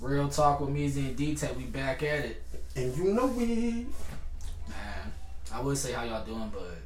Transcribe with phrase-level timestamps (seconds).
[0.00, 1.56] Real talk with Meezy and D-Tech.
[1.56, 2.42] We back at it.
[2.74, 3.86] And you know we.
[4.68, 5.12] Man,
[5.52, 6.76] I would say how y'all doing, but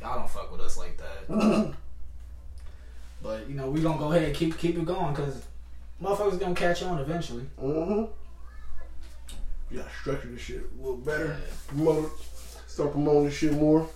[0.00, 1.74] y'all don't fuck with us like that.
[3.22, 5.44] but you know, we gonna go ahead and keep keep it going because
[6.02, 7.44] motherfuckers gonna catch on eventually.
[7.60, 8.04] Mm-hmm.
[9.70, 11.26] You gotta structure this shit a little better.
[11.26, 11.54] Yeah.
[11.66, 12.10] Promote it.
[12.70, 13.88] Start promoting this shit more.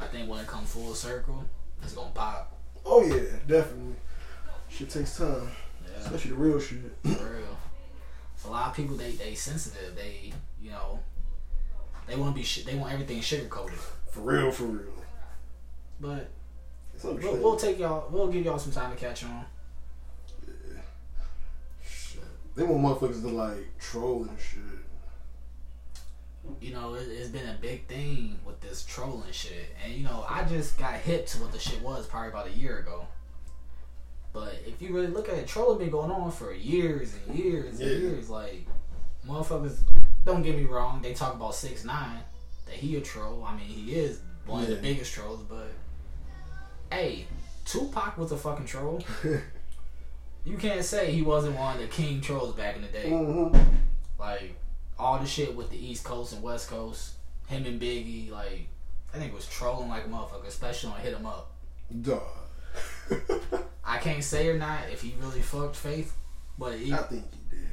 [0.00, 1.44] I think when it comes full circle,
[1.82, 2.56] it's gonna pop.
[2.84, 3.94] Oh yeah, definitely.
[4.68, 5.48] Shit takes time.
[5.84, 6.78] Yeah, Especially the real shit.
[7.02, 7.51] for real.
[8.44, 9.94] A lot of people they they sensitive.
[9.96, 10.98] They you know
[12.06, 13.78] they want to be sh- they want everything sugar coated.
[14.10, 14.92] For real, for real.
[16.00, 16.28] But
[17.04, 18.08] we'll, we'll take y'all.
[18.10, 19.44] We'll give y'all some time to catch on.
[21.84, 22.22] Shit.
[22.56, 24.60] They want motherfuckers to like troll and shit.
[26.60, 29.74] you know, it, it's been a big thing with this trolling shit.
[29.84, 32.52] And, you know, I just got hit to what the shit was probably about a
[32.52, 33.06] year ago.
[34.32, 37.78] But if you really look at it, trolling been going on for years and years
[37.80, 37.96] and Yeah.
[37.96, 38.30] years.
[38.30, 38.66] Like,
[39.26, 39.80] motherfuckers,
[40.24, 42.20] don't get me wrong, they talk about 6 9
[42.66, 43.44] that he a troll.
[43.44, 45.68] I mean, he is one of the biggest trolls, but
[46.90, 47.26] hey,
[47.64, 49.02] Tupac was a fucking troll.
[50.44, 53.08] You can't say he wasn't one of the king trolls back in the day.
[53.08, 53.56] mm-hmm.
[54.18, 54.56] Like
[54.98, 57.12] all the shit with the East Coast and West Coast,
[57.46, 58.66] him and Biggie, like
[59.14, 61.52] I think it was trolling like a motherfucker, especially on Hit 'Em Up.
[62.00, 62.22] Dog.
[63.92, 66.14] I can't say or not if he really fucked Faith,
[66.58, 67.68] but he, I think he did.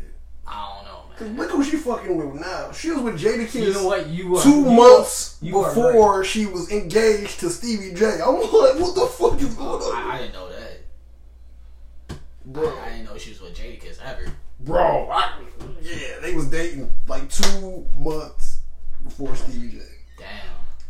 [0.46, 1.18] I don't know, man.
[1.18, 2.72] Cause look who she fucking with now.
[2.74, 4.08] She was with Jadakiss You know what?
[4.08, 8.20] You were two you months are before she was engaged to Stevie J.
[8.22, 9.96] I'm like, what the fuck is going on?
[9.96, 12.18] I, I didn't know that.
[12.46, 14.26] bro, I, I didn't know she was with Jadakiss ever.
[14.60, 15.40] bro, I,
[15.82, 18.60] yeah, they was dating like two months
[19.06, 19.80] before Stevie J.
[20.18, 20.28] Damn.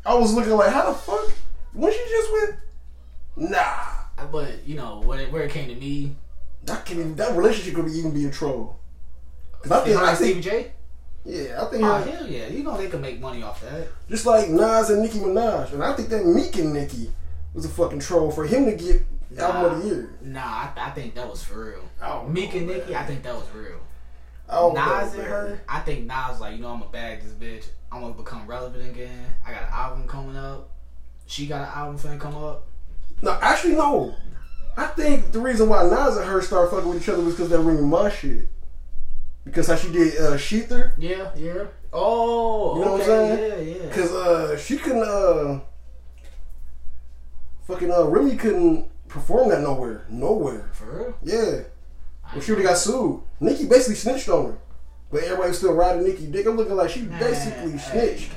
[0.05, 1.31] I was looking like, how the fuck?
[1.73, 2.55] When she just went?
[3.51, 6.15] Nah, But you know where it, where it came to me,
[6.65, 8.77] that can even, that relationship could even be a troll.
[9.61, 10.71] Cause I think, I Stevie think, J.
[11.25, 12.47] yeah, I think Oh hell yeah!
[12.47, 13.87] You know they could make money off that.
[14.09, 17.11] just like Nas and Nicki Minaj, and I think that Meek and Nicki
[17.53, 19.01] was a fucking troll for him to get
[19.37, 20.09] album of the year.
[20.21, 21.89] Nah, I, I think that was for real.
[22.01, 22.67] Oh, Meek and.
[22.67, 23.79] Nicki, I think that was real.
[24.49, 27.69] Oh, Nas and her, I think Nas like, you know, I'm gonna bag this bitch.
[27.91, 29.25] I'm gonna become relevant again.
[29.45, 30.69] I got an album coming up.
[31.27, 32.65] She got an album finna come up.
[33.21, 34.15] No, actually, no.
[34.77, 37.49] I think the reason why Nas and her started fucking with each other was because
[37.49, 38.47] that ring my shit.
[39.43, 40.93] Because how she did uh, ShETHER.
[40.97, 41.65] Yeah, yeah.
[41.91, 43.39] Oh, You know what I'm saying?
[43.67, 43.87] yeah, yeah.
[43.87, 45.59] Because uh, she couldn't, uh,
[47.67, 50.05] fucking, uh, Remy couldn't perform that nowhere.
[50.09, 50.69] Nowhere.
[50.73, 51.15] For real?
[51.23, 51.61] Yeah.
[52.31, 53.21] Well, she would have got sued.
[53.39, 54.57] Nicki basically snitched on her.
[55.11, 56.45] But everybody was still riding Nicki dick.
[56.45, 57.77] I'm looking like she Nah, basically hey,
[58.17, 58.31] snitched.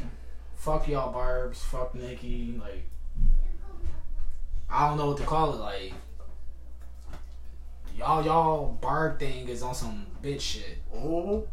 [0.56, 1.62] Fuck y'all, Barbs.
[1.62, 2.58] Fuck Nicki.
[2.58, 2.84] Like,
[4.72, 5.58] I don't know what to call it.
[5.58, 5.92] Like,
[7.96, 10.78] y'all, y'all Barb thing is on some bitch shit.
[10.94, 11.46] Oh.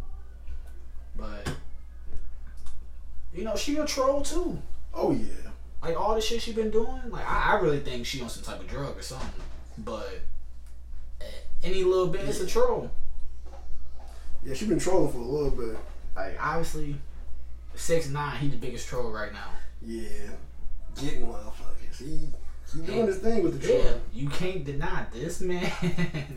[1.16, 1.52] But
[3.34, 4.62] you know, she a troll too.
[4.94, 5.52] Oh, yeah.
[5.82, 7.02] Like all the shit she been doing.
[7.10, 9.30] Like I, I really think she on some type of drug or something.
[9.78, 10.20] But
[11.64, 12.92] any little bit, it's a troll.
[14.44, 15.78] Yeah, she been trolling for a little bit.
[16.16, 16.96] Like obviously,
[17.76, 19.52] six nine, he the biggest troll right now.
[19.82, 20.32] Yeah.
[21.00, 21.98] Getting motherfuckers.
[21.98, 22.30] He,
[22.74, 23.82] he doing his thing with the troll.
[23.84, 25.72] Yeah, you can't deny this man.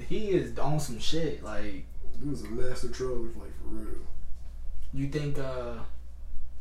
[0.08, 1.42] he is on some shit.
[1.42, 1.84] Like
[2.22, 3.98] He was a master troll, like for real.
[4.94, 5.74] you think uh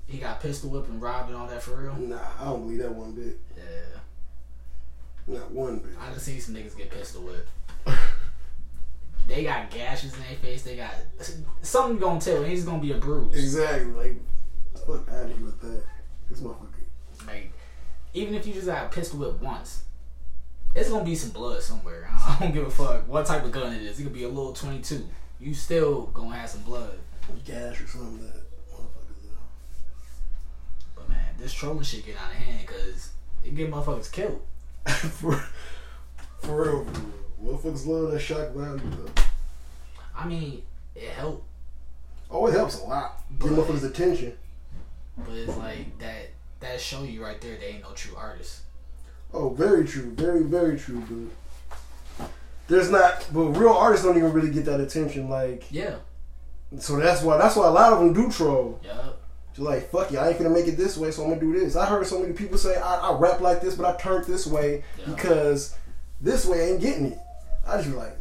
[0.08, 1.96] he got pistol whipped and robbed and all that for real?
[1.96, 3.40] Nah, I don't believe that one bit.
[3.56, 4.00] Yeah,
[5.40, 5.92] Not one bit.
[6.02, 7.48] I just seen some niggas get pistol whipped.
[9.28, 10.64] They got gashes in their face.
[10.64, 10.94] They got
[11.62, 12.44] something gonna tell.
[12.44, 13.34] He's gonna be a bruise.
[13.34, 13.92] Exactly.
[13.92, 14.16] Like,
[14.86, 15.84] fuck out of here with that.
[16.30, 16.68] This motherfucker.
[17.28, 17.54] Like,
[18.14, 19.84] even if you just got pistol whipped once,
[20.76, 22.10] it's gonna be some blood somewhere.
[22.12, 24.00] I don't give a fuck what type of gun it is.
[24.00, 25.08] It could be a little twenty two.
[25.40, 26.98] You still gonna have some blood.
[27.46, 29.30] Gash or something that motherfuckers.
[30.96, 33.12] But man, this trolling shit get out of hand because
[33.44, 34.42] it get motherfuckers killed.
[34.86, 35.34] For,
[36.40, 37.56] for real, for real.
[37.58, 39.22] Motherfuckers love that shock value though.
[40.18, 40.64] I mean,
[40.96, 41.46] it helped,
[42.30, 43.22] Oh, it helps a lot.
[43.40, 44.34] Get motherfuckers' attention.
[45.18, 46.30] but it's like that.
[46.62, 47.58] That show you right there.
[47.58, 48.62] They ain't no true artist.
[49.34, 50.12] Oh, very true.
[50.12, 51.32] Very, very true, dude.
[52.68, 55.30] There's not, but real artists don't even really get that attention.
[55.30, 55.96] Like, Yeah.
[56.80, 58.80] so that's why that's why a lot of them do troll.
[58.84, 59.18] Yup.
[59.58, 61.52] You're like, fuck you, I ain't gonna make it this way, so I'm gonna do
[61.60, 61.76] this.
[61.76, 64.48] I heard so many people say, I, I rap like this, but I turned this
[64.48, 65.14] way Yeah.
[65.14, 65.76] because
[66.22, 67.20] this way ain't getting it.
[67.68, 68.18] I just be like,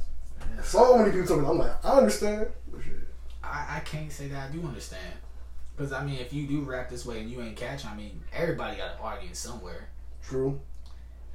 [0.65, 2.49] so many people told me, I'm like, I understand.
[3.45, 5.13] I, I can't say that I do understand.
[5.81, 8.21] Because, I mean, if you do rap this way and you ain't catch, I mean,
[8.35, 9.89] everybody got an audience somewhere.
[10.23, 10.61] True.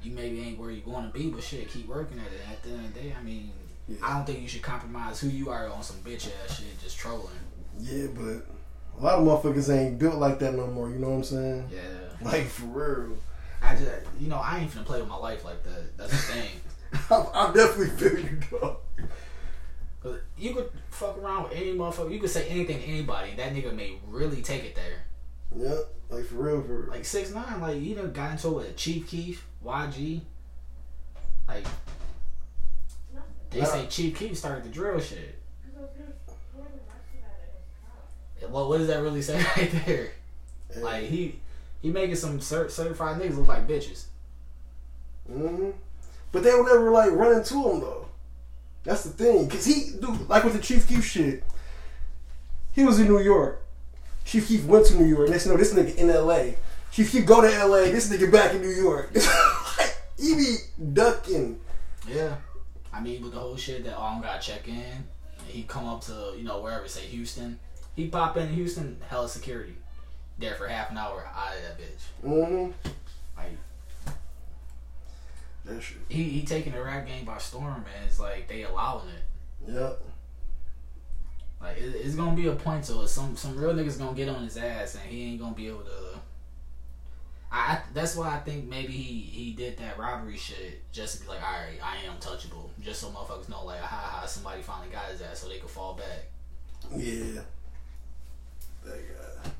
[0.04, 2.40] You maybe ain't where you want to be, but shit, keep working at it.
[2.48, 3.50] At the end of the day, I mean,
[3.88, 3.96] Yeah.
[4.04, 6.96] I don't think you should compromise who you are on some bitch ass shit, just
[6.96, 7.26] trolling.
[7.80, 8.46] Yeah, but
[8.96, 10.90] a lot of motherfuckers ain't built like that no more.
[10.90, 11.70] You know what I'm saying?
[11.72, 11.80] Yeah.
[12.22, 13.16] Like for real.
[13.60, 13.90] I just,
[14.20, 15.96] you know, I ain't finna play with my life like that.
[15.96, 16.50] That's the thing.
[17.10, 18.76] I, I definitely feel you, dog.
[20.06, 22.12] Cause you could fuck around with any motherfucker.
[22.12, 25.02] You could say anything to anybody, and that nigga may really take it there.
[25.56, 25.78] Yep,
[26.10, 26.90] like for real, for real.
[26.90, 30.20] Like six nine, like you done got into it with Chief Keef, YG.
[31.48, 31.66] Like
[33.50, 35.40] they say Chief Keef started the drill shit.
[38.48, 40.12] Well, what does that really say right there?
[40.76, 40.82] Yeah.
[40.84, 41.40] Like he
[41.82, 44.04] he making some cert- certified niggas look like bitches.
[45.28, 45.70] hmm
[46.30, 48.05] But they would never like run into him though.
[48.86, 51.42] That's the thing, cause he dude like with the Chief Keef shit.
[52.72, 53.60] He was in New York.
[54.24, 55.28] Chief Keef went to New York.
[55.28, 56.56] Next, you know, this nigga in L.A.
[56.92, 57.90] Chief Keef go to L.A.
[57.90, 59.10] This nigga back in New York.
[59.78, 60.56] like, he be
[60.92, 61.58] ducking.
[62.08, 62.36] Yeah.
[62.92, 65.04] I mean, with the whole shit that don't gotta check in,
[65.48, 67.58] he come up to you know wherever, say Houston.
[67.96, 69.74] He pop in Houston, hella security,
[70.38, 72.24] there for half an hour out of that bitch.
[72.24, 72.70] Mm-hmm.
[73.36, 73.58] Like
[75.66, 75.98] That shit.
[76.08, 78.04] he he taking the rap game by storm, man.
[78.06, 79.72] It's like they allowing it.
[79.72, 80.02] Yep.
[81.60, 83.08] Like it, it's gonna be a point to it.
[83.08, 85.80] Some some real niggas gonna get on his ass, and he ain't gonna be able
[85.80, 86.20] to.
[87.50, 91.22] I, I that's why I think maybe he he did that robbery shit just to
[91.22, 94.62] be like, all right, I am touchable, just so motherfuckers know like, ha ha, somebody
[94.62, 96.26] finally got his ass, so they could fall back.
[96.94, 97.40] Yeah.
[98.84, 99.02] That
[99.44, 99.50] guy.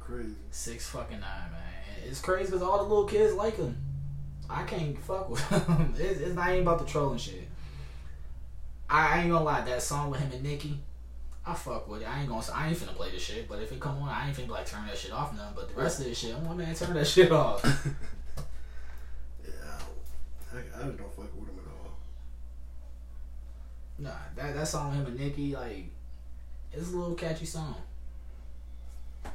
[0.00, 0.34] Crazy.
[0.50, 1.73] Six fucking nine, man.
[2.06, 3.76] It's crazy because all the little kids like him.
[4.48, 5.94] I can't fuck with him.
[5.98, 7.48] It's, it's not even about the trolling shit.
[8.88, 10.78] I, I ain't gonna lie, that song with him and Nicki,
[11.46, 12.08] I fuck with it.
[12.08, 12.42] I ain't gonna.
[12.54, 13.48] I ain't finna play this shit.
[13.48, 15.52] But if it come on, I ain't finna like turn that shit off none.
[15.54, 17.64] But the rest of this shit, I'm like, man, turn that shit off.
[19.44, 19.52] Yeah,
[20.54, 21.98] I, I, don't fuck with him at all.
[23.98, 25.86] nah, that that song with him and Nicki, like,
[26.72, 27.74] it's a little catchy song.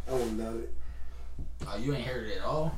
[0.08, 0.74] I wouldn't doubt it.
[1.68, 2.74] Oh, you ain't heard it at all?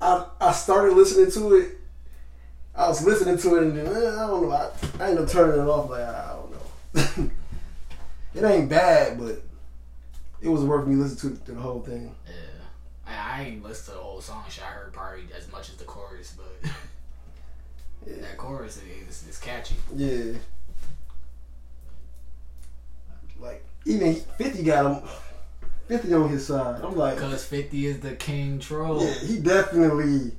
[0.00, 1.78] I I started listening to it.
[2.74, 4.52] I was listening to it and then eh, I don't know.
[4.52, 4.70] I,
[5.00, 5.90] I ended up turning it off.
[5.90, 6.52] Like I don't
[7.26, 7.30] know.
[8.34, 9.42] it ain't bad, but
[10.40, 12.14] it was worth me listening to, to the whole thing.
[12.26, 12.34] Yeah.
[13.06, 14.44] I, I ain't listened to the whole song.
[14.46, 16.70] I heard probably as much as the chorus, but
[18.06, 19.74] Yeah, that chorus is, is catchy.
[19.94, 20.34] yeah.
[23.40, 25.08] Like even Fifty got him.
[25.88, 26.82] Fifty on his side.
[26.84, 29.02] I'm like, Cause Fifty is the king troll.
[29.04, 30.32] yeah, he definitely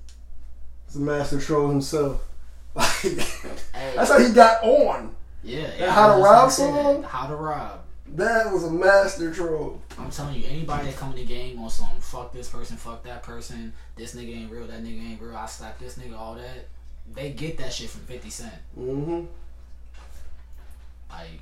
[0.88, 2.22] is a master troll himself.
[2.76, 5.16] Like Hey, that's how he got on.
[5.44, 5.92] yeah, that yeah.
[5.92, 6.84] How to Rob what I said.
[6.84, 7.04] song?
[7.04, 7.80] How to rob.
[8.16, 9.82] That was a master troll.
[9.98, 13.04] I'm telling you, anybody that come in the game on some fuck this person, fuck
[13.04, 16.36] that person, this nigga ain't real, that nigga ain't real, I slap this nigga, all
[16.36, 16.68] that.
[17.14, 18.54] They get that shit from 50 Cent.
[18.80, 19.26] Mm-hmm.
[21.10, 21.40] Like,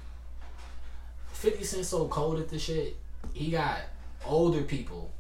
[1.34, 2.96] 50 Cent so cold at the shit,
[3.34, 3.80] he got
[4.26, 5.12] older people,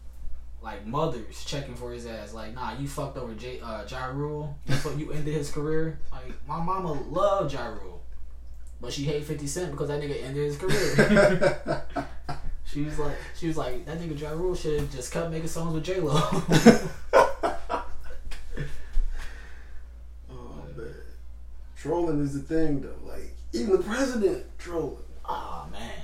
[0.61, 2.33] like mothers, checking for his ass.
[2.33, 4.57] Like, nah, you fucked over J, uh, Ja Rule.
[4.65, 5.99] You, fuck, you ended his career.
[6.11, 8.01] Like, my mama loved Ja Rule.
[8.79, 11.83] But she hate 50 Cent because that nigga ended his career.
[12.65, 15.47] she was like, she was like, that nigga Ja Rule should have just kept making
[15.47, 16.13] songs with J Lo.
[20.29, 20.93] Oh man,
[21.75, 22.93] trolling is the thing though.
[23.09, 24.97] Like even the president trolling.
[25.25, 26.01] oh man,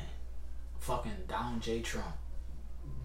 [0.80, 2.16] fucking Donald J Trump.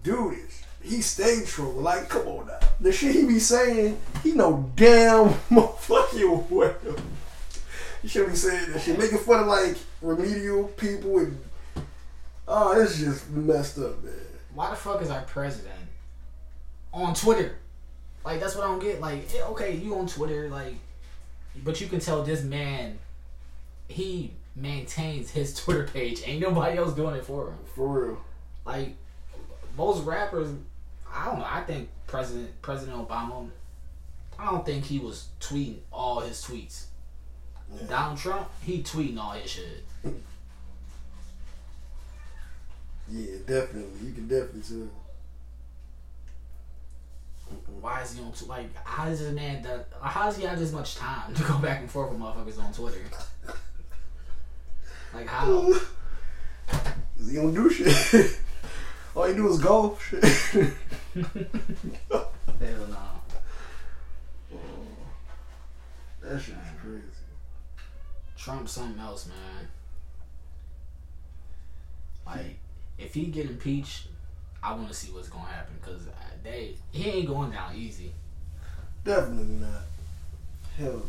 [0.03, 0.63] Dude this.
[0.81, 1.83] he stayed trolling.
[1.83, 6.75] Like come on now, the shit he be saying, he know damn motherfucking well.
[8.01, 11.39] He should be saying that shit, making fun of like remedial people and.
[12.47, 14.13] Oh, it's just messed up, man.
[14.55, 15.75] Why the fuck is our president
[16.91, 17.57] on Twitter?
[18.25, 18.99] Like that's what I don't get.
[18.99, 20.75] Like, eh, okay, you on Twitter, like,
[21.63, 22.97] but you can tell this man,
[23.87, 26.21] he maintains his Twitter page.
[26.25, 27.57] Ain't nobody else doing it for him.
[27.75, 28.17] For real.
[28.65, 28.95] Like
[29.79, 30.49] most rappers,
[31.11, 31.47] I don't know.
[31.47, 33.49] I think President President Obama,
[34.37, 36.85] I don't think he was tweeting all his tweets.
[37.73, 37.87] Yeah.
[37.87, 39.85] Donald Trump, he tweeting all his shit.
[43.11, 44.07] Yeah, definitely.
[44.07, 44.89] You can definitely tell.
[47.81, 48.31] Why is he on?
[48.33, 49.63] Tw- like, how does this man?
[49.63, 52.59] That, how does he have this much time to go back and forth with motherfuckers
[52.61, 52.99] on Twitter?
[55.13, 55.73] Like how?
[57.27, 58.39] He don't do shit.
[59.15, 60.01] All he do is golf.
[60.09, 60.73] Shit.
[62.59, 62.97] Hell no.
[64.53, 64.57] Oh,
[66.21, 67.03] that shit is crazy.
[68.37, 69.67] Trump something else, man.
[72.25, 72.59] Like,
[72.97, 74.07] if he get impeached,
[74.61, 76.03] I want to see what's gonna happen because
[76.43, 78.11] they he ain't going down easy.
[79.03, 79.81] Definitely not.
[80.77, 81.01] Hell.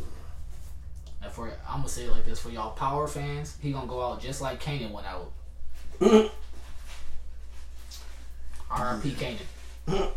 [1.21, 4.01] And for I'm gonna say it like this for y'all power fans, he gonna go
[4.01, 5.31] out just like Kanan went out.
[8.81, 9.11] R.I.P.
[9.11, 10.11] Kanan.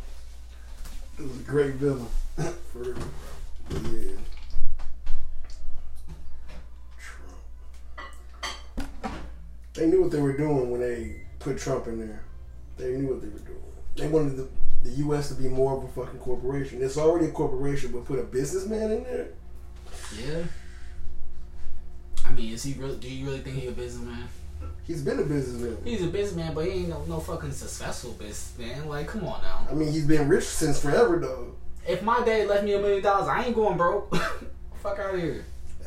[1.19, 2.07] It was a great villain.
[2.73, 2.97] For real,
[3.71, 4.17] yeah.
[6.99, 8.89] Trump.
[9.75, 12.25] They knew what they were doing when they put Trump in there.
[12.79, 13.61] They knew what they were doing.
[13.97, 14.49] They wanted the,
[14.83, 15.29] the U.S.
[15.29, 16.83] to be more of a fucking corporation.
[16.83, 19.29] It's already a corporation, but put a businessman in there?
[20.19, 20.45] Yeah.
[22.25, 22.97] I mean, is he really?
[22.97, 24.27] Do you really think he's a businessman?
[24.87, 25.79] He's been a businessman.
[25.85, 28.89] He's a businessman, but he ain't no, no fucking successful businessman.
[28.89, 29.67] Like, come on now.
[29.71, 31.55] I mean, he's been rich since forever, though.
[31.87, 34.15] If my dad left me a million dollars, I ain't going broke.
[34.83, 35.45] Fuck out of here.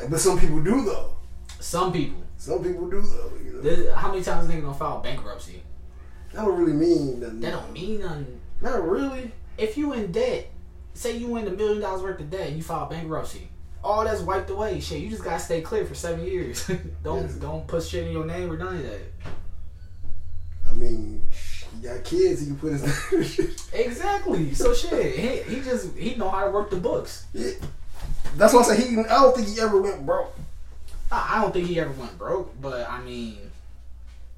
[0.09, 1.11] But some people do, though.
[1.59, 2.21] Some people.
[2.37, 3.31] Some people do, though.
[3.43, 3.61] You know?
[3.61, 5.61] This- how many times a nigga gonna file bankruptcy?
[6.33, 7.39] That don't really mean nothing.
[7.39, 8.39] That don't mean nothing.
[8.61, 9.31] Not really.
[9.57, 10.47] If you in debt,
[10.93, 13.49] say you in a million dollars worth of debt and you file bankruptcy,
[13.83, 14.79] all that's wiped away.
[14.79, 16.69] Shit, you just gotta stay clear for seven years.
[17.03, 17.33] don't Yeah.
[17.39, 19.01] don't put shit in your name or none of that.
[20.69, 21.21] I mean,
[21.75, 22.41] he got kids.
[22.41, 22.83] He can put his.
[23.39, 24.53] Name Exactly.
[24.53, 27.25] So shit, he, he just he know how to work the books.
[27.33, 27.51] Yeah.
[28.35, 28.99] That's why I say he.
[28.99, 30.35] I don't think he ever went broke.
[31.11, 33.37] I I don't think he ever went broke, but I mean,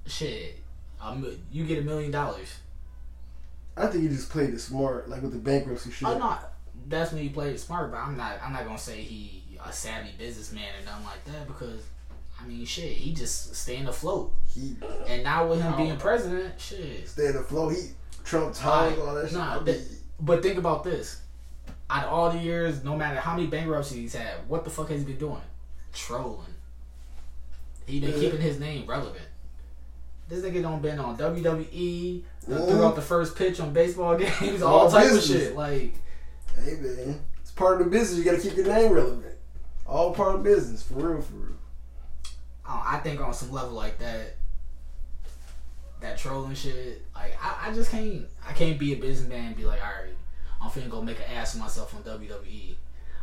[0.06, 0.58] shit,
[1.02, 2.60] um, you get a million dollars.
[3.76, 6.08] I think he just played it smart, like with the bankruptcy shit.
[6.08, 6.18] Oh
[6.90, 8.34] no, definitely he played it smart, but I'm not.
[8.44, 11.82] I'm not gonna say he a savvy businessman or nothing like that because,
[12.42, 14.34] I mean, shit, he just staying afloat.
[14.48, 14.76] He
[15.08, 17.08] And now with him being president, shit.
[17.10, 17.74] stayed afloat.
[17.74, 17.90] He
[18.24, 19.08] Trump times Right.
[19.08, 19.38] all that shit.
[19.38, 19.88] Nah, I mean, that-
[20.22, 21.22] But think about this:
[21.90, 24.90] out of all the years, no matter how many bankruptcies he's had, what the fuck
[24.90, 25.42] has he been doing?
[25.94, 26.54] Trolling.
[27.86, 28.20] He been Yeah.
[28.20, 29.26] keeping his name relevant.
[30.28, 32.70] This nigga don't been on WWE, done Mhm.
[32.70, 35.56] threw out the first pitch on baseball games, All all type of shit.
[35.56, 35.96] Like,
[36.64, 38.18] hey man, it's part of the business.
[38.20, 39.36] You got to keep your name relevant.
[39.86, 41.56] All part of business, for real, for real.
[42.66, 44.36] I I think on some level like that,
[46.02, 49.66] that trolling shit, like I, I just can't, I can't be a businessman and be
[49.66, 50.14] like, all right,
[50.62, 52.76] I'm finna go make an ass of myself on WWE.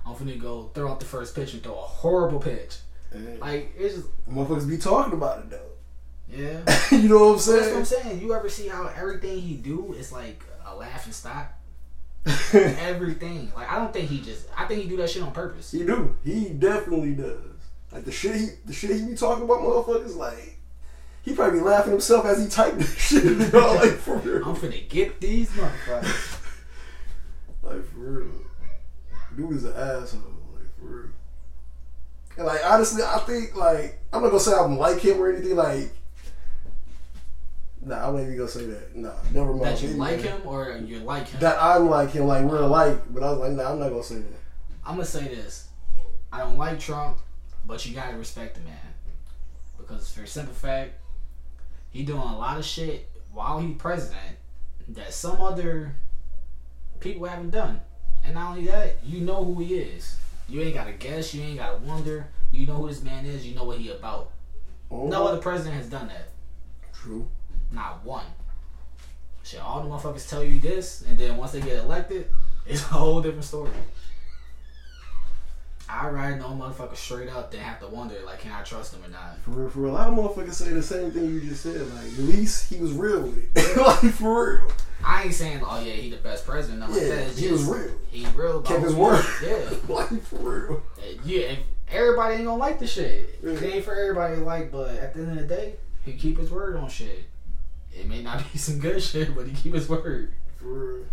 [0.06, 2.76] I'm finna go throw out the first pitch and throw a horrible pitch.
[3.12, 5.70] Hey, Like it's just, motherfuckers be talking about it though.
[6.30, 6.78] yeah.
[6.96, 8.02] you know what I'm That's what I'm saying?
[8.04, 8.20] saying.
[8.20, 11.52] You ever see how everything he do is like a laughing stock?
[12.52, 13.52] Everything.
[13.54, 14.48] Like I don't think he just.
[14.56, 15.70] I think he do that shit on purpose.
[15.70, 16.16] he do.
[16.24, 17.38] He definitely does.
[17.92, 20.16] Like the shit he, the shit he be talking about, motherfuckers.
[20.16, 20.58] Like
[21.22, 23.24] he probably be laughing himself as he typed this shit.
[23.24, 24.44] You know, like for real.
[24.48, 26.40] I'm finna get these motherfuckers.
[27.62, 28.32] Like for real.
[29.36, 30.22] Dude is an asshole.
[30.54, 31.10] Like for real.
[32.38, 35.32] And like honestly, I think like I'm not gonna say I don't like him or
[35.32, 35.56] anything.
[35.56, 35.90] Like,
[37.86, 38.96] nah, I'm not even gonna say that.
[38.96, 39.64] Nah, never mind.
[39.64, 41.40] That you Anyway, like him or you like him.
[41.40, 42.26] That I'm like him.
[42.26, 43.00] Like we're alike.
[43.10, 44.40] But I was like, nah, I'm not gonna say that.
[44.84, 45.68] I'm gonna say this.
[46.32, 47.18] I don't like Trump,
[47.64, 48.76] but you gotta respect the man.
[49.78, 50.94] Because for a simple fact,
[51.90, 54.36] he doing a lot of shit while he's president
[54.88, 55.94] that some other
[57.00, 57.80] people haven't done.
[58.24, 60.18] And not only that, you know who he is.
[60.48, 62.28] You ain't gotta guess, you ain't gotta wonder.
[62.52, 64.32] You know who this man is, you know what he about.
[64.90, 65.32] Oh, No uh-huh.
[65.32, 66.28] other president has done that.
[66.92, 67.28] True.
[67.72, 68.24] Not one.
[69.42, 72.28] Shit, all the motherfuckers tell you this, and then once they get elected,
[72.66, 73.70] it's a whole different story.
[75.88, 79.04] I ride no motherfucker straight up than have to wonder, like, can I trust him
[79.04, 79.38] or not?
[79.42, 79.92] For real, for real.
[79.92, 81.80] A lot of motherfuckers say the same thing you just said.
[81.80, 83.76] Like, at least he was real with it.
[83.76, 84.72] like, for real.
[85.04, 86.80] I ain't saying, oh yeah, he the best president.
[86.80, 87.26] No, like Yeah, that.
[87.28, 87.94] It's he just, was real.
[88.10, 88.62] He real.
[88.62, 89.24] Kept his word.
[89.44, 89.70] Yeah.
[89.94, 90.82] like, for real.
[90.98, 91.58] Uh, yeah, if
[91.88, 93.38] everybody ain't gonna like the shit.
[93.42, 93.52] Yeah.
[93.52, 96.38] It ain't for everybody to like, but at the end of the day, he keep
[96.38, 97.26] his word on shit.
[97.98, 100.32] It may not be some good shit, but he keep his word.
[100.56, 101.04] For.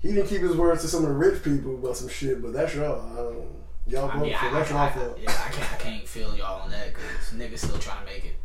[0.00, 2.52] He didn't keep his word to some of the rich people about some shit, but
[2.52, 3.10] that's y'all.
[3.12, 3.48] I don't,
[3.86, 5.18] y'all I mean, for I, that's y'all fault.
[5.20, 8.24] yeah, I can't, I can't feel y'all on that because niggas still trying to make
[8.24, 8.36] it.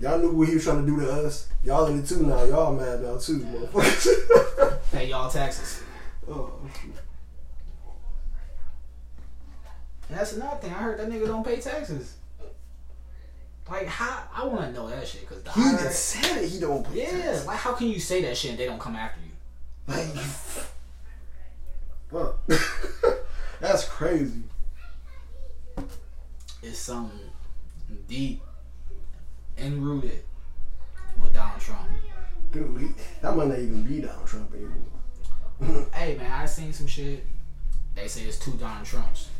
[0.00, 1.48] Y'all knew what he was trying to do to us.
[1.62, 2.42] Y'all in it too now.
[2.44, 4.80] Y'all mad now too, motherfuckers.
[4.92, 5.82] Pay y'all taxes.
[6.28, 6.52] oh.
[10.08, 10.70] And that's another thing.
[10.70, 12.16] I heard that nigga don't pay taxes.
[13.68, 14.24] Like, how?
[14.34, 16.48] I want to know that shit because he just said it.
[16.48, 16.86] He don't.
[16.92, 19.32] Yeah, like how can you say that shit and they don't come after you?
[19.86, 20.06] Like,
[22.10, 22.38] fuck.
[23.60, 24.42] That's crazy.
[26.62, 27.18] It's something
[28.08, 28.42] deep
[29.56, 30.24] and rooted
[31.22, 31.88] with Donald Trump.
[32.52, 32.88] Dude, he,
[33.20, 35.86] that might not even be Donald Trump anymore.
[35.94, 37.24] Hey man, I seen some shit.
[37.94, 39.30] They say it's two Donald Trumps,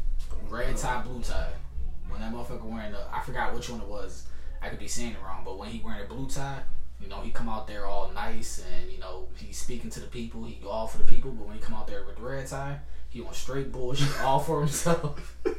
[0.48, 1.50] red tie, blue tie.
[2.14, 4.26] When that motherfucker wearing the, I forgot which one it was.
[4.62, 6.60] I could be saying it wrong, but when he wearing a blue tie,
[7.00, 10.06] you know, he come out there all nice and you know he's speaking to the
[10.06, 10.44] people.
[10.44, 12.78] He all for the people, but when he come out there with the red tie,
[13.10, 15.36] He on straight bullshit all for himself.
[15.44, 15.50] I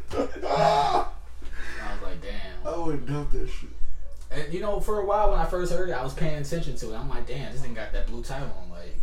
[1.92, 2.74] was like, damn.
[2.74, 3.70] I would dump that shit.
[4.32, 6.78] And you know, for a while when I first heard it, I was paying attention
[6.78, 6.98] to it.
[6.98, 8.70] I'm like, damn, this thing got that blue tie on.
[8.72, 8.96] Like,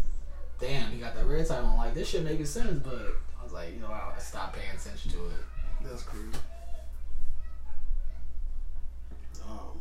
[0.59, 1.77] damn, he got that red tie on.
[1.77, 2.83] Like, this shit making sense.
[2.83, 5.45] But I was like, you know, I stopped paying attention to it.
[5.85, 6.27] That's crazy.
[9.49, 9.73] Oh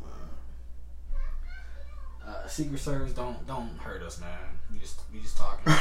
[2.26, 2.28] man.
[2.28, 4.30] Uh, Secret Service don't don't hurt us, man.
[4.72, 5.74] We just we just talking.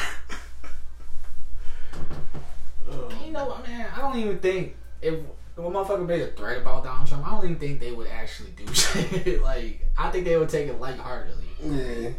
[2.90, 3.08] Oh.
[3.24, 3.88] you know what, man?
[3.94, 7.30] I don't even think if if a motherfucker made a threat about Donald Trump, I
[7.32, 9.42] don't even think they would actually do shit.
[9.42, 11.44] like, I think they would take it lightheartedly.
[11.62, 12.10] Yeah.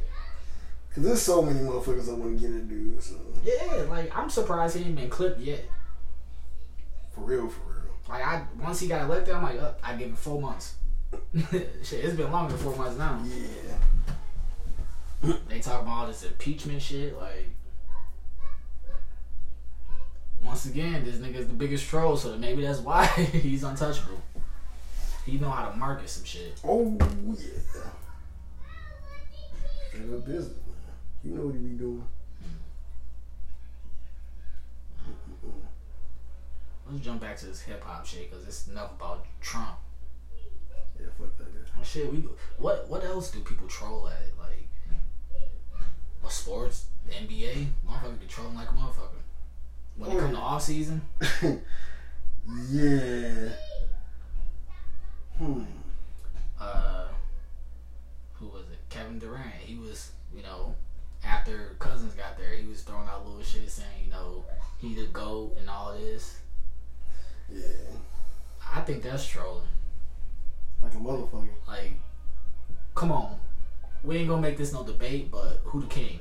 [0.93, 3.01] Cause there's so many motherfuckers that want to get dude.
[3.01, 3.15] So
[3.45, 5.63] Yeah, like I'm surprised he ain't been clipped yet.
[7.15, 7.95] for real, for real.
[8.09, 10.75] Like I once he got elected, I'm like, uh, I give him four months.
[11.49, 13.21] shit, it's been longer than four months now.
[13.25, 13.77] Yeah.
[15.47, 17.49] They talk about all this impeachment shit, like.
[20.43, 24.21] Once again, this nigga's the biggest troll, so maybe that's why he's untouchable.
[25.25, 26.59] He know how to market some shit.
[26.63, 27.45] Oh yeah.
[29.87, 31.23] Straight up business, man.
[31.23, 32.03] You know what he be doing.
[36.89, 39.77] Let's jump back to this hip hop shit because it's enough about Trump.
[40.99, 41.71] Yeah, fuck that guy.
[41.79, 42.23] Oh, shit, we
[42.57, 44.31] what what else do people troll at?
[46.21, 49.21] What sports, the NBA, motherfucker be trolling like a motherfucker.
[49.97, 51.01] When it come to off season,
[52.69, 53.49] yeah.
[55.37, 55.63] Hmm.
[56.59, 57.07] uh,
[58.33, 58.79] who was it?
[58.89, 59.53] Kevin Durant.
[59.61, 60.75] He was, you know,
[61.23, 64.45] after Cousins got there, he was throwing out little shit saying, you know,
[64.79, 66.39] he the goat and all this.
[67.49, 67.67] Yeah.
[68.73, 69.67] I think that's trolling.
[70.81, 71.49] Like a motherfucker.
[71.67, 71.93] Like,
[72.95, 73.39] come on,
[74.03, 76.19] we ain't gonna make this no debate, but who the king?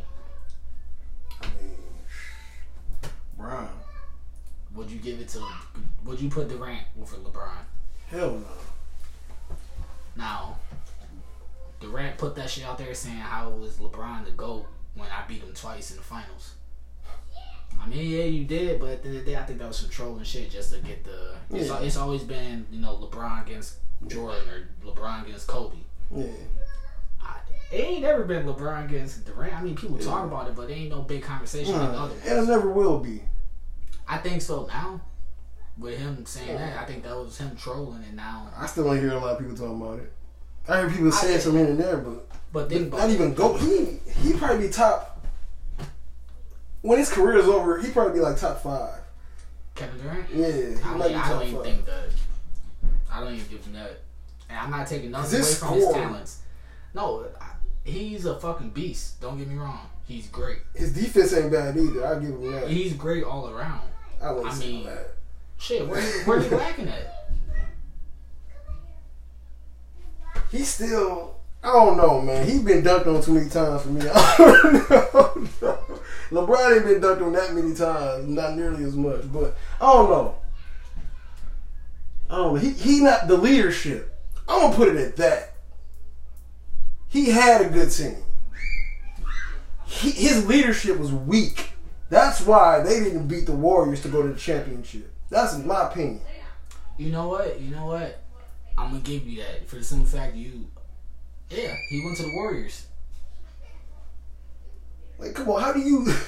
[1.43, 1.75] I mean,
[3.37, 3.69] Brown.
[4.75, 5.43] Would you give it to?
[6.05, 7.59] Would you put Durant over LeBron?
[8.09, 9.57] Hell no.
[10.17, 10.59] Now,
[11.81, 15.27] Durant put that shit out there saying how it was LeBron the GOAT when I
[15.27, 16.55] beat him twice in the finals.
[17.81, 19.69] I mean, yeah, you did, but at the end of the day, I think that
[19.69, 21.35] was some trolling shit just to get the.
[21.51, 21.81] It's, Yeah.
[21.81, 25.77] it's always been, you know, LeBron against Jordan or LeBron against Kobe.
[26.15, 26.27] Yeah.
[27.71, 29.55] It ain't never been LeBron against Durant.
[29.55, 32.05] I mean, people talk about it, but there ain't no big conversation like the uh,
[32.05, 33.23] other and it never will be.
[34.09, 35.01] I think so now.
[35.79, 38.49] With him saying that, I think that was him trolling, and now.
[38.59, 40.13] I still don't hear a lot of people talking about it.
[40.69, 43.15] I hear people saying some here and there, but But about not it.
[43.15, 43.57] even go.
[43.57, 45.25] He he probably be top.
[46.83, 49.01] When his career is over, he probably be like top five.
[49.75, 50.27] Kevin Durant.
[50.35, 51.65] Yeah, he I, be I don't even five.
[51.65, 52.09] think that.
[53.11, 54.01] I don't even give him that.
[54.49, 56.43] And I'm not taking nothing away from his talents.
[56.95, 57.50] No, I,
[57.85, 59.21] he's a fucking beast.
[59.21, 59.89] Don't get me wrong.
[60.07, 60.59] He's great.
[60.75, 62.07] His defense ain't bad either.
[62.07, 62.69] I give him that.
[62.69, 63.89] He's great all around.
[64.21, 65.09] I I say mean- that.
[65.59, 67.17] Shit, where you, where you lacking at?
[70.51, 71.37] He still.
[71.63, 72.49] I don't know, man.
[72.49, 74.01] He's been dunked on too many times for me.
[74.15, 74.37] I
[75.13, 75.79] don't know.
[76.31, 79.31] LeBron ain't been dunked on that many times, not nearly as much.
[79.33, 80.35] But I don't know.
[82.31, 82.61] I don't know.
[82.61, 84.17] He he not the leadership.
[84.49, 85.50] I'm gonna put it at that.
[87.11, 88.17] He had a good team.
[89.85, 91.73] He, his leadership was weak.
[92.09, 95.13] That's why they didn't beat the Warriors to go to the championship.
[95.29, 96.21] That's my opinion.
[96.97, 97.61] You know what?
[97.61, 98.23] You know what?
[98.79, 100.69] I'm gonna give you that for the simple fact you.
[101.51, 102.87] Yeah, he went to the Warriors.
[105.19, 106.13] Like, come on, how do you?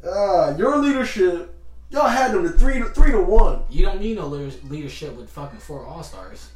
[0.00, 1.52] Uh, your leadership,
[1.90, 3.64] y'all had them to three to three to one.
[3.68, 6.50] You don't need no leadership with fucking four All Stars.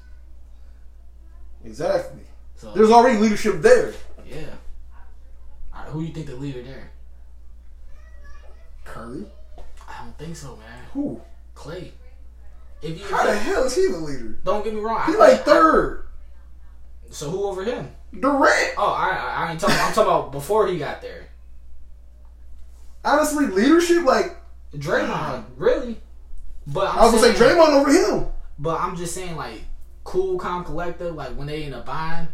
[1.65, 2.21] Exactly.
[2.63, 3.93] So There's already leadership there.
[4.25, 4.45] yeah.
[5.75, 6.93] Right, who you think the leader there?
[8.85, 9.25] Curry.
[9.89, 10.85] I don't think so, man.
[10.93, 11.21] Who?
[11.57, 11.93] Clay.
[12.81, 14.39] If you How the hell is he the leader?
[14.45, 16.05] don't get me wrong, He I- like I- third.
[17.11, 17.91] so who over him?
[18.19, 18.75] Durant.
[18.79, 19.75] Oh, I, I, I ain't talking.
[19.81, 21.27] I'm talking about before he got there.
[23.05, 24.37] Honestly, leadership like
[24.73, 26.01] Draymond, really.
[26.69, 28.27] But I'm I was gonna say saying- Draymond over him.
[28.61, 29.63] But I'm just saying, like,
[30.05, 31.17] cool, calm, collective.
[31.17, 32.29] Like when they in a bind,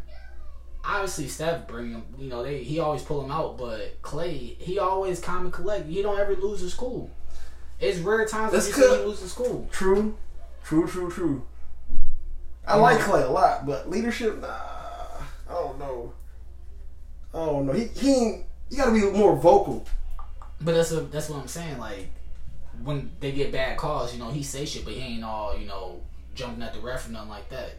[0.88, 2.02] obviously Steph bring him.
[2.18, 3.58] You know, they he always pull him out.
[3.58, 5.86] But Clay, he always calm and collect.
[5.86, 7.10] He don't ever lose his cool.
[7.78, 9.00] It's rare times that That's you see good.
[9.00, 9.68] him lose cool.
[9.70, 10.16] True.
[10.64, 10.88] True.
[10.88, 11.10] True.
[11.10, 11.42] True.
[12.66, 13.04] I like mm.
[13.04, 14.48] Clay a lot, but leadership, nah.
[15.48, 16.12] I don't know.
[17.32, 17.72] I don't know.
[17.72, 18.14] He he.
[18.14, 19.86] ain't- You gotta be more vocal.
[20.60, 21.78] But that's a, that's what I'm saying.
[21.78, 22.10] Like
[22.82, 25.66] when they get bad calls, you know, he say shit, but he ain't all you
[25.66, 26.00] know
[26.34, 27.76] jumping at the ref or nothing like that.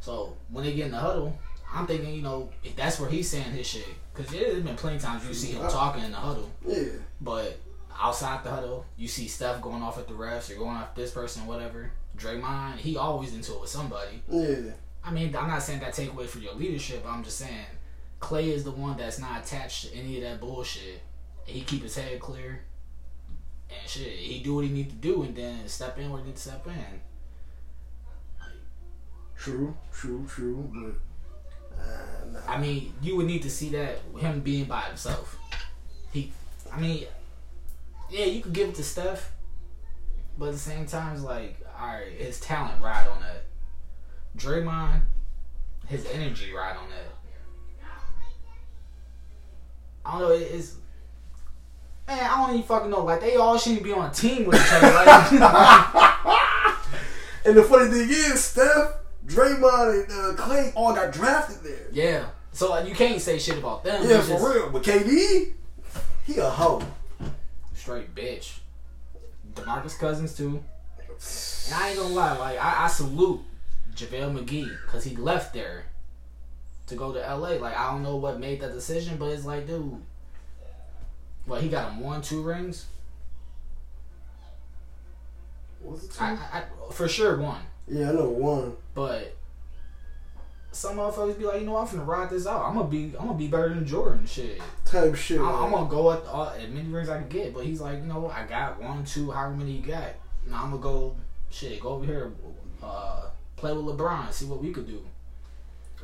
[0.00, 1.38] So when they get in the huddle,
[1.74, 3.86] I'm thinking, you know, if that's where he's saying his shit.
[4.14, 6.48] Because there's been plenty of times you see him talking in the huddle.
[6.64, 6.84] Yeah.
[7.20, 7.58] But
[8.00, 11.10] outside the huddle, you see Steph going off at the refs or going off this
[11.10, 11.90] person whatever.
[12.16, 14.22] Draymond, he always into it with somebody.
[14.28, 14.70] Yeah.
[15.02, 17.02] I mean, I'm not saying that take away from your leadership.
[17.02, 17.66] But I'm just saying
[18.20, 21.00] Clay is the one that's not attached to any of that bullshit.
[21.44, 22.62] He keep his head clear
[23.68, 24.12] and shit.
[24.12, 26.42] He do what he need to do and then step in where he need to
[26.42, 27.00] step in.
[29.36, 30.94] True, true, true, but
[31.80, 32.40] uh.
[32.48, 35.36] I mean, you would need to see that him being by himself.
[36.12, 36.32] He,
[36.72, 37.04] I mean,
[38.10, 39.32] yeah, you could give it to Steph,
[40.38, 43.44] but at the same time, it's like, all right, his talent ride on that.
[44.36, 45.00] Draymond,
[45.86, 47.84] his energy ride on that.
[50.04, 50.34] I don't know.
[50.34, 50.74] it- It's
[52.06, 53.04] man, I don't even fucking know.
[53.04, 54.92] Like they all shouldn't be on a team with each other.
[54.92, 55.32] Like,
[57.46, 58.92] And the funny thing is, Steph,
[59.26, 61.86] Draymond, and uh, Clay all got drafted there.
[61.92, 62.26] yeah.
[62.52, 64.08] So like, you can't say shit about them.
[64.08, 64.70] Yeah, It's for just real.
[64.70, 65.52] But KD,
[66.24, 66.82] he a hoe.
[67.74, 68.58] Straight bitch.
[69.54, 70.62] Demarcus Cousins too.
[71.66, 73.40] And I ain't gonna lie, like I, I salute
[73.94, 75.84] JaVale McGee because he left there
[76.86, 77.50] to go to LA.
[77.56, 80.00] Like I don't know what made that decision, but it's like, dude,
[81.46, 82.86] well, he got him one, two rings.
[85.80, 86.22] Was it two?
[86.24, 88.76] I, I, I for sure one, yeah, I know one.
[88.94, 89.36] But
[90.72, 92.64] some motherfuckers be like, you know, I'm finna ride this out.
[92.64, 94.26] I'm gonna be, I'm gonna be better than Jordan.
[94.26, 95.40] Shit, Type shit.
[95.40, 97.54] I'm, I'm gonna go at all, as many rings I can get.
[97.54, 100.10] But he's like, you know, I got one, two, however many you got.
[100.48, 101.16] Now I'm gonna go,
[101.50, 102.32] shit, go over here,
[102.82, 103.26] uh,
[103.56, 105.04] play with LeBron, see what we could do.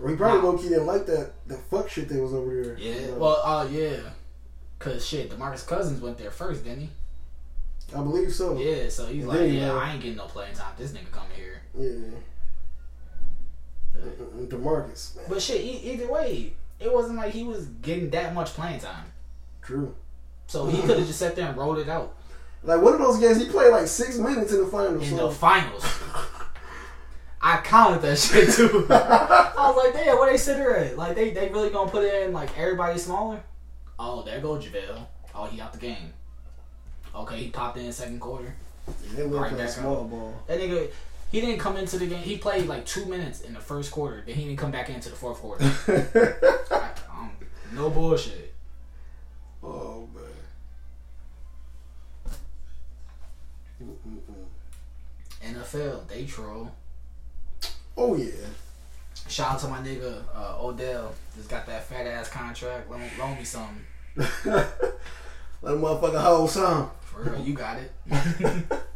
[0.08, 2.78] He probably low key didn't like that that fuck shit that was over there.
[2.78, 2.94] Yeah.
[2.94, 3.18] You know?
[3.18, 3.96] Well, uh, yeah.
[4.78, 6.90] Cause shit, Demarcus Cousins went there first, didn't he?
[7.94, 8.56] I believe so.
[8.56, 8.88] Yeah.
[8.88, 10.72] So he's And like, then, yeah, uh, I ain't getting no playing time.
[10.78, 11.60] This nigga coming here.
[11.78, 12.16] Yeah.
[14.48, 15.24] Demarcus, man.
[15.28, 19.06] But shit, e- either way, it wasn't like he was getting that much playing time.
[19.62, 19.94] True.
[20.46, 22.16] So he could have just sat there and rolled it out
[22.64, 25.08] Like one of those games, he played like six minutes in the finals.
[25.08, 25.28] in so.
[25.28, 25.84] the finals.
[27.42, 28.86] I counted that shit too.
[28.90, 30.96] I was like, damn, where they sit her at?
[30.98, 33.42] Like they, they really gonna put in like everybody smaller?
[33.98, 35.06] Oh, there go JaVale.
[35.34, 36.12] Oh, he out the game.
[37.14, 38.54] Okay, he popped in second quarter.
[38.86, 40.34] yeah, they were Right small ball.
[40.46, 40.90] That nigga,
[41.30, 42.18] he didn't come into the game.
[42.18, 44.22] He played like two minutes in the first quarter.
[44.26, 45.64] Then he didn't come back into the fourth quarter.
[46.70, 47.30] I, um,
[47.72, 48.52] no bullshit.
[49.62, 50.24] oh man.
[53.82, 55.54] Mm-mm-mm.
[55.54, 56.72] NFL, they troll.
[57.96, 58.30] Oh yeah.
[59.28, 61.14] Shout out to my nigga uh, Odell.
[61.36, 62.90] Just got that fat ass contract.
[62.90, 63.84] Loan, loan me something.
[64.16, 66.90] Let a motherfucker hold some.
[67.02, 67.92] For real, you got it.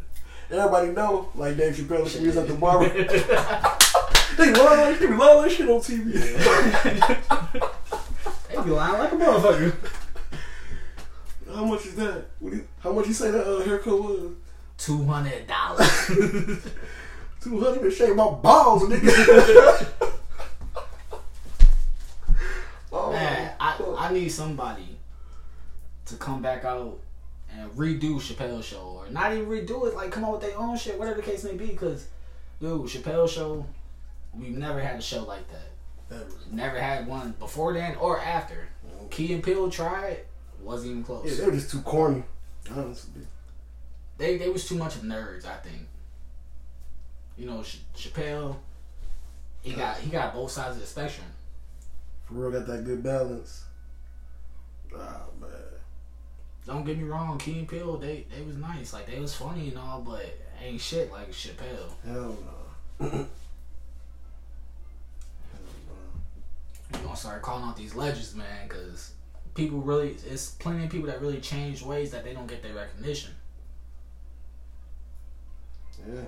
[0.50, 2.88] Everybody know, like Dave Chappelle, she was at the barber.
[4.36, 6.12] they love, they love that shit on TV.
[8.48, 9.74] they be lying like a motherfucker.
[11.54, 12.24] How much is that?
[12.40, 14.32] What do you, how much you say that uh, haircut was?
[14.76, 16.06] Two hundred dollars.
[17.40, 19.88] Two hundred to shave my balls, nigga.
[22.92, 23.94] oh, Man, I.
[23.96, 24.98] I need somebody
[26.06, 26.98] to come back out
[27.56, 29.94] and redo Chappelle's show, or not even redo it.
[29.94, 31.66] Like come up with their own shit, whatever the case may be.
[31.66, 32.08] Because,
[32.60, 33.66] dude, Chappelle's show,
[34.34, 35.70] we've never had a show like that.
[36.14, 36.26] Ever.
[36.52, 38.68] Never had one before then or after.
[39.10, 40.20] Key and Peele tried,
[40.60, 41.24] wasn't even close.
[41.26, 42.24] Yeah, they were just too corny.
[42.70, 43.22] Honestly.
[44.18, 45.46] they they was too much of nerds.
[45.46, 45.88] I think.
[47.36, 48.56] You know, Ch- Chappelle,
[49.62, 51.26] he got he got both sides of the spectrum.
[52.24, 53.64] For real, got that good balance.
[54.96, 55.50] Ah, man.
[56.66, 59.68] Don't get me wrong, Key and Peele, they they was nice, like they was funny
[59.68, 60.24] and all, but
[60.62, 61.92] ain't shit like Chappelle.
[62.04, 62.36] Hell
[63.00, 63.06] no.
[63.08, 63.26] Hell
[66.92, 69.12] We gonna start calling out these legends, man, because
[69.54, 72.74] people really, it's plenty of people that really change ways that they don't get their
[72.74, 73.32] recognition.
[76.06, 76.14] no.
[76.14, 76.20] Yeah.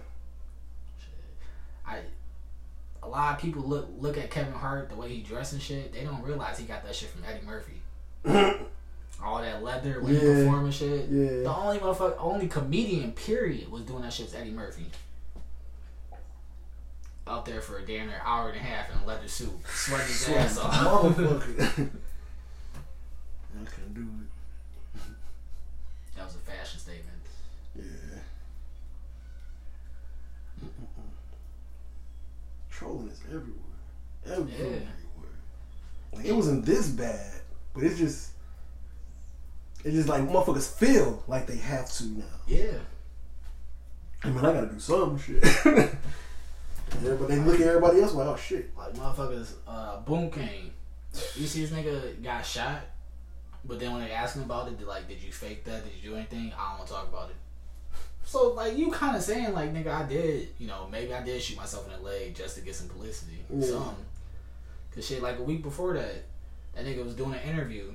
[1.87, 2.01] I,
[3.03, 5.92] a lot of people look look at Kevin Hart the way he dressed and shit.
[5.92, 7.81] They don't realize he got that shit from Eddie Murphy.
[9.22, 10.35] All that leather when he Yeah.
[10.44, 11.11] perform and shit.
[11.11, 14.90] The only motherfucker, only comedian period was doing that shit was Eddie Murphy.
[17.26, 20.07] Out there for a damn near hour and a half in a leather suit, sweating
[20.07, 20.72] his ass off.
[20.74, 21.88] Motherfucker.
[23.59, 25.00] I couldn't do it.
[26.16, 27.16] That was a fashion statement.
[27.74, 27.83] Yeah.
[30.62, 31.11] Mm-mm-mm.
[32.70, 33.55] Trolling is everywhere.
[34.26, 34.83] Everywhere.
[36.12, 37.40] Like, it wasn't this bad,
[37.74, 38.31] but it's just.
[39.87, 42.25] It's just like motherfuckers feel like they have to now.
[42.49, 42.79] Yeah.
[44.25, 45.44] I mean, I gotta do some shit.
[45.64, 45.94] yeah,
[47.03, 48.77] but they look at everybody else like, oh shit.
[48.77, 50.72] Like motherfuckers, uh, Boonk Gang.
[51.37, 52.81] You see this nigga got shot.
[53.64, 55.85] But then when they ask him about it, they're like, did you fake that?
[55.85, 56.53] Did you do anything?
[56.59, 57.37] I don't want to talk about it.
[58.25, 60.49] So like you kind of saying like nigga, I did.
[60.59, 63.44] You know, maybe I did shoot myself in the leg just to get some publicity.
[63.49, 63.64] Yeah.
[63.64, 63.94] Some.
[64.92, 66.25] Cause shit, like a week before that,
[66.75, 67.92] that nigga was doing an interview.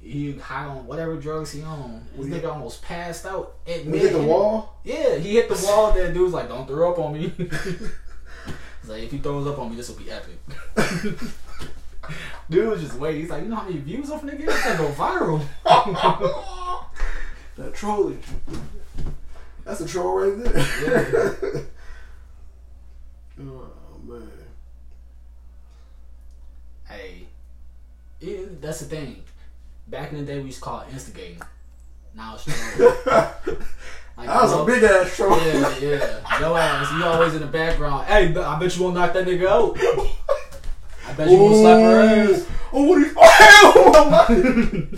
[0.00, 2.06] He high on whatever drugs he on.
[2.16, 2.38] This Yeah.
[2.38, 3.54] nigga almost passed out.
[3.66, 4.76] At You hit the wall.
[4.84, 5.92] Yeah, he hit the wall.
[5.92, 9.70] That dude's like, "Don't throw up on me." He's like, "If he throws up on
[9.70, 10.38] me, this will be epic."
[12.48, 13.22] Dude was just waiting.
[13.22, 14.42] He's like, "You know how many views off nigga?
[14.46, 15.42] It's gonna go viral."
[17.56, 18.22] that trolling.
[19.64, 21.36] That's a troll right there.
[23.40, 23.70] oh
[24.04, 24.30] man.
[26.84, 27.26] Hey,
[28.20, 29.24] it, that's the thing.
[29.88, 31.40] Back in the day, we used to call it instigating.
[32.14, 32.44] Now it's
[32.76, 33.62] trolling.
[34.16, 35.36] Like, That was you a big ass troll.
[35.38, 36.40] Yeah, yeah.
[36.40, 38.06] Yo ass, you always in the background.
[38.06, 39.76] Hey, I bet you won't knock that nigga out.
[41.06, 42.46] I bet you won't slap her ass.
[42.72, 44.88] Oh, what oh, are you?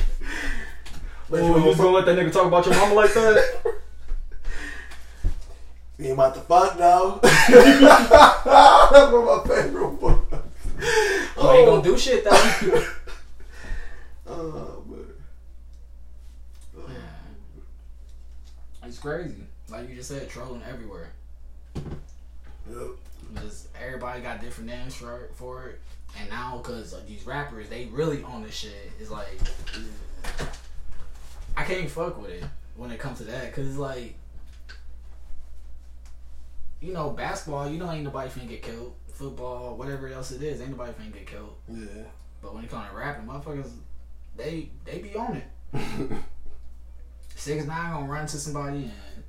[1.31, 3.45] Oh, my Oh, you gonna let that nigga talk about your mama like that?
[6.01, 7.19] Ain't about to fuck now.
[7.23, 10.23] That's one of my favorite ones.
[11.37, 11.83] Oh, ain't gonna oh.
[11.83, 12.85] do shit though.
[14.29, 15.07] Oh, man.
[18.89, 19.45] It's crazy.
[19.69, 21.11] Like you just said, trolling everywhere.
[21.75, 22.89] Yep.
[23.35, 25.81] Because everybody got different names for for it,
[26.19, 28.91] and now because these rappers, they really on this shit.
[28.99, 29.39] It's like
[31.55, 32.45] I can't fuck with it
[32.77, 34.15] when it comes to that, cause it's like
[36.81, 37.69] you know basketball.
[37.69, 38.95] You know ain't nobody finna get killed.
[39.13, 41.55] Football, whatever else it is, ain't nobody finna get killed.
[41.69, 42.05] Yeah.
[42.41, 43.71] But when it comes to rapping, motherfuckers,
[44.35, 46.23] they they be on it.
[47.39, 49.23] Six nine gonna run to somebody and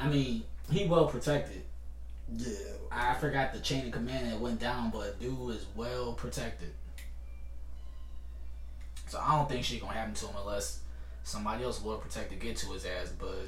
[0.00, 1.62] I mean he well protected.
[2.36, 2.56] yeah.
[2.90, 6.72] I forgot the chain of command that went down, but dude is well protected.
[9.06, 10.80] So I don't think shit gonna happen to him unless
[11.22, 13.12] somebody else well protected get to his ass.
[13.16, 13.46] But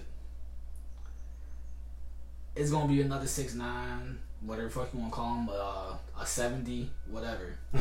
[2.55, 6.25] it's gonna be another six nine, whatever the fuck you wanna call him, uh, a
[6.25, 7.59] seventy, whatever.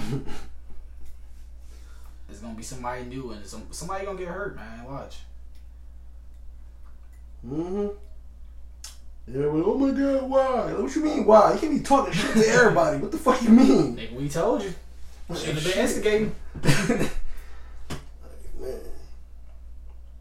[2.30, 4.84] It's gonna be somebody new and some, somebody gonna get hurt, man.
[4.84, 5.20] Watch.
[7.46, 7.88] Mm-hmm.
[9.30, 10.72] Yeah, but oh my god, why?
[10.72, 11.54] Like, what you mean why?
[11.54, 12.98] You can't be talking shit to everybody.
[13.00, 13.98] What the fuck you mean?
[13.98, 14.74] Nigga, we told you.
[15.36, 16.36] Should have been instigating.
[16.64, 17.10] Man.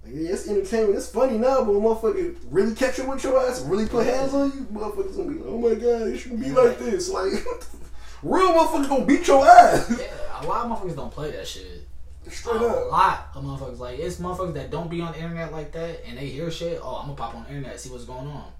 [0.04, 0.96] Like, yeah, it's entertainment.
[0.96, 4.34] It's funny now, but when motherfucker really catch you with your ass really put hands
[4.34, 7.08] on you, motherfuckers gonna be like, oh my god, it shouldn't be like this.
[7.08, 7.32] Like,
[8.22, 9.92] real motherfuckers gonna beat your ass.
[9.98, 11.85] Yeah, a lot of motherfuckers don't play that shit.
[12.28, 12.90] Straight a up.
[12.90, 16.18] lot of motherfuckers like it's motherfuckers that don't be on the internet like that and
[16.18, 16.80] they hear shit.
[16.82, 18.50] Oh, I'm gonna pop on the internet see what's going on.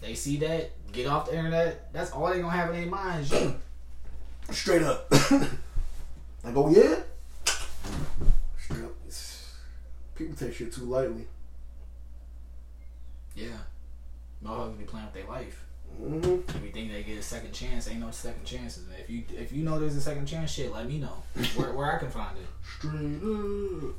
[0.00, 1.92] They see that, get off the internet.
[1.92, 3.32] That's all they gonna have in their minds.
[4.50, 5.10] Straight up.
[5.30, 6.96] like, oh yeah?
[8.58, 8.92] Straight up.
[9.06, 9.54] It's,
[10.14, 11.26] people take shit too lightly.
[13.36, 13.58] Yeah,
[14.44, 15.64] motherfuckers be playing with their life.
[16.00, 16.56] Mm-hmm.
[16.56, 18.84] If you think they get a second chance, ain't no second chances.
[18.86, 21.22] And if you if you know there's a second chance, shit, let me know
[21.56, 22.46] where where I can find it.
[22.78, 23.94] Straight up.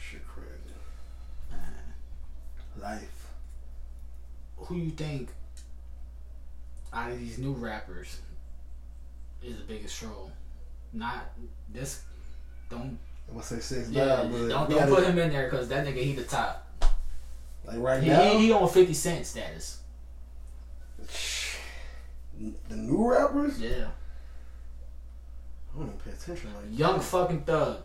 [0.00, 0.74] Shit crazy.
[2.80, 3.28] Life.
[4.56, 5.28] Who you think
[6.92, 8.18] out of these new rappers
[9.42, 10.32] is the biggest troll?
[10.92, 11.32] Not
[11.72, 12.02] this.
[12.70, 12.98] Don't
[13.28, 14.04] I'm gonna say six yeah.
[14.04, 16.66] nine, but don't don't gotta- put him in there because that nigga he the top.
[17.64, 18.22] Like right He, now.
[18.22, 19.80] he, he on fifty cent status.
[22.68, 23.88] the new rappers, Yeah,
[25.74, 27.82] I don't even pay attention like young fucking thug.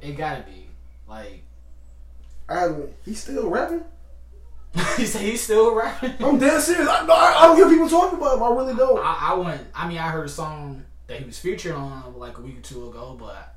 [0.00, 0.66] It gotta be
[1.06, 1.42] like
[2.48, 2.68] I.
[3.04, 3.84] He's still rapping.
[4.96, 6.14] he said he's still rapping.
[6.20, 6.88] I'm dead serious.
[6.88, 8.42] I, I, I don't hear people talking about him.
[8.42, 8.98] I really don't.
[8.98, 9.66] I, I went.
[9.74, 12.62] I mean, I heard a song that he was featured on like a week or
[12.62, 13.54] two ago, but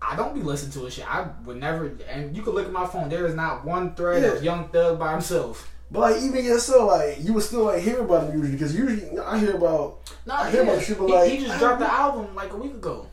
[0.00, 1.08] I don't be listening to his shit.
[1.12, 1.86] I would never.
[2.08, 3.08] And you could look at my phone.
[3.08, 5.70] There is not one thread of Young Thug by himself.
[5.90, 9.18] But like even so, like you would still like hear about him usually because usually
[9.18, 10.70] I hear about No, I hear yeah.
[10.72, 13.06] about shit, but he, like, he just dropped the album like a week ago.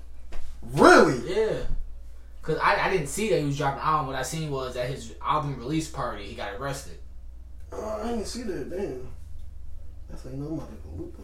[0.72, 1.22] really.
[1.36, 1.60] Yeah.
[2.41, 4.08] Cause I, I didn't see that he was dropping an album.
[4.08, 6.98] What I seen was at his album release party he got arrested.
[7.72, 8.69] Uh, I didn't see that.
[8.69, 9.08] Damn.
[10.10, 11.19] That's you know I'm the loop.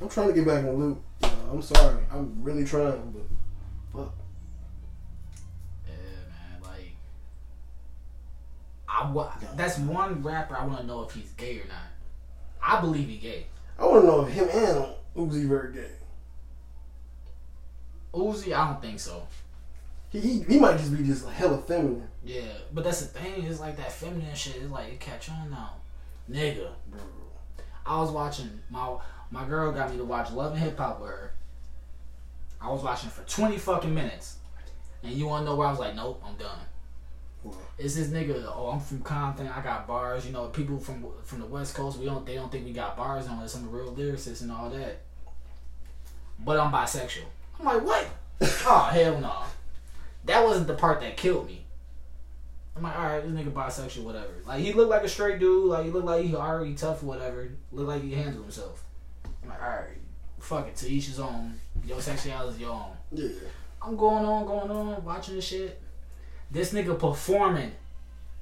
[0.00, 1.02] I'm trying to get back in the loop.
[1.22, 2.02] Uh, I'm sorry.
[2.12, 3.22] I'm really trying, but
[8.96, 11.88] I wa- that's one rapper I want to know if he's gay or not.
[12.62, 13.46] I believe he gay.
[13.78, 15.90] I want to know if him and Uzi very gay.
[18.12, 19.26] Uzi, I don't think so.
[20.10, 22.06] He, he he might just be just hella feminine.
[22.24, 23.44] Yeah, but that's the thing.
[23.44, 24.56] It's like that feminine shit.
[24.56, 25.72] It's like it catch on now,
[26.30, 26.68] nigga.
[26.88, 27.00] Bro.
[27.84, 28.96] I was watching my
[29.30, 31.32] my girl got me to watch Love and Hip Hop with her,
[32.60, 34.36] I was watching for 20 fucking minutes.
[35.02, 36.58] And you wanna know where I was like, nope, I'm done.
[37.44, 37.56] What?
[37.78, 38.44] It's this nigga.
[38.46, 39.46] Oh, I'm from Compton.
[39.46, 40.26] I got bars.
[40.26, 41.98] You know, people from from the West Coast.
[41.98, 42.24] We don't.
[42.24, 43.54] They don't think we got bars on us.
[43.54, 45.02] I'm a real lyricist and all that.
[46.38, 47.26] But I'm bisexual.
[47.60, 48.06] I'm like, what?
[48.66, 49.42] oh hell no.
[50.24, 51.64] That wasn't the part that killed me.
[52.76, 54.32] I'm like, all right, this nigga bisexual, whatever.
[54.46, 55.66] Like he looked like a straight dude.
[55.66, 57.50] Like he looked like he already tough, whatever.
[57.70, 58.82] Looked like he handled himself.
[59.42, 59.98] I'm like, all right,
[60.40, 60.76] fuck it.
[60.76, 61.54] To each his own.
[61.86, 62.96] Your sexuality is your own.
[63.12, 63.28] Yeah.
[63.82, 65.80] I'm going on, going on, watching this shit.
[66.54, 67.72] This nigga performing,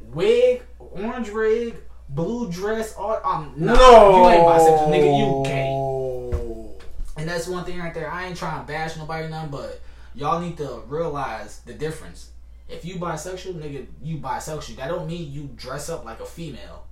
[0.00, 1.76] wig, orange wig,
[2.10, 2.94] blue dress.
[2.94, 3.72] All um, nah,
[4.16, 5.18] you ain't bisexual, nigga.
[5.18, 7.20] You gay.
[7.20, 8.10] And that's one thing right there.
[8.10, 9.80] I ain't trying to bash nobody, nothing, but
[10.14, 12.30] y'all need to realize the difference.
[12.68, 14.76] If you bisexual, nigga, you bisexual.
[14.76, 16.86] That don't mean you dress up like a female.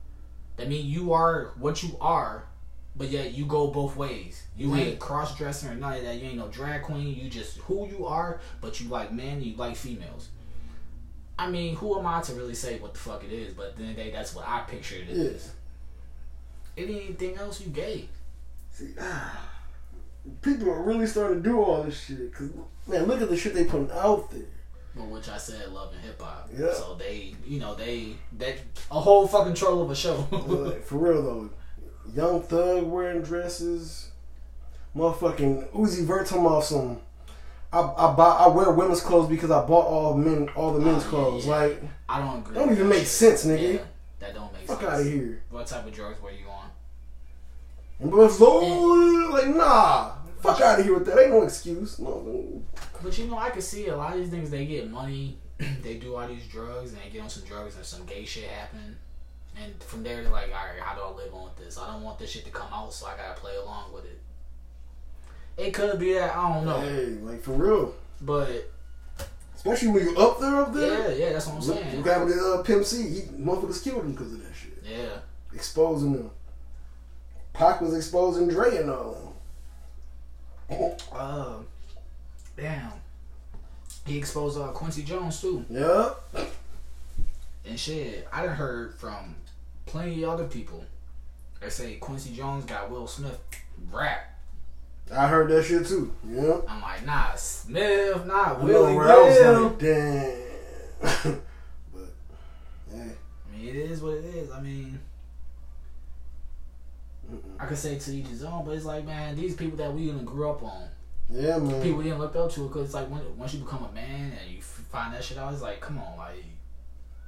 [0.57, 2.45] That mean you are what you are,
[2.97, 4.43] but yet you go both ways.
[4.57, 4.85] You Yeah.
[4.85, 6.17] ain't cross dressing or none of that.
[6.17, 7.15] You ain't no drag queen.
[7.15, 10.29] You just who you are, but you like men, you like females.
[11.41, 13.55] I mean, who am I to really say what the fuck it is?
[13.55, 15.25] But at the end of the day, that's what I pictured it Yeah.
[15.25, 15.51] is.
[16.77, 18.09] Anything else, you gay.
[18.73, 19.41] See, ah,
[20.43, 22.33] people are really starting to do all this shit.
[22.33, 22.51] Cause
[22.87, 24.43] man, look at the shit they putting out there.
[24.95, 26.49] Well, which I said, love and hip hop.
[26.57, 26.73] Yeah.
[26.73, 28.57] So they, you know, they that
[28.91, 30.27] a whole fucking troll of a show.
[30.33, 31.51] Like, for real though,
[32.15, 34.11] young thug wearing dresses,
[34.97, 36.99] motherfucking Uzi Vert talking about some.
[37.73, 41.05] I, I buy I wear women's clothes because I bought all men all the men's
[41.05, 41.47] Oh, yeah, clothes.
[41.47, 41.57] yeah.
[41.57, 42.55] Like I don't agree.
[42.57, 43.75] Don't even make sense, nigga.
[43.75, 43.81] Yeah,
[44.19, 44.91] that don't make fuck sense.
[44.91, 45.43] Fuck out of here.
[45.51, 46.71] What type of drugs were you on?
[48.01, 51.19] And but it's like nah, fuck out of here with that.
[51.19, 51.99] Ain't no excuse.
[51.99, 52.63] No,
[53.03, 54.51] But you know, I can see a lot of these things.
[54.51, 55.39] They get money,
[55.83, 58.45] they do all these drugs, and they get on some drugs, and some gay shit
[58.49, 58.97] happen.
[59.63, 61.77] And from there, they're like, all right, how do I live on with this?
[61.79, 64.19] I don't want this shit to come out, so I gotta play along with it.
[65.61, 67.95] It could be that I don't know, hey, like for real.
[68.21, 68.71] but
[69.55, 71.11] Especially when you up there, up there.
[71.13, 71.97] yeah, yeah, that's what I'm saying.
[71.99, 73.03] look at the uh, Pimp C.
[73.11, 74.83] He motherfuckers killed him because of that shit.
[74.83, 75.19] Yeah,
[75.55, 76.31] Exposing them.
[77.53, 79.35] Pac was exposing Dre and all
[80.71, 80.93] them.
[81.13, 81.55] uh,
[82.57, 82.93] damn.
[84.07, 85.65] He exposed uh, Quincy Jones too.
[85.69, 86.11] Yeah.
[87.67, 89.35] And shit, I done heard from
[89.85, 90.85] plenty of other people
[91.61, 93.39] that say Quincy Jones got Will Smith
[93.93, 94.30] rap.
[95.13, 96.13] I heard that shit too.
[96.29, 96.59] Yeah.
[96.69, 99.63] I'm like, nah, Smith, nah, know Willie where I was Will.
[99.65, 100.41] like, damn.
[101.93, 102.09] but,
[102.93, 103.11] hey.
[103.11, 104.51] I mean, it is what it is.
[104.53, 105.01] I mean,
[107.31, 107.39] Mm-mm.
[107.59, 110.07] I could say to each his own, but it's like, man, these people that we
[110.07, 110.89] didn't grew up on,
[111.29, 111.83] Yeah, man.
[111.83, 114.33] people didn't look up to, it because it's like when, once you become a man
[114.41, 116.45] and you find that shit out, it's like, come on, like,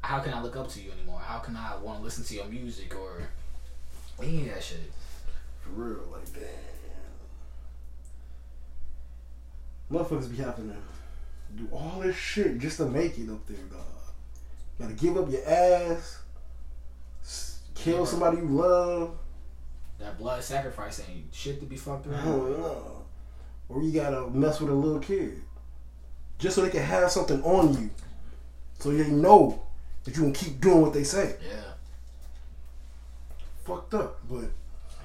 [0.02, 1.20] how can I look up to you anymore?
[1.20, 3.22] How can I want to listen to your music or
[4.22, 4.92] any of that shit?
[5.60, 6.42] For real, like, damn.
[9.92, 10.76] Motherfuckers be having to
[11.62, 13.80] do all this shit just to make it up there, dog.
[14.80, 16.20] gotta give up your ass,
[17.74, 18.04] kill Yeah.
[18.06, 19.18] somebody you love.
[19.98, 22.24] That blood sacrifice ain't shit to be fucked around.
[22.26, 23.04] know.
[23.68, 25.42] Or you gotta mess with a little kid.
[26.38, 27.90] Just so they can have something on you.
[28.80, 29.62] So they know
[30.04, 31.36] that you can keep doing what they say.
[31.46, 31.74] Yeah.
[33.64, 34.50] Fucked up, but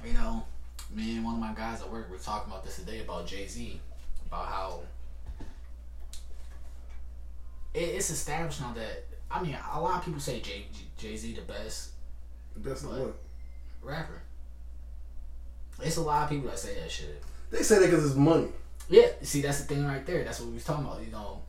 [0.05, 0.45] You know,
[0.89, 3.45] me and one of my guys at work were talking about this today about Jay
[3.47, 3.79] Z,
[4.27, 4.81] about how
[7.73, 10.65] it, it's established now that I mean a lot of people say Jay
[10.97, 11.91] Jay Z the best
[12.53, 13.15] the best what?
[13.81, 14.21] rapper.
[15.81, 17.23] It's a lot of people that say that shit.
[17.51, 18.47] They say that because it's money.
[18.89, 20.23] Yeah, see that's the thing right there.
[20.23, 21.03] That's what we was talking about.
[21.03, 21.41] You know,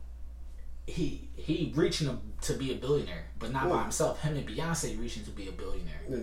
[0.85, 4.21] he he reaching to, to be a billionaire, but not by himself.
[4.21, 6.01] Him and Beyonce reaching to be a billionaire.
[6.09, 6.17] Yeah.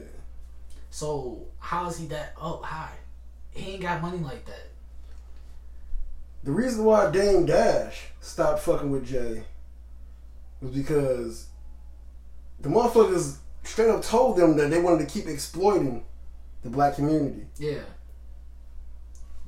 [0.90, 2.94] So how is he that up high?
[3.50, 4.70] He ain't got money like that.
[6.46, 9.42] The reason why Dame Dash stopped fucking with Jay
[10.60, 11.46] was because
[12.60, 16.04] the motherfuckers straight up told them that they wanted to keep exploiting
[16.62, 17.48] the black community.
[17.58, 17.80] Yeah.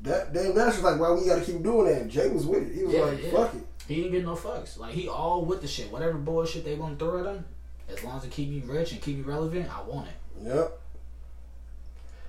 [0.02, 2.68] That Dame Dash was like, "Why we got to keep doing that?" Jay was with
[2.68, 2.74] it.
[2.74, 3.30] He was Yeah, like, yeah.
[3.30, 4.76] "Fuck it." He didn't get no fucks.
[4.76, 5.92] Like he all with the shit.
[5.92, 7.44] Whatever bullshit they to throw at him,
[7.88, 10.48] as long as it keep me rich and keep me relevant, I want it.
[10.48, 10.80] Yep.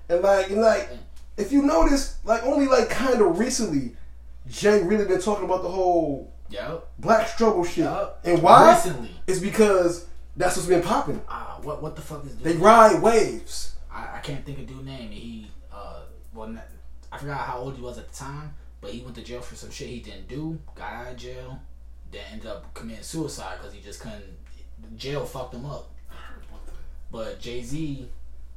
[0.09, 0.89] And like, and like,
[1.37, 3.95] if you notice, like only like kind of recently,
[4.49, 6.87] Jay really been talking about the whole Yep.
[6.97, 7.83] black struggle shit.
[7.85, 8.21] Yup.
[8.23, 8.73] And why?
[8.73, 9.11] Recently.
[9.27, 11.21] It's because that's what's been popping.
[11.29, 12.43] Ah, what what the fuck is this?
[12.53, 13.75] They ride waves.
[13.91, 15.11] I, I can't think of dude name.
[15.11, 16.01] He uh
[16.33, 16.65] well not,
[17.11, 19.55] I forgot how old he was at the time, but he went to jail for
[19.55, 20.59] some shit he didn't do.
[20.75, 21.59] Got out of jail,
[22.11, 24.23] then ended up committing suicide because he just couldn't.
[24.97, 25.91] Jail fucked him up.
[27.11, 28.07] But Jay Z,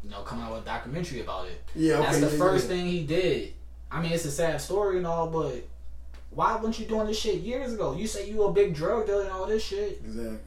[0.05, 1.63] you know, coming out with a documentary about it.
[1.75, 2.03] Yeah, okay.
[2.05, 2.77] That's the yeah, first yeah.
[2.77, 3.55] thing he did.
[3.91, 5.67] I mean, it's a sad story and all, but
[6.35, 7.95] why weren't you doing this shit years ago?
[7.95, 10.01] You say you a big drug dealer and all this shit.
[10.05, 10.39] Exactly.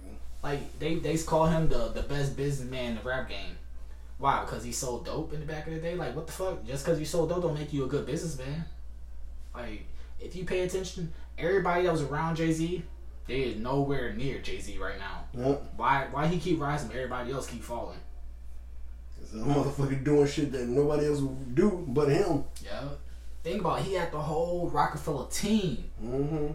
[0.43, 3.57] Like they they call him the the best businessman in the rap game.
[4.17, 4.41] Why?
[4.41, 5.95] Because he sold dope in the back of the day.
[5.95, 6.65] Like what the fuck?
[6.65, 8.65] Just because you sold dope don't make you a good businessman.
[9.53, 9.85] Like
[10.19, 12.83] if you pay attention, everybody that was around Jay Z,
[13.27, 15.23] they is nowhere near Jay Z right now.
[15.33, 15.73] Yep.
[15.77, 16.91] Why why he keep rising?
[16.91, 17.99] Everybody else keep falling.
[19.19, 22.43] Cause that motherfucker doing shit that nobody else would do but him.
[22.63, 22.89] Yeah.
[23.45, 25.83] Think about it, he had the whole Roc-A-Fella team.
[26.03, 26.47] Mm-hmm.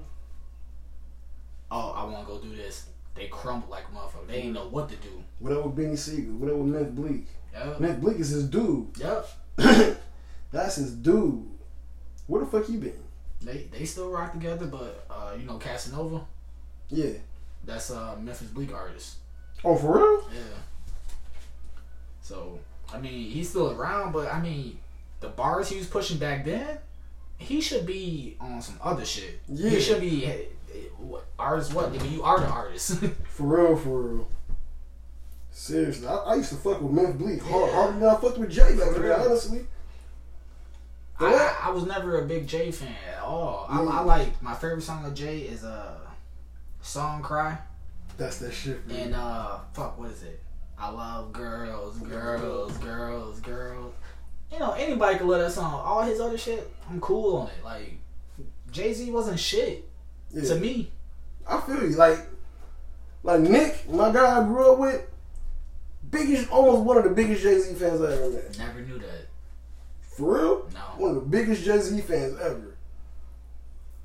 [1.71, 2.87] Oh, I want to go do this.
[3.15, 4.27] They crumbled like motherfucker.
[4.27, 5.23] They didn't know what to do.
[5.39, 7.27] Whatever Beanie Sigel, whatever Nick Bleek.
[7.53, 7.81] Yep.
[7.81, 8.89] Nick Bleek is his dude.
[8.99, 9.29] Yep.
[10.51, 11.47] That's his dude.
[12.27, 13.01] Where the fuck you been?
[13.41, 16.23] They they still rock together, but uh, you know Casanova,
[16.89, 17.13] Yeah.
[17.65, 19.17] that's a Memphis Bleek artist.
[19.65, 20.29] Oh, for real?
[20.35, 20.59] Yeah.
[22.21, 22.59] So
[22.93, 24.79] I mean, he's still around, but I mean,
[25.21, 26.79] the bars he was pushing back then,
[27.39, 29.41] he should be on some other shit.
[29.49, 29.71] Yeah.
[29.71, 31.73] He should be hey, hey, what artist?
[31.75, 31.93] What?
[31.93, 32.99] Nigga, you are the artist.
[33.29, 34.29] For real, for real.
[35.53, 37.75] Seriously, I, I used to fuck with Memphis Bleek hard, Yeah.
[37.75, 39.13] harder than I fucked with Jay back then, real.
[39.15, 39.67] honestly.
[41.19, 43.67] I, I, I was never a big Jay fan at all.
[43.69, 45.97] I, I like my favorite song of Jay is uh,
[46.81, 47.59] "Song Cry"
[48.17, 48.81] That's that shit.
[48.87, 50.41] For and uh, fuck, what is it?
[50.79, 53.93] I love girls, girls, girls, girls.
[54.53, 55.73] You know, anybody could love that song.
[55.73, 57.65] All his other shit, I'm cool on it.
[57.65, 57.99] Like
[58.71, 59.89] Jay Z wasn't shit
[60.33, 60.43] yeah.
[60.43, 60.91] to me.
[61.49, 61.97] I feel you.
[61.97, 62.19] Like,
[63.23, 65.03] like Nick, my guy I grew up with,
[66.11, 68.59] biggest, almost one of the biggest Jay Z fans I ever met.
[68.59, 69.29] Never knew that.
[70.01, 70.71] For real?
[70.75, 70.81] No.
[70.97, 72.77] One of the biggest Jay Z fans ever.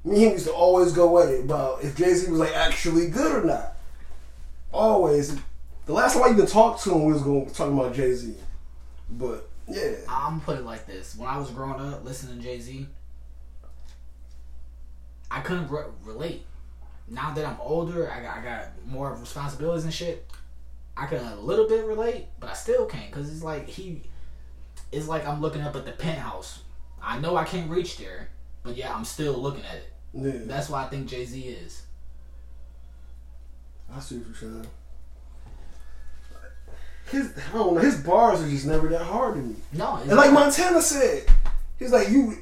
[0.04, 2.54] Me and him used to always go at it about if Jay Z was like
[2.54, 3.76] actually good or not.
[4.72, 5.36] Always.
[5.88, 8.36] The last time I even talked to him, we was going talking about Jay Z.
[9.10, 12.44] But yeah, I'm gonna put it like this: when I was growing up listening to
[12.44, 12.88] Jay Z,
[15.32, 16.46] I couldn't re- relate.
[17.08, 20.26] Now that I'm older, I got, I got more responsibilities and shit.
[20.98, 24.02] I can a little bit relate, but I still can't because it's like he,
[24.92, 26.62] it's like I'm looking up at the penthouse.
[27.02, 28.30] I know I can't reach there,
[28.64, 29.94] but yeah, I'm still looking at it.
[30.14, 30.32] yeah.
[30.46, 31.84] That's why I think Jay Z is.
[33.94, 34.68] I see what you're saying.
[37.12, 39.56] His, I don't know, his bars are just never that hard to me.
[39.74, 40.32] No, it's And like.
[40.34, 41.24] Montana said,
[41.78, 42.38] he's like you.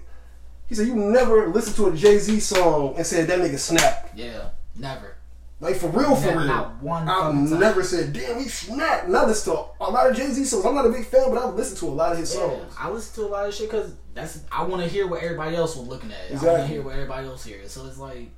[0.69, 4.09] He said you never listen to a Jay Z song and said that nigga snap.
[4.15, 5.15] yeah, never.
[5.59, 6.45] Like for real, for Not- real.
[6.47, 7.59] not one I've time.
[7.59, 9.05] never said damn he snapped.
[9.07, 10.65] And I listen to a lot of Jay Z songs.
[10.65, 12.73] I'm not a big fan, but I've listened to a lot of his Yeah, songs.
[12.77, 15.55] I listen to a lot of shit because that's I want to hear what everybody
[15.55, 16.31] else was looking at.
[16.31, 17.71] I want to hear what everybody else hears.
[17.71, 18.29] So it's like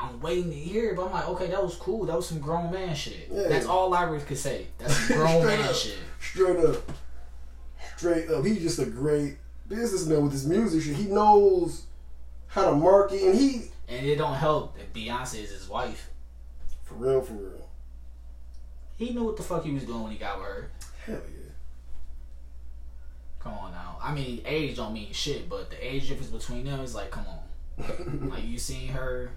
[0.00, 2.04] I'm waiting to hear, it, but I'm like, okay, that was cool.
[2.06, 3.28] That was some grown man shit.
[3.32, 3.48] Yeah.
[3.48, 4.68] That's all Lyrics could say.
[4.78, 5.74] That's some grown man up.
[5.74, 5.98] shit.
[6.20, 6.76] Straight up,
[7.96, 8.44] straight up.
[8.44, 9.38] He's just a great
[9.68, 10.82] businessman with his music.
[10.82, 10.96] Shit.
[10.96, 11.84] He knows
[12.46, 16.10] how to market, and he And it don't help that Beyonce is his wife.
[16.84, 17.68] for real, for real.
[18.96, 20.70] He knew what the fuck he was doing when he got with her.
[21.06, 21.50] Hell yeah.
[23.40, 23.96] Come on now.
[24.02, 27.24] I mean, age don't mean shit, but the age difference between them is like, come
[27.26, 28.28] on.
[28.30, 29.30] like you seen her,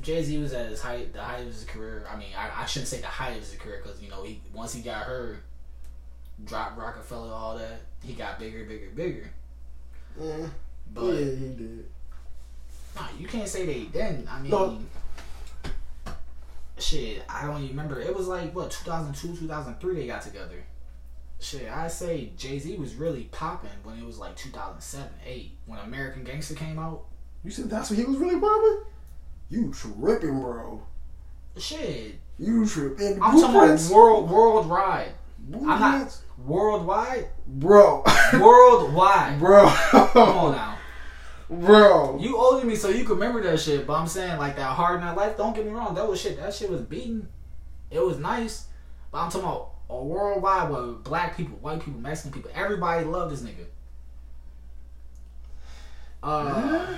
[0.00, 2.04] Jay Z was at his height, the height of his career.
[2.12, 4.40] I mean, I, I shouldn't say the height of his career because you know he
[4.52, 5.38] once he got her,
[6.44, 9.30] dropped Roc-A-Fella, all that, he got bigger, bigger, bigger.
[10.20, 10.46] Yeah,
[10.92, 11.84] But yeah, he did.
[12.96, 14.28] nah, you can't say they didn't.
[14.28, 14.78] I mean, No.
[16.78, 18.00] shit, I don't even remember.
[18.00, 20.62] It was like what 2002, 2003 they got together.
[21.40, 25.78] Shit, I say Jay Z was really popping when it was like 2007, 8 when
[25.80, 27.04] American Gangster came out.
[27.44, 28.78] You said that's when he was really popping?
[29.48, 30.82] You tripping, bro.
[31.56, 33.22] Shit, You tripping.
[33.22, 33.86] I'm talking Blueprints?
[33.86, 35.12] about world worldwide.
[35.52, 37.28] I'm not worldwide.
[37.46, 38.02] Bro.
[38.32, 39.38] Worldwide.
[39.38, 39.68] bro.
[39.68, 40.78] Come on now.
[41.50, 42.18] Bro.
[42.20, 43.86] You older than me, so you can remember that shit.
[43.86, 45.36] But I'm saying like that hard knock life.
[45.36, 46.38] Don't get me wrong, that was shit.
[46.40, 47.28] That shit was beating.
[47.90, 48.66] It was nice,
[49.12, 52.50] but I'm talking about a worldwide with black people, white people, Mexican people.
[52.54, 53.66] Everybody loved this nigga.
[56.22, 56.96] Uh,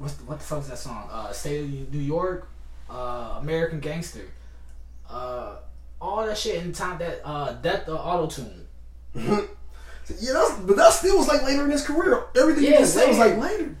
[0.00, 1.08] what's the, what the fuck is that song?
[1.12, 2.48] Uh, State of New York,
[2.88, 4.24] uh, American Gangster,
[5.08, 5.56] uh,
[6.00, 8.66] all that shit in time that uh, Death of Auto Tune.
[9.14, 12.24] yeah, that's, but that still was like later in his career.
[12.36, 13.76] Everything you Yeah, just said was like later.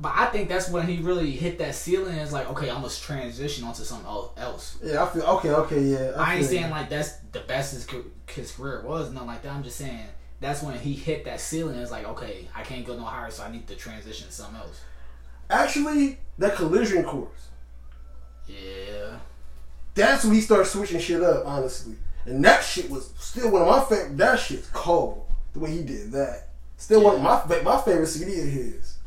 [0.00, 2.14] But I think that's when he really hit that ceiling.
[2.16, 4.78] It's like, okay, I'm gonna transition onto something else.
[4.82, 5.50] Yeah, I feel okay.
[5.50, 6.12] Okay, yeah.
[6.16, 6.70] I, ain't saying you.
[6.70, 7.86] like that's the best his,
[8.28, 9.52] his career was, nothing like that.
[9.52, 10.06] I'm just saying
[10.40, 11.76] that's when he hit that ceiling.
[11.78, 14.56] It's like, okay, I can't go no higher, so I need to transition to something
[14.60, 14.80] else.
[15.50, 17.48] Actually that collision course.
[18.46, 19.18] Yeah,
[19.94, 21.96] That's when he started switching shit up, honestly.
[22.24, 24.16] And that shit was still one of my favorite.
[24.16, 25.26] That shit's cold.
[25.52, 26.48] The way he did that.
[26.76, 28.98] Still one of my my favorite CD of his.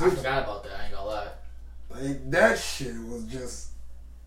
[0.00, 0.72] I forgot about that.
[0.80, 1.28] I ain't gonna lie.
[1.90, 3.70] Like that shit was just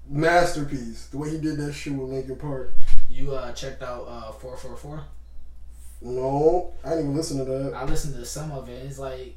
[0.09, 1.07] masterpiece.
[1.07, 2.75] The way he did that shit with Linkin Park.
[3.09, 5.03] You uh, checked out uh, 444?
[6.01, 7.73] No, I didn't even listen to that.
[7.73, 8.85] I listened to some of it.
[8.85, 9.35] It's like,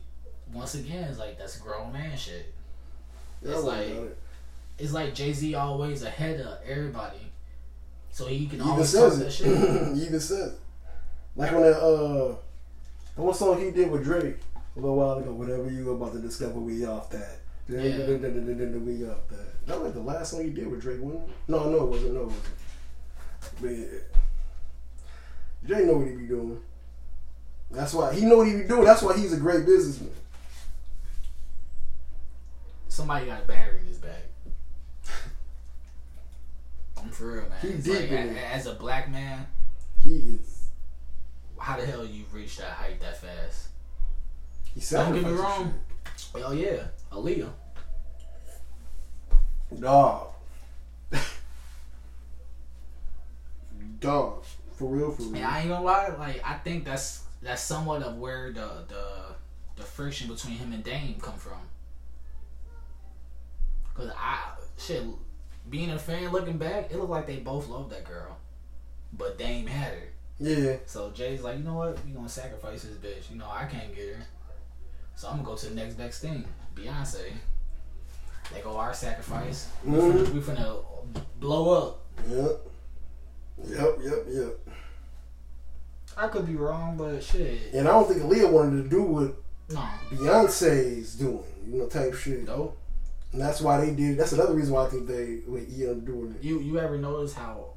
[0.52, 2.52] once again, it's like that's grown man shit.
[3.42, 4.18] It's like like- it.
[4.78, 7.30] It's like Jay Z always ahead of everybody,
[8.10, 9.46] so he can He always says that shit.
[9.94, 10.54] he even says.
[11.36, 12.34] Like on that uh,
[13.14, 14.36] the one song he did with Drake
[14.76, 15.32] a little while ago.
[15.32, 17.40] Whatever you about to discover, we off that.
[17.68, 17.78] Yeah.
[17.78, 19.66] We off that.
[19.66, 21.28] That was like the last song he did with Drake, wasn't?
[21.46, 22.14] No, no, it wasn't.
[22.14, 22.44] No, it wasn't.
[23.60, 23.86] But yeah.
[25.66, 26.60] Jay know what he be doing.
[27.70, 28.84] That's why he know what he be doing.
[28.84, 30.10] That's why he's a great businessman.
[33.00, 34.22] Somebody got a battery in his bag.
[36.98, 37.58] I'm for real, man.
[37.62, 38.36] He It's did like, it.
[38.52, 39.46] as a black man,
[40.04, 40.64] He is.
[41.58, 43.68] how the hell you reach that height that fast?
[44.74, 45.72] He Don't get me wrong.
[46.34, 47.48] Oh yeah, Aaliyah.
[49.70, 49.80] shit.
[49.80, 50.28] Dog.
[54.00, 54.44] Dog.
[54.76, 55.36] For real, for real.
[55.36, 59.04] And I ain't gonna lie, like I think that's that's somewhat of where the the
[59.76, 61.58] the friction between him and Dame come from.
[63.94, 64.38] Cause I
[64.78, 65.02] shit,
[65.68, 68.38] being a fan looking back, it looked like they both loved that girl,
[69.12, 70.08] but Dame had her.
[70.38, 70.76] yeah.
[70.86, 72.04] So Jay's like, you know what?
[72.04, 73.30] We gonna sacrifice this bitch.
[73.30, 74.22] You know I can't get her,
[75.14, 77.32] so I'm gonna go to the next best thing, Beyonce.
[78.52, 79.68] They go our sacrifice.
[79.84, 80.18] We mm-hmm.
[80.18, 80.84] finna, we finna
[81.38, 82.00] blow up.
[82.28, 82.60] Yep.
[83.68, 84.58] Yep, yep, yep.
[86.16, 89.34] I could be wrong, but shit, And I don't think Aaliyah wanted to do what
[89.70, 89.80] no,
[90.10, 92.44] Beyonce's doing, you know, type shit.
[92.44, 92.76] nope.
[93.32, 94.18] And that's why they did.
[94.18, 96.42] That's another reason why I think they Ian doing it.
[96.44, 97.74] You you ever notice how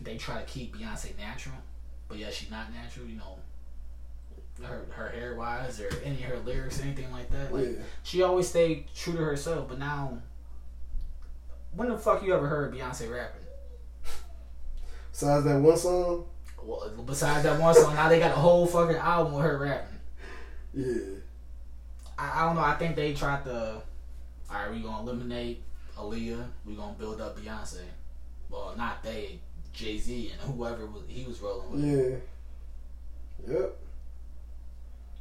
[0.00, 1.56] they try to keep Beyonce natural,
[2.08, 3.06] but yeah, she's not natural.
[3.06, 3.38] You know,
[4.66, 7.52] her her hair wise or any of her lyrics, anything like that.
[7.52, 7.82] Like Yeah.
[8.02, 9.68] she always stayed true to herself.
[9.68, 10.18] But now,
[11.76, 13.42] when the fuck you ever heard Beyonce rapping?
[15.12, 16.24] Besides that one song,
[16.62, 19.98] Well, besides that one song, now they got a whole fucking album with her rapping.
[20.72, 21.16] yeah.
[22.18, 22.62] I, I don't know.
[22.62, 23.82] I think they tried to.
[24.50, 25.62] All right, we gonna eliminate
[25.96, 26.44] Aaliyah.
[26.66, 27.82] We gonna build up Beyonce.
[28.48, 29.38] Well, not they,
[29.72, 32.22] Jay Z and whoever was he was rolling with.
[33.46, 33.54] Yeah.
[33.54, 33.76] Yep.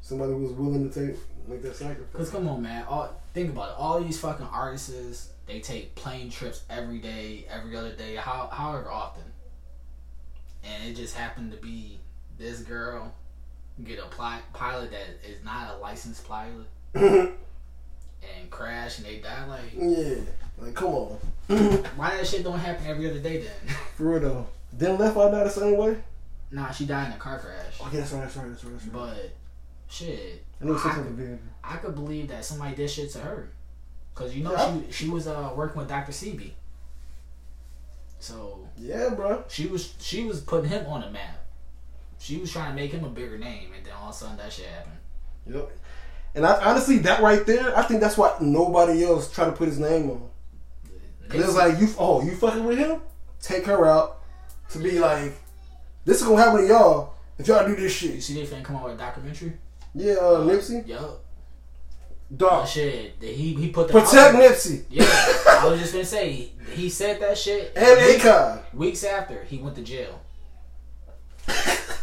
[0.01, 1.17] Somebody was willing to take
[1.47, 2.15] make that sacrifice.
[2.15, 2.85] Cause come on, man.
[2.87, 3.75] All think about it.
[3.77, 8.89] All these fucking artists, they take plane trips every day, every other day, how however
[8.89, 9.23] often.
[10.63, 11.99] And it just happened to be
[12.37, 13.13] this girl
[13.83, 16.67] get a pli- pilot that is not a licensed pilot
[18.21, 19.45] and crash and they die.
[19.47, 20.15] Like, yeah.
[20.57, 21.17] Like, come on.
[21.95, 23.75] why that shit don't happen every other day then?
[23.95, 24.47] For real though.
[24.73, 25.97] Then Left Eye die the same way?
[26.51, 27.77] nah, she died in a car crash.
[27.79, 28.73] Oh, yeah, that's right, that's right, that's right.
[28.73, 28.93] That's right.
[28.93, 29.31] But
[29.87, 33.49] shit, I could- I could believe that somebody did shit to her.
[34.15, 34.79] Cause you know Yeah.
[34.89, 36.11] she she was uh working with Dr.
[36.11, 36.51] Sebi.
[38.19, 39.43] So Yeah, bro.
[39.47, 41.37] she was she was putting him on the map.
[42.19, 44.37] She was trying to make him a bigger name, and then all of a sudden
[44.37, 44.97] that shit happened.
[45.47, 45.71] Yep.
[46.35, 49.67] And I, honestly, that right there, I think that's why nobody else tried to put
[49.67, 50.29] his name on.
[51.27, 53.01] Cause it's like you, oh, you fucking with him?
[53.39, 54.21] Take her out
[54.69, 55.33] to be like,
[56.05, 58.15] this is gonna happen to y'all if y'all do this shit.
[58.15, 59.53] you see they finna come out with a documentary.
[59.93, 61.01] Yeah, uh, Nipsey, Yup.
[61.01, 61.19] Oh
[62.35, 63.15] dog, shit.
[63.21, 67.19] He he put the protect Nipsey Yeah, I was just gonna say he, he said
[67.21, 68.73] that shit and weeks, Akon.
[68.73, 70.21] weeks after he went to jail.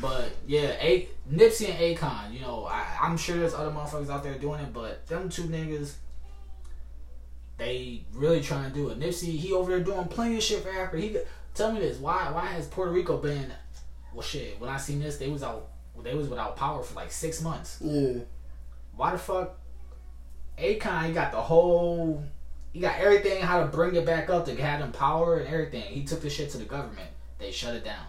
[0.00, 4.22] But yeah, A- Nipsey and Akon, you know, I, I'm sure there's other motherfuckers out
[4.22, 5.94] there doing it, but them two niggas,
[7.56, 9.00] they really trying to do it.
[9.00, 10.98] Nipsey, he over there doing plenty of shit for Africa.
[11.00, 11.16] He
[11.54, 13.52] tell me this, why why has Puerto Rico been?
[14.12, 14.60] Well, shit.
[14.60, 15.68] When I seen this, they was out,
[16.02, 17.78] they was without power for like six months.
[17.82, 18.20] yeah,
[18.96, 19.58] Why the fuck?
[20.58, 22.22] Akon, he got the whole,
[22.72, 25.82] he got everything how to bring it back up to have them power and everything.
[25.82, 27.10] He took the shit to the government.
[27.38, 28.06] They shut it down.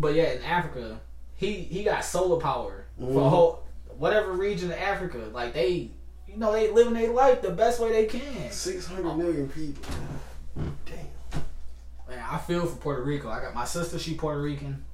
[0.00, 0.98] But yeah, in Africa,
[1.36, 3.28] he he got solar power for a Mhm.
[3.28, 3.62] whole
[3.98, 5.18] whatever region of Africa.
[5.30, 5.90] Like they,
[6.26, 8.50] you know, they living their life the best way they can.
[8.50, 9.84] six hundred million people.
[10.86, 11.42] Damn.
[12.08, 13.28] Man, I feel for Puerto Rico.
[13.28, 14.84] I got my sister, she Puerto Rican.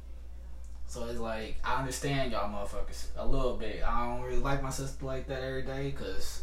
[0.88, 3.82] So it's like, I understand y'all motherfuckers a little bit.
[3.86, 6.42] I don't really like my sister like that every day because.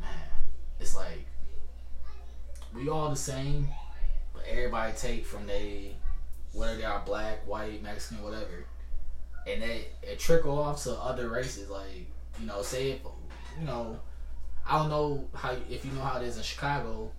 [0.00, 0.10] Man,
[0.80, 1.26] it's like,
[2.74, 3.68] we all the same,
[4.32, 5.92] but everybody take from they,
[6.52, 8.66] whether they are black, white, Mexican, whatever.
[9.46, 11.68] And they, it trickle off to other races.
[11.70, 12.06] Like,
[12.40, 13.00] you know, say if,
[13.60, 13.98] you know,
[14.66, 17.10] I don't know how if you know how it is in Chicago.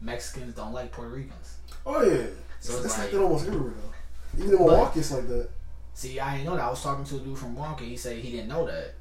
[0.00, 1.58] Mexicans don't like Puerto Ricans.
[1.86, 2.26] Oh yeah.
[2.58, 4.38] So it's That's like like- that almost everywhere though.
[4.44, 5.48] Even in Milwaukee, it's like that.
[5.94, 6.64] See, I didn't know that.
[6.64, 7.84] I was talking to a dude from Milwaukee.
[7.86, 8.94] He said he didn't know that.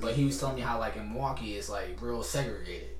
[0.00, 2.96] But he was telling me how like in Milwaukee it's like real segregated.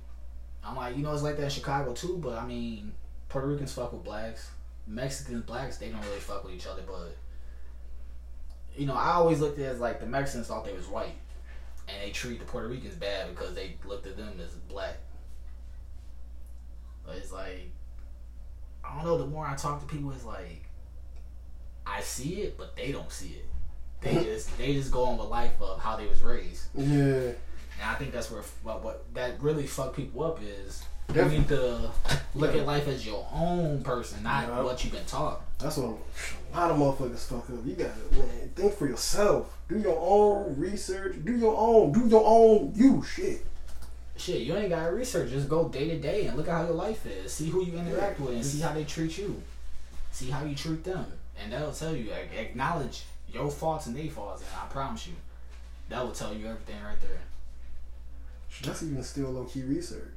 [0.64, 2.18] I'm like, you know, it's like that in Chicago too.
[2.22, 2.92] But I mean,
[3.28, 4.50] Puerto Ricans fuck with blacks,
[4.86, 5.78] Mexicans, blacks.
[5.78, 6.82] They don't really fuck with each other.
[6.86, 7.16] But
[8.76, 11.16] you know, I always looked at it as like the Mexicans thought they was white,
[11.88, 14.98] and they treat the Puerto Ricans bad because they looked at them as black.
[17.04, 17.70] But it's like,
[18.84, 19.18] I don't know.
[19.18, 20.68] The more I talk to people, it's like
[21.86, 23.46] I see it, but they don't see it.
[24.00, 26.66] They just they just go on with life of how they was raised.
[26.74, 27.32] Yeah.
[27.80, 30.82] And I think that's where what, what that really fuck people up is
[31.14, 31.90] you need to
[32.34, 32.60] look Yeah.
[32.60, 34.62] at life as your own person, not Yeah.
[34.62, 35.40] what you've been taught.
[35.58, 35.96] That's what
[36.52, 37.64] a lot of motherfuckers fuck up.
[37.64, 39.46] You gotta man, think for yourself.
[39.68, 41.16] Do your own research.
[41.24, 41.92] Do your own.
[41.92, 43.44] Do your own you shit.
[44.16, 45.30] Shit, you ain't gotta research.
[45.30, 47.32] Just go day to day and look at how your life is.
[47.32, 49.40] See who you interact with and see how they treat you.
[50.10, 51.06] See how you treat them,
[51.40, 52.10] and that'll tell you.
[52.36, 55.12] Acknowledge your faults and their faults, and I promise you,
[55.90, 57.20] that will tell you everything right there.
[58.64, 60.08] That's even still low key research.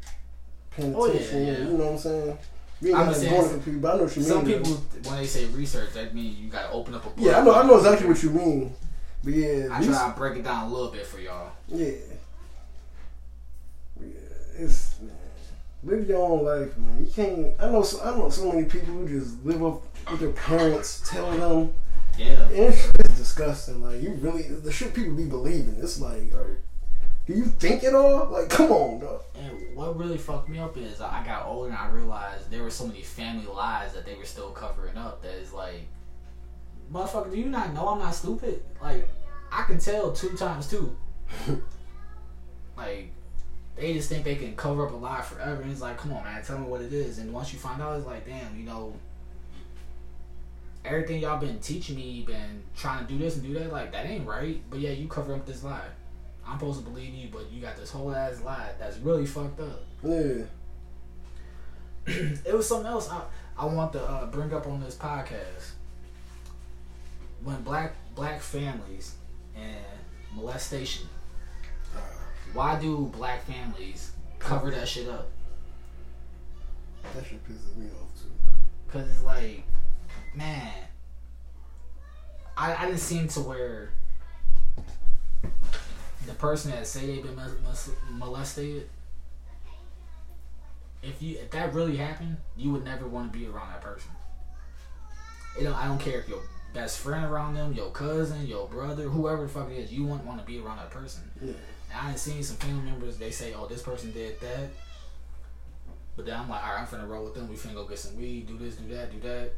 [0.71, 1.45] Paying Oh, yeah, attention.
[1.47, 1.57] yeah.
[1.59, 2.37] You know what I'm saying?
[2.81, 4.21] We ain't I'm got just to saying, go for people, but I know what you
[4.21, 4.29] mean.
[4.31, 4.57] Some though.
[4.57, 4.73] people,
[5.03, 7.15] when they say research, that means you gotta open up a book.
[7.17, 7.53] Yeah, I know.
[7.53, 8.73] I know exactly what you mean.
[9.23, 11.51] But yeah, I try to break it down a little bit for y'all.
[11.67, 11.91] Yeah.
[13.99, 14.07] Yeah,
[14.57, 15.11] it's man.
[15.83, 17.05] Live your own life, man.
[17.05, 17.53] You can't.
[17.59, 17.83] I know.
[17.83, 21.73] So, I know so many people who just live up with their parents telling them.
[22.17, 22.43] Yeah.
[22.47, 23.83] And it's, it's disgusting.
[23.83, 25.77] Like you really, the shit people be believing.
[25.79, 26.31] It's like,
[27.31, 28.29] do you think it all?
[28.29, 29.21] Like, come on, dog.
[29.35, 32.69] And what really fucked me up is I got older and I realized there were
[32.69, 35.23] so many family lies that they were still covering up.
[35.23, 35.81] That is like,
[36.91, 38.63] motherfucker, do you not know I'm not stupid?
[38.81, 39.07] Like,
[39.51, 40.95] I can tell two times two.
[42.77, 43.11] like,
[43.77, 45.61] they just think they can cover up a lie forever.
[45.61, 47.19] And it's like, come on, man, tell me what it is.
[47.19, 48.93] And once you find out, it's like, damn, you know,
[50.83, 54.05] everything y'all been teaching me, been trying to do this and do that, like, that
[54.05, 54.61] ain't right.
[54.69, 55.87] But yeah, you cover up this lie.
[56.45, 59.59] I'm supposed to believe you, but you got this whole ass lie that's really fucked
[59.59, 59.83] up.
[60.03, 60.43] Yeah.
[62.05, 63.21] it was something else I,
[63.57, 65.71] I want to uh, bring up on this podcast.
[67.43, 69.15] When black black families
[69.55, 69.85] and
[70.35, 71.07] molestation,
[72.53, 75.29] why do black families cover that shit up?
[77.15, 78.29] That shit pisses me off too.
[78.87, 79.63] Cause it's like,
[80.35, 80.71] man,
[82.57, 83.91] I I didn't seem to where
[86.27, 88.89] the person that say they've been mol- mol- molested.
[91.01, 94.11] If you if that really happened, you would never want to be around that person.
[95.59, 96.41] It don't, I don't care if your
[96.73, 100.25] best friend around them, your cousin, your brother, whoever the fuck it is, you wouldn't
[100.25, 101.23] want to be around that person.
[101.41, 101.53] Yeah.
[101.93, 104.69] And I seen some family members, they say, oh, this person did that.
[106.15, 107.49] But then I'm like, all right, I'm finna roll with them.
[107.49, 109.51] We finna go get some weed, do this, do that, do that.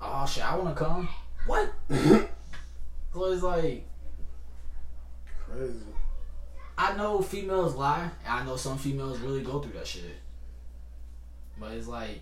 [0.00, 1.08] Oh, shit, I wanna come.
[1.46, 1.70] What?
[1.90, 3.84] so it's like,
[5.50, 5.74] Crazy.
[6.78, 8.10] I know females lie.
[8.28, 10.16] I know some females really go through that shit.
[11.58, 12.20] But it's like,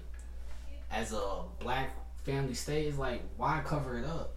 [0.90, 1.90] as a black
[2.22, 4.36] family state, it's like, why cover it up?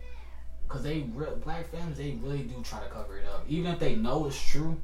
[0.67, 3.95] Cause they black families, they really do try to cover it up, even if they
[3.95, 4.75] know it's true.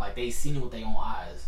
[0.00, 1.46] Like they seen it with their own eyes.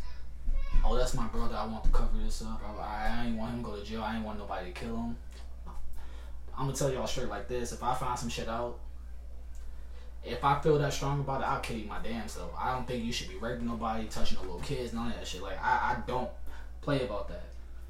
[0.85, 1.55] Oh, that's my brother.
[1.57, 2.61] I want to cover this up.
[2.79, 4.03] I, I ain't want him to go to jail.
[4.03, 5.17] I ain't want nobody to kill him.
[6.59, 8.79] I'm gonna tell y'all straight like this: if I find some shit out,
[10.25, 12.53] if I feel that strong about it, I'll kill you my damn self.
[12.59, 15.27] I don't think you should be raping nobody, touching no little kids, none of that
[15.27, 15.43] shit.
[15.43, 16.31] Like I, I don't
[16.83, 17.45] play about that.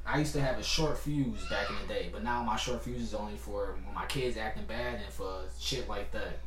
[0.07, 2.83] I used to have a short fuse back in the day, but now my short
[2.83, 6.39] fuse is only for when my kids acting bad and for shit like that.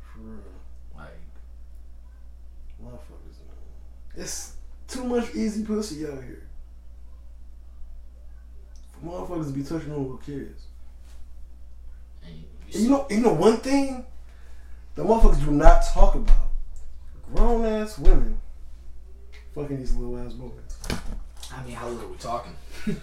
[0.00, 0.40] For real.
[0.96, 1.10] Like
[2.84, 4.24] Motherfuckers, man.
[4.24, 4.54] It's
[4.88, 6.46] too much easy pussy out here.
[8.92, 10.64] For motherfuckers to be touching on little kids.
[12.24, 14.04] and you, And you know, you know one thing
[14.94, 16.36] the motherfuckers do not talk about.
[17.34, 18.38] Grown ass women
[19.54, 21.00] fucking these little ass boys.
[21.52, 22.52] I mean, how little are we talking?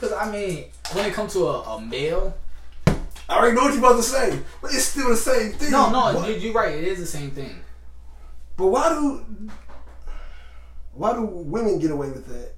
[0.00, 2.36] Because I mean, when it comes to a, a male,
[3.28, 5.72] I already know what you're about to say, but it's still the same thing.
[5.72, 6.72] no, no, What- you, you're right.
[6.72, 7.58] It is the same thing.
[8.56, 9.24] But why do
[10.92, 12.52] why do women get away with that?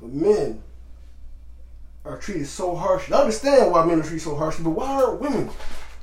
[0.00, 0.62] But men
[2.04, 3.14] are treated so harshly.
[3.14, 5.50] I understand why men are treated so harshly, but why are women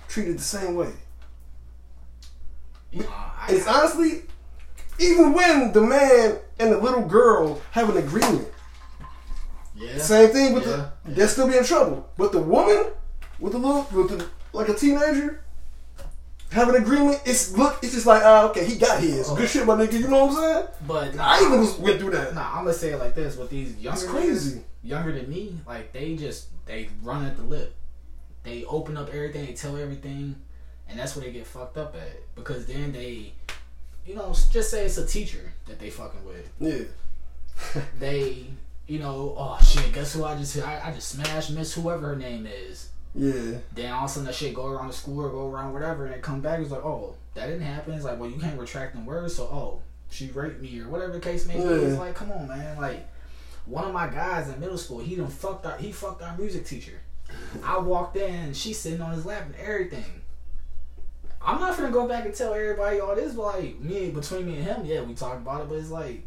[0.07, 0.91] treated the same way?
[2.91, 4.23] You know, I, It's honestly,
[4.99, 8.47] even when the man and the little girl have an agreement,
[9.75, 9.97] yeah.
[9.97, 10.89] same thing with Yeah.
[11.05, 12.09] the they'll still be in trouble.
[12.17, 12.87] But the woman
[13.39, 15.43] with the little with the like a teenager,
[16.51, 17.21] have an agreement.
[17.25, 17.77] It's look.
[17.83, 19.29] It's just like, uh, okay, he got his.
[19.29, 19.99] Good shit, my nigga.
[19.99, 20.67] You know what I'm saying?
[20.87, 22.33] But nah, I even was, went through that.
[22.33, 24.61] Nah, I'm gonna say it like this: with these younger It's crazy.
[24.87, 27.75] Younger than me, like they just they run at the lip.
[28.43, 30.35] They open up everything, they tell everything,
[30.87, 32.35] and that's where they get fucked up at.
[32.35, 33.33] Because then they,
[34.05, 36.49] you know, just say it's a teacher that they fucking with.
[36.59, 36.85] Yeah.
[37.99, 38.45] They,
[38.85, 42.15] you know, oh shit, guess who I just I, I just smashed Miss whoever her
[42.15, 42.89] name is.
[43.15, 43.57] Yeah.
[43.73, 46.05] Then all of a sudden that shit go around the school or go around whatever,
[46.05, 46.59] and it come back.
[46.59, 47.95] It's like, oh, that didn't happen.
[47.95, 51.13] It's like, well, you can't retract them words, so oh, she raped me or whatever
[51.13, 51.61] the case may be.
[51.61, 51.71] Yeah.
[51.71, 52.77] It's like, come on, man.
[52.77, 53.07] Like
[53.67, 56.65] one of my guys in middle school, he done fucked our he fucked our music
[56.65, 56.99] teacher.
[57.63, 60.05] I walked in, she's sitting on his lap and everything.
[61.41, 64.55] I'm not gonna go back and tell everybody all this, but like me between me
[64.55, 66.25] and him, yeah, we talked about it, but it's like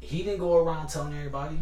[0.00, 1.58] he didn't go around telling everybody.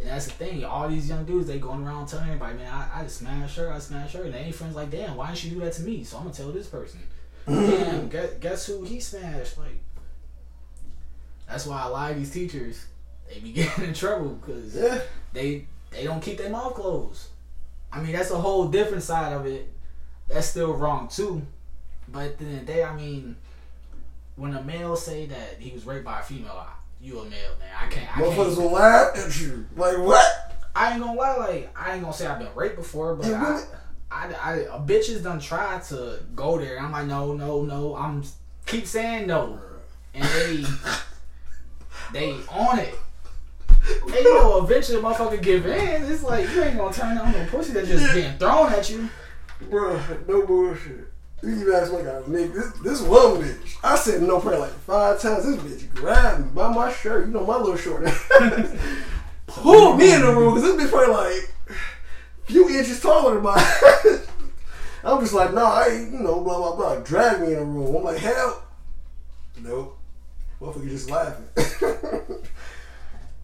[0.00, 0.64] And that's the thing.
[0.64, 3.72] All these young dudes, they going around telling everybody, man, I, I just smashed her,
[3.72, 4.24] I smashed her.
[4.24, 6.04] And they ain't friends like, damn, why didn't you do that to me?
[6.04, 7.00] So I'm going to tell this person.
[7.46, 9.56] damn, guess, guess who he smashed?
[9.56, 9.80] Like,
[11.48, 12.86] that's why a lot of these teachers,
[13.28, 15.00] they be getting in trouble because Yeah.
[15.32, 17.28] they, they don't keep their mouth closed.
[17.92, 19.70] I mean, that's a whole different side of it.
[20.28, 21.42] That's still wrong, too.
[22.08, 23.36] But at the end of the day, I mean,
[24.36, 27.50] when a male say that he was raped by a female, I- you a male,
[27.60, 27.68] man.
[27.78, 28.16] I can't.
[28.16, 29.66] I Motherfuckers will laugh at you.
[29.76, 30.24] Like what?
[30.74, 33.62] I ain't gonna lie, like I ain't gonna say I've been raped before, but I?
[34.10, 36.80] I, I, a bitches done tried to go there.
[36.80, 37.94] I'm like, no, no, no.
[37.94, 38.24] I'm
[38.64, 39.58] keep saying no,
[40.14, 40.64] and they,
[42.12, 42.94] they on it.
[43.86, 46.10] And you know, eventually, motherfucker give in.
[46.10, 49.08] It's like you ain't gonna turn on no pussy that's just being thrown at you.
[49.64, 51.08] Bruh, no bullshit.
[51.42, 53.76] You even ask my guy, nigga, this, this one bitch.
[53.84, 55.44] I said no prayer like five times.
[55.44, 57.26] This bitch grabbed me by my shirt.
[57.26, 58.04] You know my little short.
[59.46, 63.42] Pulled me in the room because this bitch probably like a few inches taller than
[63.42, 63.58] mine.
[65.04, 66.96] I'm just like, nah, I ain't, you know, blah, blah, blah.
[67.00, 67.96] Drag me in the room.
[67.96, 68.62] I'm like, hell.
[69.60, 69.98] Nope.
[70.60, 71.46] Motherfucker just laughing.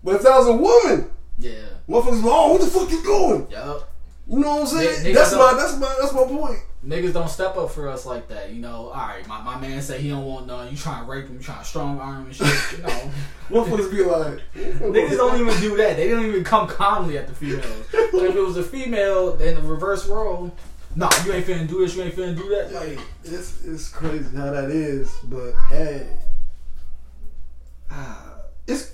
[0.03, 1.53] but if that was a woman, Yeah.
[1.88, 3.46] motherfuckers oh, what the fuck you doing?
[3.51, 3.86] Yup.
[4.28, 5.05] You know what I'm saying?
[5.05, 6.59] Niggas that's my that's my that's my point.
[6.86, 8.88] Niggas don't step up for us like that, you know.
[8.88, 10.70] All right, my, my man say he don't want none.
[10.70, 11.34] You trying to rape him?
[11.34, 12.46] You trying to strong arm and shit?
[12.72, 13.11] You know.
[13.51, 14.40] Motherfuckers be like,
[14.80, 15.96] Niggas don't even do that.
[15.96, 17.86] They don't even come calmly at the females.
[17.90, 20.55] But if it was a female, then the reverse role,
[20.96, 22.72] nah, you ain't finna do this, you ain't finna do that.
[22.72, 26.07] Like, It's it's crazy how that is, but hey,
[27.90, 28.36] ah,
[28.66, 28.92] it's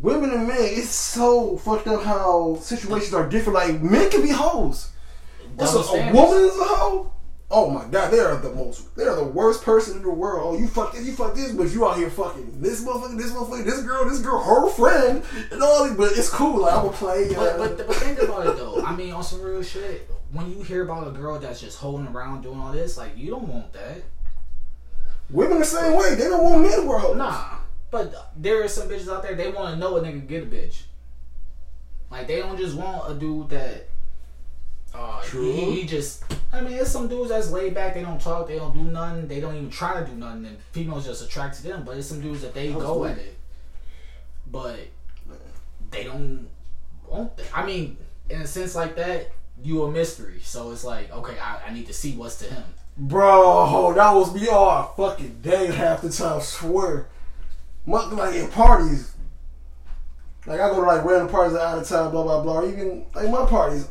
[0.00, 0.56] women and men.
[0.60, 3.54] It's so fucked up how situations are different.
[3.54, 4.90] Like men can be hoes.
[5.56, 7.12] What's a, woman is a hoe?
[7.52, 8.94] Oh my god, they are the most.
[8.96, 10.54] They are the worst person in the world.
[10.54, 13.32] Oh, you fuck this, you fuck this, but you out here fucking this motherfucker, this
[13.32, 15.84] motherfucker, this girl, this girl, her friend, and all.
[15.84, 16.60] these- But it's cool.
[16.62, 17.34] Like I'm gonna play.
[17.34, 18.80] Uh, But, but but think about it though.
[18.84, 22.06] I mean, on some real shit, when you hear about a girl that's just holding
[22.06, 24.02] around doing all this, like you don't want that.
[25.28, 26.14] women the same way.
[26.14, 27.16] They don't want men to wear hoes.
[27.16, 27.56] Nah.
[27.90, 30.46] But there are some bitches out there they want to know a nigga get a
[30.46, 30.82] bitch.
[32.10, 33.88] Like they don't just want a dude that.
[34.92, 35.52] Uh, True.
[35.52, 36.24] He, he just.
[36.52, 37.94] I mean, it's some dudes that's laid back.
[37.94, 38.48] They don't talk.
[38.48, 39.28] They don't do nothing.
[39.28, 40.46] They don't even try to do nothing.
[40.46, 41.84] And females just attract to them.
[41.84, 43.36] But it's some dudes that they go at it.
[44.50, 44.80] But
[45.90, 46.48] they don't
[47.08, 47.46] want that.
[47.54, 47.96] I mean,
[48.28, 49.30] in a sense like that,
[49.62, 50.40] you a mystery.
[50.42, 52.64] So it's like, okay, I, I need to see what's to him.
[52.96, 57.06] Bro, that was me all fucking day half the time, swear.
[57.86, 59.14] Mo- Like in parties.
[60.46, 62.64] Like I go to like random parties out of town, blah blah blah.
[62.66, 63.88] Even like my parties,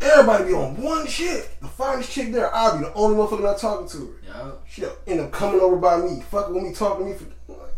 [0.00, 1.48] everybody be on one chick.
[1.60, 4.12] The finest chick there, I'll be the only motherfucker not talking to her.
[4.26, 4.50] Yeah.
[4.68, 7.74] She'll end up coming over by me, fucking with me, talking to me for like,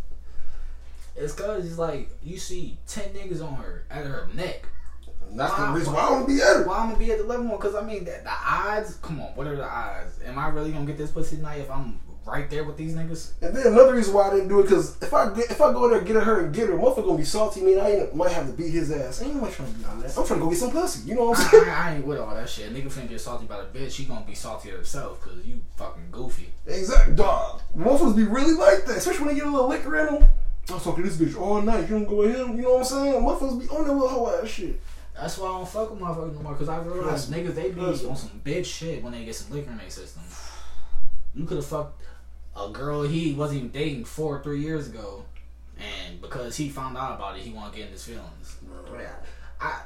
[1.16, 4.64] It's cause it's like you see ten niggas on her at her neck.
[5.33, 5.72] that's Wow.
[5.72, 6.64] the reason why I wanna be at her.
[6.66, 7.59] Why I'm gonna be at the level one?
[7.61, 8.95] Cause I mean, the, the odds.
[9.03, 10.18] Come on, what are the odds?
[10.24, 13.32] Am I really gonna get this pussy tonight if I'm right there with these niggas?
[13.42, 15.88] And then another reason why I didn't do it, cause if I if I go
[15.88, 18.14] there and get her and get her, motherfucker gonna be salty me, and I ain't,
[18.14, 19.22] might have to beat his ass.
[19.22, 20.18] I ain't nobody trying to do that.
[20.18, 21.08] I'm trying to go get some pussy.
[21.08, 21.68] You know what I'm saying?
[21.68, 22.72] I, I ain't with all that shit.
[22.72, 23.92] Nigga finna get salty by the bitch.
[23.92, 26.52] She gonna be salty at herself cause you fucking goofy.
[26.66, 27.62] Exactly, dog.
[27.76, 30.28] Motherfuckers be really like that, especially when they get a little liquor in them.
[30.70, 31.82] I was talking to this bitch all night.
[31.82, 32.56] You don't go with him.
[32.56, 33.22] You know what I'm saying?
[33.22, 34.80] Motherfuckers be on that little hoe ass shit.
[35.14, 36.54] That's why I don't fuck with motherfuckers no more.
[36.54, 39.70] Cause I realize niggas they be on some bitch shit when they get some liquor
[39.70, 40.22] in their system.
[41.34, 42.01] You could have fucked
[42.57, 45.24] a girl he wasn't even dating four or three years ago,
[45.78, 48.57] and because he found out about it, he want to get in his feelings.
[49.61, 49.80] I,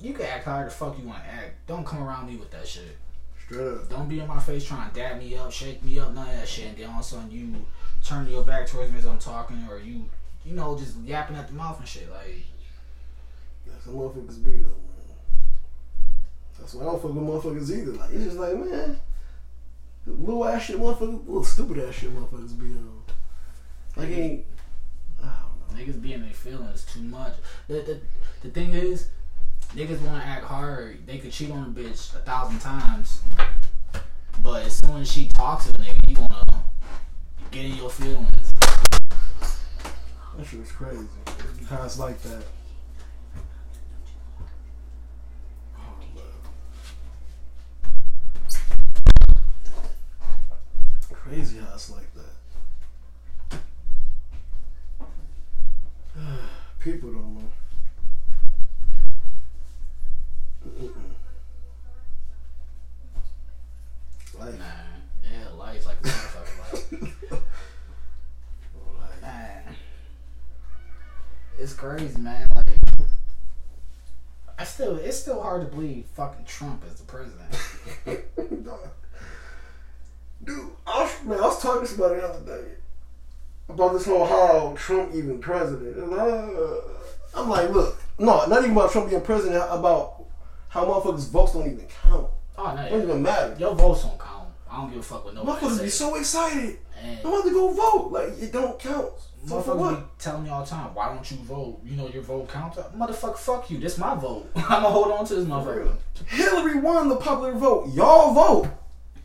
[0.00, 1.66] you can act however the fuck you want to act.
[1.66, 2.96] Don't come around me with that shit.
[3.44, 3.88] Straight up.
[3.88, 6.34] Don't be in my face trying to dab me up, shake me up, none of
[6.34, 6.68] that shit.
[6.68, 7.54] And then all of a sudden you
[8.04, 10.04] turn your back towards me as I'm talking, or you,
[10.44, 12.10] you know, just yapping at the mouth and shit.
[12.10, 12.44] Like,
[13.66, 15.16] That's how motherfuckers be though, man.
[16.58, 17.92] That's why I don't fuck with motherfuckers either.
[17.92, 18.98] Like it's just like, man,
[20.06, 23.02] Little ass shit, motherfuckers, little stupid ass shit, motherfuckers be on.
[23.96, 24.44] Like ain't.
[25.22, 25.92] I don't know.
[25.92, 27.32] Niggas be in their feelings too much.
[27.66, 28.00] The, the,
[28.42, 29.08] the thing is,
[29.74, 31.06] niggas want to act hard.
[31.06, 33.20] They could cheat on a bitch a thousand times,
[34.42, 36.64] but as soon as she talks to a nigga, you wanna
[37.50, 38.52] get in your feelings.
[40.36, 41.06] That shit was crazy.
[41.68, 42.44] How it's like that.
[51.28, 53.58] Crazy how it's like that.
[56.78, 57.42] People don't know.
[64.38, 64.56] Life.
[64.56, 66.72] Man, yeah, life like a motherfucker.
[66.72, 67.02] Like,
[69.00, 69.20] Life.
[69.22, 69.62] man,
[71.58, 72.46] it's crazy, man.
[72.54, 72.66] Like,
[74.56, 77.52] I still, it's still hard to believe fucking Trump is the president.
[80.44, 82.68] Dude, I was, man, I was talking to somebody the other day
[83.68, 85.96] about this whole how Trump even president.
[85.96, 86.80] And uh,
[87.34, 90.24] I'm like, look, no, not even about Trump being president, about
[90.68, 92.28] how motherfuckers' votes don't even count.
[92.58, 93.56] Oh no, It don't even matter.
[93.58, 94.48] your votes don't count.
[94.70, 96.78] I don't give a fuck what nobody Motherfuckers be so excited.
[97.02, 98.12] And I'm about to go vote.
[98.12, 99.12] Like, it don't count.
[99.46, 99.96] So Motherfuckers what?
[100.00, 101.80] be telling me all the time, why don't you vote?
[101.84, 102.78] You know your vote counts.
[102.78, 103.78] Motherfucker, fuck you.
[103.78, 104.50] This my vote.
[104.56, 105.96] I'ma hold on to this motherfucker.
[106.26, 107.92] Hillary won the popular vote.
[107.94, 108.68] Y'all vote.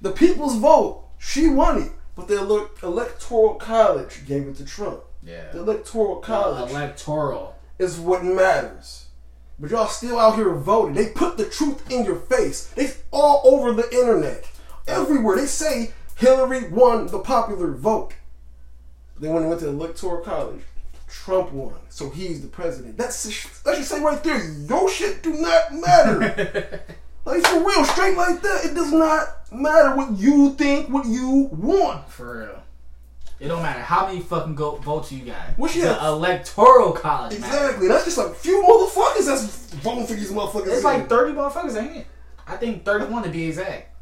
[0.01, 1.05] The people's vote.
[1.19, 1.91] She won it.
[2.15, 5.01] But the ele- electoral college gave it to Trump.
[5.23, 5.51] Yeah.
[5.51, 6.71] The electoral college.
[6.71, 7.55] Electoral.
[7.79, 9.05] is what matters.
[9.59, 10.95] But y'all still out here voting.
[10.95, 12.65] They put the truth in your face.
[12.69, 14.49] They all over the internet.
[14.87, 15.37] Everywhere.
[15.37, 18.13] They say Hillary won the popular vote.
[19.19, 20.61] Then when they went to the electoral college,
[21.07, 21.75] Trump won.
[21.89, 22.97] So he's the president.
[22.97, 26.81] That's that should say right there, your shit do not matter.
[27.25, 28.65] like for real, straight like that.
[28.65, 32.09] It does not matter what you think, what you want.
[32.09, 32.63] For real.
[33.39, 35.57] It don't matter how many fucking go- votes you got.
[35.57, 37.59] What you the electoral college matters.
[37.59, 37.87] Exactly.
[37.87, 40.67] That's just a few motherfuckers that's voting for these motherfuckers.
[40.67, 42.07] It's like 30 motherfuckers, ain't it?
[42.47, 43.95] I think 31 to be exact.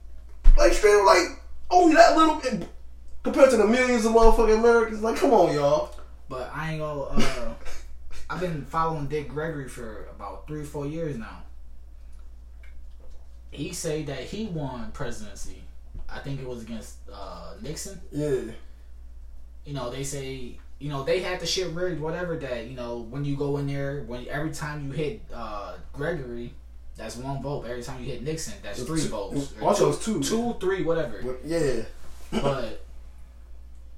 [0.58, 1.42] Like straight up, like
[1.72, 2.68] only that little bit
[3.24, 5.02] compared to the millions of motherfucking Americans.
[5.02, 5.96] Like, come on, y'all.
[6.28, 7.02] But I ain't gonna.
[7.04, 7.54] Uh,
[8.30, 11.44] I've been following Dick Gregory for about three or four years now.
[13.52, 15.64] He say that he won presidency.
[16.08, 18.00] I think it was against uh, Nixon.
[18.12, 18.52] Yeah,
[19.66, 22.38] You know, they say you know they had the shit rigged, whatever.
[22.38, 26.54] That you know when you go in there, when every time you hit uh, Gregory,
[26.96, 27.66] that's one vote.
[27.68, 29.54] Every time you hit Nixon, that's It's three two- votes.
[29.58, 30.22] I thought it was two.
[30.22, 31.22] two, three, whatever.
[31.24, 31.82] but yeah,
[32.32, 32.86] but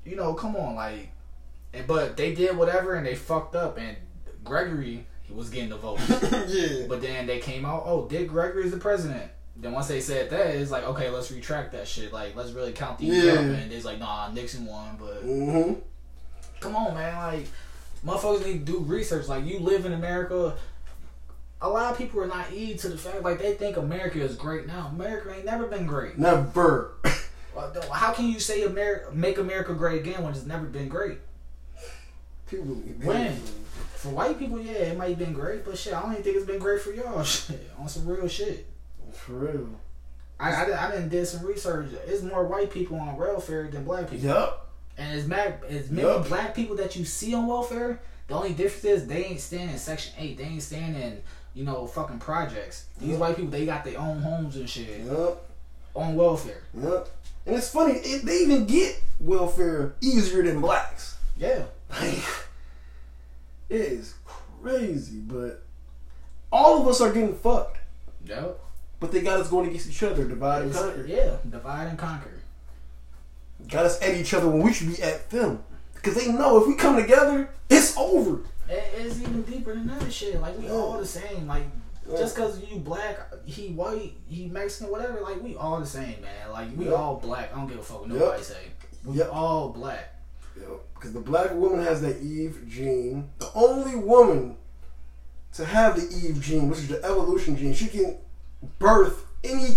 [0.06, 1.12] you know, come on, like,
[1.74, 3.96] and, but they did whatever and they fucked up, and
[4.44, 6.00] Gregory he was getting the vote.
[6.48, 6.88] yeah.
[6.90, 9.32] but then they came out, oh, Dick Gregory is the president.
[9.62, 12.12] Then once they said that, it's like, okay, let's retract that shit.
[12.12, 13.34] Like, let's really count these Yeah.
[13.34, 13.40] up.
[13.42, 14.98] And it's like, nah, Nixon won.
[15.00, 15.74] But Mm-hmm.
[16.60, 17.48] come on, man, like,
[18.06, 19.28] motherfuckers need to do research.
[19.28, 20.56] Like, you live in America.
[21.62, 24.66] A lot of people are naive to the fact, like, they think America is great
[24.66, 24.90] now.
[24.96, 26.18] America ain't never been great.
[26.18, 26.94] Never.
[27.92, 31.20] How can you say America make America great again when it's never been great?
[32.50, 32.66] People
[33.04, 33.36] When?
[33.96, 36.38] For white people, yeah, it might have been great, but shit, I don't even think
[36.38, 37.22] it's been great for y'all.
[37.26, 38.66] Shit, on some real shit.
[39.14, 39.70] For real.
[40.40, 41.90] I, I, did- I didn't did some research.
[42.08, 44.70] It's more white people on welfare than black people, Yup.
[44.98, 46.28] and as mad as many Yup.
[46.28, 48.00] black people that you see on welfare.
[48.28, 50.38] The only difference is they ain't staying in Section Eight.
[50.38, 51.22] They ain't staying in
[51.54, 52.86] you know fucking projects.
[53.00, 53.20] These Yup.
[53.20, 55.46] white people, they got their own homes and shit Yup.
[55.94, 56.64] on welfare.
[56.82, 57.10] Yup.
[57.46, 61.18] And it's funny, it, they even get welfare easier than blacks.
[61.38, 62.20] Yeah, Like,
[63.70, 64.14] it is
[64.62, 65.64] crazy, but
[66.52, 67.78] all of us are getting fucked.
[68.26, 68.60] yep.
[69.02, 71.06] But they got us going against each other, divide and conquer.
[71.08, 72.32] Yeah, divide and conquer.
[73.68, 75.64] Got us at each other when we should be at them.
[75.96, 78.42] Because they know if we come together, it's over.
[78.70, 80.40] It's even deeper than that shit.
[80.40, 80.74] Like we Yeah.
[80.74, 81.48] all the same.
[81.48, 81.64] Like
[82.08, 82.18] Yeah.
[82.20, 85.20] just cause you black, he white, he Mexican, whatever.
[85.22, 86.52] Like we all the same, man.
[86.52, 86.92] Like we Yeah.
[86.94, 87.52] all black.
[87.54, 88.68] I don't give a fuck what nobody say.
[89.04, 89.30] We Yeah.
[89.30, 90.16] all black.
[90.94, 93.32] Because the black woman has the Eve gene.
[93.40, 94.58] The only woman
[95.54, 98.18] to have the Eve gene, which is the evolution gene, she can
[98.80, 99.76] birth any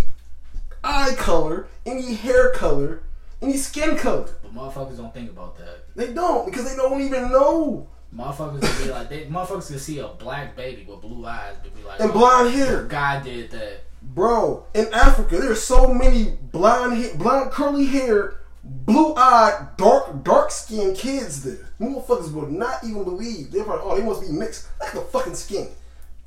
[0.83, 3.03] eye color, any hair color,
[3.43, 4.29] any skin color.
[4.43, 5.95] But motherfuckers don't think about that.
[5.95, 7.89] They don't because they don't even know.
[8.15, 11.75] Motherfuckers would be like, they, motherfuckers can see a black baby with blue eyes, but
[11.75, 12.85] be like, And oh, blonde hair.
[12.85, 13.81] God did that.
[14.03, 20.53] Bro, in Africa, there's so many blonde, hair, blonde curly hair, blue eyed, dark, dark
[20.53, 21.71] skinned kids there.
[21.81, 23.51] Motherfuckers would not even believe.
[23.51, 24.69] They're like, oh, they must be mixed.
[24.81, 25.69] At the fucking skin.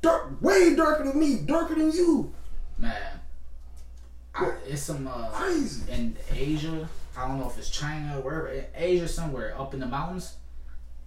[0.02, 2.34] Dark, way darker than me, darker than you.
[2.78, 3.20] Man,
[4.34, 5.90] I, it's some uh, Crazy.
[5.90, 6.88] in Asia.
[7.16, 10.36] I don't know if it's China, wherever, in Asia somewhere up in the mountains.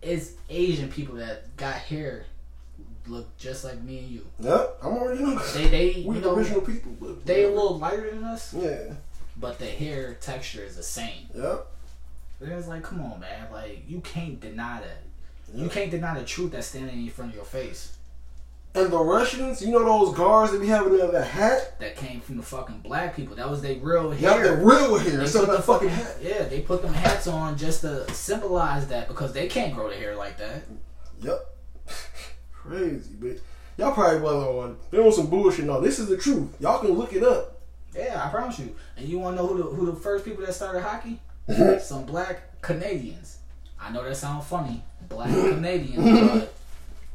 [0.01, 2.26] It's Asian people that got hair
[3.07, 4.26] look just like me and you.
[4.39, 5.39] Yep, I'm already know.
[5.39, 8.53] They they we you the know original people, but they a little lighter than us,
[8.53, 8.93] yeah,
[9.38, 11.28] but the hair texture is the same.
[11.36, 11.67] yep.
[12.39, 15.03] And it's like, come on, man, like you can't deny that.
[15.53, 17.95] You can't deny the truth that's standing in front of your face.
[18.74, 21.78] And the Russians, you know those guards that be having that, that hat?
[21.80, 23.36] That came from the fucking black people.
[23.36, 24.55] That was their real hair.
[24.57, 25.17] the real hair.
[25.17, 26.17] They the that fucking hat.
[26.22, 29.95] yeah, they put them hats on just to symbolize that because they can't grow the
[29.95, 30.63] hair like that.
[31.22, 31.55] Yep.
[32.53, 33.41] Crazy, bitch.
[33.78, 34.78] Y'all probably well on.
[34.89, 35.65] There was some bullshit.
[35.65, 36.55] No, this is the truth.
[36.61, 37.59] Y'all can look it up.
[37.95, 38.74] Yeah, I promise you.
[38.95, 41.19] And you want to know who the who the first people that started hockey?
[41.82, 43.39] Some black Canadians.
[43.80, 46.53] I know that sounds funny, black Canadians, but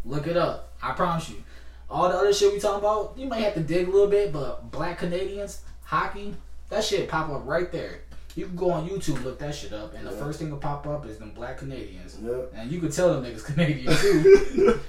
[0.04, 0.74] look it up.
[0.82, 1.42] I promise you.
[1.88, 4.32] All the other shit we talking about, you might have to dig a little bit,
[4.32, 6.34] but black Canadians hockey,
[6.68, 8.00] that shit pop up right there.
[8.34, 10.18] You can go on YouTube, look that shit up, and the Yeah.
[10.18, 12.18] first thing to pop up is them black Canadians.
[12.20, 12.52] Yep.
[12.54, 14.80] And you can tell them niggas Canadian too.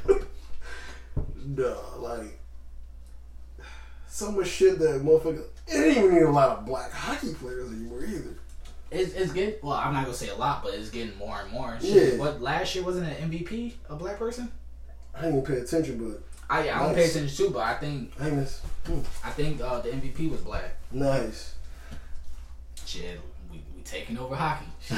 [1.46, 2.40] Nah, like
[4.08, 5.44] so much shit that motherfucker.
[5.68, 8.36] It ain't even need a lot of black hockey players anymore either.
[8.90, 9.74] It's, it's getting well.
[9.78, 11.78] I'm not gonna say a lot, but it's getting more and more.
[11.80, 12.20] Shit, Yeah.
[12.20, 14.52] What last year wasn't an MVP a black person?
[15.16, 18.12] I ain't even pay attention, but I I don't pay attention too, but I think
[18.20, 18.60] I miss.
[18.86, 20.76] Hmm, I think uh, the MVP was black.
[20.92, 21.56] nice.
[22.86, 23.20] Shit,
[23.52, 24.66] we, we taking over hockey.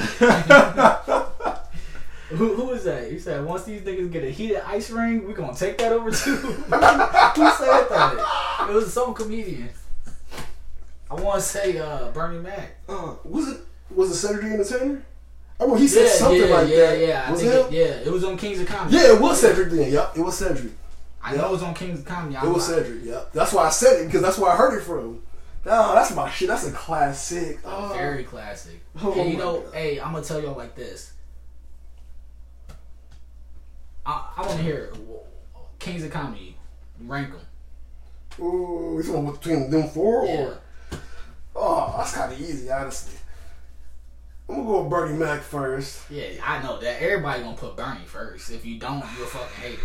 [2.28, 3.10] who who is that?
[3.10, 6.10] You said once these niggas get a heated ice ring, we gonna take that over
[6.10, 6.36] too.
[6.36, 8.66] who said that?
[8.68, 9.70] It was some comedian.
[11.10, 12.76] I want to say uh, Bernie Mac.
[12.88, 15.02] Uh, was it was it Cedric the Entertainer?
[15.58, 16.98] I mean, he said yeah, something yeah, like yeah, that.
[17.00, 17.24] yeah.
[17.26, 17.58] I was think it?
[17.58, 18.96] it, yeah, it was on Kings of Comedy.
[18.96, 19.92] Yeah, it was Cedric then.
[19.92, 20.72] Yep, it was Cedric.
[21.22, 22.36] I know it was on Kings of Comedy.
[22.36, 23.04] I It was Cedric.
[23.04, 23.32] Yep.
[23.32, 25.22] That's why I said it because that's where I heard it from.
[25.66, 26.48] Oh, that's my shit.
[26.48, 27.58] That's a classic.
[27.64, 28.80] Oh, Very classic.
[29.02, 29.74] Oh and you know, God.
[29.74, 31.12] hey, I'm gonna tell y'all like this.
[34.06, 34.92] I, I want to hear
[35.78, 36.56] Kings of Comedy
[37.00, 37.40] rank them.
[38.44, 40.24] Ooh, which one between them four?
[40.24, 40.40] Yeah.
[40.40, 40.58] Or
[41.56, 43.18] oh, that's kind of easy, honestly.
[44.48, 46.10] I'm gonna go with Bernie Mac first.
[46.10, 48.50] Yeah, I know that everybody gonna put Bernie first.
[48.50, 49.82] If you don't, you're a fucking hater.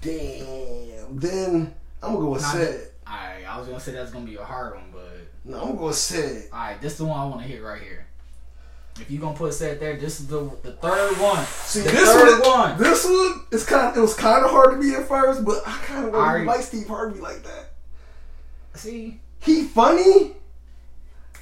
[0.00, 1.18] Damn.
[1.18, 2.88] Then I'm gonna go with Ced.
[3.08, 5.10] Alright, I was gonna say that's gonna be a hard one, but
[5.44, 6.50] No, I'm gonna go with Ced.
[6.52, 8.06] alright, this is the one I want to hear right here.
[9.00, 11.44] If you gonna put Ced there, this is the the third one.
[11.46, 12.78] See, the this third one, one.
[12.78, 15.62] this one, it's kind of, it was kind of hard to be at first, but
[15.66, 16.46] I kind of Alright.
[16.46, 17.70] like Steve Harvey like that.
[18.74, 20.32] See, He funny,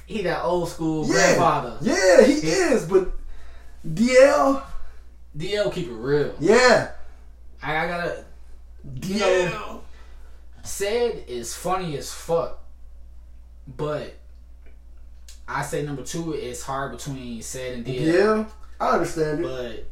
[0.05, 1.77] he that old school yeah, grandfather.
[1.81, 2.85] yeah, he is.
[2.85, 3.11] But
[3.87, 4.63] DL,
[5.37, 6.33] DL keep it real.
[6.39, 6.91] yeah,
[7.61, 8.25] I, I gotta
[8.95, 9.81] DL,
[10.63, 12.59] Ced is funny as fuck,
[13.77, 14.15] but
[15.47, 18.01] I say number two is hard between Ced and DL.
[18.01, 18.45] yeah,
[18.79, 19.43] I understand it.
[19.43, 19.85] But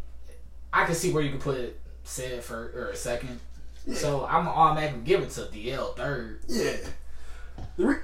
[0.73, 3.39] I can see where you could put Ced for or second.
[3.85, 3.95] Yeah.
[3.95, 6.41] So I'm automatically give it to DL third.
[6.47, 6.75] Yeah.
[7.77, 7.95] The re-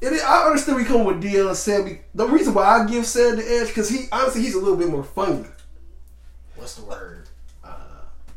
[0.00, 1.84] it is, I understand we come with DL and Sam.
[1.84, 4.76] be- The reason why I give Sam the edge because he honestly he's a little
[4.76, 5.46] bit more funny.
[6.56, 7.23] What's the word?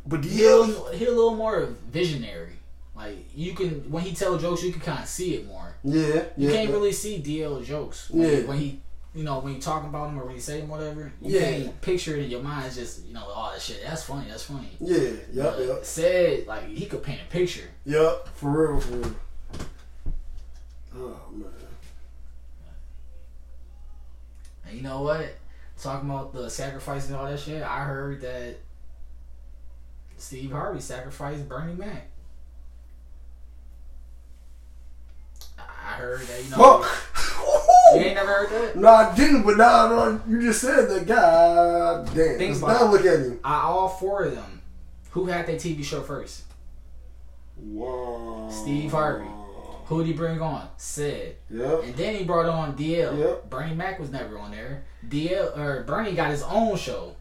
[0.07, 2.53] But he a, DL, little, he a little more visionary.
[2.95, 5.75] Like you can when he tell jokes, you can kind of see it more.
[5.83, 6.01] yeah,
[6.35, 6.75] You yeah, can't yeah.
[6.75, 8.09] really see DL jokes.
[8.09, 8.35] When Yeah.
[8.37, 8.79] He, when he,
[9.13, 11.11] you know, when you talking about him or when you say him, whatever.
[11.21, 11.41] You Yeah.
[11.51, 12.65] can't picture it in your mind.
[12.67, 13.83] It's just you know, all that shit.
[13.83, 14.27] That's funny.
[14.29, 14.69] That's funny.
[14.79, 14.97] yeah,
[15.31, 17.69] yep, But yep, Ced like he could paint a picture.
[17.85, 19.11] yep, for real, for real.
[20.95, 21.49] Oh man,
[24.65, 25.35] And you know what?
[25.81, 28.57] Talking about the sacrifice and all that shit, I heard that
[30.18, 32.09] Steve Harvey sacrificed Bernie Mac.
[35.57, 35.61] I
[35.93, 36.84] heard that, you know.
[36.84, 37.13] fuck.
[37.95, 38.76] You ain't never heard that?
[38.76, 41.07] No, I didn't, but now, now you just said that.
[41.07, 42.38] God damn.
[42.38, 43.39] Think Let's about look at him.
[43.45, 44.61] I, all four of them.
[45.11, 46.43] Who had their TV show first?
[47.55, 48.49] Whoa.
[48.51, 49.30] Steve Harvey.
[49.86, 50.68] Who did he bring on?
[50.78, 51.36] Ced.
[51.49, 51.84] Yep.
[51.84, 53.18] And then he brought on DL.
[53.18, 53.49] Yep.
[53.49, 54.84] Bernie Mac was never on there.
[55.07, 57.15] DL or Bernie got his own show.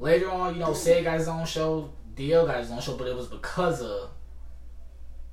[0.00, 1.92] Later on, you know, Ced got his own show.
[2.16, 4.10] DL got his own show, but it was because of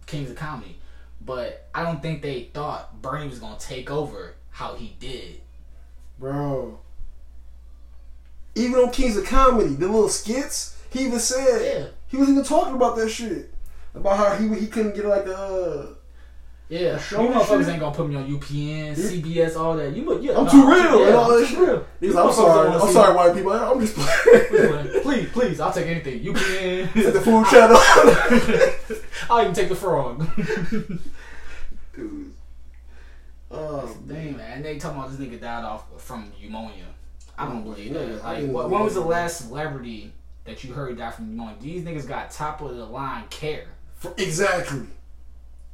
[0.05, 0.77] Kings of Comedy.
[1.21, 5.41] But I don't think they thought Bernie was gonna take over how he did.
[6.17, 6.79] Bro.
[8.55, 11.87] Even on Kings of Comedy, the little skits, he even said Yeah.
[12.07, 13.53] he was even talking about that shit.
[13.93, 15.95] About how he he couldn't get like a
[16.69, 19.95] Yeah, you show and motherfuckers ain't gonna put me on UPN, CBS, all that.
[19.95, 21.57] You, yeah, I'm too real yeah, and all that I'm shit.
[21.57, 21.85] real.
[22.19, 23.51] I'm sorry, I'm sorry, white people.
[23.53, 25.01] I'm just playing.
[25.01, 26.19] please, please, I'll take anything.
[26.23, 26.93] UPN.
[26.93, 27.77] The food channel.
[29.31, 30.29] I'll even take the frog.
[31.95, 32.33] Dude.
[33.51, 34.57] Oh, damn, man.
[34.57, 36.85] And they talking about this nigga died off from pneumonia.
[37.35, 38.23] I don't believe that.
[38.23, 40.13] Like, what, when was the last celebrity
[40.43, 41.55] that you heard died from pneumonia?
[41.59, 43.65] These niggas got top of the line care.
[43.95, 44.81] For- exactly.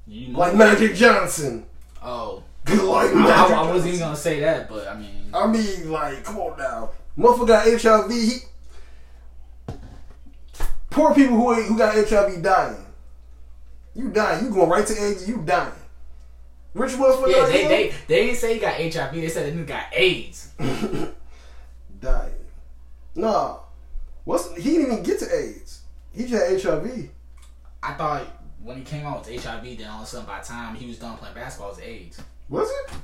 [0.07, 1.65] You Like Magic Johnson.
[2.01, 5.91] Oh, like Magic I, I wasn't even gonna say that, but I mean, I mean,
[5.91, 6.91] like, come on now.
[7.17, 8.11] Motherfucker got HIV.
[8.11, 8.39] He,
[10.89, 12.85] poor people who who got HIV dying.
[13.95, 14.45] You dying.
[14.45, 15.27] You going right to AIDS.
[15.27, 15.71] You dying.
[16.73, 17.31] Rich motherfucker.
[17.31, 19.13] yeah, they they they didn't say he got HIV.
[19.13, 20.51] They said the nigga got AIDS.
[22.01, 22.33] dying.
[23.15, 23.59] Nah.
[24.25, 25.81] What's he didn't even get to AIDS.
[26.13, 27.09] He just had HIV.
[27.81, 28.27] I thought
[28.65, 30.87] when he came out with HIV, then all of a sudden by the time he
[30.87, 32.21] was done playing basketball, it was AIDS.
[32.49, 32.95] Was it?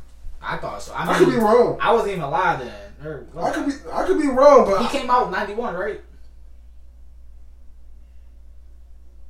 [0.41, 0.91] I thought so.
[0.93, 1.77] I, I could be wrong.
[1.79, 3.07] I wasn't even alive then.
[3.07, 5.75] Or, I could be I could be wrong, but He I- came out in '91,
[5.75, 6.01] right?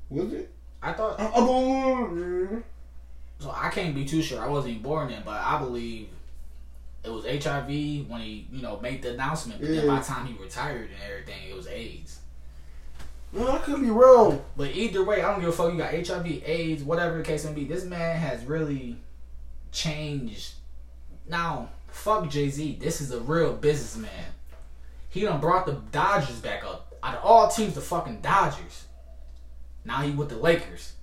[0.09, 0.51] was it?
[0.81, 1.19] I thought.
[1.19, 2.61] I, I
[3.39, 4.41] So I can't be too sure.
[4.41, 6.07] I wasn't even born then, but I believe
[7.03, 7.67] it was HIV
[8.09, 9.59] when he, you know, made the announcement.
[9.61, 12.19] But then by the time he retired and everything, it was AIDS.
[13.33, 14.43] No, I could be wrong.
[14.57, 15.71] But either way, I don't give a fuck.
[15.71, 17.63] You got HIV, AIDS, whatever the case may be.
[17.63, 18.97] This man has really
[19.71, 20.53] changed.
[21.27, 22.77] Now, fuck Jay Z.
[22.81, 24.11] This is a real businessman.
[25.09, 26.93] He done brought the Dodgers back up.
[27.03, 28.85] Out of all teams, the fucking Dodgers.
[29.85, 30.93] Now he with the Lakers.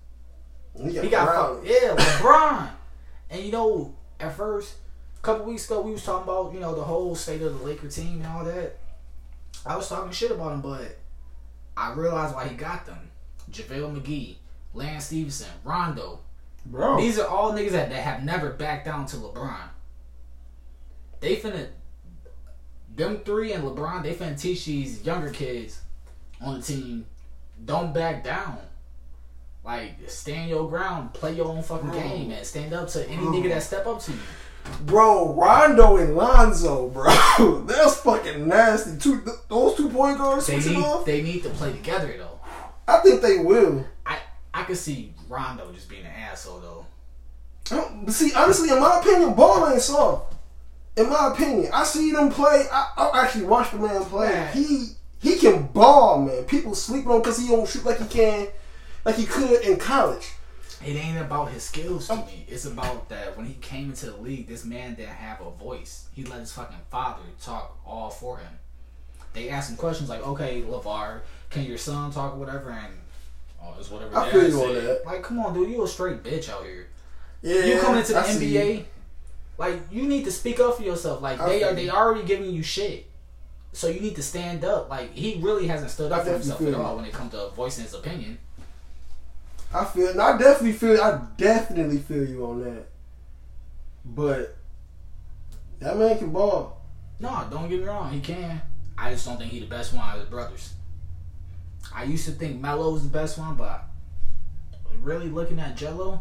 [0.76, 2.70] He got, He got fuck, yeah, LeBron.
[3.30, 4.74] and you know, at first,
[5.18, 7.64] a couple weeks ago, we was talking about you know the whole state of the
[7.64, 8.78] Laker team and all that.
[9.66, 10.96] I was talking shit about him, but
[11.78, 12.98] I realized why he got them.
[13.52, 14.36] JaVale McGee,
[14.74, 16.20] Lance Stephenson, Rondo.
[16.66, 16.98] Bro.
[16.98, 19.68] These are all niggas that, that have never backed down to LeBron.
[21.20, 21.68] They finna
[22.94, 25.80] them three and LeBron, they finna teach these younger kids
[26.40, 27.06] on the team,
[27.64, 28.58] don't back down.
[29.64, 32.00] Like stand your ground, play your own fucking Bro.
[32.00, 33.32] game, and stand up to any Bro.
[33.32, 34.18] nigga that step up to you.
[34.82, 37.04] Bro, Rondo and Lonzo, bro.
[37.66, 38.96] That's fucking nasty.
[38.98, 41.04] Two, th- those two point guards They switching need off.
[41.04, 42.38] they need to play together though.
[42.86, 43.84] I think they will.
[44.06, 44.18] I
[44.54, 46.86] I could see Rondo just being an asshole though.
[47.70, 50.34] I don't- But see, honestly, in my opinion, ball ain't soft.
[50.96, 52.64] In my opinion, I see them play.
[52.72, 54.28] I, I actually watched the man play.
[54.30, 54.52] Man.
[54.54, 54.88] He
[55.20, 56.44] he can ball, man.
[56.44, 58.48] People sleep on because he don't shoot like he can,
[59.04, 60.32] like he could in college.
[60.84, 62.26] It ain't about his skills to oh.
[62.26, 62.46] me.
[62.48, 66.08] It's about that when he came into the league, this man didn't have a voice.
[66.14, 68.58] He let his fucking father talk all for him.
[69.32, 71.20] They asked him questions like, "Okay, LaVar,
[71.50, 72.94] can your son talk or whatever?" And
[73.62, 74.16] oh, it's whatever.
[74.16, 75.02] I feel you on that.
[75.04, 76.88] Like, come on, dude, you a straight bitch out here.
[77.42, 78.84] Yeah, you coming into the I NBA,
[79.58, 81.20] like you need to speak up for yourself.
[81.20, 83.06] Like I they are, they already giving you shit.
[83.72, 84.88] So you need to stand up.
[84.88, 87.50] Like he really hasn't stood I up for himself at all when it comes to
[87.50, 88.38] voicing his opinion.
[89.72, 90.20] I feel.
[90.20, 91.00] I definitely feel.
[91.00, 92.86] I definitely feel you on that.
[94.04, 94.56] But
[95.80, 96.80] that man can ball.
[97.20, 98.62] No, don't get me wrong, he can.
[98.96, 100.74] I just don't think he the best one out of his brothers.
[101.94, 103.84] I used to think Melo was the best one, but
[105.02, 106.20] really looking at Gelo,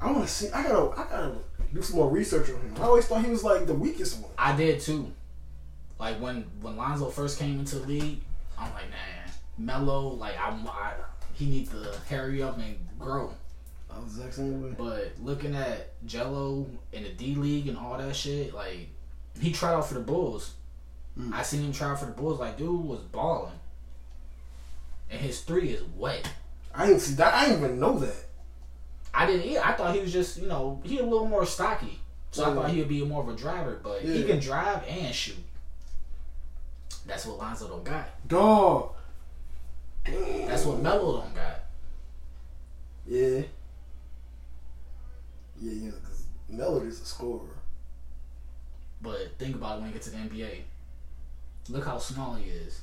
[0.00, 0.50] I want to see.
[0.50, 0.90] I gotta.
[1.00, 1.34] I gotta
[1.72, 2.74] do some more research on him.
[2.78, 4.30] I always thought he was like the weakest one.
[4.38, 5.12] I did too.
[5.98, 8.20] Like when when Lonzo first came into the league,
[8.56, 10.94] I'm like, man, Melo, like I'm, I,
[11.38, 13.32] he needs to hurry up and grow.
[13.90, 14.74] I was way.
[14.76, 18.88] But looking at Gelo in the D League and all that shit, like
[19.40, 20.54] he tried out for the Bulls.
[21.18, 21.32] Mm.
[21.32, 22.40] I seen him try out for the Bulls.
[22.40, 23.52] Like dude was balling,
[25.10, 26.30] and his three is wet.
[26.74, 27.34] I didn't see that.
[27.34, 28.24] I didn't even know that.
[29.14, 29.48] I didn't.
[29.48, 29.64] Either.
[29.64, 32.00] I thought he was just you know he a little more stocky,
[32.32, 33.80] so I thought he would be more of a driver.
[33.82, 35.36] But he can drive and shoot.
[37.06, 38.28] That's what Lonzo don't got.
[38.28, 38.92] Dog.
[40.04, 41.60] That's what Melo don't got.
[43.06, 43.42] Yeah.
[45.60, 45.90] Yeah, yeah.
[45.90, 47.48] Because Melo is a scorer.
[49.00, 50.60] But think about it when you get to the NBA.
[51.68, 52.80] Look how small he is.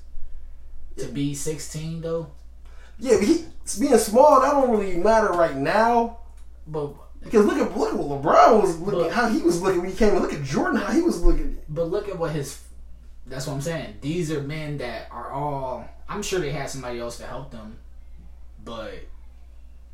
[0.98, 2.28] To be 16 though,
[3.00, 3.46] Yeah, but he
[3.80, 6.20] being small that don't really matter right now.
[6.68, 9.00] but Because look at look at what LeBron was looking.
[9.02, 10.16] But- how he was looking when he came.
[10.16, 10.22] in.
[10.22, 10.80] Look at Jordan.
[10.80, 11.58] How he was looking.
[11.68, 12.62] but look at what his.
[13.26, 13.96] That's what I'm saying.
[14.02, 15.90] These are men that are all.
[16.08, 17.78] I'm sure they had somebody else to help them,
[18.64, 18.94] but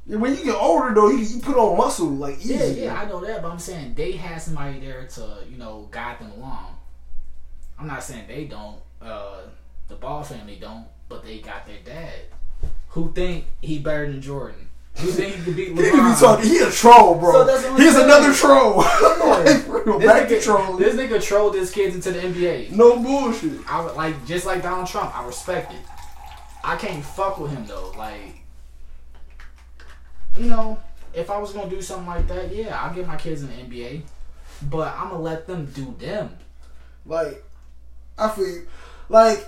[0.07, 2.53] when you get older though, you, you put on muscle like easy.
[2.53, 3.41] yeah, yeah, I know that.
[3.41, 6.75] But I'm saying they had somebody there to you know guide them along.
[7.79, 8.77] I'm not saying they don't.
[9.01, 9.41] Uh,
[9.88, 12.13] the Ball family don't, but they got their dad.
[12.89, 14.67] Who think he better than Jordan?
[14.97, 15.77] Who think he could beat LeBron?
[15.77, 16.49] He be talking.
[16.49, 17.47] He a troll, bro.
[17.47, 18.03] So He's saying.
[18.05, 18.81] another troll.
[18.83, 19.63] Yeah.
[19.67, 20.79] Real, This nigga, trolling.
[20.81, 22.71] this nigga trolled his kids into the NBA.
[22.71, 23.59] no bullshit.
[23.67, 25.17] I like just like Donald Trump.
[25.17, 25.79] I respect it.
[26.63, 27.91] I can't fuck with him though.
[27.97, 28.41] Like,
[30.38, 30.79] you know,
[31.13, 33.55] if I was gonna do something like that, yeah, I'll get my kids in the
[33.55, 34.03] NBA.
[34.69, 36.38] but I'm gonna let them do them.
[37.05, 37.43] Like,
[38.17, 38.63] I feel.
[39.09, 39.45] Like,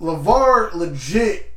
[0.00, 1.52] LaVar legit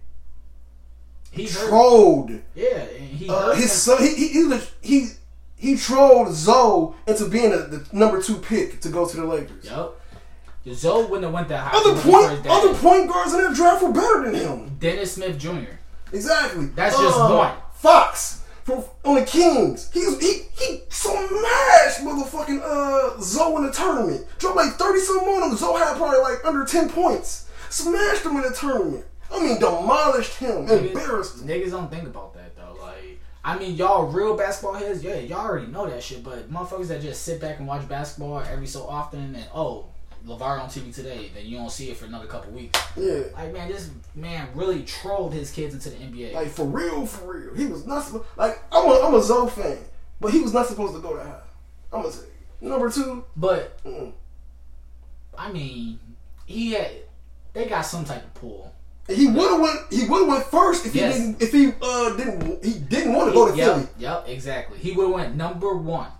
[1.32, 1.70] He hurt.
[1.70, 4.02] trolled Yeah, and he uh, his son.
[4.04, 5.08] He, he, he, he,
[5.56, 9.66] he trolled Zoe into being a, the number two pick to go to the Lakers.
[9.66, 10.00] Yup.
[10.68, 11.77] Zoe wouldn't have went that high.
[11.77, 14.77] Other if it wasn't point, other point guards in that draft were better than him.
[14.80, 15.77] Dennis Smith Jr.
[16.11, 16.68] Exactly.
[16.68, 17.53] That's just one.
[17.73, 19.90] Fox from on the Kings.
[19.91, 24.26] He was, he he smashed motherfucking uh Zoe in the tournament.
[24.38, 25.57] Dropped like thirty some on him.
[25.57, 27.49] Zoe had probably like under ten points.
[27.69, 29.06] Smashed him in the tournament.
[29.31, 31.48] I mean, demolished him, embarrassed him.
[31.48, 32.76] Niggas don't think about that though.
[32.81, 36.23] Like, I mean, y'all real basketball heads, yeah, y'all already know that shit.
[36.23, 39.86] But motherfuckers that just sit back and watch basketball every so often, and oh,
[40.26, 42.80] LaVar on TV today, then you don't see it for another couple weeks.
[42.98, 46.34] Yeah, Like, man, this man really trolled his kids into the NBA.
[46.34, 47.56] like for real, for real.
[47.56, 48.26] He was not supposed.
[48.36, 49.78] Like I'm a I'm a Zoe fan,
[50.20, 51.41] but he was not supposed to go that high.
[51.94, 52.26] I'm gonna say
[52.62, 53.24] number two.
[53.38, 54.12] but mm,
[55.38, 56.00] I mean,
[56.46, 56.91] he had
[57.54, 58.74] they got some type of pull.
[59.08, 59.80] He would have went.
[59.91, 61.41] He would have went first if he didn't.
[61.41, 62.64] If he uh didn't.
[62.64, 63.82] He didn't want to go to Philly.
[63.82, 64.78] Yep, yep, exactly.
[64.78, 66.12] He would have went number one,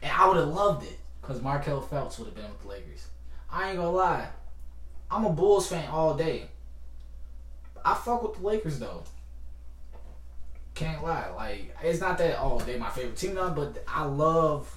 [0.00, 0.98] and I would have loved it
[1.30, 3.06] because Markelle Fultz would have been with the Lakers.
[3.52, 4.26] I ain't gonna lie,
[5.08, 6.48] I'm a Bulls fan all day.
[7.84, 9.04] I fuck with the Lakers though.
[10.74, 14.76] Can't lie, like it's not that oh they my favorite team now, but I love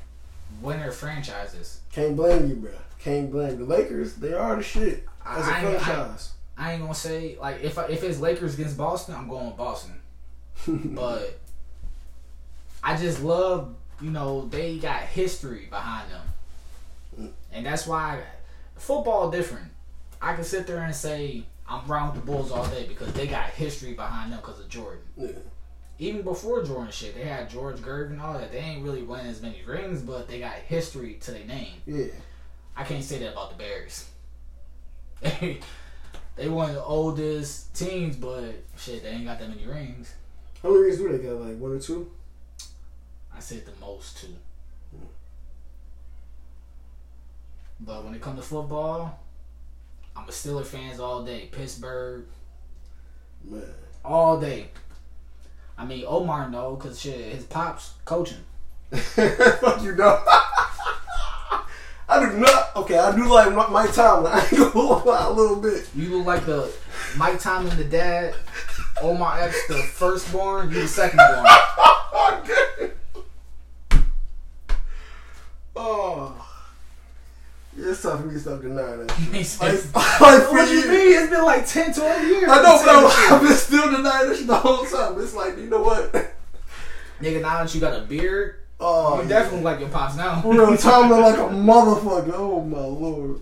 [0.61, 1.79] winner franchises.
[1.91, 2.71] Can't blame you, bro.
[2.99, 4.13] Can't blame the Lakers.
[4.13, 6.33] They are the shit as a I- I- franchise.
[6.55, 9.57] I ain't gonna say like if I, if it's Lakers against Boston, I'm going with
[9.57, 9.99] Boston.
[10.67, 11.39] but
[12.83, 16.21] I just love you know they got history behind them,
[17.53, 18.21] and that's why
[18.75, 19.67] football different.
[20.21, 23.27] I can sit there and say I'm around with the Bulls all day because they
[23.27, 25.03] got history behind them because of Jordan.
[25.17, 25.27] yeah.
[25.99, 28.51] Even before Jordan shit, they had George Gervin and all that.
[28.51, 31.81] They ain't really winning as many rings, but they got history to their name.
[31.85, 32.05] yeah.
[32.75, 34.09] I can't say that about the Bears.
[35.21, 35.59] They
[36.35, 40.13] they one of the oldest teams, but shit, they ain't got that many rings.
[40.63, 41.39] How many rings do they got?
[41.39, 42.11] Like one or two?
[43.35, 44.35] I said the most two.
[47.85, 49.19] But when it comes to football,
[50.15, 51.49] I'm a Steeler fans all day.
[51.51, 52.25] Pittsburgh
[53.43, 53.61] Man.
[54.05, 54.69] all day.
[55.77, 58.37] I mean Omar no, cause shit, his pops coaching.
[58.91, 60.21] Fuck you, dog.
[62.07, 62.75] I do not.
[62.75, 64.31] Okay, I do like Mi- Mike Tomlin.
[64.33, 65.89] I ain't gonna lie a little bit.
[65.95, 66.71] You look like the
[67.17, 68.35] Mike Tomlin, the dad.
[69.01, 70.69] Omar Epps, the firstborn.
[70.69, 71.45] You the secondborn.
[72.39, 72.91] okay.
[75.75, 76.42] Oh.
[77.75, 79.11] Yeah, it's time for me to stop denying that.
[79.17, 80.87] He Like, like for what you years.
[80.87, 81.21] mean?
[81.23, 82.49] It's been like 10, 20 years.
[82.49, 84.55] I know, I've but been saying this I'm- I've been still denying this shit the
[84.55, 85.21] whole time.
[85.21, 86.11] It's like, you know what?
[87.21, 89.29] Nigga, now that you got a beard, Oh, you yeah.
[89.29, 90.41] definitely like your pops now.
[90.41, 92.33] For real, Tomlin like a motherfucker.
[92.35, 93.41] Oh my lord.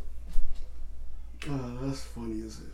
[1.49, 2.68] Oh, that's funny as hell.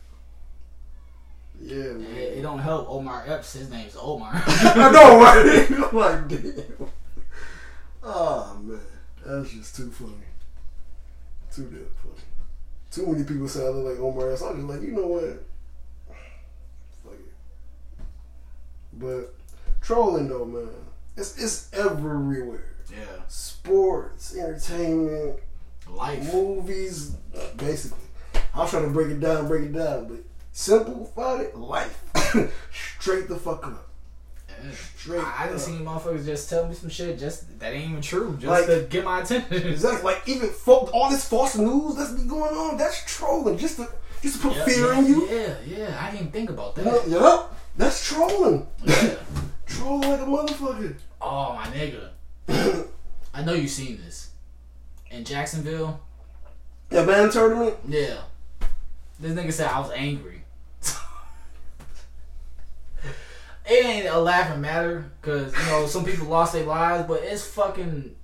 [1.61, 2.03] Yeah, man.
[2.15, 3.53] It, it don't help Omar Epps.
[3.53, 4.31] His name's Omar.
[4.33, 5.71] I know, right?
[5.71, 6.89] I'm like, damn.
[8.03, 8.79] Oh man,
[9.25, 10.13] that's just too funny.
[11.57, 12.23] Too damn funny.
[12.91, 14.37] Too many people say I look like Omar.
[14.37, 15.23] So I'm just like, you know what?
[17.03, 17.33] Fuck it.
[18.93, 19.33] But
[19.81, 20.69] trolling though, man,
[21.15, 22.75] it's it's everywhere.
[22.91, 23.23] yeah.
[23.27, 25.39] Sports, entertainment,
[25.89, 26.31] Life.
[26.31, 27.15] movies,
[27.55, 27.97] basically.
[28.53, 30.19] I'm trying to break it down, break it down, but
[30.51, 32.03] simplify it, life.
[32.99, 33.86] Straight the fuck up.
[34.63, 34.71] Yeah.
[34.97, 38.01] Straight I, I done seen motherfuckers just tell me some shit just that ain't even
[38.01, 39.53] true, just Like- to get my attention.
[39.67, 40.03] Exactly.
[40.13, 43.57] Like even fo- all this false news that's be going on, that's trolling.
[43.57, 43.87] Just to
[44.21, 45.27] just to put Yeah, fear yeah, in you.
[45.29, 45.99] Yeah, yeah.
[46.01, 47.07] I didn't think about that.
[47.07, 47.55] yup.
[47.77, 48.65] That's trolling.
[48.83, 49.15] Yeah.
[49.67, 50.95] trolling like a motherfucker.
[51.21, 52.09] Oh my nigga.
[53.33, 54.31] I know you seen this.
[55.11, 55.99] In Jacksonville,
[56.89, 57.75] That man tournament.
[57.87, 58.21] yeah.
[59.19, 60.36] This nigga said I was angry.
[63.69, 67.45] It ain't a laughing matter because you know some people lost their lives, but it's
[67.45, 68.15] fucking.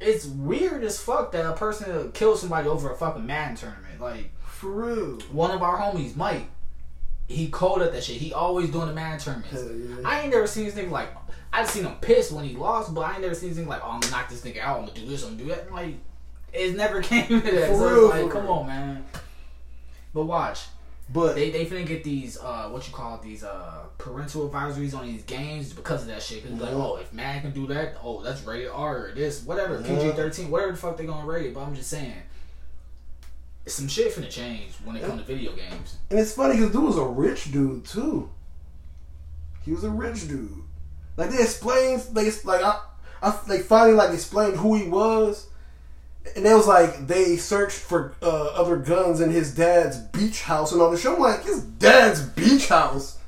[0.00, 4.00] It's weird as fuck that a person killed somebody over a fucking Madden tournament.
[4.00, 5.18] Like For real.
[5.32, 6.46] one of our homies, Mike,
[7.26, 8.16] he cold at that shit.
[8.16, 9.52] He always doing the Madden tournaments.
[9.54, 10.08] Yeah.
[10.08, 11.08] I ain't never seen this nigga like.
[11.52, 13.80] I seen him pissed when he lost, but I ain't never seen this nigga like,
[13.82, 14.78] oh, I'm gonna knock this nigga out.
[14.80, 15.24] I'm gonna do this.
[15.24, 15.72] I'm gonna do that.
[15.72, 15.94] Like,
[16.52, 17.68] it never came to that.
[17.70, 18.52] For so real, like, come real.
[18.52, 19.06] on, man.
[20.14, 20.66] But watch,
[21.10, 24.94] But they they finna get these uh what you call it, these uh parental advisories
[24.94, 26.42] on these games because of that shit.
[26.42, 26.80] Cause like, Mhm.
[26.80, 29.86] oh, if man can do that, oh, that's rated R or this, whatever, Mhm.
[29.86, 31.54] PG thirteen, whatever the fuck they gonna rate.
[31.54, 32.12] But I'm just saying,
[33.66, 35.96] some shit finna change when it comes to video games.
[36.10, 38.28] and it's funny because dude was a rich dude too.
[39.62, 40.62] He was a rich dude.
[41.16, 42.80] Like they explained, they like I,
[43.22, 45.47] I they finally like explained who he was,
[46.36, 50.72] and it was like they searched for uh, other guns in his dad's beach house
[50.72, 51.12] and all this shit.
[51.12, 53.18] I'm like, his dad's beach house.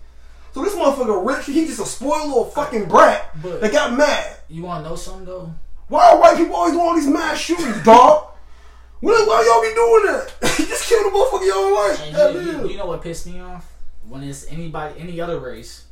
[0.52, 4.36] So this motherfucker rich, he just a spoiled little fucking brat But- that got mad.
[4.48, 5.52] You want to know something though?
[5.88, 8.28] Why are white people always doing all these mass shootings, dog?
[9.00, 10.58] Why, why y'all be doing that?
[10.58, 12.34] you just killed a motherfucker y'all like.
[12.34, 13.66] You, you, you know what pissed me off?
[14.08, 15.86] When it's anybody, any other race.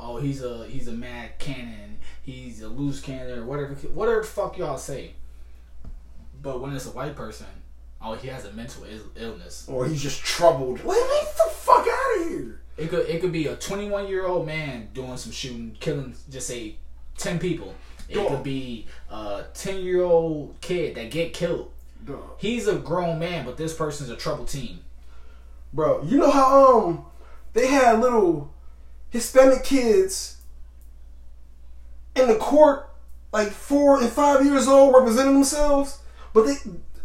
[0.00, 1.98] Oh, he's a he's a mad cannon.
[2.22, 5.14] He's a loose cannon or whatever whatever the fuck y'all say.
[6.42, 7.46] But when it's a white person,
[8.00, 9.66] oh, he has a mental Ill- illness.
[9.68, 10.76] Or he's just troubled.
[10.78, 12.60] Get the fuck out of here.
[12.76, 16.46] It could it could be a 21 year old man doing some shooting, killing just
[16.46, 16.76] say
[17.16, 17.74] 10 people.
[18.08, 18.28] It Dog.
[18.28, 21.72] could be a 10 year old kid that get killed.
[22.04, 22.36] Dog.
[22.38, 24.78] He's a grown man, but this person's a troubled teen.
[25.72, 27.04] Bro, you know how um
[27.52, 28.54] they had little
[29.10, 30.36] Hispanic kids
[32.14, 32.88] in the court,
[33.32, 35.98] like four and five years old, representing themselves,
[36.32, 36.56] but they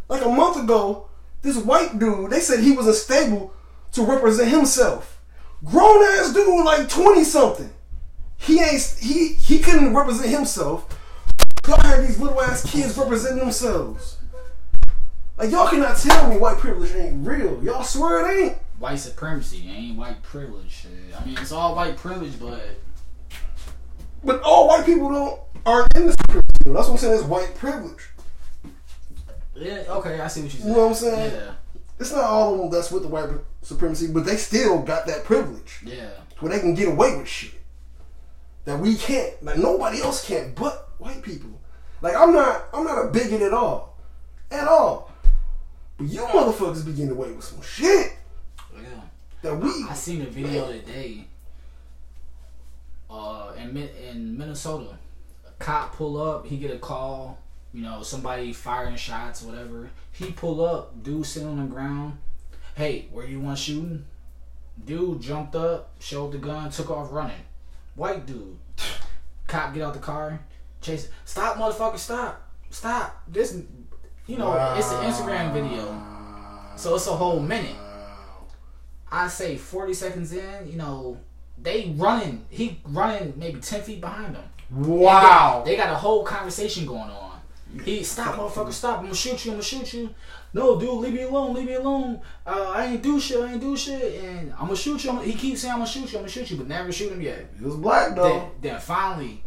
[0.08, 1.10] like a month ago,
[1.42, 3.54] this white dude they said he was unstable
[3.94, 5.22] to represent himself.
[5.64, 7.72] Grown ass dude, like twenty something.
[8.38, 11.00] He ain't he he couldn't represent himself.
[11.68, 14.18] Y'all had these little ass kids representing themselves.
[15.38, 17.64] Like y'all cannot tell me white privilege ain't real.
[17.64, 18.58] Y'all swear it ain't.
[18.80, 20.70] White supremacy ain't white privilege.
[20.70, 20.92] Shit.
[21.18, 22.60] I mean, it's all white privilege, but
[24.24, 26.46] But all white people don't aren't in this privilege.
[26.66, 27.14] That's what I'm saying.
[27.16, 28.10] It's white privilege.
[29.64, 30.68] Yeah, okay, I see what you said.
[30.68, 31.34] You know what I'm saying?
[31.34, 31.52] Yeah,
[32.00, 33.30] It's not all of them that's with the white
[33.62, 36.10] supremacy, but they still got that privilege yeah.
[36.40, 37.54] where they can get away with shit
[38.66, 39.42] that we can't.
[39.44, 41.50] Like nobody else can, but white people.
[42.02, 42.66] Like I'm not.
[42.74, 43.98] I'm not a bigot at all,
[44.52, 45.12] at all.
[45.98, 48.14] But you motherfuckers be getting away with some shit
[48.76, 48.82] Yeah.
[49.42, 49.70] that we.
[49.90, 51.28] I seen a video today.
[53.10, 54.98] Uh, in in Minnesota,
[55.48, 56.48] a cop pull up.
[56.48, 57.38] He get a call.
[57.74, 59.90] You know, somebody firing shots, whatever.
[60.12, 61.04] He pull up.
[61.04, 62.18] Dude sitting on the ground.
[62.76, 64.06] Hey, where you want shooting?
[64.86, 67.42] Dude jumped up, showed the gun, took off running.
[67.96, 68.58] White dude.
[69.48, 70.40] Cop get out the car,
[70.82, 71.10] chase.
[71.26, 71.98] Stop, motherfucker!
[71.98, 72.50] Stop!
[72.70, 73.24] Stop!
[73.28, 73.62] This,
[74.26, 76.02] you know, it's an Instagram video,
[76.76, 77.76] so it's a whole minute.
[79.12, 81.20] I say 40 seconds in, you know,
[81.62, 82.46] they running.
[82.50, 84.44] He running maybe 10 feet behind them.
[84.72, 85.62] Wow.
[85.64, 87.23] They got a whole conversation going on.
[87.86, 89.00] He stop, motherfucker, stop!
[89.00, 89.52] I'm gonna shoot you.
[89.52, 90.10] I'm gonna shoot you.
[90.54, 91.56] No, dude, leave me alone.
[91.56, 92.22] Leave me alone.
[92.46, 93.40] Uh, I ain't do shit.
[93.42, 94.24] I ain't do shit.
[94.24, 95.10] And I'm gonna shoot you.
[95.10, 96.20] I'm, he keeps saying I'm gonna shoot you.
[96.20, 97.48] I'm gonna shoot you, but never shoot him yet.
[97.58, 98.52] He was black Then, though.
[98.62, 99.42] then finally,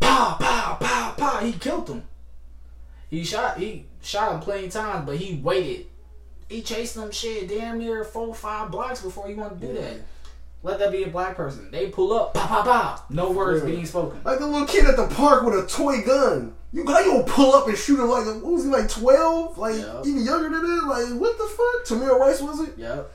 [0.00, 1.38] pow, pow, pow, pow.
[1.40, 2.02] He killed him.
[3.08, 3.56] He shot.
[3.58, 5.86] He shot him plenty times, but he waited.
[6.48, 10.00] He chased him shit damn near four, five blocks before he wanted to do that.
[10.66, 11.70] Let that be a black person.
[11.70, 13.02] They pull up, pow, pow, pow.
[13.08, 13.70] No words Yeah.
[13.70, 14.20] being spoken.
[14.24, 16.54] Like the little kid at the park with a toy gun.
[16.72, 19.56] You how you gonna pull up and shoot him like what was he like twelve?
[19.56, 20.00] Like Yeah.
[20.04, 20.84] even younger than that?
[20.88, 21.84] Like what the fuck?
[22.00, 22.76] Tamir Rice was it?
[22.76, 23.12] Yep.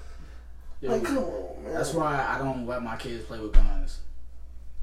[0.83, 1.73] Like come on, man.
[1.73, 3.99] That's why I don't let my kids play with guns.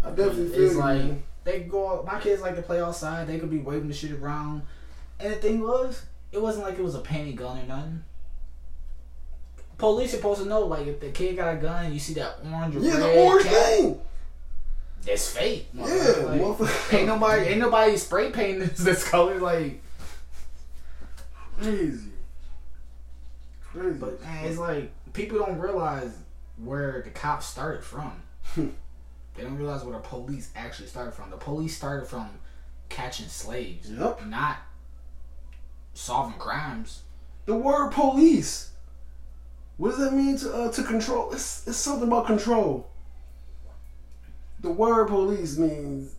[0.05, 1.23] I definitely feel It's you, like man.
[1.45, 1.89] they go.
[2.01, 3.27] out- My kids like to play outside.
[3.27, 4.61] They could be waving the shit around,
[5.19, 8.05] and the thing was, it wasn't like it was a painted gun or nothing.
[9.79, 12.39] Police supposed to know, like if the kid got a gun, and you see that
[12.53, 14.01] orange or Yeah, red the orange thing.
[15.07, 15.69] It's fake.
[15.73, 15.85] Yeah.
[15.85, 16.95] Like, motherfucker.
[16.99, 19.39] ain't nobody, ain't nobody spray painting this, this color.
[19.39, 19.81] Like,
[21.61, 22.11] Crazy.
[23.63, 23.99] Crazy.
[23.99, 26.17] but man, it's like people don't realize
[26.63, 28.13] where the cops started from.
[28.55, 28.69] Hmm.
[29.37, 31.31] they don't realize where the police actually started from.
[31.31, 32.29] The police started from
[32.89, 34.27] catching slaves, Yep.
[34.27, 34.57] not
[35.95, 37.03] solving crimes.
[37.47, 38.73] The word police.
[39.79, 41.33] What does that mean to uh, to control?
[41.33, 42.91] It's it's something about control.
[44.61, 46.15] The word police means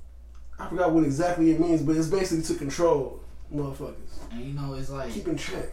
[0.58, 3.20] I forgot what exactly it means, but it's basically to control
[3.54, 4.32] motherfuckers.
[4.32, 5.70] And you know, it's like Keep in check.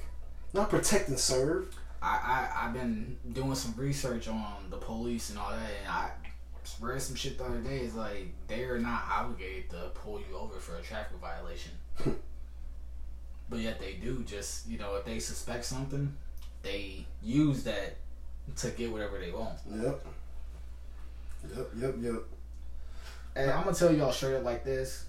[0.52, 1.74] Not protect and serve.
[2.02, 6.10] I, I I've been doing some research on the police and all that, and I
[6.80, 7.78] read some shit the other day.
[7.78, 11.72] It's like they are not obligated to pull you over for a traffic violation,
[13.48, 14.24] but yet they do.
[14.24, 16.16] Just you know, if they suspect something,
[16.66, 17.96] they use that
[18.56, 19.58] to get whatever they want.
[19.70, 20.06] Yep.
[21.56, 22.22] Yep, yep, yep.
[23.36, 25.06] And I'm gonna tell y'all straight up like this: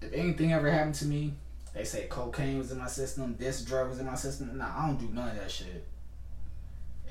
[0.00, 1.34] if anything ever happened to me,
[1.74, 4.56] they say cocaine was in my system, this drug was in my system.
[4.56, 5.86] Nah, I don't do none of that shit.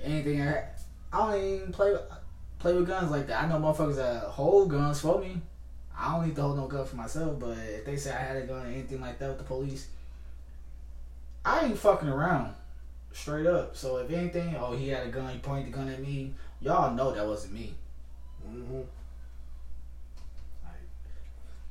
[0.03, 0.65] Anything I,
[1.11, 2.01] I don't even play with,
[2.59, 3.43] play with guns like that.
[3.43, 5.41] I know motherfuckers that hold guns for me.
[5.97, 8.37] I don't need to hold no gun for myself, but if they say I had
[8.37, 9.87] a gun or anything like that with the police,
[11.43, 12.53] I ain't fucking around.
[13.17, 13.75] Straight up.
[13.75, 16.93] So if anything, oh he had a gun, he pointed the gun at me, y'all
[16.93, 17.73] know that wasn't me.
[18.45, 18.81] hmm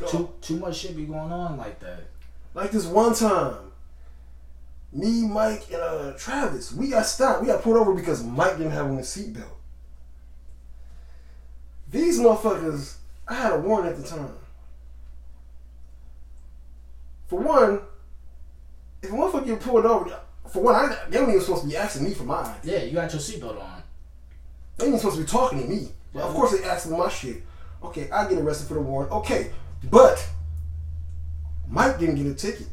[0.09, 2.01] Too too much shit be going on like that.
[2.53, 3.71] Like this one time,
[4.93, 7.43] me, Mike, and uh, Travis, we got stopped.
[7.43, 9.45] We got pulled over because Mike didn't have on his seatbelt.
[11.91, 12.97] These motherfuckers,
[13.29, 14.35] I had a warrant at the time.
[17.29, 17.81] For one,
[19.01, 20.19] if a motherfucker get pulled over,
[20.49, 22.71] for one, I, they weren't even supposed to be asking me for my ID.
[22.71, 23.83] Yeah, you got your seatbelt on.
[24.79, 25.89] They weren't supposed to be talking to me.
[26.13, 27.43] But of course, they asking my shit.
[27.83, 29.13] Okay, I get arrested for the warrant.
[29.13, 29.51] Okay,
[29.91, 30.27] but
[31.69, 32.67] Mike didn't get a ticket.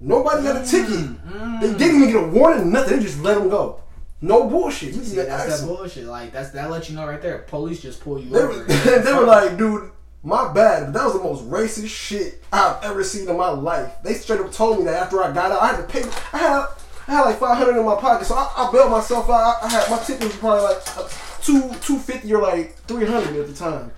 [0.00, 0.90] Nobody got a ticket.
[0.90, 1.60] mm.
[1.60, 2.98] They didn't even get a warning, nothing.
[2.98, 3.80] They just let him go.
[4.20, 4.94] No bullshit.
[4.94, 6.04] You See, that's that bullshit.
[6.06, 7.38] Like that's that let you know right there.
[7.48, 8.58] Police just pull you They over.
[8.58, 8.64] were,
[9.02, 9.90] they were like, dude,
[10.22, 13.92] my bad, but that was the most racist shit I've ever seen in my life.
[14.04, 16.02] They straight up told me that after I got out, I had to pay.
[16.32, 16.66] I had,
[17.08, 19.62] I had like five hundred in my pocket, so I, I bailed myself out.
[19.62, 21.08] I, I had my ticket was probably like uh,
[21.40, 23.90] two two fifty or like three hundred at the time.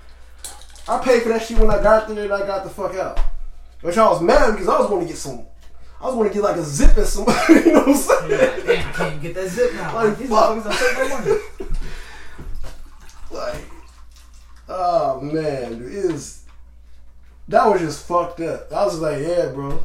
[0.89, 3.19] I paid for that shit when I got there and I got the fuck out.
[3.81, 5.43] Which I was mad because I was going to get some.
[6.01, 7.27] I was going to get like a zip and some.
[7.49, 8.31] you know what I'm saying?
[8.31, 9.95] Like, damn, I can't get that zip now.
[9.95, 10.57] Like, these fuck.
[10.57, 11.41] motherfuckers are my money.
[13.31, 13.63] Like,
[14.69, 16.45] oh man, dude, it is.
[17.47, 18.73] That was just fucked up.
[18.73, 19.85] I was like, yeah, bro,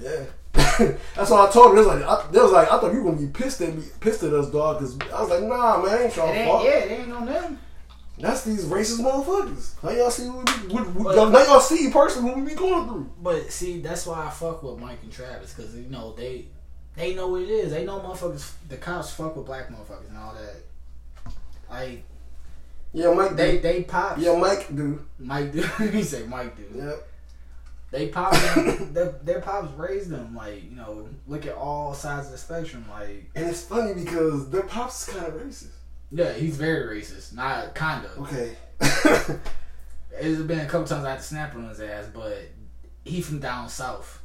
[0.00, 0.24] yeah.
[0.52, 1.76] That's what I told them.
[1.76, 3.74] They was like, I, they was like, I thought you were gonna be pissed at
[3.74, 4.78] me, pissed at us, dog.
[4.80, 6.64] Cause I was like, nah, man, ain't It y'all ain't, fault.
[6.64, 7.58] yeah, it ain't on them.
[8.18, 9.82] That's these racist motherfuckers.
[9.82, 12.54] Now y'all see what we, what, what, But- now y'all see personally what we be
[12.54, 13.10] going through.
[13.22, 16.46] But see, that's why I fuck with Mike and Travis because you know they
[16.96, 17.70] they know what it is.
[17.72, 18.52] They know motherfuckers.
[18.68, 21.32] The cops fuck with black motherfuckers and all that.
[21.70, 22.02] Like
[22.92, 23.36] Yeah, Mike.
[23.36, 23.62] they dude.
[23.62, 24.18] they pop.
[24.18, 25.00] yeah, Mike, dude.
[25.18, 25.62] Mike do.
[25.90, 26.64] he say Mike do.
[26.74, 27.08] Yep.
[27.90, 28.32] They pop
[28.92, 30.34] their, their pops raised them.
[30.36, 32.84] Like you know, look at all sides of the spectrum.
[32.88, 35.68] Like And it's funny because their pops is kind of racist.
[36.12, 37.34] yeah, he's very racist.
[37.34, 38.18] Not kind of.
[38.18, 38.56] Okay.
[40.12, 42.36] It's been a couple times I had to snap on his ass, but
[43.04, 44.20] he from down south.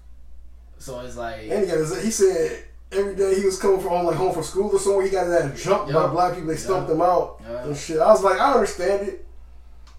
[0.77, 4.15] So it's like And he, got he said every day he was coming from like
[4.15, 6.49] home from school or somewhere, he got that jumped by black people.
[6.49, 7.65] They stumped him out Yup.
[7.65, 7.99] and shit.
[7.99, 9.25] I was like, I understand it.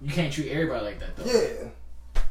[0.02, 1.24] you can't treat everybody like that though.
[1.24, 1.68] Yeah,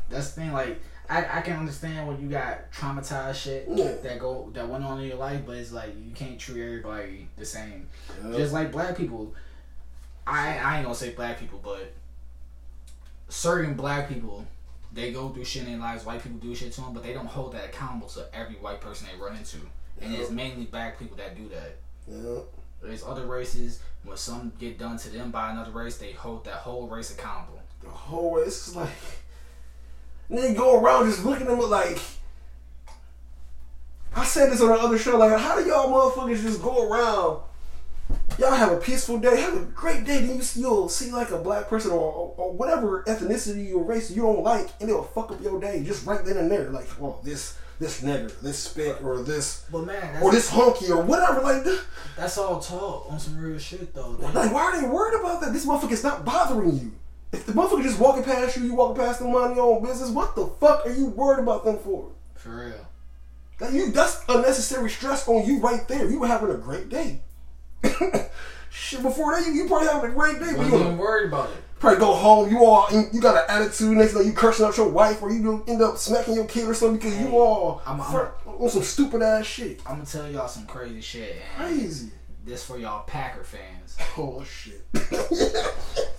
[0.09, 0.53] That's the thing.
[0.53, 0.79] Like
[1.09, 3.93] I, I can understand when you got traumatized shit Yeah.
[4.03, 7.27] that go that went on in your life, but it's like you can't treat everybody
[7.37, 7.87] the same.
[8.23, 8.35] Yup.
[8.37, 9.33] Just like black people,
[10.25, 11.91] I I ain't gonna say black people, but
[13.29, 14.45] certain black people
[14.93, 16.05] they go through shit in their lives.
[16.05, 18.79] White people do shit to them, but they don't hold that accountable to every white
[18.79, 19.57] person they run into,
[20.01, 21.75] and it's mainly black people that do that.
[22.07, 22.39] yeah.
[22.81, 26.53] There's other races when some get done to them by another race, they hold that
[26.57, 27.59] whole race accountable.
[27.81, 28.89] The whole it's just like
[30.29, 31.99] and they go around just looking at them like.
[34.15, 35.17] I said this on the other show.
[35.17, 37.41] Like, how do y'all motherfuckers just go around?
[38.37, 40.19] Y'all have a peaceful day, have a great day.
[40.19, 43.83] Then you see, you'll see like a black person or, or, or whatever ethnicity or
[43.83, 46.69] race you don't like, and it'll fuck up your day just right then and there.
[46.69, 51.01] Like, oh, this this nigger, this spick, or this But man, or this hunky or
[51.01, 51.41] whatever.
[51.41, 51.81] Like, th-
[52.15, 54.17] that's all talk on some real shit though.
[54.33, 55.53] Like why are they worried about that?
[55.53, 56.91] This motherfucker's not bothering you.
[57.31, 60.09] If the motherfucker just walking past you, you walking past them on your own business.
[60.09, 62.11] What the fuck are you worried about them for?
[62.35, 62.87] For real.
[63.59, 66.09] That you that's unnecessary stress on you right there.
[66.09, 67.21] You were having a great day.
[68.69, 70.47] Shit, before that, you, you probably having a great day.
[70.51, 71.55] But Wasn't you even worried about it.
[71.79, 72.49] probably go home.
[72.51, 73.97] You all you got an attitude.
[73.97, 76.73] Next thing you cursing out your wife, or you end up smacking your kid or
[76.73, 79.79] something because you all I'm- I'm- on some stupid ass shit.
[79.85, 81.37] I'm gonna tell y'all some crazy shit.
[81.57, 82.09] Crazy.
[82.45, 83.97] This for y'all Packer fans.
[84.17, 84.85] Oh shit.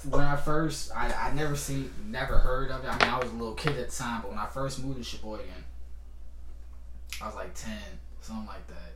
[0.08, 2.88] When I first, I, I never seen, never heard of it.
[2.88, 4.98] I mean, I was a little kid at the time, but when I first moved
[4.98, 5.64] to Sheboygan,
[7.20, 7.78] I was like ten,
[8.20, 8.92] something like that.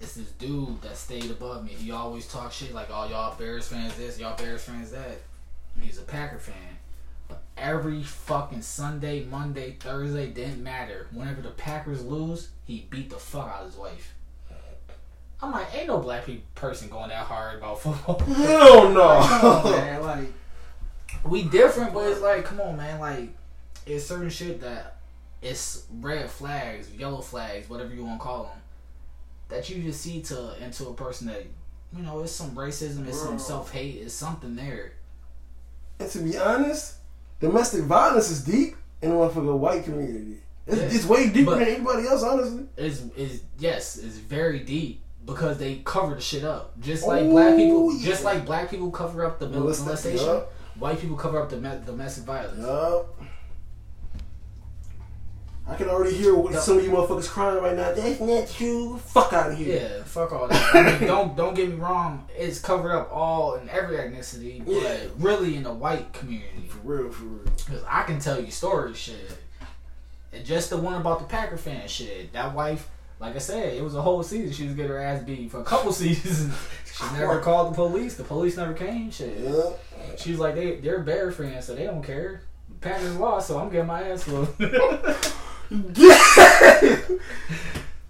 [0.00, 1.72] It's this dude that stayed above me.
[1.72, 5.20] He always talk shit like, "Oh, y'all Bears fans this, y'all Bears fans that."
[5.74, 6.78] And he's a Packer fan.
[7.28, 11.08] But every fucking Sunday, Monday, Thursday didn't matter.
[11.12, 14.14] Whenever the Packers lose, he beat the fuck out of his wife.
[15.42, 18.18] I'm like, ain't no black pe- person going that hard about football.
[18.34, 19.70] Hell Like, come on, no.
[19.70, 20.02] man.
[20.02, 20.32] Like,
[21.24, 22.98] we different, but it's like, come on, man.
[23.00, 23.30] Like,
[23.84, 24.96] it's certain shit that
[25.42, 28.58] it's red flags, yellow flags, whatever you want to call them,
[29.48, 31.44] that you just see to into a person that,
[31.94, 34.92] you know, it's some racism, it's some self hate, it's something there.
[36.00, 36.96] and to be honest,
[37.40, 40.38] domestic violence is deep in the motherfucking white community.
[40.66, 40.82] It's, Yeah.
[40.96, 42.64] it's way deeper But- than anybody else, honestly.
[42.76, 47.56] Is is yes, it's very deep because they cover the shit up, just like black
[47.56, 50.26] people, Oh, just like black people cover up the Molestation, molestation.
[50.26, 50.32] yeah.
[50.32, 50.44] Uh,
[50.78, 52.58] White people cover up the domestic violence.
[52.58, 53.18] White people cover up the domestic violence.
[53.28, 53.28] It's
[55.68, 56.60] I can already hear what No.
[56.60, 57.92] some of you motherfuckers crying right now.
[57.92, 58.98] That's not true.
[58.98, 59.80] Fuck out of here.
[59.98, 60.74] Yeah, fuck all that.
[60.74, 62.24] I mean, don't don't get me wrong.
[62.36, 64.96] It's covered up all in every ethnicity, but Yeah.
[65.18, 66.68] really in the white community.
[66.68, 67.42] For real, for real.
[67.56, 69.38] Because I can tell you stories, shit.
[70.32, 72.32] And just the one about the Packer fan shit.
[72.32, 74.52] That wife, like I said, it was a whole season.
[74.52, 76.54] She was getting her ass beat for a couple seasons.
[76.92, 78.16] She never called the police.
[78.16, 79.10] The police never came.
[79.10, 79.38] Shit.
[79.38, 79.70] Yeah.
[80.16, 82.42] She was like, they they're Bear fans, so they don't care.
[82.80, 84.60] Packers lost, so I'm getting my ass whooped.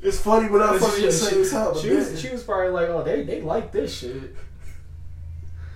[0.01, 1.81] it's funny, but she, at the same time.
[1.81, 4.35] she was, she was probably like, oh, they they like this shit.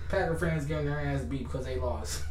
[0.09, 2.23] Packer fans getting their ass beat because they lost.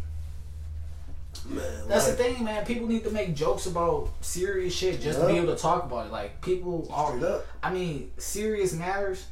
[1.49, 2.65] Man, That's like, the thing, man.
[2.65, 6.07] People need to make jokes about serious shit just to be able to talk about
[6.07, 6.13] it.
[6.13, 7.19] Like people are.
[7.25, 7.47] Up.
[7.63, 9.27] I mean, serious matters.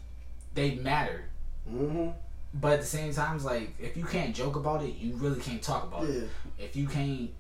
[0.55, 1.25] They matter,
[1.71, 2.09] Mm-hmm.
[2.55, 5.39] but at the same time, it's like if you can't joke about it, you really
[5.41, 6.21] can't talk about Yeah.
[6.23, 6.29] it.
[6.59, 7.31] If you can't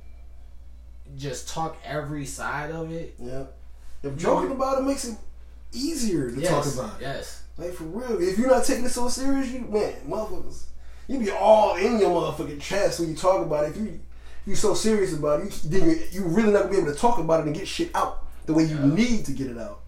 [1.17, 3.45] just talk every side of it, Yeah.
[4.03, 5.17] If joking about it makes it
[5.73, 7.05] easier to yes, talk about it.
[7.05, 8.21] yes, Like for real.
[8.23, 10.65] If you're not taking it so serious, you man, motherfuckers,
[11.09, 13.71] you be all in your motherfucking chest when you talk about it.
[13.71, 14.01] If you
[14.49, 16.99] you so serious about it, you, then you you really not gonna be able to
[16.99, 18.87] talk about it and get shit out the way you Yeah.
[18.87, 19.81] need to get it out.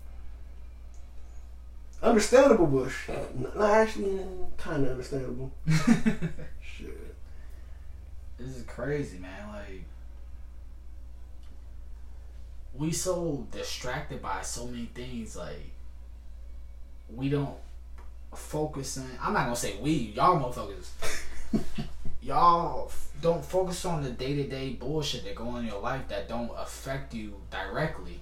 [2.03, 3.09] Understandable, Bush.
[3.57, 4.21] Not actually,
[4.57, 5.51] kind of understandable.
[5.67, 7.15] Shit.
[8.39, 9.49] this is crazy, man.
[9.53, 9.85] Like
[12.75, 15.37] we so distracted by so many things.
[15.37, 15.71] Like
[17.15, 17.57] we don't
[18.35, 19.11] focus on.
[19.21, 19.93] I'm not gonna say we.
[20.15, 20.89] Y'all motherfuckers.
[22.23, 22.91] y'all
[23.21, 26.29] don't focus on the day to day bullshit that go on in your life that
[26.29, 28.21] don't affect you directly.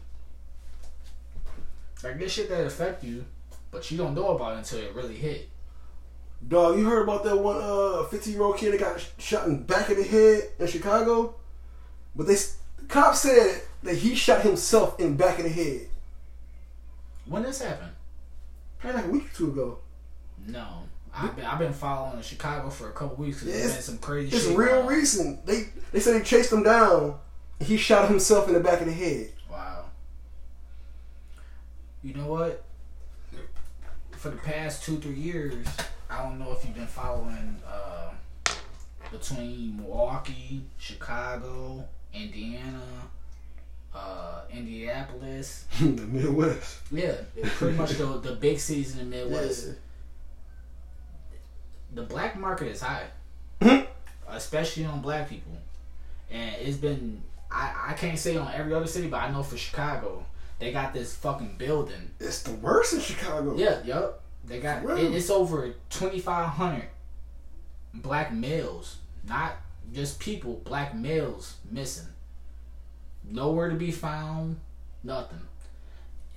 [2.03, 3.25] Like this shit that affect you,
[3.71, 5.49] but you don't know about it until it really hit.
[6.47, 9.59] Dog, you heard about that one uh 15 year old kid that got shot in
[9.59, 11.35] the back of the head in Chicago?
[12.15, 15.89] But they the cops said that he shot himself in the back of the head.
[17.27, 17.93] When this happened?
[18.79, 19.79] Probably like a week or two ago.
[20.47, 20.85] No.
[21.21, 24.37] I've been, I've been following Chicago for a couple weeks Yeah, it's- been some crazy
[24.37, 25.45] It's real recent.
[25.47, 27.19] They they said they chased him down.
[27.59, 29.33] and He shot himself in the back of the head.
[29.51, 29.87] Wow.
[32.03, 32.65] You know what?
[34.13, 35.67] For the past two, three years,
[36.11, 38.11] I don't know if you've been following uh,
[39.13, 42.83] between Milwaukee, Chicago, Indiana,
[43.95, 45.67] uh, Indianapolis.
[45.81, 46.79] the Midwest.
[46.91, 47.15] Yeah,
[47.57, 49.67] pretty much the, the big season in the Midwest.
[49.69, 49.73] Yeah.
[51.93, 53.07] The black market is high,
[53.61, 53.87] Mhm.
[54.29, 55.53] especially on black people,
[56.31, 57.23] and it's been.
[57.51, 60.27] I, I can't say on every other city, but I know for Chicago,
[60.59, 62.11] they got this fucking building.
[62.21, 63.57] It's the worst in Chicago.
[63.57, 64.21] Yeah, yep.
[64.47, 66.89] They got it, it's over twenty five hundred
[67.95, 68.97] black males,
[69.27, 69.57] not
[69.95, 72.09] just people, black males missing.
[73.25, 74.59] Nowhere to be found,
[75.03, 75.41] nothing.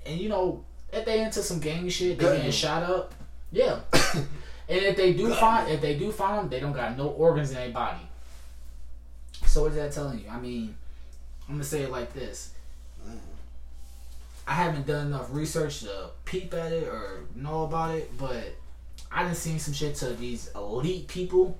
[0.06, 3.14] And you know, if they into some gang shit, they getting shot up.
[3.52, 3.80] Yeah.
[4.72, 7.50] and if they do find if they do find them, they don't got no organs
[7.50, 8.00] in their body.
[9.46, 10.26] So what is that telling you?
[10.30, 10.76] I mean,
[11.48, 12.52] I'm gonna say it like this.
[14.48, 18.56] I haven't done enough research to peep at it or know about it, but
[19.12, 21.58] I done seen some shit to these elite people.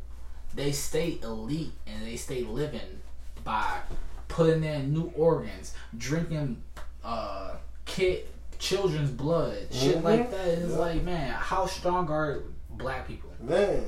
[0.54, 3.00] They stay elite and they stay living
[3.44, 3.80] by
[4.28, 6.62] putting in new organs, drinking
[7.04, 7.56] uh
[7.86, 8.26] kid
[8.60, 10.04] children's blood, shit Mhm.
[10.04, 10.48] like that.
[10.48, 10.78] It's Yeah.
[10.78, 12.40] like, man, how strong are
[12.82, 13.30] black people?
[13.40, 13.84] Man,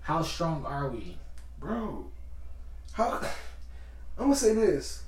[0.00, 1.16] How strong are we?
[1.60, 2.06] bro.
[2.92, 3.20] How
[4.18, 5.02] I'm gonna say this.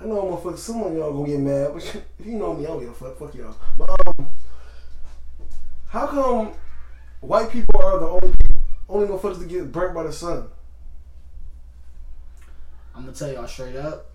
[0.00, 1.84] I know motherfuckers some of y'all gonna get mad, but
[2.18, 3.18] if you know me, I don't give a fuck.
[3.18, 3.54] Fuck y'all.
[3.78, 4.26] But um
[5.88, 6.52] how come
[7.20, 8.34] white people are the only
[8.88, 10.48] only motherfuckers to get burnt by the sun?
[12.94, 14.06] I'm gonna tell y'all straight up.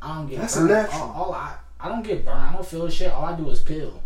[0.00, 0.68] I don't get That's burned.
[0.68, 1.00] natural.
[1.02, 2.40] All, all I I don't get burned.
[2.40, 3.10] I don't feel shit.
[3.12, 4.02] All I do is peel.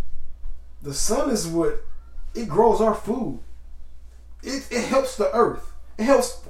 [0.82, 1.84] The sun is what
[2.34, 3.40] it grows our food.
[4.42, 5.72] It it helps the earth.
[5.98, 6.40] It helps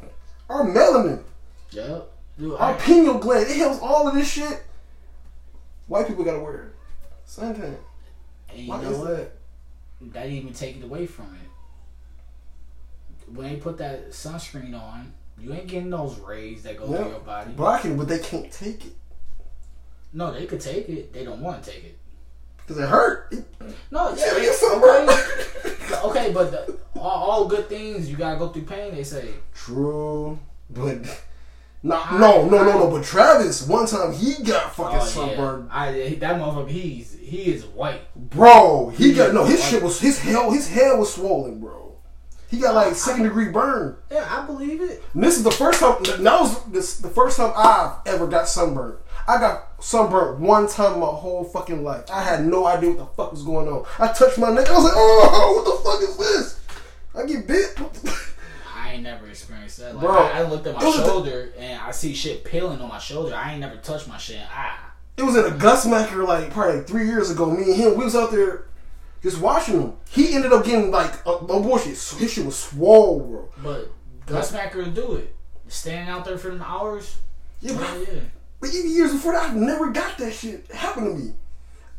[0.49, 1.23] our melanin,
[1.71, 2.09] Yep.
[2.39, 3.51] Dude, our I, pineal gland.
[3.51, 4.63] It helps all of this shit.
[5.87, 6.75] White people gotta wear it.
[7.27, 7.77] Suntan.
[8.51, 9.09] and you Why know what?
[9.09, 9.33] that?
[10.01, 11.49] That didn't even take it away from it.
[13.35, 16.99] When they put that sunscreen on, you ain't getting those rays that go Yeah.
[16.99, 17.53] through your body.
[17.53, 18.93] Blocking, but they can't take it
[20.13, 21.13] No, they could take it.
[21.13, 21.99] They don't want to take it.
[22.67, 23.33] Because it hurt.
[23.91, 25.09] No, yeah, it's sunburn.
[26.11, 28.95] okay, but the, all, all good things you gotta go through pain.
[28.95, 29.29] They say.
[29.55, 30.39] True,
[30.71, 30.99] but
[31.83, 32.91] no, I- no, no, no, no.
[32.91, 35.69] But Travis, one time he got fucking Oh, sunburned.
[35.71, 35.77] yeah.
[35.79, 36.69] I that motherfucker.
[36.71, 38.03] He's he is white.
[38.17, 39.45] Bro, he He got no.
[39.45, 40.51] His got- shit was his hell.
[40.51, 41.79] His hair was swollen, bro.
[42.51, 43.97] He got like second degree burn.
[44.11, 45.03] Yeah, I believe it.
[45.15, 46.03] And this is the first time.
[46.03, 48.99] That was this, the first time I've ever got sunburned.
[49.29, 52.05] I got sunburnt one time in my whole fucking life.
[52.11, 53.85] I had no idea what the fuck was going on.
[53.99, 54.69] I touched my neck.
[54.69, 56.61] I was like, oh, what the fuck is this?
[57.15, 57.79] I get bit.
[58.75, 59.95] I ain't never experienced that.
[59.95, 62.45] Like, Bro, I, I looked at my it was the- shoulder and I see shit
[62.45, 63.35] peeling on my shoulder.
[63.35, 64.41] I ain't never touched my shit.
[64.51, 67.51] Ah, It was at a Gus Macker like probably like three years ago.
[67.51, 68.67] Me and him, we was out there
[69.23, 69.93] just watching him.
[70.11, 71.91] He ended up getting like a, a bullshit.
[72.19, 73.49] His shit was swole, bro.
[73.63, 73.93] but
[74.27, 75.35] Gus Macker would do it.
[75.69, 77.17] Standing out there for them hours.
[77.61, 78.21] Yeah, but, yeah.
[78.63, 81.33] But even years before that, I never got that shit happen to me.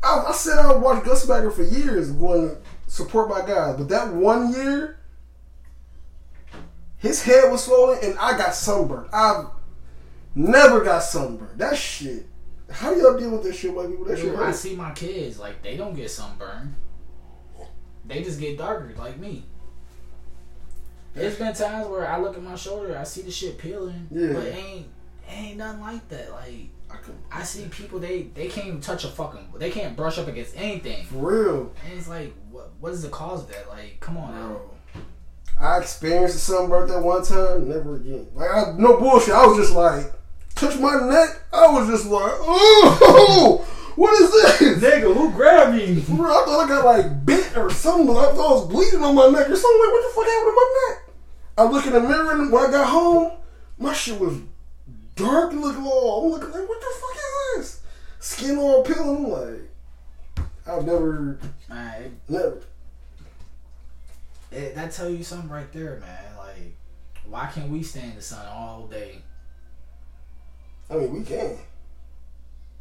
[0.02, 3.76] I, I said I would watch Gus Macker for years, going to support my guys.
[3.76, 4.98] But that one year,
[6.96, 9.10] his head was swollen and I got sunburned.
[9.12, 9.44] I've
[10.34, 11.58] never got sunburned.
[11.58, 12.24] That shit.
[12.70, 14.06] How do y'all deal with that shit, white people?
[14.06, 16.74] That shit Dude, I see my kids like they don't get sunburned.
[18.06, 19.44] They just get darker like me.
[21.12, 24.32] There's been times where I look at my shoulder, I see the shit peeling, Yeah.
[24.32, 24.86] but ain't
[25.28, 26.30] it ain't nothing like that.
[26.32, 26.96] Like I
[27.40, 30.56] I see people they they can't even touch a fucking they can't brush up against
[30.56, 31.72] anything, For real.
[31.84, 33.68] and it's like what what is the cause of that?
[33.68, 34.48] Like come on now.
[34.48, 34.70] Bro.
[35.60, 38.26] I experienced sunburn that one time, never again.
[38.34, 39.34] Like I, no bullshit.
[39.34, 40.12] I was just like,
[40.56, 41.42] touch my neck.
[41.52, 43.64] I was just like, oh,
[43.94, 44.82] what is this?
[44.82, 46.00] Nigga, who grabbed me?
[46.08, 48.10] Bro, I thought I got like bit or something.
[48.10, 49.80] I thought I was bleeding on my neck or something.
[49.80, 51.14] Like, what the fuck happened to my neck?
[51.56, 53.32] I look in the mirror and when I got home,
[53.78, 54.38] my shit was
[55.16, 56.24] dark looking all.
[56.24, 57.82] I'm looking like, what the fuck is this?
[58.20, 59.16] Skin all peeling.
[59.16, 61.38] I'm like, I've never,
[61.68, 62.60] Man, it, never.
[64.50, 66.36] it, that tell you something right there, man.
[66.38, 66.74] Like
[67.28, 69.22] why can't we stay in the sun all day?
[70.90, 71.56] I mean, we can.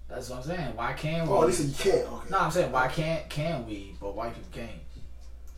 [0.09, 0.75] That's what I'm saying.
[0.75, 1.37] Why can't oh, we?
[1.37, 2.13] Oh, they said you can't.
[2.13, 2.29] Okay.
[2.29, 4.81] No, I'm saying why can't can we, but white people can't.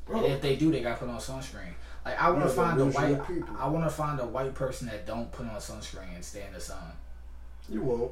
[0.05, 0.23] Bro.
[0.23, 1.73] And if they do, they got to put on sunscreen.
[2.05, 3.55] Like I want to find a white, people.
[3.59, 6.53] I want to find a white person that don't put on sunscreen and stay in
[6.53, 6.77] the sun.
[7.67, 8.11] You won't.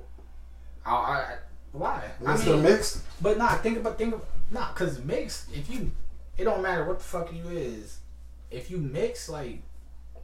[0.84, 1.36] I, I
[1.72, 2.04] why?
[2.04, 3.04] I Unless they're mean, mixed.
[3.22, 5.48] but not think about think about not because mix.
[5.54, 5.92] If you,
[6.38, 8.00] it don't matter what the fuck you is.
[8.50, 9.60] If you mix like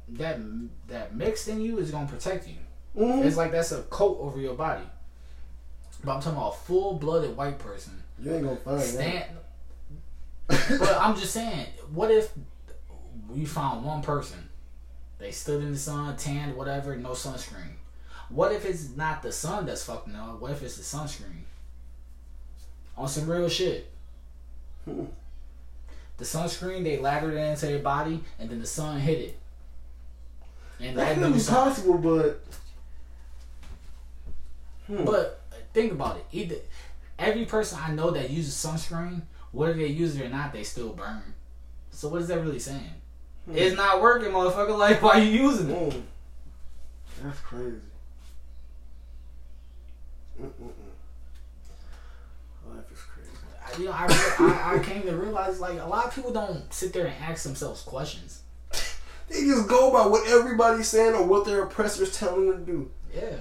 [0.10, 0.40] that,
[0.88, 2.56] that mixed in you is gonna protect you.
[2.98, 3.28] Mm-hmm.
[3.28, 4.86] It's like that's a coat over your body.
[6.04, 8.02] But I'm talking about a full blooded white person.
[8.20, 9.30] You ain't gonna find that.
[10.80, 12.32] But I'm just saying, what if
[13.30, 14.50] we found one person?
[15.18, 17.74] They stood in the sun, tanned, whatever, no sunscreen.
[18.30, 20.40] What if it's not the sun that's fucking up?
[20.40, 21.44] What if it's the sunscreen?
[22.98, 23.92] On some real shit.
[24.86, 25.06] Hmm.
[26.18, 29.40] The sunscreen, they lathered it into their body, and then the sun hit it.
[30.80, 32.44] And That could be possible, but.
[34.88, 35.06] Hmm.
[35.06, 35.42] But
[35.74, 36.26] think about it.
[36.32, 36.56] Either
[37.18, 40.94] every person I know that uses sunscreen, whether they use it or not, they still
[40.94, 41.34] burn.
[41.92, 42.99] So what is that really saying?
[43.50, 43.58] Hmm.
[43.58, 44.78] It's not working, motherfucker.
[44.78, 45.76] Like, why you using it?
[45.94, 46.02] Mm.
[47.24, 47.76] That's crazy.
[50.42, 50.72] Mm-mm-mm.
[52.68, 53.30] Life is crazy.
[53.66, 56.32] I- You know, I, re- I I came to realize like a lot of people
[56.32, 58.42] don't sit there and ask themselves questions.
[59.30, 62.92] They just go by what everybody's saying or what their oppressors telling them to do.
[63.16, 63.36] Yeah,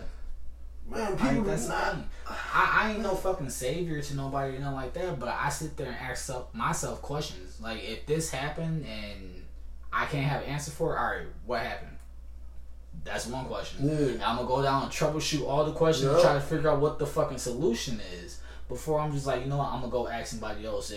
[0.86, 1.96] Man, like, people that's do not.
[2.28, 5.78] I, I ain't no fucking savior to nobody or nothing like that, but I sit
[5.78, 7.58] there and ask self, myself questions.
[7.58, 9.37] Like, if this happened and
[9.92, 11.96] I can't have an answer for it, all right, what happened?
[13.04, 13.88] That's one question.
[14.22, 16.98] I'm gonna go down and troubleshoot all the questions and try to figure out what
[16.98, 20.26] the fucking solution is before I'm just like, you know what, I'm gonna go ask
[20.26, 20.92] somebody else.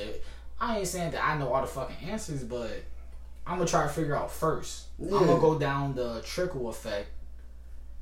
[0.60, 2.84] I ain't saying that I know all the fucking answers, but
[3.46, 4.88] I'm gonna try to figure out first.
[5.00, 5.18] Yeah.
[5.18, 7.10] I'm gonna go down the trickle effect,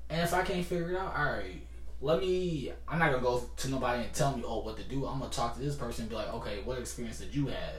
[0.10, 1.62] and if I can't figure it out, all right,
[2.02, 2.72] let me.
[2.88, 5.06] I'm not gonna go to nobody and tell me, oh, what to do.
[5.06, 7.76] I'm gonna talk to this person and be like, okay, what experience did you have?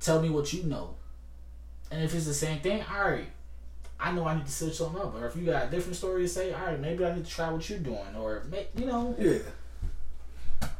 [0.00, 0.94] Tell me what you know,
[1.94, 3.28] and if it's the same thing, all right.
[3.98, 6.22] I know I need to switch something up, or if you got a different story
[6.22, 8.42] to say, all right, maybe I need to try what you're doing, or
[8.76, 9.38] you know, Yeah.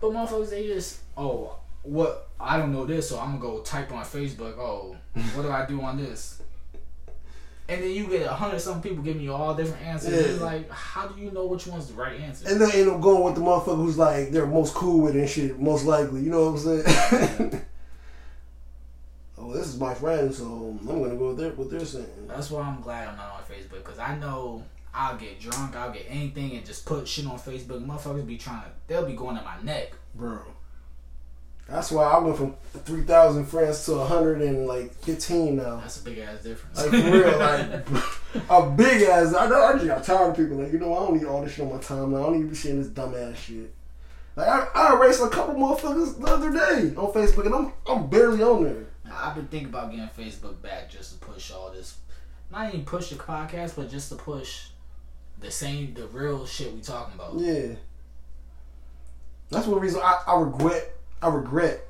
[0.00, 2.28] but motherfuckers, they just, oh, what?
[2.40, 4.58] I don't know this, so I'm gonna go type on Facebook.
[4.58, 4.96] Oh,
[5.34, 6.42] what do I do on this?
[7.66, 10.36] And then you get a hundred some people giving you all different answers.
[10.38, 10.44] Yeah.
[10.44, 12.46] Like, how do you know which one's the right answer?
[12.48, 15.20] And they end up going with the motherfucker who's like they're most cool with it
[15.20, 16.20] and shit, most likely.
[16.20, 17.62] You know what I'm saying?
[19.44, 22.06] oh, this is my friend, so I'm gonna go with their what they're saying.
[22.26, 24.64] That's why I'm glad I'm not on Facebook because I know
[24.94, 27.84] I'll get drunk, I'll get anything, and just put shit on Facebook.
[27.84, 29.92] Motherfuckers be trying to, they'll be going at my neck.
[30.14, 30.40] Bro.
[31.68, 32.54] That's why I went from
[32.84, 35.76] three thousand friends to hundred and like fifteen now.
[35.76, 36.78] That's a big ass difference.
[36.78, 39.34] Like for real, like a big ass.
[39.34, 40.58] I, know- I just got tired of people.
[40.58, 42.20] Like you know, I don't need all this shit on my timeline.
[42.20, 43.72] I don't need to be seeing this dumb ass shit.
[44.36, 48.08] Like I, I erased a couple motherfuckers the other day on Facebook, and I'm I'm
[48.10, 48.86] barely on there.
[49.12, 51.98] I've been thinking about getting Facebook back just to push all this.
[52.50, 54.68] Not even push the podcast, but just to push
[55.40, 57.34] the same, the real shit we talking about.
[57.36, 57.74] Yeah.
[59.50, 61.86] That's one reason I, I regret I regret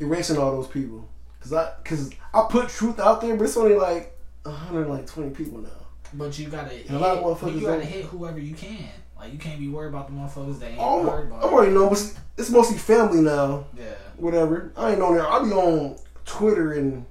[0.00, 1.08] erasing all those people.
[1.40, 5.30] Cause I cause I put truth out there, but it's only like hundred like twenty
[5.30, 5.68] people now.
[6.14, 8.88] But you gotta hit, a lot of you gotta hit whoever you can.
[9.16, 11.42] Like you can't be worried about the motherfuckers that ain't Oh, worried I'm about.
[11.44, 13.64] already know, but it's- it's mostly family now.
[13.76, 13.84] Yeah.
[14.18, 14.72] Whatever.
[14.76, 15.26] I ain't on there.
[15.26, 15.96] I'll be on
[16.26, 17.06] Twitter and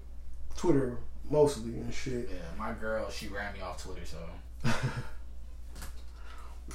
[0.56, 0.98] Twitter
[1.30, 2.30] mostly and shit.
[2.32, 4.18] Yeah, my girl, she ran me off Twitter, so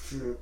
[0.09, 0.41] Shit.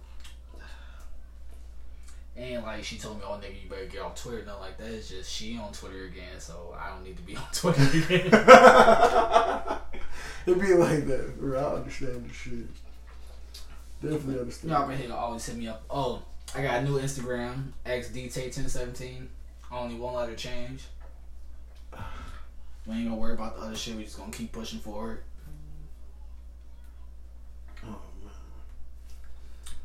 [2.36, 4.86] and like she told me, "Oh nigga, you better get off Twitter." Nothing like that.
[4.90, 8.26] It's just she on Twitter again, so I don't need to be on Twitter again.
[10.46, 11.38] It'd be like that.
[11.38, 11.58] bro.
[11.60, 12.66] I understand the shit.
[14.00, 14.70] Definitely understand.
[14.70, 15.82] Y'all been here always hit me up.
[15.90, 16.22] Oh,
[16.54, 19.26] I got a new Instagram, xdtate1017.
[19.72, 20.84] Only one letter change.
[22.86, 23.96] We ain't gonna worry about the other shit.
[23.96, 25.22] We just gonna keep pushing forward.
[27.84, 28.32] Oh, man.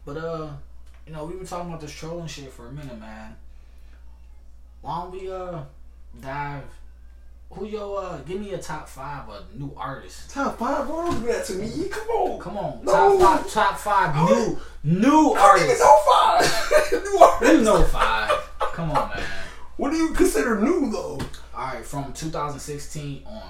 [0.06, 0.50] But uh,
[1.06, 3.36] you know, we've been talking about this trolling shit for a minute, man.
[4.82, 5.62] Why don't we uh
[6.22, 6.64] dive?
[7.52, 10.34] Who yo uh give me a top five of new artists?
[10.34, 11.06] Top five, bro.
[11.12, 11.88] Don't do that to me.
[11.90, 12.40] Come on.
[12.40, 13.20] Come on, No.
[13.20, 15.80] top five, top five new new I don't even artists.
[15.80, 16.92] know five.
[17.04, 17.66] New You artists.
[17.66, 18.32] know five.
[18.74, 19.24] Come on, man.
[19.78, 21.20] What do you consider new though?
[21.64, 23.42] All right, from 2016 on.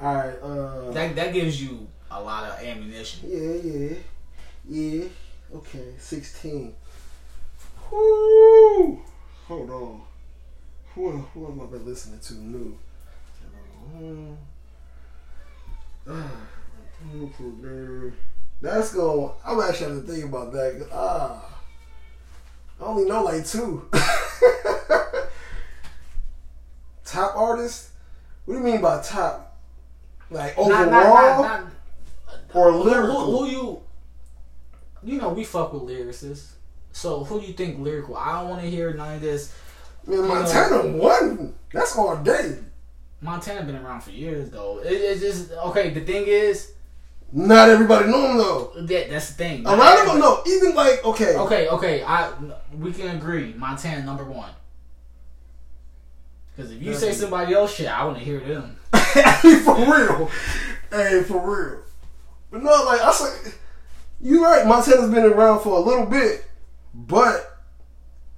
[0.00, 0.38] All right.
[0.42, 0.90] Uh.
[0.92, 3.28] That that gives you a lot of ammunition.
[3.28, 3.96] Yeah, yeah,
[4.66, 5.04] yeah.
[5.56, 6.74] Okay, sixteen.
[7.92, 9.02] Whoo!
[9.46, 10.00] Hold on.
[10.94, 12.78] Who who am I been listening to new?
[18.62, 19.32] That's going.
[19.44, 20.88] I'm actually have to think about that.
[20.90, 21.44] Ah,
[22.80, 23.86] I only know like two.
[27.04, 27.90] top artist?
[28.44, 29.56] What do you mean by top?
[30.30, 31.72] Like overall Not, not, not,
[32.54, 33.24] or lyrical?
[33.26, 33.82] who, who you?
[35.02, 36.52] You know we fuck with lyricists.
[36.92, 38.16] So who do you think lyrical?
[38.16, 39.54] I don't want to hear none of this.
[40.06, 41.54] Man, Montana won.
[41.72, 42.58] That's all day.
[43.20, 44.78] Montana been around for years though.
[44.78, 45.90] It, it's just okay.
[45.90, 46.72] The thing is
[47.38, 48.72] Not everybody know him though.
[48.86, 49.66] that that's the thing.
[49.66, 50.42] A lot of them know.
[50.46, 52.02] Even like okay, Okay, okay.
[52.02, 52.32] I
[52.78, 53.52] we can agree.
[53.56, 54.50] Montana number one.
[56.56, 57.14] Because if you say Definitely.
[57.20, 58.76] somebody else shit, I want to hear them.
[59.64, 60.30] for real.
[60.90, 61.82] Hey, for real.
[62.50, 63.52] But no, like I said,
[64.22, 64.66] you right.
[64.66, 66.46] Montana's been around for a little bit,
[66.94, 67.58] but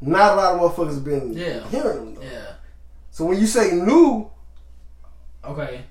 [0.01, 1.69] not a lot of motherfuckers have been Yeah.
[1.69, 2.23] hearing them though.
[2.23, 2.53] Yeah.
[3.13, 4.29] So when you say new,
[5.45, 5.85] Okay.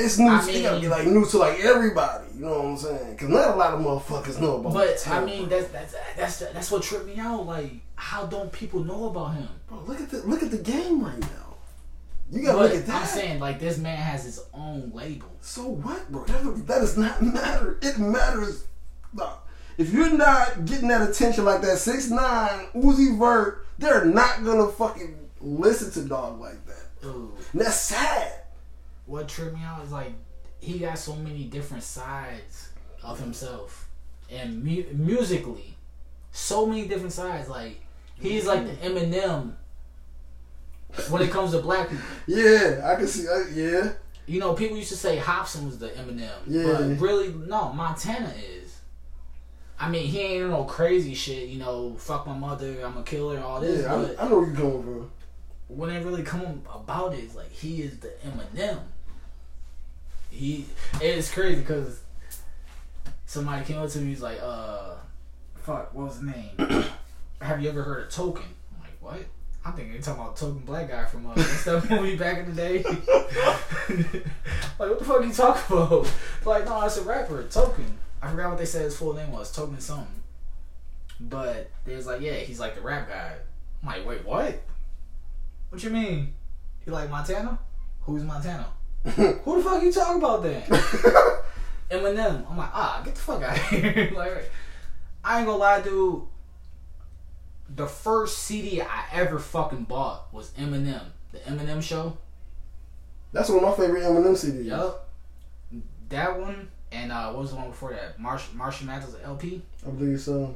[0.00, 0.28] It's new.
[0.28, 2.24] I to, it gotta mean- be like new to like everybody.
[2.34, 3.12] You know what I'm saying?
[3.12, 4.72] Because not a lot of motherfuckers know about.
[4.72, 4.74] Him.
[4.74, 7.46] But I mean, that's that's that's that's what tripped me out.
[7.46, 9.48] Like, how don't people know about him?
[9.68, 11.56] Bro, look at the look at the game right now.
[12.30, 13.02] You gotta But look at that.
[13.02, 15.28] I'm saying, like, this man has his own label.
[15.40, 16.24] So what, bro?
[16.24, 17.78] That, that does not matter.
[17.82, 18.64] It matters.
[19.12, 19.32] No.
[19.78, 24.68] If you're not getting that attention like that, six nine Uzi Vert, they're not gonna
[24.68, 27.06] fucking listen to dog like that.
[27.06, 27.32] Ooh.
[27.52, 28.32] And that's sad.
[29.10, 30.12] What tripped me out is like
[30.60, 32.70] he got so many different sides
[33.02, 33.88] of himself,
[34.30, 35.74] and mu- musically,
[36.32, 37.48] so many different sides.
[37.48, 37.80] Like
[38.20, 39.54] he's like the Eminem
[41.08, 42.04] when it comes to black people.
[42.26, 43.26] Yeah, I can see.
[43.28, 43.92] Uh, yeah,
[44.26, 46.64] You know, people used to say Hopsin was the Eminem, Yeah.
[46.78, 48.78] but really, no, Montana is.
[49.78, 51.48] I mean, he ain't no crazy shit.
[51.48, 53.82] You know, fuck my mother, I'm a killer, all this.
[53.82, 53.96] yeah.
[53.96, 55.10] but I, I know where you're going, bro.
[55.68, 58.78] when it really come about it, it's like he is the Eminem.
[60.30, 60.66] He
[61.00, 62.00] it's crazy because
[63.26, 64.08] somebody came up to me.
[64.08, 64.94] He's like, "Uh,
[65.56, 66.50] fuck, what was his name?
[67.40, 68.44] Have you ever heard of Token?"
[68.74, 69.26] I'm like, "What?"
[69.64, 72.56] I'm thinking you're talking about Token Black guy from uh, stuff movie back in the
[72.56, 72.82] day.
[72.82, 74.24] like,
[74.78, 76.10] what the fuck you talking about?
[76.46, 77.98] Like, no, it's a rapper, Token.
[78.22, 80.06] I forgot what they said his full name was, Token something.
[81.20, 83.34] But they was like, yeah, he's like the rap guy.
[83.82, 84.62] I'm like, wait, what?
[85.68, 86.32] What you mean?
[86.86, 87.58] You like Montana?
[88.02, 88.66] Who's Montana?
[89.16, 90.62] Who the fuck you talking about then?
[91.90, 92.50] Eminem.
[92.50, 94.12] I'm like, ah, get the fuck out of here.
[94.16, 94.50] like,
[95.24, 96.22] I ain't gonna lie, dude.
[97.74, 101.02] The first CD I ever fucking bought was Eminem.
[101.32, 102.16] The Eminem show.
[103.32, 104.66] That's one of my favorite Eminem CDs.
[104.66, 105.08] Yup.
[106.08, 108.18] That one and uh, what was the one before that?
[108.18, 109.62] Marsh Marshall Mathers LP.
[109.86, 110.54] I believe so.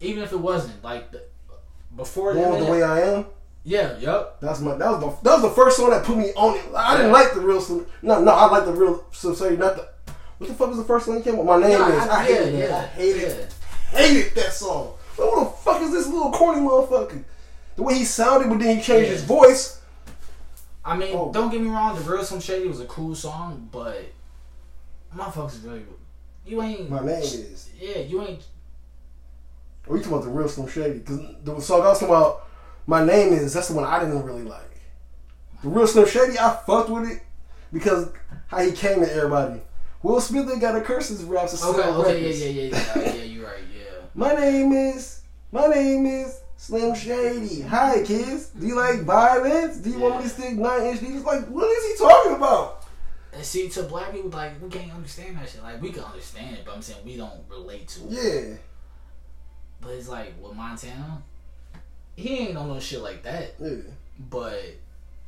[0.00, 1.22] Even if it wasn't like the,
[1.96, 3.26] before The the one with the way I am.
[3.64, 3.96] Yeah.
[3.98, 4.40] Yup.
[4.40, 4.74] That's my.
[4.76, 5.22] That was the.
[5.22, 6.64] That was the first song that put me on it.
[6.76, 7.60] I didn't like the real.
[7.60, 9.04] Slim- No, no, I like the real.
[9.12, 9.88] So say not the.
[10.38, 11.44] What the fuck was the first song that came up?
[11.46, 12.08] My name Nah, is.
[12.08, 12.68] I, hated yeah, it.
[12.70, 13.22] yeah, I hated
[13.92, 13.98] yeah.
[13.98, 14.94] hated that song.
[15.16, 17.22] Like, what the fuck is this little corny motherfucker?
[17.76, 19.12] the way he sounded, but then he changed Yeah.
[19.14, 19.80] his voice.
[20.84, 21.32] I mean, Oh.
[21.32, 23.96] don't get me wrong, the real Slim Shady was a cool song, but
[25.14, 25.84] my motherfuckers really,
[26.44, 26.90] you ain't.
[26.90, 27.70] My name is.
[27.80, 28.42] Yeah, you ain't.
[29.86, 30.98] Or you talking about the real Slim Shady?
[30.98, 32.46] Because the song I was talking about,
[32.86, 33.54] my name is.
[33.54, 34.60] That's the one I didn't really like.
[35.62, 37.22] The real Slim Shady, I fucked with it
[37.72, 38.08] because
[38.48, 39.60] how he came to everybody.
[40.02, 41.60] Will Smith ain't got a curse his raps.
[41.60, 42.40] to Okay, okay, records.
[42.40, 44.00] yeah, yeah, yeah, yeah, yeah, you're right, yeah.
[44.14, 45.20] My name is.
[45.52, 47.60] My name is Slim Shady.
[47.60, 48.48] Hi, kids.
[48.48, 49.76] Do you like violence?
[49.76, 51.24] Do you want me to stick nine inch needles?
[51.24, 52.84] Like, what is he talking about?
[53.32, 55.62] And see, to black people, like, we can't understand that shit.
[55.62, 58.10] Like, we can understand it, but I'm saying we don't relate to it.
[58.10, 58.56] Yeah.
[59.80, 61.22] But it's like, with Montana,
[62.16, 63.54] he ain't on no shit like that.
[63.60, 63.76] Yeah.
[64.30, 64.62] But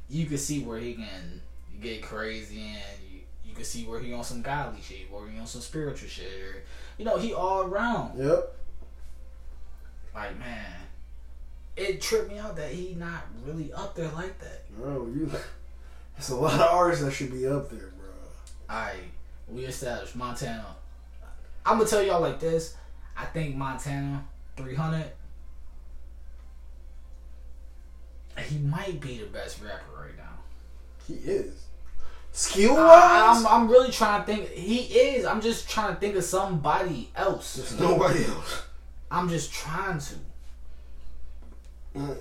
[0.09, 1.41] you can see where he can
[1.81, 5.39] get crazy and you, you can see where he on some godly shit, where he
[5.39, 6.27] on some spiritual shit.
[6.27, 6.63] Or,
[6.99, 8.19] you know, he all around.
[8.19, 8.57] Yep.
[10.15, 10.73] Like, man,
[11.77, 14.71] it tripped me out that he not really up there like that.
[14.77, 15.31] Bro, you.
[16.17, 18.09] There's a lot of artists that should be up there, bro.
[18.69, 18.93] I
[19.49, 20.77] we established Montana.
[21.67, 22.77] I'm gonna tell y'all like this.
[23.17, 24.25] I think Montana
[24.57, 25.05] 300.
[28.39, 30.39] He might be the best rapper right now.
[31.07, 31.67] He is.
[32.33, 34.51] Skill wise, I'm, I'm really trying to think.
[34.51, 35.25] He is.
[35.25, 37.55] I'm just trying to think of somebody else.
[37.55, 38.63] there's nobody else.
[39.11, 40.15] I'm just trying to.
[41.97, 42.17] Mm.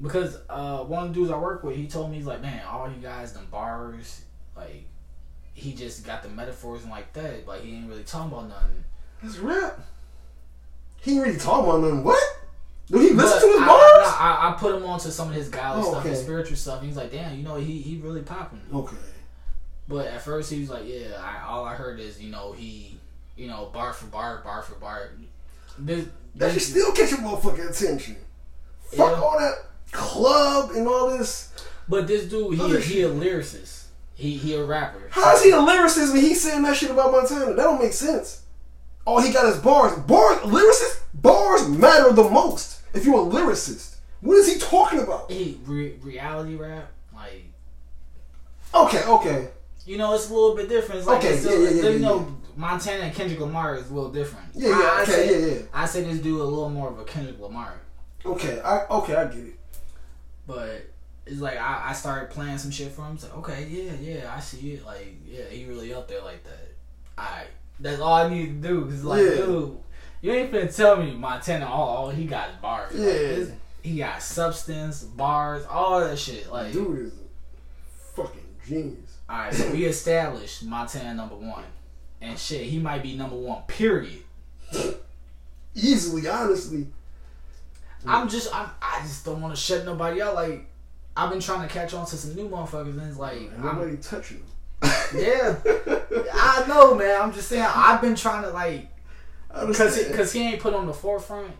[0.00, 2.62] Because uh, one of the dudes I work with, he told me he's like, man,
[2.66, 4.22] all you guys, them bars,
[4.56, 4.84] like,
[5.54, 7.46] he just got the metaphors and like that.
[7.46, 8.84] Like he ain't really talking about nothing.
[9.20, 9.80] His rap.
[11.00, 12.04] He ain't really talking about nothing.
[12.04, 12.22] What?
[12.92, 14.14] Do he listen to his I, bars?
[14.18, 16.82] I, I, I put him onto some of his godly Oh, stuff, his spiritual stuff.
[16.82, 18.60] He's like, damn, you know, he he really popping.
[18.72, 18.96] okay.
[19.88, 22.98] But at first he was like, yeah, I, all I heard is, you know, he,
[23.36, 25.10] you know, bar for bar, bar for bar.
[25.78, 26.06] This,
[26.36, 28.16] That should still catch your motherfucking attention.
[28.84, 29.22] Fuck Yeah.
[29.22, 29.54] all that
[29.90, 31.50] club and all this.
[31.88, 33.84] but this dude, he he a lyricist.
[34.14, 35.00] He he a rapper.
[35.10, 37.46] How is he a lyricist when he's saying that shit about Montana?
[37.46, 38.42] That don't make sense.
[39.06, 39.98] Oh, he got his bars.
[40.00, 42.80] Bars, lyricist, bars matter the most.
[42.94, 45.30] If you're a lyricist, what is he talking about?
[45.30, 47.44] He re- reality rap, like
[48.74, 49.48] Okay, okay.
[49.86, 50.98] you know, it's a little bit different.
[51.00, 53.90] It's like Okay, it's yeah, still, yeah, yeah, you know, Montana and Kendrick Lamar is
[53.90, 54.46] a little different.
[54.54, 55.62] Yeah, yeah, I, I okay, say, yeah, yeah.
[55.72, 57.74] I say this dude a little more of a Kendrick Lamar.
[58.24, 59.58] Okay, I okay, I get it.
[60.46, 60.86] But
[61.26, 63.14] it's like I, I started playing some shit for him.
[63.14, 64.84] It's like, okay, yeah, yeah, I see it.
[64.84, 66.74] Like, yeah, he really up there like that.
[67.18, 67.48] Alright.
[67.80, 68.84] That's all I need to do.
[68.86, 69.36] Cause like, Yeah.
[69.36, 69.78] dude,
[70.22, 72.94] you ain't finna tell me Montana all, all he got is bars.
[72.94, 73.12] Like, Yeah.
[73.12, 73.50] this-
[73.82, 76.50] he got substance, bars, all that shit.
[76.50, 79.16] Like Dude is a fucking genius.
[79.28, 81.64] Alright, so we established Montana number one.
[82.20, 84.22] And shit, he might be number one, period.
[85.74, 86.86] Easily, honestly.
[88.06, 90.34] I'm just I'm, I just don't wanna shut nobody out.
[90.34, 90.66] Like
[91.16, 93.62] I've been trying to catch on to some new motherfuckers and it's like Ain't I'm-
[93.64, 94.46] nobody touching him.
[95.16, 95.56] Yeah.
[96.34, 97.20] I know, man.
[97.20, 97.66] I'm just saying.
[97.74, 98.88] I've been trying to like,
[99.54, 101.52] I cause he, ain't put on the forefront.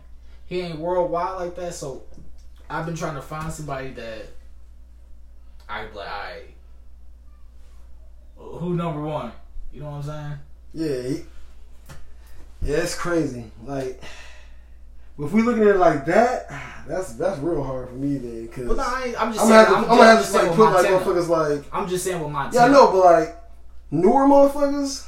[0.45, 1.73] He ain't worldwide like that.
[1.73, 2.03] So
[2.69, 4.27] I've been trying to find somebody that
[5.69, 6.41] I like, I.
[8.37, 9.31] Who number one?
[9.71, 10.39] You know what I'm saying?
[10.73, 11.23] Yeah,
[12.63, 13.45] yeah, it's crazy.
[13.63, 14.01] Like,
[15.19, 16.49] if we looking at it like that,
[16.87, 18.47] that's that's real hard for me then.
[18.49, 19.49] Cause But no, I, I'm just I'm saying.
[19.49, 21.87] gonna have to, I'm, I'm gonna have to just like put like motherfuckers like I'm
[21.87, 22.55] just saying with Montana.
[22.55, 23.37] yeah, I know, but like
[23.91, 25.07] newer motherfuckers,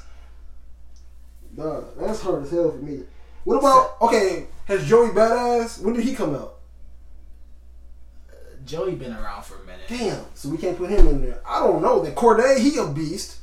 [1.55, 3.03] nah, that's hard as hell for me.
[3.43, 4.47] What about okay?
[4.65, 5.81] Has Joey Badass?
[5.81, 6.53] When did he come out?
[8.65, 9.85] Joey been around for a minute.
[9.87, 11.39] Damn, so we can't put him in there.
[11.47, 12.01] I don't know.
[12.01, 13.37] Then Cordae, he a beast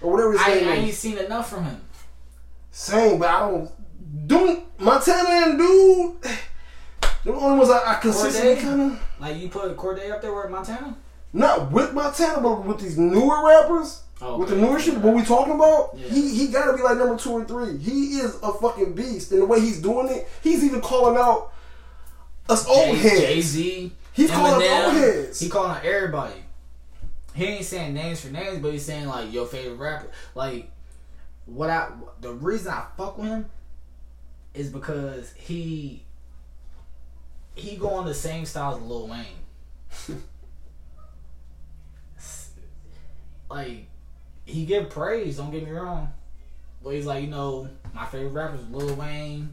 [0.00, 0.84] or whatever his I, name I is.
[0.84, 1.80] ain't seen enough from him.
[2.70, 3.70] Same, but I don't.
[4.28, 6.16] Dude, Montana and dude,
[7.24, 10.50] the only ones I, I consistently kind of Like you put Cordae up there with
[10.50, 10.96] Montana.
[11.32, 14.02] not with Montana, but with these newer rappers.
[14.20, 16.08] Oh, With the new shit, what we talking about, Yeah.
[16.08, 17.78] he he gotta be like number two or three.
[17.78, 21.52] He is a fucking beast, and the way he's doing it, he's even calling out
[22.48, 23.20] us old heads.
[23.20, 23.92] Jay Z.
[24.12, 25.38] He's calling out old heads.
[25.38, 26.34] He calling out everybody.
[27.34, 30.10] He ain't saying names for names, but he's saying like your favorite rapper.
[30.34, 30.70] Like
[31.46, 31.88] what I
[32.20, 33.46] the reason I fuck with him
[34.52, 36.02] is because he
[37.54, 39.26] he go on the same style as Lil Wayne.
[43.50, 43.86] like
[44.48, 45.36] he give praise.
[45.36, 46.12] Don't get me wrong,
[46.82, 49.52] but he's like you know my favorite rapper is Lil Wayne.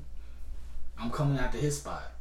[0.99, 2.11] I'm coming after his spot.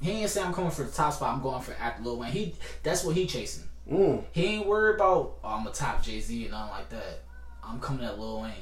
[0.00, 1.34] He ain't say I'm coming for the top spot.
[1.34, 2.32] I'm going for after Lil Wayne.
[2.32, 3.68] He that's what he chasing.
[3.90, 4.24] Mm.
[4.32, 7.20] He ain't worried about oh, I'm a top Jay Z and nothing like that.
[7.64, 8.52] I'm coming at Lil Wayne.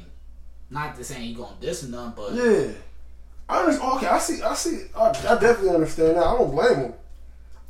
[0.71, 2.73] Not to saying he gonna diss or nothing, but Yeah,
[3.49, 3.93] I understand.
[3.95, 4.43] Okay, I see.
[4.43, 4.87] I see.
[4.97, 6.25] I, I definitely understand that.
[6.25, 6.95] I don't blame him.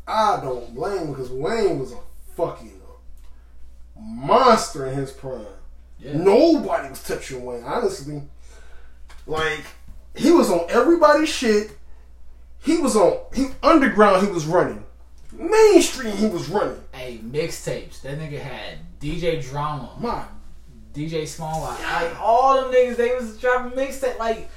[0.06, 1.98] I don't blame him because Wayne was a
[2.36, 2.80] fucking
[4.00, 5.46] monster in his prime.
[6.00, 6.16] Yeah.
[6.16, 8.22] Nobody was touching Wayne, honestly.
[9.26, 9.64] Like
[10.14, 11.72] he was on everybody's shit.
[12.62, 14.26] He was on he underground.
[14.26, 14.84] He was running.
[15.32, 16.16] Mainstream.
[16.16, 16.80] He was running.
[16.92, 18.02] Hey, mixtapes.
[18.02, 20.24] That nigga had DJ Drama, My
[20.94, 22.96] DJ Small, like, like all them niggas.
[22.96, 24.18] They was dropping mixtape.
[24.18, 24.48] Like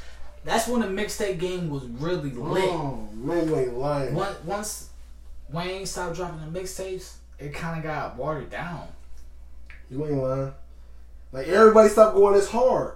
[0.44, 2.64] that's when the mixtape game was really oh, lit.
[2.66, 4.16] oh man, you ain't lying.
[4.16, 4.90] Once, once
[5.52, 8.88] Wayne stopped dropping the mixtapes, it kind of got watered down.
[9.90, 10.54] You ain't lying.
[11.34, 12.94] Like everybody stopped going as hard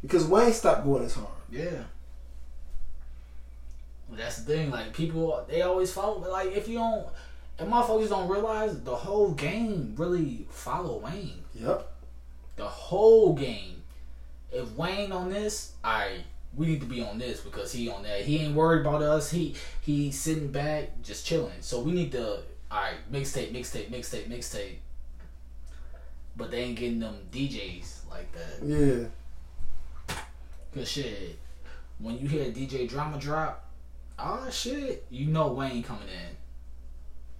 [0.00, 1.28] because Wayne stopped going as hard.
[1.50, 1.84] Yeah.
[4.10, 4.70] That's the thing.
[4.70, 6.18] Like people, they always follow.
[6.18, 7.06] but, Like if you don't,
[7.58, 11.44] and motherfuckers don't realize the whole game really follow Wayne.
[11.54, 11.92] Yep.
[12.56, 13.82] The whole game.
[14.50, 16.24] If Wayne on this, I
[16.56, 18.22] we need to be on this because he on that.
[18.22, 19.30] He ain't worried about us.
[19.30, 21.60] He he sitting back just chilling.
[21.60, 22.38] So we need to.
[22.70, 24.76] All right, mixtape, mixtape, mixtape, mixtape.
[26.36, 28.64] But they ain't getting them DJs like that.
[28.66, 30.16] Yeah.
[30.74, 31.38] Cause shit,
[31.98, 33.70] when you hear DJ drama drop,
[34.18, 36.36] oh shit, you know Wayne coming in.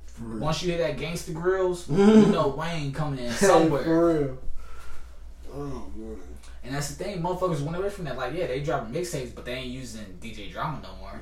[0.07, 0.41] For real.
[0.41, 1.89] Once you hear that Gangsta Grillz,
[2.27, 3.83] you know Wayne coming in somewhere.
[3.83, 4.39] For real.
[5.53, 6.19] Oh man.
[6.63, 8.17] And that's the thing, motherfuckers went away from that.
[8.17, 11.21] Like, yeah, they dropping mixtapes, but they ain't using DJ drama no more.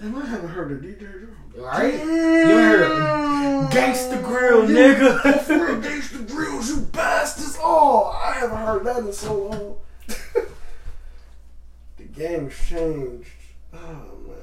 [0.00, 1.34] Damn, I haven't heard of DJ Drama.
[1.56, 1.94] Right?
[1.94, 5.40] You ain't heard of Gangsta Grill, Yeah, nigga.
[5.42, 7.56] For real, Gangsta Grillz, you bastards.
[7.60, 9.76] Oh, I haven't heard that in so long.
[11.96, 13.28] the game has changed.
[13.72, 13.78] Oh,
[14.26, 14.36] man.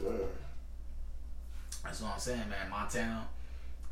[0.00, 0.20] Man.
[1.84, 2.68] That's what I'm saying, man.
[2.70, 3.26] Montana,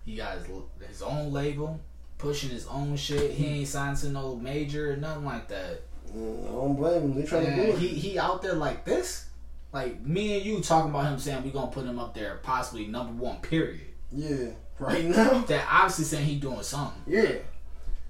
[0.05, 0.47] he got his,
[0.87, 1.81] his own label,
[2.19, 3.31] pushing his own shit.
[3.31, 5.81] He ain't signed to no major or nothing like that.
[6.15, 7.15] Mm, I don't blame him.
[7.15, 7.79] They trying to do it.
[7.79, 9.26] he he out there like this,
[9.73, 12.87] like me and you talking about him saying we gonna put him up there possibly
[12.87, 13.41] number one.
[13.41, 13.81] Period.
[14.13, 14.51] yeah.
[14.79, 15.39] Right now?
[15.41, 17.03] That obviously saying he doing something.
[17.07, 17.37] Yeah.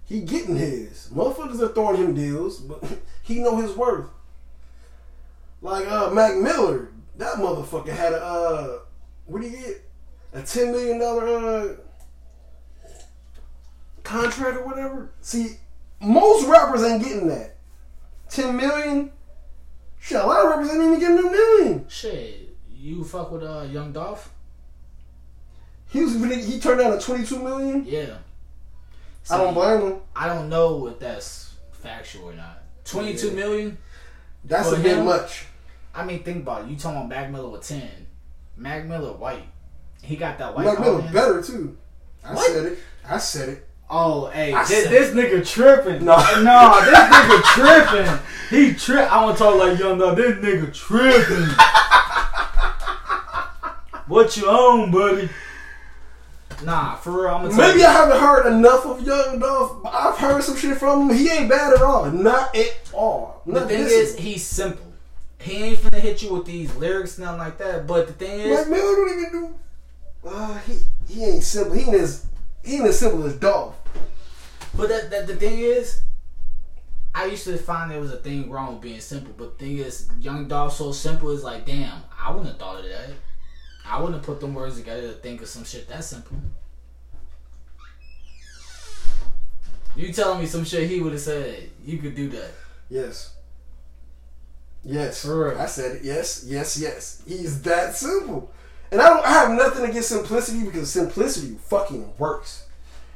[0.04, 1.08] He getting his.
[1.14, 2.82] Motherfuckers are throwing him deals, but
[3.22, 4.08] he know his worth.
[5.62, 8.78] Like uh Mac Miller, that motherfucker had a uh
[9.26, 9.82] what do you get?
[10.34, 11.74] A ten million dollar uh
[14.04, 15.10] contract or whatever.
[15.20, 15.56] See,
[16.00, 17.56] most rappers ain't getting that.
[18.28, 19.10] Ten million?
[20.06, 21.84] Shit, a lot of rappers ain't even getting a million.
[21.88, 24.30] Shit, you fuck with uh Young Dolph?
[25.88, 26.14] He was
[26.46, 27.84] he turned down a twenty two million.
[27.84, 28.18] Yeah.
[29.28, 29.98] I don't blame him.
[30.14, 32.62] I don't know if that's factual or not.
[32.84, 33.34] Twenty two Yeah.
[33.34, 33.78] million.
[34.44, 35.06] That's a bit him?
[35.06, 35.46] much.
[35.92, 36.70] I mean, think about it.
[36.70, 37.90] You talking about Mac Miller with ten?
[38.56, 39.42] Mac Miller white.
[40.02, 40.66] He got that white.
[40.66, 41.76] Mac Miller better too.
[42.24, 42.46] I What?
[42.46, 42.78] said it.
[43.04, 43.65] I said it.
[43.88, 46.04] Oh, hey, this, said- this nigga tripping.
[46.04, 46.16] No.
[46.42, 48.18] no, this nigga tripping.
[48.50, 49.12] He trip.
[49.12, 50.14] I want to talk like young though.
[50.14, 51.46] This nigga tripping.
[54.06, 55.28] what you own, buddy?
[56.64, 57.34] Nah, for real.
[57.34, 57.86] I'm gonna Maybe you.
[57.86, 59.82] I haven't heard enough of Young Dolph.
[59.82, 61.16] but I've heard some shit from him.
[61.16, 62.10] He ain't bad at all.
[62.10, 63.42] Not at all.
[63.46, 64.84] The thing is, he's simple.
[65.38, 67.86] He ain't finna hit you with these lyrics, nothing like that.
[67.86, 69.54] But the thing is, Mac Miller don't even do.
[70.28, 71.74] Uh, he he ain't simple.
[71.74, 72.26] He ain't as
[72.66, 73.76] ain't as simple as Dolph.
[74.76, 76.02] but that, that the thing is,
[77.14, 79.32] I used to find there was a thing wrong with being simple.
[79.36, 82.80] But the thing is, Young Dolph so simple is like, damn, I wouldn't have thought
[82.80, 83.10] of that.
[83.86, 86.36] I wouldn't have put them words together to think of some shit that simple.
[89.94, 92.50] You telling me some shit he would have said you could do that?
[92.90, 93.34] Yes.
[94.84, 95.22] Yes.
[95.24, 95.58] For real.
[95.58, 96.02] I said it.
[96.04, 96.44] Yes.
[96.46, 96.78] Yes.
[96.78, 97.22] Yes.
[97.26, 98.52] He's that simple.
[98.90, 102.66] And I don't I have nothing against simplicity because simplicity fucking works.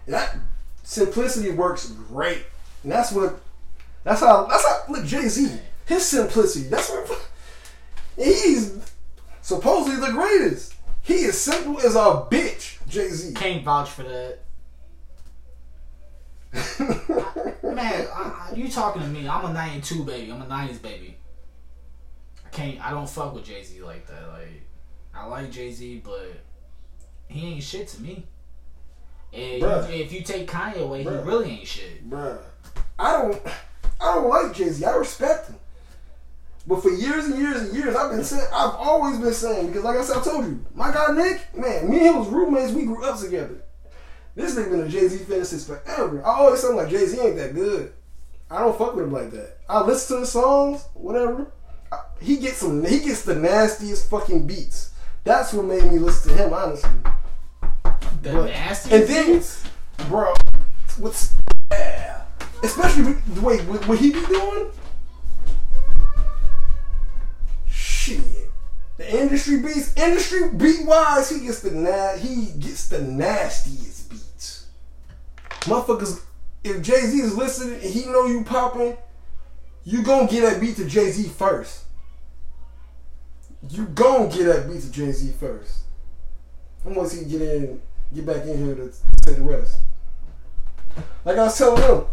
[0.07, 0.37] And that
[0.83, 2.45] simplicity works great.
[2.83, 3.41] And that's what
[4.05, 5.59] that's how that's how look Jay Z.
[5.87, 6.69] His simplicity.
[6.69, 7.29] That's what
[8.17, 8.79] he's
[9.43, 10.75] supposedly the greatest.
[11.03, 13.35] He is simple as a bitch, Jay Z.
[13.35, 14.39] Can't vouch for that.
[17.63, 19.29] Man, I, I, you talking to me?
[19.29, 20.33] I'm a '92 baby.
[20.33, 21.17] I'm a '90s baby.
[22.45, 22.85] I can't.
[22.85, 24.29] I don't fuck with Jay Z like that.
[24.29, 24.63] Like,
[25.21, 26.33] I like Jay Z, but
[27.29, 28.25] he ain't shit to me.
[29.33, 29.91] And Bruh.
[29.93, 31.23] if, you take Kanye away, Bruh.
[31.23, 32.09] he really ain't shit.
[32.09, 32.39] Bruh.
[32.99, 33.41] I don't
[34.01, 34.85] I don't like Jay Z.
[34.85, 35.57] I respect him.
[36.67, 39.85] But for years and years and years, I've been saying I've always been saying because
[39.85, 42.73] like I said, I told you, my guy Nick, man, me and him was roommates.
[42.73, 43.63] We grew up together.
[44.35, 46.25] This nigga been a Jay Z fan since forever.
[46.25, 47.93] I always say like Jay Z ain't that good.
[48.51, 49.59] I don't fuck with him like that.
[49.69, 51.53] I listen to his songs, whatever.
[51.93, 52.85] I- He gets some.
[52.85, 54.90] He gets the nastiest fucking beats.
[55.25, 56.91] That's what made me listen to him, honestly.
[58.23, 58.95] The But- nasty.
[58.95, 59.43] And then,
[60.09, 60.35] bro,
[60.99, 61.33] what's
[61.73, 62.23] yeah,
[62.63, 64.71] especially the way what, what he be doing.
[67.69, 68.21] Shit,
[68.97, 74.67] the industry beats, industry beat wise, he gets the na- he gets the nastiest beats.
[75.63, 76.23] Motherfuckers,
[76.65, 78.97] if Jay Z is listening and he know you popping,
[79.85, 81.85] you gonna get that beat to Jay Z first.
[83.69, 85.81] You gonna get that beat to Jay Z first.
[86.85, 87.81] I'm gonna see get in,
[88.15, 89.79] get back in here to say the rest.
[91.25, 92.05] Like I was telling them,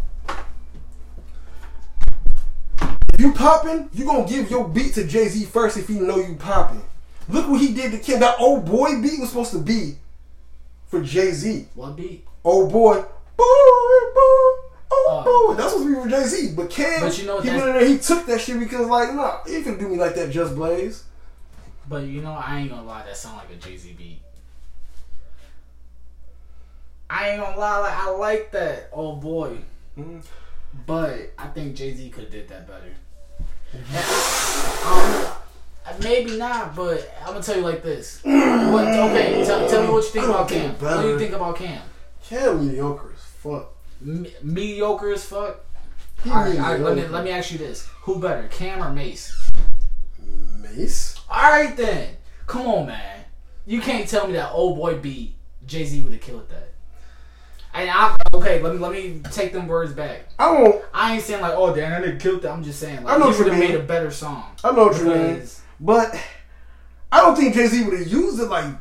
[3.14, 6.18] if you popping, you gonna give your beat to Jay Z first if he know
[6.18, 6.84] you popping.
[7.30, 8.20] Look what he did to Cam.
[8.20, 9.96] That old boy beat was supposed to be
[10.88, 11.66] for Jay Z.
[11.74, 12.26] What beat?
[12.44, 13.04] Old boy, boy,
[13.36, 14.54] boy,
[14.90, 15.44] Oh.
[15.48, 15.54] boy.
[15.54, 16.52] That's supposed to be for Jay Z.
[16.54, 19.14] But Cam, But you know he went in there, he took that shit because like,
[19.14, 21.04] nah, you can do me like that, Just Blaze.
[21.88, 24.20] But you know, I ain't gonna lie, that sound like a Jay Z beat.
[27.10, 29.58] I ain't gonna lie, like I like that, oh boy.
[29.98, 30.22] Mhm.
[30.86, 32.92] But I think Jay Z could have did that better.
[34.86, 38.20] um, maybe not, but I'm gonna tell you like this.
[38.22, 40.74] What, okay, tell, tell me what you think about Cam.
[40.74, 40.96] better.
[40.96, 41.82] What do you think about Cam?
[42.22, 43.74] Cam mediocre as fuck.
[44.02, 45.60] Me- mediocre as fuck.
[46.22, 48.82] He All right, all right, let me let me ask you this: Who better, Cam
[48.82, 49.32] or Mase?
[50.60, 51.18] Mase.
[51.30, 52.16] All right then,
[52.46, 53.24] come on, man.
[53.66, 55.36] You can't tell me that old boy beat
[55.66, 56.68] Jay Z would have killed that.
[57.74, 60.28] And I okay, let me let me take them words back.
[60.38, 60.84] I don't.
[60.92, 62.50] I ain't saying like, oh damn, I didn't kill that.
[62.50, 64.56] I'm just saying like, I know he would have made a better song.
[64.64, 65.42] I know what you mean.
[65.78, 66.18] But
[67.12, 68.74] I don't think Jay Z would have used it like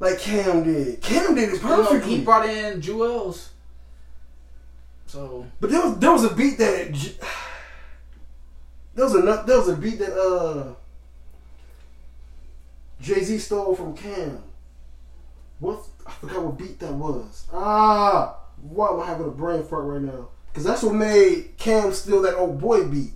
[0.00, 1.00] like Cam did.
[1.00, 2.16] Cam did it You know, perfectly.
[2.16, 3.48] he brought in Juelz.
[5.06, 6.90] So but there was there was a beat that
[8.94, 10.74] there was a there was a beat that uh
[13.00, 14.42] Jay Z stole from Cam.
[15.58, 17.46] What I forgot what beat that was.
[17.52, 20.28] Ah, why am I having a brain fart right now?
[20.52, 23.12] Because that's what made Cam steal that old boy beat.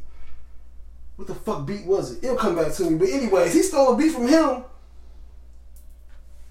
[1.16, 2.24] What the fuck beat was it?
[2.24, 2.98] It'll come back to me.
[2.98, 4.64] But anyways, he stole a beat from him.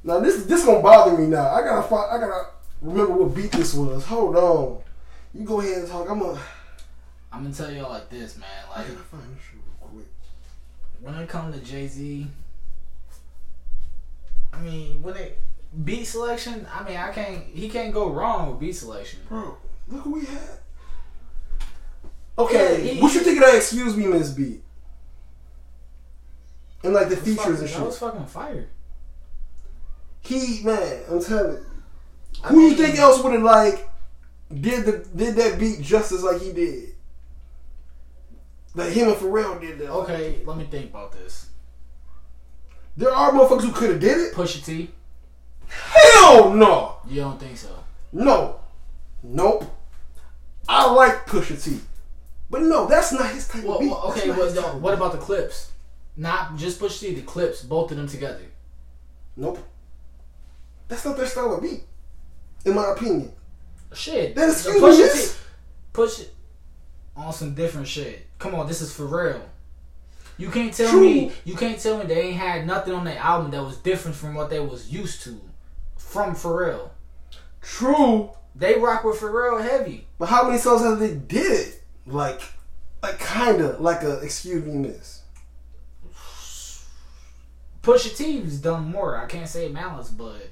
[0.03, 1.49] Now this this gonna bother me now.
[1.49, 2.49] I gotta find, I gotta
[2.81, 4.05] remember what beat this was.
[4.05, 4.81] Hold on.
[5.33, 6.09] You go ahead and talk.
[6.09, 6.39] I'm gonna
[7.35, 8.47] I'm gonna tell y'all like this, man.
[8.73, 10.05] I Like gotta find this real quick.
[11.01, 12.27] when it comes to Jay Z,
[14.53, 15.41] I mean when it
[15.83, 19.19] beat selection, I mean I can't he can't go wrong with beat selection.
[19.27, 19.57] Bro,
[19.89, 20.59] look who we had.
[22.37, 24.63] Okay, Yeah, he- what you think of that excuse me Miss beat?
[26.83, 27.77] And like the features and shit.
[27.79, 28.67] That was fucking fire.
[30.21, 31.65] He man, I'm telling you.
[32.43, 33.89] I Who you think else would have like
[34.53, 36.94] did the did that beat justice like he did?
[38.75, 39.89] Like him and Pharrell did that.
[39.89, 41.49] Okay, let me think about this.
[42.97, 44.33] There are motherfuckers who could have did it.
[44.33, 44.91] Pusha T,
[45.67, 46.97] Hell no.
[47.07, 47.83] you don't think so?
[48.11, 48.59] No.
[49.23, 49.65] Nope.
[50.67, 51.79] I like Pusha T.
[52.49, 53.89] But no, that's not his type Well, of beat.
[53.89, 55.71] well, okay, well, of what about the Clipse?
[56.17, 58.41] Not just Pusha T, the Clipse, both of them together.
[59.35, 59.59] Nope.
[60.87, 61.83] That's not their style of beat.
[62.65, 63.31] In my opinion.
[63.93, 65.33] Shit, Then the excuse Pusha me, T,
[65.93, 66.33] push it
[67.15, 68.24] on some different shit.
[68.39, 69.41] Come on, this is for real.
[70.37, 71.01] You can't tell True.
[71.01, 74.17] me you can't tell me they ain't had nothing on their album that was different
[74.17, 75.39] from what they was used to
[75.97, 76.89] from Pharrell.
[77.61, 78.31] True.
[78.53, 80.07] They rock with Pharrell heavy.
[80.17, 81.75] But how many songs have they did?
[82.05, 82.41] Like
[83.01, 85.21] like kinda like a excuse me miss.
[87.81, 89.17] Pusha T's done more.
[89.17, 90.49] I can't say malice, but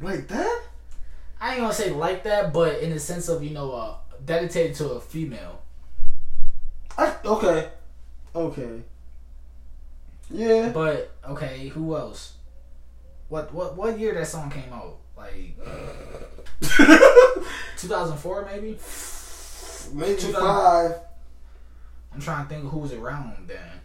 [0.00, 0.62] Like that?
[1.40, 3.94] I ain't gonna say like that, but in the sense of you know, uh,
[4.24, 5.62] dedicated to a female.
[6.98, 7.70] I okay.
[8.34, 8.82] Okay.
[10.30, 10.70] Yeah.
[10.70, 12.34] But okay, who else?
[13.28, 14.98] What what what year that song came out?
[15.16, 15.56] Like
[17.76, 18.78] 2004 maybe.
[19.94, 20.34] Maybe 2000.
[20.34, 21.00] five.
[22.12, 23.80] I'm trying to think of who was around then.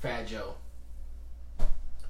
[0.00, 0.54] Fat Joe.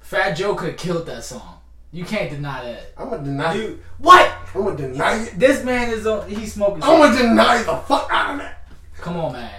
[0.01, 1.58] Fat Joe could have killed that song.
[1.91, 2.93] You can't deny that.
[2.97, 3.57] I'm gonna deny it.
[3.57, 4.31] You what?
[4.53, 5.39] I'm gonna deny it.
[5.39, 6.29] This man is on.
[6.29, 6.83] He's smoking.
[6.83, 8.67] I'm gonna deny the fuck out of that.
[8.97, 9.51] Come on, man.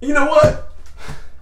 [0.00, 0.67] You know what?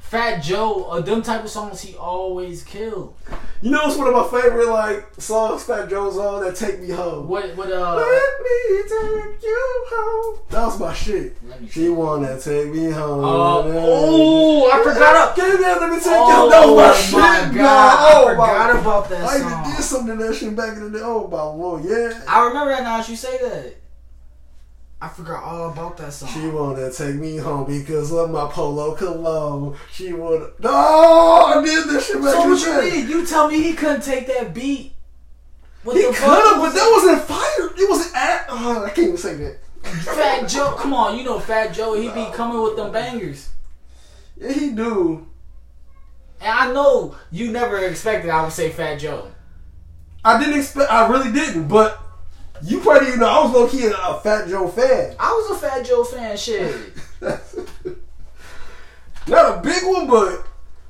[0.09, 3.17] Fat Joe, uh, them type of songs he always killed.
[3.61, 6.91] You know it's one of my favorite like songs Fat Joe's on that take me
[6.91, 7.27] home.
[7.27, 7.97] What what uh?
[7.97, 10.39] Let me take you home.
[10.51, 11.37] That was my shit.
[11.71, 13.25] She wanna take me home.
[13.25, 15.35] Uh, oh, I forgot.
[15.35, 16.51] Get there, let me take Oh, you.
[16.51, 17.99] That was my, my shit, God, God.
[17.99, 18.81] I Oh forgot my.
[18.81, 19.51] about that I song.
[19.65, 21.05] even did something to that shit back in the day.
[21.05, 22.23] Oh my lord, yeah.
[22.29, 23.01] I remember that now.
[23.01, 23.75] as You say that.
[25.01, 26.31] I forgot all about that song.
[26.31, 29.77] She wanna take me home because of my polo cologne.
[29.93, 30.55] She would.
[30.59, 33.09] No, I did this shit so what you mean?
[33.09, 34.93] You tell me he couldn't take that beat.
[35.85, 37.71] He could have, but that wasn't fire.
[37.77, 38.47] It wasn't at.
[38.49, 39.59] Oh, uh, I can't even say that.
[39.85, 43.51] Fat Joe, come on, you know Fat Joe, he be coming with them bangers.
[44.37, 45.27] Yeah, he do.
[46.41, 49.31] And I know you never expected I would say Fat Joe.
[50.25, 50.91] I didn't expect.
[50.91, 51.69] I really didn't.
[51.69, 52.03] But
[52.63, 55.15] you probably you know I was low key a, a Fat Joe fan.
[55.19, 56.75] I was a Fat Joe fan, shit.
[59.29, 60.47] Not a big one, but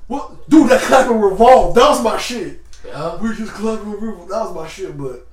[0.09, 0.49] what?
[0.49, 1.75] Dude, that clap and revolve.
[1.75, 2.61] That was my shit.
[2.87, 3.21] Yup.
[3.23, 4.29] We just clapping revolve.
[4.29, 4.97] That was my shit.
[4.97, 5.27] But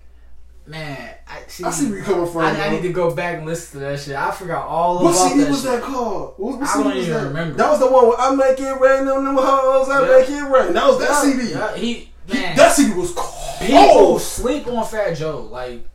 [0.66, 1.66] Man, I see.
[1.66, 2.42] I see where you coming from.
[2.44, 4.16] I, I need to go back and listen to that shit.
[4.16, 5.72] I forgot all What about CD that was shit.
[5.72, 6.36] that called?
[6.38, 7.28] What, what I CD don't was even that?
[7.28, 7.58] remember.
[7.58, 9.90] That was the one where I make it rain on them hoes.
[9.90, 10.18] I Yeah.
[10.20, 10.74] make it rain.
[10.74, 11.52] That was that Yeah, CD.
[11.52, 11.94] yeah, he
[12.28, 13.12] He- that CD was
[13.60, 14.22] people cold.
[14.22, 15.50] sleep on Fat Joe.
[15.52, 15.86] Like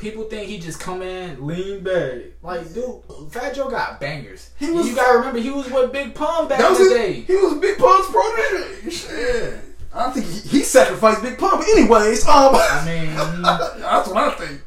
[0.00, 2.22] people think he just come in lean back.
[2.42, 4.50] Like dude, Fat Joe got bangers.
[4.58, 7.12] He was- you gotta remember he was with Big Pun back in the his, day.
[7.12, 8.90] He was Big Pun's protege.
[8.90, 9.60] Shit.
[9.92, 11.58] I don't think he, he sacrificed Big Pun.
[11.58, 14.62] But anyways, um, I mean, that's what I think.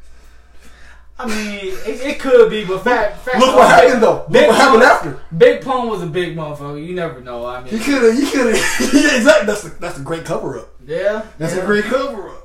[1.16, 4.14] I mean, it, it could be, but Fat Fat Look what happened though.
[4.16, 5.20] Look Big what happened Pun- after.
[5.36, 6.84] Big Pun was a big motherfucker.
[6.84, 7.46] You never know.
[7.46, 8.14] I mean, He could have.
[8.18, 8.94] He could have.
[8.94, 9.46] yeah, exactly.
[9.46, 10.68] That's a, that's a great cover up.
[10.84, 11.62] yeah, That's yeah.
[11.62, 12.43] a great cover up.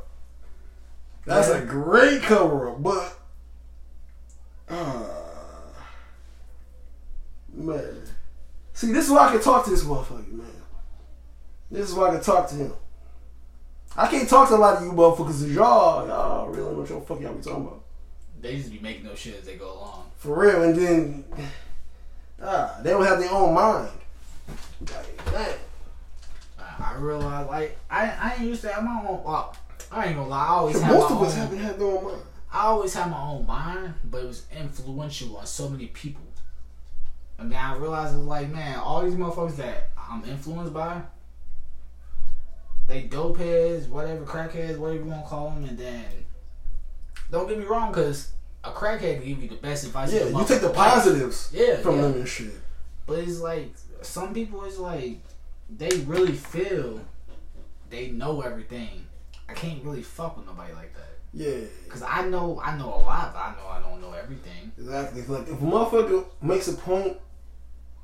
[1.29, 3.19] That's a great cover up, but
[4.67, 5.05] uh,
[7.53, 8.01] man,
[8.73, 10.47] see, this is why I can talk to this motherfucker, man.
[11.69, 12.73] This is why I can talk to him.
[13.95, 16.79] I can't talk to a lot of you motherfuckers because y'all, y'all really don't know
[16.79, 17.83] what the fuck y'all be talking about.
[18.41, 20.09] They just be making those shit as they go along.
[20.17, 21.25] For real, and then
[22.41, 23.91] ah, they don't have their own mind.
[24.81, 25.53] Like, man.
[26.57, 29.23] I, I realize, like, I I ain't used to have my own.
[29.23, 29.55] Well,
[29.91, 30.45] I ain't gonna lie.
[30.45, 31.39] I always had Most my of us own.
[31.39, 32.21] haven't had their own mind.
[32.51, 36.23] I always had my own mind, but it was influential on so many people.
[37.37, 41.01] And then I realized it's like, man, all these motherfuckers that I'm influenced by,
[42.87, 46.03] they dope heads, whatever, crackheads, whatever you want to call them, and then
[47.31, 48.31] don't get me wrong, because
[48.63, 50.11] a crackhead can give you the best advice.
[50.11, 52.01] Yeah, you take the positives Yeah, from yeah.
[52.01, 52.51] them and shit.
[53.05, 55.19] But it's like some people it's like
[55.69, 56.99] they really feel
[57.89, 59.05] they know everything.
[59.49, 61.17] I can't really fuck with nobody like that.
[61.33, 61.67] Yeah.
[61.87, 64.71] Cause I know I know a lot, but I know I don't know everything.
[64.77, 65.21] Exactly.
[65.23, 67.17] Like if a motherfucker makes a point,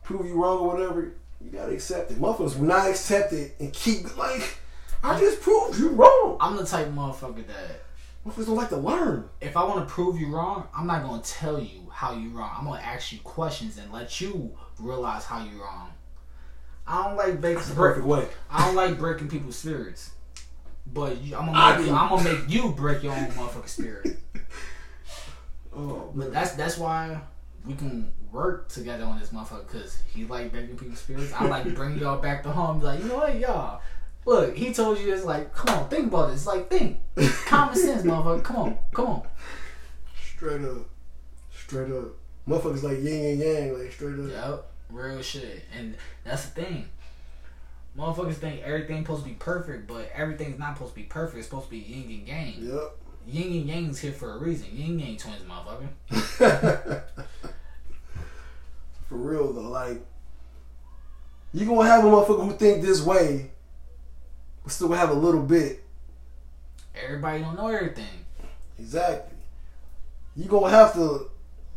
[0.04, 2.20] prove you wrong or whatever, you gotta accept it.
[2.20, 4.58] Motherfuckers will not accept it and keep like,
[5.04, 6.38] I just proved you wrong.
[6.40, 7.86] I'm the type of motherfucker that
[8.26, 9.30] Motherfuckers don't like to learn.
[9.40, 12.52] if I want to prove you wrong, I'm not gonna tell you how you wrong.
[12.58, 15.92] I'm gonna ask you questions and let you realize how you wrong.
[16.88, 18.28] I don't like break, That's perfect way.
[18.50, 20.12] I don't like breaking people's spirits.
[20.94, 21.96] But you, I'm gonna make, do.
[21.96, 24.18] I'm gonna make you break your own motherfucking spirit.
[25.78, 27.20] Oh, But that's that's why
[27.66, 31.34] we can work together on this motherfucker because he like breaking people's spirits.
[31.34, 32.80] I like bringing y'all back to home.
[32.82, 33.82] Like, you know what, y'all.
[34.26, 36.48] Look, he told you it's Like, come on, think about this.
[36.48, 37.00] Like, think,
[37.46, 38.44] common sense, motherfucker.
[38.44, 39.24] Come on, come on.
[40.36, 40.88] straight up,
[41.54, 42.06] straight up.
[42.48, 44.30] Motherfuckers like yin and yang, like straight up.
[44.30, 45.66] Yep, real shit.
[45.78, 46.86] And that's the thing.
[47.98, 51.38] Motherfuckers think everything's supposed to be perfect, but everything's not supposed to be perfect.
[51.38, 52.54] It's supposed to be yin and yang.
[52.60, 52.98] Yep.
[53.28, 54.68] Yin and yang's here for a reason.
[54.72, 57.02] Yin yang twins, motherfucker.
[59.08, 60.04] For real though, like
[61.54, 63.52] you gonna have a motherfucker who think this way,
[64.64, 65.84] but still gonna have a little bit.
[66.96, 68.26] Everybody don't know everything.
[68.80, 69.38] Exactly.
[70.36, 71.30] You gonna have to.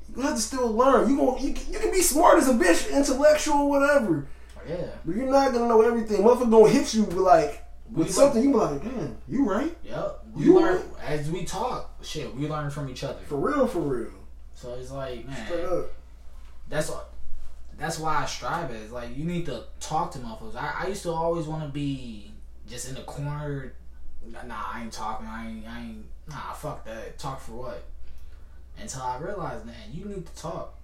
[0.09, 1.09] You gonna have to still learn.
[1.11, 4.27] You gonna you, you can be smart as a bitch, intellectual, whatever,
[4.69, 4.87] Yeah.
[5.05, 6.23] but you're not gonna know everything.
[6.23, 8.43] Motherfucker gonna hit you with like with something.
[8.43, 9.77] You be like, damn, you right?
[9.83, 10.19] Yep.
[10.35, 11.05] We You learn right.
[11.09, 11.91] as we talk.
[12.03, 13.19] Shit, we learn from each other.
[13.27, 14.13] For real, for real.
[14.55, 15.87] So it's like, Straight man, up.
[16.69, 16.93] that's
[17.79, 18.71] that's why I strive.
[18.73, 20.57] It's like you need to talk to motherfuckers.
[20.57, 22.33] I, I used to always want to be
[22.69, 23.73] just in the corner.
[24.47, 25.27] Nah, I ain't talking.
[25.27, 25.67] I ain't.
[25.67, 26.05] I ain't.
[26.29, 27.19] Nah, fuck that.
[27.19, 27.85] Talk for what?
[28.81, 30.75] Until I realized, man, you need to talk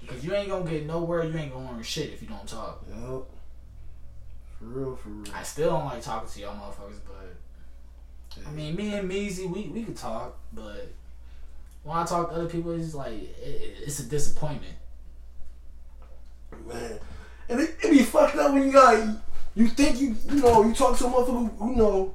[0.00, 1.24] because you ain't gonna get nowhere.
[1.24, 2.82] You ain't gonna learn shit if you don't talk.
[2.88, 3.22] Yep.
[4.58, 5.32] For real, for real.
[5.34, 9.64] I still don't like talking to y'all motherfuckers, but I mean, me and Measy, we
[9.68, 10.92] we could talk, but
[11.82, 14.74] when I talk to other people, it's like it, it- it's a disappointment.
[16.66, 16.98] man.
[17.48, 19.16] And it, it be fucked up when you got
[19.56, 21.26] you think you you know you talk to a motherfucker
[21.58, 22.14] who, who know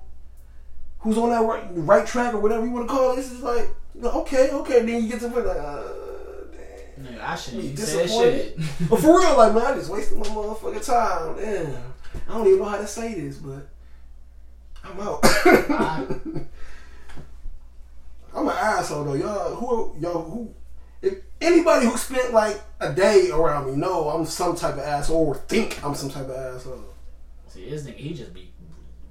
[0.99, 3.19] who's on that right, right track or whatever you want to call it.
[3.19, 4.79] It's just like you okay, okay.
[4.85, 5.83] Then you get to like, uh,
[7.25, 8.03] I shouldn't You even shit.
[8.57, 8.63] disappointed?
[8.89, 11.35] But for real, like man, I just wasted my motherfucking time.
[11.37, 11.75] Damn,
[12.29, 13.67] I don't even know how to say this, but
[14.83, 15.19] I'm out.
[18.33, 19.55] I'm an asshole though, y'all.
[19.55, 20.53] Who y'all who?
[21.01, 25.27] If anybody who spent like a day around me know I'm some type of asshole
[25.27, 26.83] or think I'm some type of asshole.
[27.47, 28.51] See, this nigga, he just be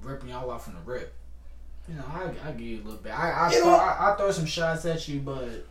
[0.03, 1.13] ripping y'all off from the rip.
[1.87, 3.17] You know, I I give you a little bit.
[3.17, 5.65] I I, throw, I I throw some shots at you, but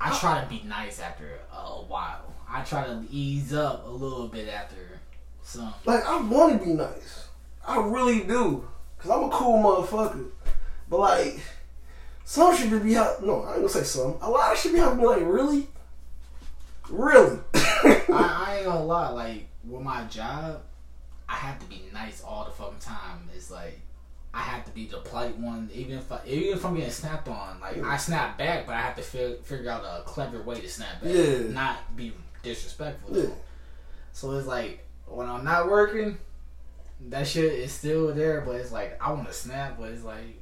[0.00, 2.32] I try to be nice after a while.
[2.48, 5.00] I try to ease up a little bit after
[5.42, 5.74] some.
[5.84, 7.28] Like I want to be nice.
[7.66, 8.66] I really do.
[8.98, 10.30] Cause I'm a cool motherfucker.
[10.88, 11.40] But like,
[12.24, 14.16] some should be ha- no, I ain't gonna say some.
[14.20, 15.68] A lot of should be me like, really,
[16.88, 17.38] really.
[17.54, 19.10] I, I ain't gonna lie.
[19.10, 20.62] Like with my job,
[21.28, 23.28] I have to be nice all the fucking time.
[23.34, 23.80] It's like
[24.38, 27.26] I have to be the polite one, even if I, even if I'm getting snapped
[27.28, 27.58] on.
[27.60, 30.68] Like I snap back, but I have to fi- figure out a clever way to
[30.68, 31.38] snap back, Yeah.
[31.50, 32.12] not be
[32.42, 33.16] disrespectful.
[33.18, 33.30] Yeah.
[34.12, 36.18] So it's like when I'm not working,
[37.08, 40.40] that shit is still there, but it's like I want to snap, but it's like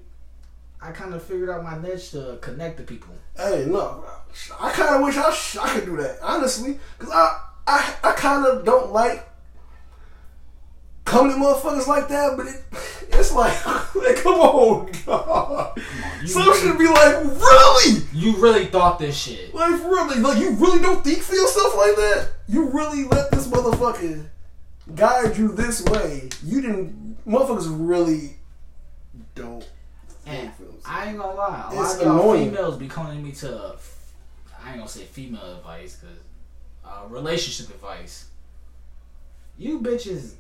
[0.81, 3.15] I kind of figured out my niche to connect to people.
[3.37, 4.05] Hey, no,
[4.61, 8.13] I kind of wish I, sh- I could do that honestly, cause I I, I
[8.13, 9.27] kind of don't like
[11.07, 12.63] coming to motherfuckers like that, but it
[13.15, 13.55] it's like,
[13.95, 15.79] like come on, God.
[16.21, 19.55] you Some really- should be like, really, You really thought this shit?
[19.55, 22.29] like really, like you really don't think feel stuff like that.
[22.49, 24.27] You really let this motherfucker
[24.95, 26.29] guide you this way.
[26.45, 28.37] You didn't, motherfuckers really
[29.35, 29.67] don't.
[30.27, 30.51] And.
[30.89, 32.51] I ain't gonna lie, a It's lot of y'all annoying.
[32.51, 33.75] females be calling me to,
[34.65, 36.19] I ain't gonna say female advice, cause
[36.85, 38.27] uh, relationship advice.
[39.59, 40.35] You bitches,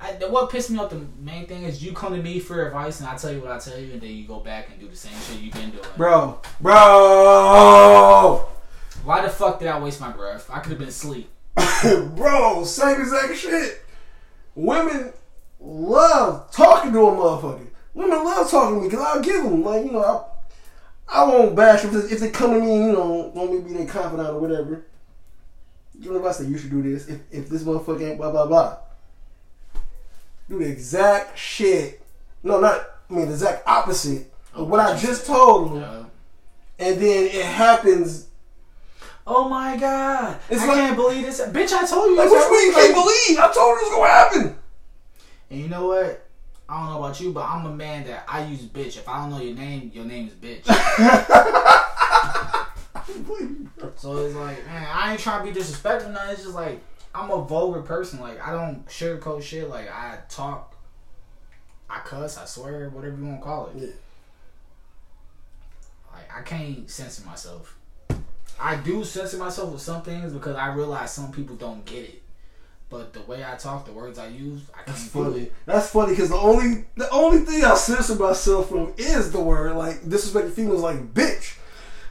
[0.00, 3.00] I, what pissed me off the main thing is you come to me for advice
[3.00, 4.88] and I tell you what I tell you and then you go back and do
[4.88, 5.84] the same shit you've been doing.
[5.96, 8.46] Bro, bro.
[9.04, 10.48] Why the fuck did I waste my breath?
[10.52, 11.30] I could have been asleep.
[12.14, 13.82] Bro, same exact shit.
[14.54, 15.12] Women
[15.60, 17.66] love talking to a motherfucker.
[17.94, 20.28] Women love talking to me because I'll give them, like, you know,
[21.08, 23.64] I, I won't bash them if they, come to me, you know, want me to
[23.64, 24.84] be their confidant or whatever.
[25.98, 28.30] You know, if I say you should do this, if, if this motherfucker ain't blah,
[28.30, 28.78] blah, blah.
[30.48, 32.00] Do the exact shit.
[32.42, 35.82] No, not, I mean, the exact opposite of what I just told them.
[35.82, 36.04] Uh,
[36.78, 38.26] And then it happens.
[39.26, 40.38] oh my god!
[40.48, 41.40] It's I like- can't believe this.
[41.40, 42.16] Bitch, I told you.
[42.16, 43.38] Like, what you mean can't believe?
[43.38, 44.56] I told you this was going to happen.
[45.50, 46.24] And you know what?
[46.68, 48.96] I don't know about you, but I'm a man that I use bitch.
[48.98, 50.64] If I don't know your name, your name is bitch.
[53.96, 56.12] so it's like, man, I ain't trying to be disrespectful.
[56.12, 56.30] Nothing.
[56.32, 56.80] It's just like
[57.18, 58.20] I'm a vulgar person.
[58.20, 59.68] Like I don't sugarcoat shit.
[59.68, 60.76] Like I talk,
[61.90, 63.72] I cuss, I swear, whatever you want to call it.
[63.76, 63.88] Yeah.
[66.12, 67.76] Like I can't censor myself.
[68.60, 72.22] I do censor myself with some things because I realize some people don't get it.
[72.90, 75.50] But the way I talk, the words I use, I can't That's funny.
[75.66, 79.74] That's funny because the only the only thing I censor myself from is the word
[79.74, 81.56] like disrespecting females like bitch.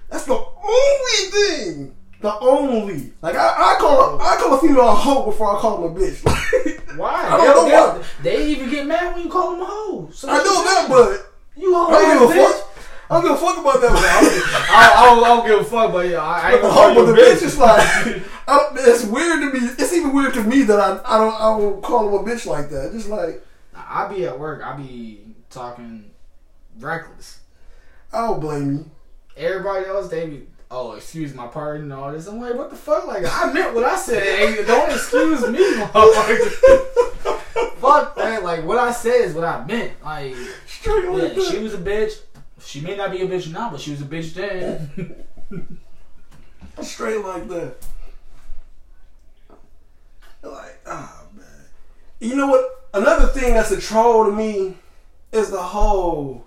[0.10, 1.96] That's the only thing.
[2.20, 5.60] The only like I, I call a, I call a female a hoe before I
[5.60, 6.24] call them a bitch.
[6.98, 7.14] Why?
[7.14, 10.10] I don't they, know they, they even get mad when you call them a hoe.
[10.12, 12.52] So I know that, but you hoe I don't give a bitch.
[12.52, 12.64] fuck.
[13.10, 13.92] I don't give a fuck about that.
[13.92, 14.02] But
[14.70, 16.94] I, I, don't, I don't give a fuck, but yeah, I, I ain't the hoe,
[16.94, 17.82] call but the a bitch is like
[18.48, 19.68] I don't, it's weird to me.
[19.78, 22.48] It's even weird to me that I I don't I don't call them a bitch
[22.48, 22.92] like that.
[22.94, 23.44] Just like
[23.76, 24.64] I be at work.
[24.66, 25.22] I be
[25.52, 26.10] talking
[26.80, 27.42] reckless.
[28.12, 28.92] I don't blame you.
[29.36, 32.28] Everybody else, they be, oh, excuse my pardon and all this.
[32.28, 33.08] I'm like, what the fuck?
[33.08, 34.66] Like, I meant what I said.
[34.66, 35.58] Don't excuse me,
[37.78, 38.44] fuck that.
[38.44, 39.94] Like, what I said is what I meant.
[40.04, 40.36] Like,
[40.66, 41.50] Straight yeah, that.
[41.52, 42.20] she was a bitch.
[42.64, 45.26] She may not be a bitch now, but she was a bitch then.
[46.82, 47.76] Straight like that.
[50.44, 51.46] Like, ah, man.
[52.20, 52.90] You know what?
[52.94, 54.76] Another thing that's a troll to me
[55.32, 56.46] is the whole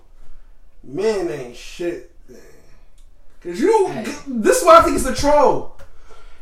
[0.83, 2.10] men ain't shit.
[3.43, 4.03] Cause you, Hey.
[4.27, 5.77] this is why I think it's a troll.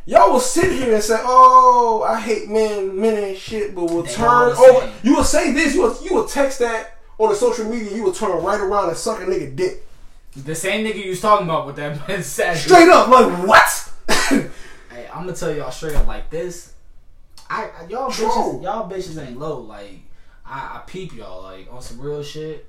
[0.05, 2.99] Y'all will sit here and say, "Oh, I hate men.
[2.99, 4.91] Men and shit," but will They turn over.
[5.03, 5.75] You will say this.
[5.75, 7.95] You will, you will text that on the social media.
[7.95, 9.85] You will turn right around and suck a nigga dick.
[10.35, 12.55] the same nigga you was talking about with that man said.
[12.55, 13.91] Straight up, like what?
[14.91, 16.73] Hey, I'm gonna tell y'all straight up like this.
[17.49, 18.27] I I- y'all True.
[18.27, 19.59] bitches, y'all bitches ain't low.
[19.59, 19.99] Like
[20.45, 22.67] I, I peep y'all like on some real shit.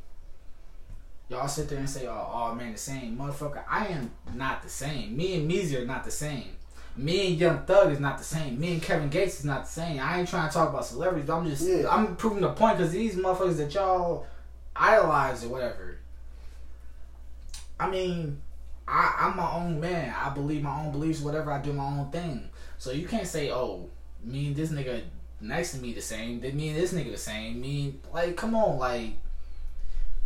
[1.30, 4.68] Y'all sit there and say, "Oh, oh man, the same motherfucker." I am not the
[4.68, 5.16] same.
[5.16, 6.56] Me and Meezy are not the same.
[6.96, 8.58] Me and Young Thug is not the same.
[8.58, 10.00] Me and Kevin Gates is not the same.
[10.00, 11.28] I ain't trying to talk about celebrities.
[11.28, 11.88] But I'm just Yeah.
[11.88, 14.26] I'm proving the point because these motherfuckers that y'all
[14.74, 15.98] idolize or whatever.
[17.78, 18.42] I mean,
[18.88, 20.12] I, I'm my own man.
[20.20, 21.20] I believe my own beliefs.
[21.20, 22.50] Whatever I do, my own thing.
[22.76, 23.88] So you can't say, "Oh,
[24.24, 25.02] me and this nigga
[25.40, 27.60] next to me the same." Then me and this nigga the same.
[27.60, 29.12] Me like, come on, like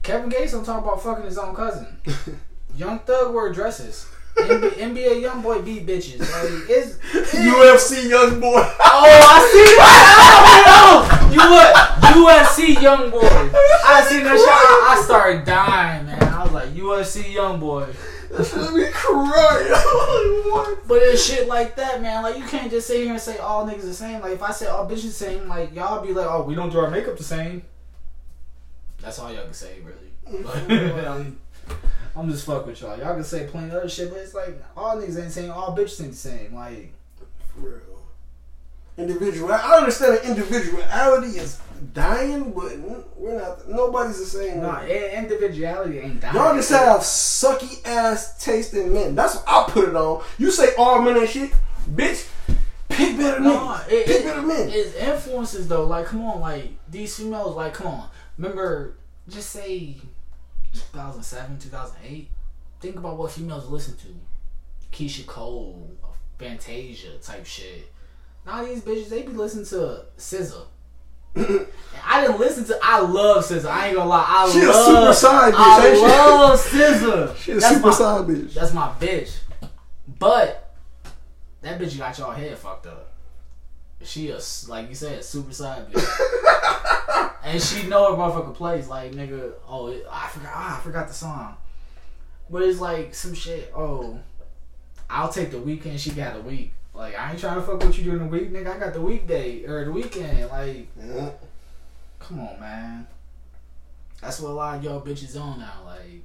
[0.04, 1.86] Kevin Gates don't talk about fucking his own cousin.
[2.76, 4.06] Young Thug wear dresses.
[4.36, 6.18] NBA, NBA young boy beat bitches.
[6.18, 8.56] Like it's, it's UFC young boy.
[8.56, 11.30] Oh, I see that.
[11.32, 11.72] You what?
[12.12, 13.20] UFC young boy.
[13.22, 14.48] I seen that shit.
[14.48, 16.22] I, started dying, man.
[16.22, 17.86] I was like UFC young boy.
[18.36, 18.90] Shit me
[20.50, 20.88] what?
[20.88, 22.24] But it's shit like that, man.
[22.24, 24.20] Like you can't just sit here and say all niggas the same.
[24.20, 26.70] Like if I say all bitches the same, like y'all be like, oh, we don't
[26.70, 27.62] do our makeup the same.
[29.04, 30.10] That's all y'all can say, really.
[31.06, 31.38] I'm,
[32.16, 32.96] I'm just fuck with y'all.
[32.98, 35.76] Y'all can say plenty of other shit, but it's like all niggas ain't saying all
[35.76, 36.54] bitches ain't the same.
[36.54, 36.92] Like
[37.54, 37.80] For real.
[38.96, 39.52] Individual.
[39.52, 41.60] I understand that individuality is
[41.92, 42.78] dying, but
[43.16, 43.68] we're not.
[43.68, 44.62] Nobody's the same.
[44.62, 46.34] nah, i- individuality ain't dying.
[46.36, 49.16] Y'all just have sucky ass tasting men.
[49.16, 50.22] That's what I put it on.
[50.38, 51.50] You say all men and shit,
[51.90, 52.30] bitch.
[52.88, 53.52] Pick better men.
[53.52, 54.68] No, it, Pick it, better men.
[54.70, 55.84] it's influences though.
[55.86, 57.56] Like, come on, like these females.
[57.56, 58.08] Like, come on.
[58.38, 58.96] Remember,
[59.28, 59.96] just say
[60.72, 62.28] 2007, 2008.
[62.80, 64.06] Think about what females listen to.
[64.92, 65.90] Keyshia Cole,
[66.38, 67.90] Fantasia type shit.
[68.46, 70.66] Now these bitches, they be listening to SZA.
[71.36, 72.78] I didn't listen to.
[72.82, 73.66] I love SZA.
[73.66, 74.24] I ain't gonna lie.
[74.28, 74.86] I She a love.
[74.86, 76.02] super side bitch, I ain't she?
[76.02, 77.36] love SZA.
[77.36, 78.54] She a That's super my- side bitch.
[78.54, 79.38] That's my bitch.
[80.18, 80.74] But
[81.62, 83.10] that bitch got y'all head fucked up.
[84.02, 84.38] She a
[84.68, 86.04] like you said, super side bitch,
[87.44, 88.88] and she know her motherfucking place.
[88.88, 91.56] Like nigga, oh it, I forgot, ah, I forgot the song,
[92.50, 93.72] but it's like some shit.
[93.76, 94.18] Oh,
[95.10, 96.00] I'll take the weekend.
[96.00, 96.72] She got the week.
[96.94, 98.74] Like I ain't trying to fuck with you during the week, nigga.
[98.74, 100.48] I got the weekday or the weekend.
[100.50, 101.30] Like, Yeah.
[102.18, 103.06] come on, man.
[104.20, 105.82] That's what a lot of y'all bitches on now.
[105.84, 106.22] Like,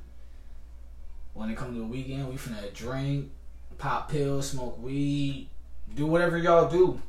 [1.33, 3.29] when it comes to the weekend, we finna drink,
[3.77, 5.49] pop pills, smoke weed,
[5.95, 7.01] do whatever y'all do.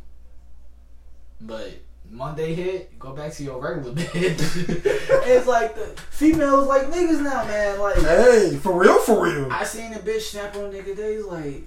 [1.40, 1.74] But
[2.10, 4.84] Monday hit, go back to your regular bitch.
[5.26, 7.78] it's like the females like niggas now, man.
[7.78, 9.50] Like Hey, for real, for real.
[9.50, 11.64] I seen a bitch snap on nigga days like,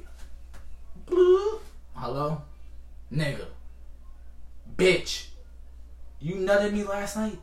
[1.07, 1.59] bloop.
[1.95, 2.41] hello,
[3.11, 3.45] nigga,
[4.75, 5.27] bitch,
[6.19, 7.39] you nutted me last night.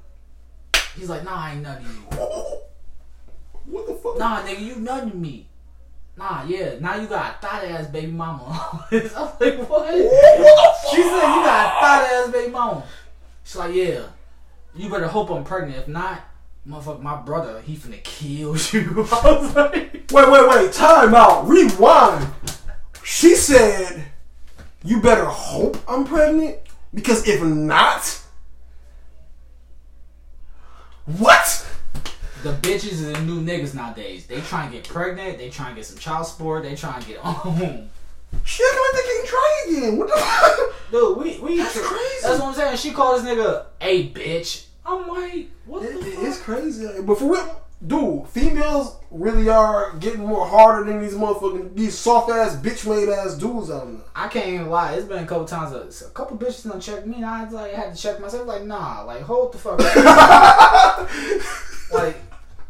[0.97, 2.19] He's like, nah, I ain't nutted you.
[3.67, 4.19] What the fuck?
[4.19, 5.47] Nah, nigga, you nutted me.
[6.17, 8.87] Nah, yeah, now you got a thought ass baby mama.
[8.93, 9.11] I'm like,
[9.41, 9.69] what?
[9.69, 10.91] What the fuck?
[10.91, 12.85] She said you got a thought ass baby mama.
[13.45, 14.03] She's like, yeah.
[14.75, 15.79] You better hope I'm pregnant.
[15.79, 16.21] If not,
[16.69, 19.07] motherfucker, my brother, he finna kill you.
[19.13, 20.73] I was like, Wait, wait, wait.
[20.73, 21.47] Time out.
[21.49, 22.27] Rewind.
[23.05, 24.07] She said,
[24.85, 26.59] "You better hope I'm pregnant
[26.93, 28.21] because if not,
[31.07, 31.67] what?"
[32.43, 34.27] The bitches is the new niggas nowadays.
[34.27, 35.39] They try and get pregnant.
[35.39, 36.63] They try and get some child support.
[36.65, 37.89] They try and get on.
[38.45, 39.97] She acting like they can't try again.
[39.99, 40.91] What the fuck?
[40.91, 41.57] Dude, we we.
[41.59, 42.17] That's crazy.
[42.23, 42.77] That's what I'm saying.
[42.77, 44.67] She called this nigga a bitch.
[44.87, 46.25] I'm like, what It- the fuck?
[46.25, 51.75] it's crazy, but for real, dude, females really are getting more harder than these motherfucking
[51.77, 54.01] these soft ass bitch made ass dudes out there.
[54.15, 54.93] I can't even lie.
[54.95, 55.73] It's been a couple times.
[56.03, 58.47] A, a couple bitches done checked me, and I had, like had to check myself.
[58.47, 59.81] Like, nah, like hold the fuck.
[59.81, 61.11] up.
[61.93, 62.17] like,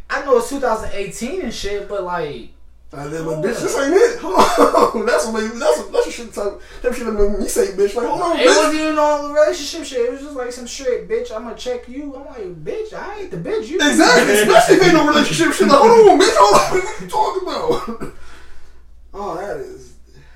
[0.08, 2.50] I know it's 2018 and shit, but like,
[2.92, 3.62] I live a bitch.
[3.62, 4.18] This ain't it.
[4.22, 5.06] Hold on.
[5.06, 6.60] That's what made, that's what, that's what shit type.
[6.82, 7.94] That shit made me say bitch.
[7.94, 10.00] Like hold on, it wasn't even on relationship shit.
[10.00, 11.30] It was just like some shit, bitch.
[11.30, 12.16] I'm gonna check you.
[12.16, 13.68] I'm like, bitch, I ain't the bitch.
[13.68, 14.34] You Exactly.
[14.34, 15.68] Especially if ain't no relationship shit.
[15.68, 16.34] Like hold on, bitch.
[16.34, 16.84] Hold on.
[16.84, 18.14] What you talking about?
[19.12, 19.94] Oh, that is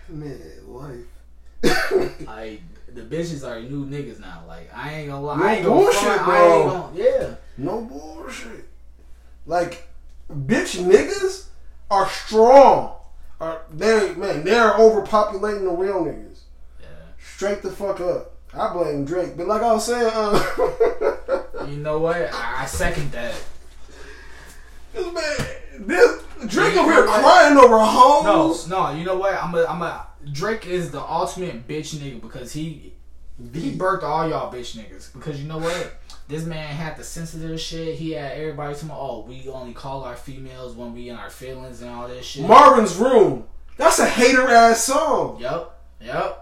[0.08, 1.06] man life.
[2.26, 2.60] Like
[2.92, 4.44] the bitches are new niggas now.
[4.46, 5.36] Like I ain't gonna lie.
[5.36, 6.60] No I ain't gonna bullshit, I bro.
[6.62, 7.34] ain't gonna, yeah.
[7.58, 8.64] No bullshit.
[9.46, 9.88] Like,
[10.30, 11.46] bitch niggas
[11.90, 12.94] are strong.
[13.40, 14.44] Are they man?
[14.44, 16.40] They're overpopulating the real niggas.
[16.80, 16.86] Yeah.
[17.18, 18.32] Straight the fuck up.
[18.54, 22.32] I blame Drake, but like I was saying, uh, You know what?
[22.32, 23.34] I, second that.
[24.92, 28.68] this man, this Drake over here crying over No, hoes.
[28.68, 28.90] no.
[28.90, 29.34] You know what?
[29.34, 30.06] I'm a, I'm a.
[30.30, 32.92] Drake is the ultimate bitch nigga because he
[33.52, 35.12] he birthed all y'all bitch niggas.
[35.12, 36.00] Because you know what?
[36.26, 37.96] This man had the sensitive shit.
[37.96, 41.82] He had everybody talking, oh, we only call our females when we in our feelings
[41.82, 42.46] and all this shit.
[42.46, 43.44] Marvin's Room.
[43.76, 45.38] That's a hater ass song.
[45.40, 45.70] Yep,
[46.00, 46.40] yep.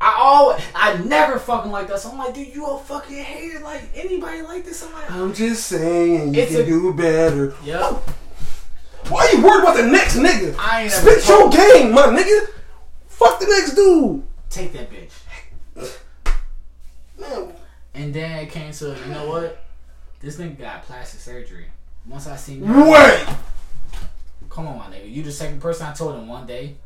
[0.00, 2.00] I always, I never fucking like that.
[2.00, 3.60] So I'm like, dude, you a fucking hater.
[3.60, 4.84] Like anybody like this?
[4.84, 7.54] I'm like, I'm just saying you It's can a- do better.
[7.64, 7.80] yep.
[7.82, 8.02] Oh.
[9.08, 10.54] Why you worried about the next nigga?
[10.58, 12.48] I ain't Spit your game, my nigga.
[13.08, 14.22] Fuck the next dude.
[14.50, 15.12] Take that bitch.
[17.18, 17.52] Man,
[17.94, 19.64] And then it came to, you know what?
[20.20, 21.66] This nigga got plastic surgery.
[22.06, 23.36] Once I seen that, wait.
[24.50, 25.10] come on, my nigga.
[25.10, 26.76] You the second person I told in one day.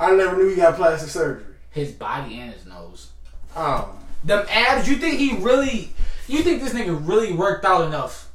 [0.00, 1.54] I never knew he got plastic surgery.
[1.70, 3.10] His body and his nose.
[3.56, 3.94] Oh.
[4.24, 4.88] Them abs.
[4.88, 5.92] You think he really?
[6.26, 8.30] You think this nigga really worked out enough?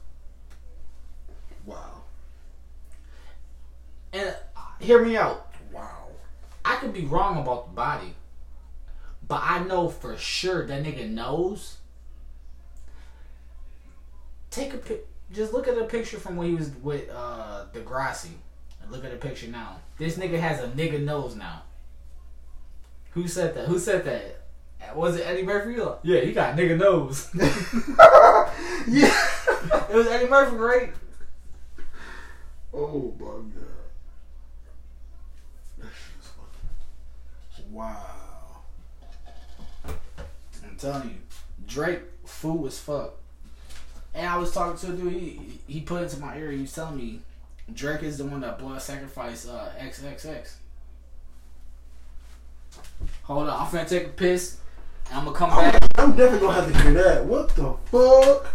[1.66, 2.04] wow.
[4.12, 5.52] And uh, hear me out.
[5.72, 6.08] Wow.
[6.64, 8.16] I could be wrong about the body,
[9.28, 11.78] but I know for sure that nigga knows.
[14.52, 15.08] Take a pic.
[15.32, 18.32] Just look at a picture from when he was with uh Degrassi,
[18.82, 19.78] And look at the picture now.
[19.98, 21.64] This nigga has a nigga nose now.
[23.12, 23.68] Who said that?
[23.68, 24.96] Who said that?
[24.96, 25.80] Was it Eddie Murphy?
[26.04, 27.30] Yeah, he got nigga nose.
[28.88, 29.14] yeah.
[29.90, 30.94] it was Eddie Murphy, right?
[32.74, 33.52] Oh my god.
[35.78, 37.70] That shit's funny.
[37.72, 38.13] Wow.
[40.84, 41.16] I'm telling you,
[41.68, 43.16] Drake fool as fuck.
[44.14, 45.14] And I was talking to a dude.
[45.14, 46.52] He he put it to my ear.
[46.52, 47.22] He was telling me
[47.74, 50.56] Drake is the one that blood sacrificed uh, XXX.
[53.24, 54.58] Hold on, I'm finna take a piss.
[55.10, 55.82] And I'm gonna come I'm, back.
[55.98, 57.26] I'm definitely gonna have to hear that.
[57.26, 58.54] What the fuck?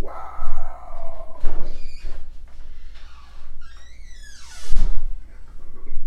[0.00, 1.40] Wow.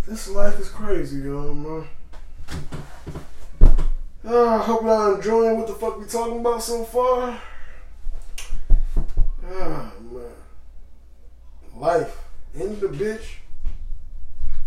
[0.07, 1.87] This life is crazy, yo, man.
[4.25, 7.41] Uh, I hope y'all enjoying what the fuck we talking about so far.
[9.45, 10.23] Ah, man.
[11.75, 12.17] Life.
[12.57, 13.25] End the bitch.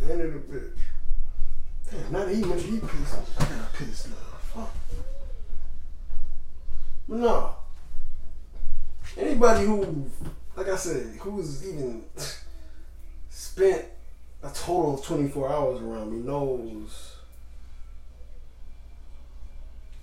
[0.02, 0.78] End of the bitch.
[1.90, 3.16] Damn, not even mentioned he pissed.
[3.38, 4.16] I gotta piss now.
[4.52, 4.74] Fuck.
[7.08, 7.56] No.
[9.16, 10.10] Anybody who,
[10.54, 12.04] like I said, who's even
[13.30, 13.86] spent
[14.42, 17.15] a total of 24 hours around me knows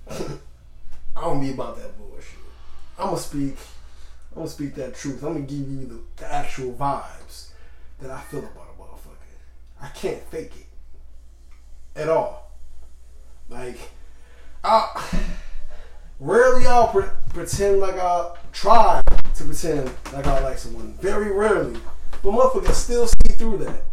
[0.10, 2.40] I don't be about that bullshit.
[2.98, 3.58] I'm gonna speak.
[4.32, 5.24] I'm gonna speak that truth.
[5.24, 7.50] I'm gonna give you the, the actual vibes
[8.00, 9.82] that I feel about a motherfucker.
[9.82, 12.52] I can't fake it at all.
[13.50, 13.78] Like,
[14.64, 15.10] I
[16.20, 19.02] rarely I'll pre- pretend like I try
[19.36, 20.94] to pretend like I like someone.
[21.00, 21.80] Very rarely,
[22.22, 23.84] but motherfuckers still see through that.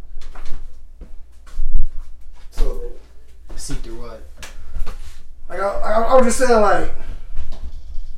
[2.51, 2.93] So
[3.61, 4.23] See through what?
[5.51, 6.95] Like I, I, I was just saying, like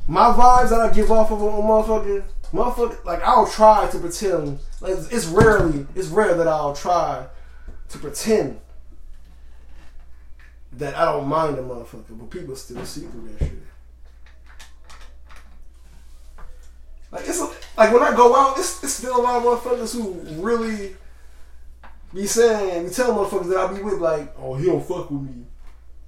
[0.07, 2.23] my vibes that I give off of a motherfucker,
[2.53, 3.03] motherfucker.
[3.03, 4.59] Like I'll try to pretend.
[4.79, 7.25] Like it's, rarely, it's rare that I'll try
[7.89, 8.59] to pretend
[10.73, 13.63] that I don't mind a motherfucker, but people still see through that shit.
[17.11, 17.41] Like it's
[17.77, 20.95] like when I go out, it's, it's still a lot of motherfuckers who really
[22.13, 25.21] be saying, be telling motherfuckers that I be with, like, oh, he don't fuck with
[25.21, 25.45] me,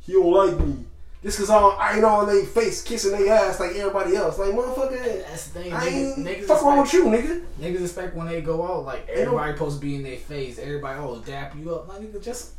[0.02, 0.86] he don't like me.
[1.26, 4.38] Just cause I'm, I ain't on their face kissing their ass like everybody else.
[4.38, 5.74] Like, motherfucker, That's the thing.
[5.74, 7.44] I Niggas, ain't niggas fuck wrong with you, nigga.
[7.60, 10.60] niggas expect when they go out, like everybody supposed to be in their face.
[10.60, 11.88] Everybody, oh, dap you up.
[11.88, 12.52] Like, nigga, just.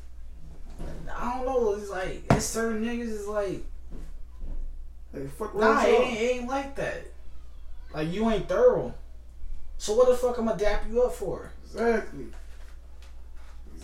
[1.16, 1.74] I don't know.
[1.74, 3.64] It's like, it's certain niggas is like,
[5.14, 7.04] Hey, fuck Nah, it ain't, it ain't like that.
[7.94, 8.92] Like you ain't thorough.
[9.78, 11.52] So what the fuck am I dap you up for?
[11.64, 12.26] Exactly.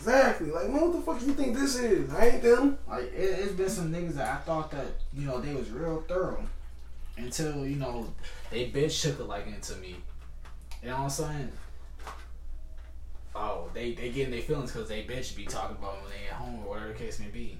[0.03, 0.51] Exactly.
[0.51, 2.13] Like, man, what the fuck you think this is?
[2.13, 2.77] I ain't them.
[2.89, 6.01] Like it, it's been some niggas that I thought that you know they was real
[6.09, 6.45] thorough
[7.17, 8.13] until you know
[8.51, 9.95] they bitch took a liking to me.
[10.83, 11.53] You know what I'm saying?
[13.37, 16.35] Oh, they they getting their feelings because they bitch be talking about when they at
[16.35, 17.57] home or whatever the case may be.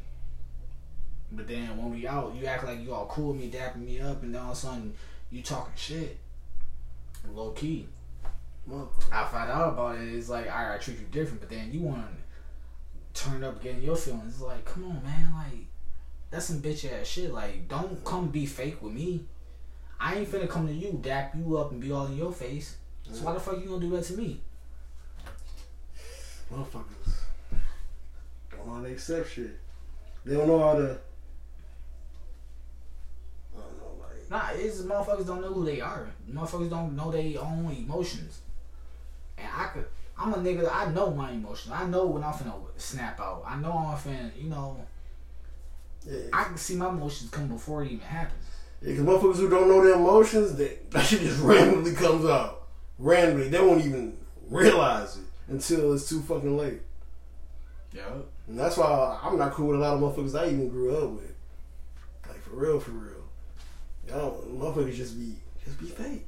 [1.31, 4.01] But then when we out, you act like you all cool with me, dapping me
[4.01, 4.95] up, and then all of a sudden
[5.31, 6.19] you talking shit.
[7.33, 7.87] Low key.
[9.13, 11.81] I find out about it, it's like, alright, I treat you different, but then you
[11.81, 12.05] want
[13.13, 14.35] to turn up getting your feelings.
[14.35, 15.67] It's like, come on, man, like,
[16.31, 17.33] that's some bitch ass shit.
[17.33, 19.25] Like, don't come be fake with me.
[20.01, 22.77] I ain't finna come to you, dap you up, and be all in your face.
[23.11, 24.41] So why the fuck you gonna do that to me?
[26.53, 27.15] Motherfuckers
[28.51, 29.59] don't know how to accept shit.
[30.25, 30.99] They don't know how to.
[33.55, 34.31] I don't know, like.
[34.31, 36.11] Nah, it's motherfuckers don't know who they are.
[36.31, 38.41] Motherfuckers don't know their own emotions.
[39.39, 39.87] And I could,
[40.19, 40.63] I'm a nigga.
[40.63, 41.73] that I know my emotions.
[41.75, 43.45] I know when I'm finna snap out.
[43.47, 44.77] I know I'm finna, you know.
[46.07, 48.45] Yeah, I can see my emotions come before it even happens.
[48.81, 52.67] because motherfuckers who don't know their emotions, they, that shit just randomly comes out.
[52.99, 53.49] Randomly.
[53.49, 54.17] They won't even
[54.49, 56.83] realize it until it's too fucking late.
[57.93, 58.03] Yeah.
[58.49, 61.11] And that's why I'm not cool with a lot of motherfuckers I even grew up
[61.11, 61.35] with.
[62.29, 63.25] Like for real, for real.
[64.09, 66.27] Y'all motherfuckers just be just be fake.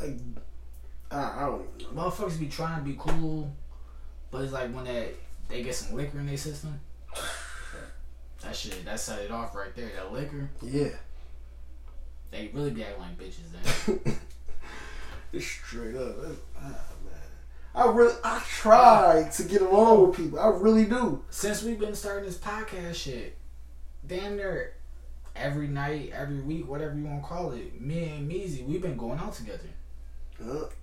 [0.00, 0.16] Like
[1.14, 2.02] I, I don't know.
[2.02, 3.50] Motherfuckers be trying to be cool,
[4.30, 5.12] but it's like when they
[5.48, 6.80] they get some liquor in their system.
[8.42, 9.90] That shit, that set it off right there.
[9.96, 10.88] That liquor, Yeah.
[12.30, 13.50] they really be acting like bitches.
[14.04, 14.16] Then
[15.32, 16.14] It's straight up.
[16.56, 16.74] Ah, man.
[17.74, 20.38] I really I try to get along with people.
[20.38, 21.24] I really do.
[21.30, 23.36] since we've been starting this podcast shit,
[24.06, 24.74] damn near
[25.34, 28.96] every night, every week, whatever you want to call it, me and Meezy, we've been
[28.96, 29.68] going out together.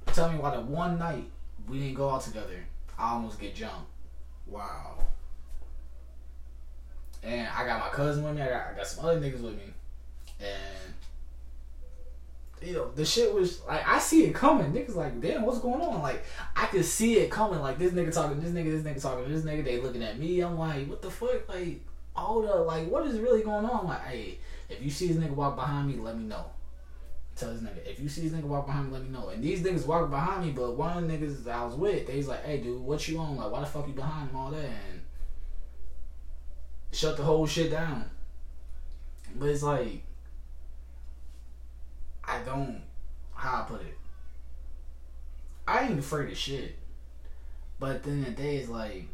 [0.07, 1.29] Tell me why the one night
[1.67, 2.65] we didn't go out together,
[2.97, 3.89] I almost get jumped.
[4.47, 4.97] wow.
[7.23, 8.41] And I got my cousin with me.
[8.41, 9.73] I got, I got some other niggas with me.
[10.39, 10.93] And
[12.63, 14.71] you know, the shit was like I see it coming.
[14.71, 16.01] Niggas like, damn, what's going on?
[16.01, 16.23] Like
[16.55, 17.59] I could see it coming.
[17.59, 19.63] Like this nigga talking, this nigga, this nigga talking, this nigga.
[19.63, 20.41] They looking at me.
[20.41, 21.47] I'm like, what the fuck?
[21.47, 21.81] Like,
[22.15, 23.87] all the, Like, what is really going on?
[23.87, 26.45] like, hey, if you see this nigga walk behind me, let me know.
[27.35, 29.29] Tell this nigga, if you see this nigga walk behind me, let me know.
[29.29, 32.17] And these niggas walk behind me, but one of the niggas I was with, they
[32.17, 33.37] was like, hey, dude, what you on?
[33.37, 34.35] Like, why the fuck you behind him?
[34.35, 35.01] All that and
[36.91, 38.09] shut the whole shit down.
[39.35, 40.03] But it's like
[42.23, 42.81] I don't
[43.33, 43.97] how I put it.
[45.67, 46.77] I ain't afraid of shit.
[47.79, 49.07] But then the day is like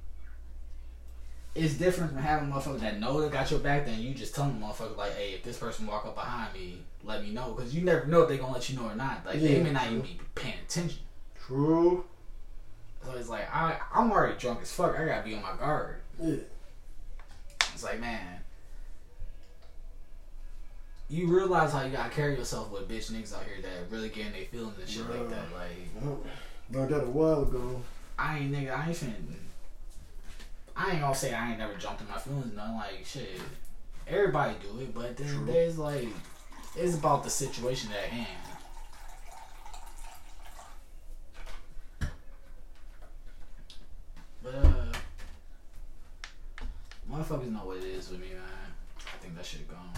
[1.55, 4.59] it's different from having motherfuckers that know that got your back than you just telling
[4.59, 7.53] motherfuckers like, hey, if this person walk up behind me, let me know.
[7.53, 9.25] Because you never know if they're gonna let you know or not.
[9.25, 9.97] Like they may not true.
[9.97, 10.99] even be paying attention.
[11.45, 12.05] True.
[13.03, 14.99] So it's like I I'm already drunk as fuck.
[14.99, 16.01] I gotta be on my guard.
[16.21, 16.35] Yeah.
[17.73, 18.41] It's like, man,
[21.09, 24.33] you realize how you gotta carry yourself with bitch niggas out here that really getting
[24.33, 25.45] their feelings and shit like that.
[25.53, 26.19] Like,
[26.71, 27.81] Learned that a while ago.
[28.19, 29.13] I ain't nigga, I ain't finna.
[30.75, 32.53] I ain't gonna say I ain't never jumped in my feelings.
[32.55, 33.39] Nothing like shit.
[34.07, 35.45] Everybody do it, but then True.
[35.45, 36.07] there's like,
[36.77, 38.27] it's about the situation at hand.
[44.43, 44.93] But uh,
[47.11, 48.41] motherfuckers know what it is with me, man.
[48.99, 49.89] I think that shit gone.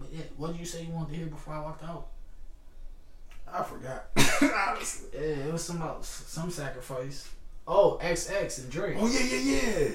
[0.00, 2.08] But yeah, what did you say you wanted to hear before I walked out?
[3.46, 4.06] I forgot.
[4.68, 5.10] Honestly.
[5.14, 7.28] Yeah, it was some about some sacrifice.
[7.66, 8.96] Oh, XX and Drake.
[8.98, 9.88] Oh yeah, yeah, yeah.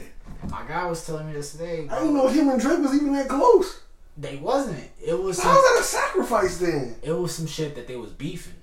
[0.49, 1.87] My guy was telling me this today.
[1.89, 3.81] I didn't know him and Drake was even that close.
[4.17, 4.83] They wasn't.
[5.05, 6.95] It was some, How's that a sacrifice then?
[7.03, 8.53] it was some shit that they was beefing.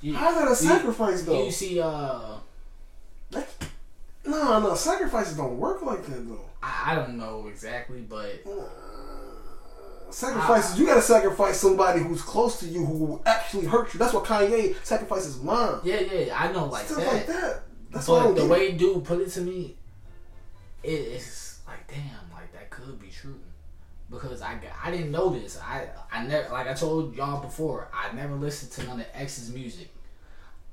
[0.00, 1.44] You, How's that a you- sacrifice though?
[1.44, 2.36] you see, uh,
[3.30, 3.48] Like,
[4.24, 6.40] no, no, sacrifices don't work like that though.
[6.62, 8.64] I, I don't know exactly, but Uh,
[10.10, 13.98] sacrifices, you gotta sacrifice somebody who's close to you who will actually hurt you.
[13.98, 15.80] That's what Kanye sacrifices mom.
[15.84, 17.12] yeah, yeah, I know like Stuff that.
[17.12, 17.62] like that.
[17.90, 19.76] That's but the way dude put it to me,
[20.82, 23.40] it is like damn, like that could be true.
[24.08, 25.58] Because I, I didn't know this.
[25.60, 27.88] I I never like I told y'all before.
[27.92, 29.88] I never listened to none of X's music.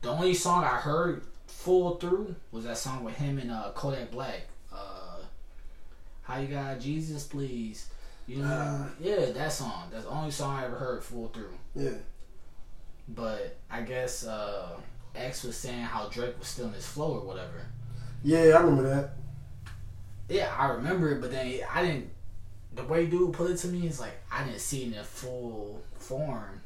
[0.02, 4.12] The only song I heard full through was that song with him and uh, Kodak
[4.12, 4.48] Black.
[4.72, 5.18] Uh,
[6.24, 7.88] How you got Jesus, please?
[8.28, 9.12] You know, mean?
[9.12, 9.90] yeah, that song.
[9.92, 11.54] That's the only song I ever heard full through.
[11.76, 11.98] Yeah.
[13.10, 14.80] But I guess uh,
[15.16, 17.68] X was saying how Drake was still in his flow or whatever.
[18.24, 19.14] Yeah, I remember that.
[20.30, 22.10] Yeah, I remember it, but then I didn't.
[22.74, 25.84] The way dude put it to me is like I didn't see it in full
[26.00, 26.62] form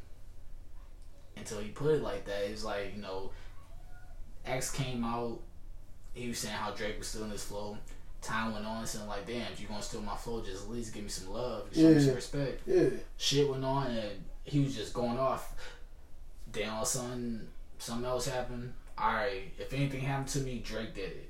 [1.35, 2.49] until he put it like that.
[2.49, 3.31] It's like you know,
[4.45, 5.39] X came out.
[6.13, 7.77] He was saying how Drake was still in his flow.
[8.21, 10.93] Time went on, saying like, "Damn, if you gonna steal my flow, just at least
[10.93, 11.99] give me some love, show me Yeah.
[11.99, 12.89] some respect." Yeah.
[13.17, 15.53] Shit went on, and he was just going off.
[16.51, 17.47] Then all of a sudden,
[17.77, 18.73] something else happened.
[18.97, 21.29] All right, if anything happened to me, Drake did it.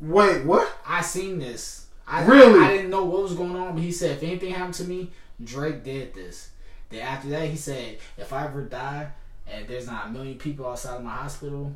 [0.00, 0.70] Wait, what?
[0.86, 1.86] I seen this.
[2.06, 2.62] I, Really?
[2.62, 5.10] I, didn't know what was going on, but he said if anything happened to me,
[5.42, 6.50] Drake did this.
[6.90, 9.10] Then after that, he said if I ever die
[9.50, 11.72] and there's not a million people outside of my hospital,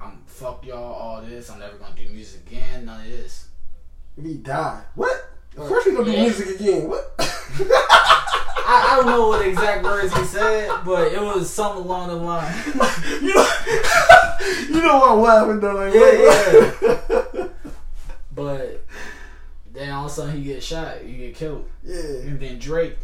[0.00, 1.50] I'm fuck y'all all this.
[1.50, 2.86] I'm never gonna do music again.
[2.86, 3.48] None of this.
[4.16, 4.82] If he died.
[4.94, 5.30] What?
[5.56, 6.22] Of course he gonna do Yeah.
[6.22, 6.88] music again.
[6.88, 7.14] What?
[7.18, 12.14] I, I don't know what exact words he said, but it was something along the
[12.14, 12.54] line.
[13.20, 13.48] you know,
[14.68, 15.74] you know why I'm laughing though.
[15.74, 17.48] Like, Yeah, yeah,
[18.32, 18.84] But
[19.72, 21.68] then all of a sudden he gets shot, You get killed.
[21.82, 21.96] yeah.
[21.96, 22.96] And then Drake,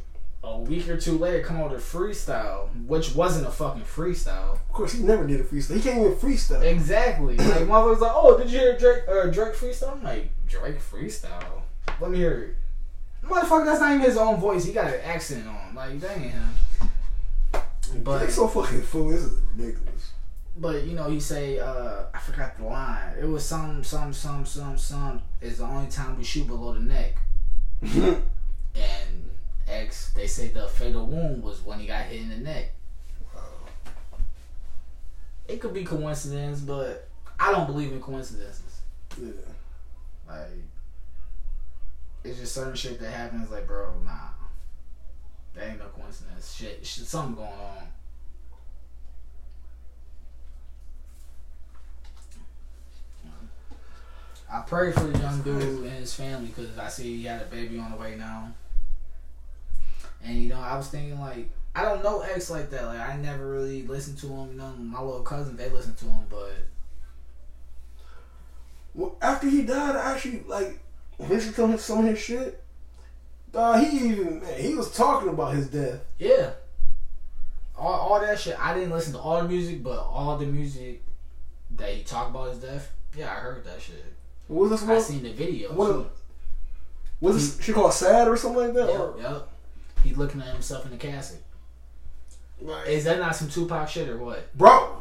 [0.46, 4.52] a week or two later, come out with freestyle, which wasn't a fucking freestyle.
[4.52, 5.76] Of course, he never did a freestyle.
[5.76, 6.62] He can't even freestyle.
[6.62, 7.36] Exactly.
[7.46, 9.92] Like motherfuckers like, oh, did you hear Drake uh, Drake freestyle?
[9.92, 11.62] I'm like, Drake freestyle.
[12.00, 12.54] Let me hear
[13.22, 13.26] it.
[13.26, 14.64] Motherfucker, that's not even his own voice.
[14.64, 15.74] He got an accent on.
[15.74, 16.54] Like, ain't him.
[18.04, 19.08] But Drake's so fucking fool.
[19.08, 20.12] This is ridiculous.
[20.58, 23.14] but you know, he say, uh, I forgot the line.
[23.20, 26.80] It was some some some some some is the only time we shoot below the
[26.80, 27.16] neck.
[28.76, 29.30] And
[29.68, 32.72] X, they say the fatal wound was when he got hit in the neck.
[35.48, 38.80] It could be coincidence, but I don't believe in coincidences.
[39.20, 39.30] yeah.
[40.28, 40.48] Like,
[42.24, 43.50] it's just certain shit that happens.
[43.50, 44.10] Like, bro, nah,
[45.54, 46.54] that ain't no coincidence.
[46.54, 47.86] Shit, shit something going on.
[54.52, 57.46] I pray for the young dude and his family because I see he had a
[57.46, 58.52] baby on the way now.
[60.24, 62.86] And you know, I was thinking like, I don't know X like that.
[62.86, 64.52] Like, I never really listened to him.
[64.52, 66.54] You know, my little cousins they listen to him, but
[68.94, 70.78] Well, after he died, I actually like
[71.18, 72.62] listen to him, some of his shit.
[73.52, 76.00] Dog, he even man, he was talking about his death.
[76.18, 76.50] Yeah.
[77.78, 78.58] All, all that shit.
[78.58, 81.02] I didn't listen to all the music, but all the music
[81.76, 82.90] that he talked about his death.
[83.16, 84.04] Yeah, I heard that shit.
[84.48, 85.72] What was this I seen the video.
[85.72, 86.10] What too.
[87.20, 88.88] was this shit called sad or something like that?
[88.88, 89.48] Yep, Or, yep.
[90.06, 91.42] He looking at himself in the casket.
[92.86, 94.56] Is that not some Tupac shit or what?
[94.56, 94.98] bro.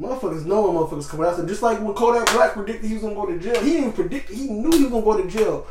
[0.00, 1.48] Motherfuckers know when motherfuckers coming him.
[1.48, 3.62] Just like when Kodak Black predicted he was gonna go to jail.
[3.62, 4.28] He didn't predict.
[4.28, 5.66] He knew he was gonna go to jail.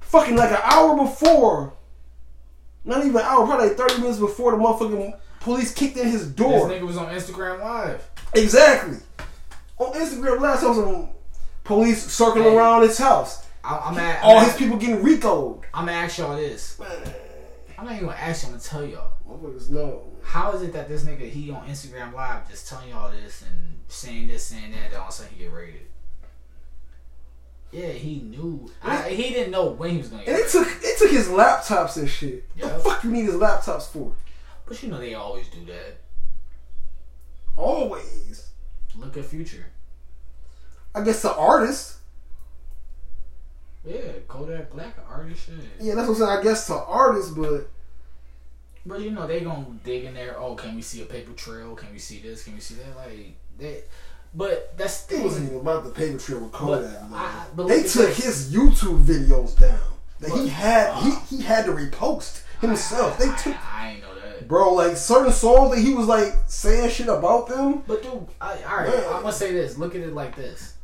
[0.00, 1.74] Fucking like an hour before.
[2.84, 6.26] Not even an hour, probably like thirty minutes before the motherfucking police kicked in his
[6.26, 6.68] door.
[6.68, 8.08] This nigga was on Instagram Live.
[8.34, 8.96] Exactly.
[9.78, 11.08] On Instagram last time some
[11.62, 12.56] police circling Hey.
[12.56, 13.44] around his house.
[13.64, 14.22] I, I'm at.
[14.22, 15.62] All I'm his at- people getting ricoed.
[15.74, 16.80] I'm gonna ask y'all this.
[17.78, 18.48] I'm not even gonna ask you.
[18.48, 19.12] I'm gonna tell y'all.
[19.28, 20.04] motherfuckers know.
[20.22, 23.78] How is it that this nigga he on Instagram Live just telling y'all this and
[23.88, 25.86] saying this, saying that, then all of a sudden he get raided?
[27.70, 28.70] Yeah, he knew.
[28.82, 31.28] I, he didn't know when he was gonna get And it took it took his
[31.28, 32.44] laptops and shit.
[32.56, 32.68] Yeah.
[32.68, 34.12] The fuck you need his laptops for?
[34.66, 35.98] But you know they always do that.
[37.56, 38.48] Always.
[38.96, 39.66] Look at Future.
[40.94, 41.97] I guess the artist.
[43.88, 45.54] Yeah, Kodak Black, artist shit.
[45.80, 46.38] Yeah, that's what I'm saying.
[46.38, 47.68] I guess to artists, but
[48.84, 50.38] But you know they gonna dig in there.
[50.38, 51.74] Oh, can we see a paper trail?
[51.74, 52.44] Can we see this?
[52.44, 52.96] Can we see that?
[52.96, 53.84] Like that.
[54.34, 56.92] But that's it wasn't even about the paper trail with Kodak.
[57.10, 57.16] But.
[57.16, 59.78] I- but they took his YouTube videos down.
[60.20, 63.16] That he had uh, he, he had to repost himself.
[63.18, 64.48] They I, took I, I ain't know that.
[64.48, 67.82] bro like certain songs that he was like saying shit about them.
[67.86, 69.06] But dude, I, all right, Yeah.
[69.14, 69.78] I'm gonna say this.
[69.78, 70.74] Look at it like this: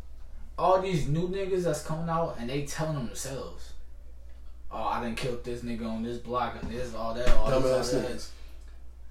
[0.59, 3.73] all these new niggas that's coming out and they telling them themselves,
[4.71, 7.93] "Oh, I done killed this nigga on this block and this, all that, all this,
[7.95, 8.27] all that."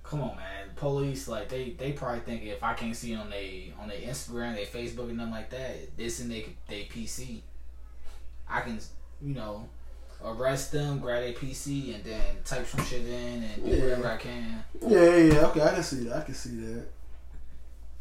[0.04, 0.70] Come on, man.
[0.76, 4.56] Police like they they probably think if I can't see on they on their Instagram,
[4.56, 7.42] their Facebook, and nothing like that, this and they they PC,
[8.50, 8.80] I can
[9.22, 9.68] you know
[10.26, 13.82] arrest them, grab their PC, and then type some shit in and do Yeah.
[13.84, 14.64] whatever I can.
[14.82, 15.46] Yeah, yeah, yeah.
[15.48, 16.18] Okay, I can see that.
[16.18, 16.86] I can see that.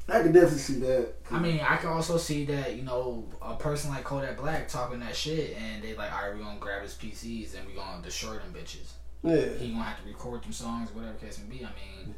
[0.08, 1.14] I can definitely see that.
[1.30, 5.00] I mean, I can also see that you know a person like Kodak Black talking
[5.00, 8.02] that shit, and they like, all right, we gonna grab his PCs and we gonna
[8.02, 8.92] destroy them bitches.
[9.22, 9.58] yeah.
[9.58, 11.64] He gonna have to record them songs, whatever case may be.
[11.64, 12.14] I mean,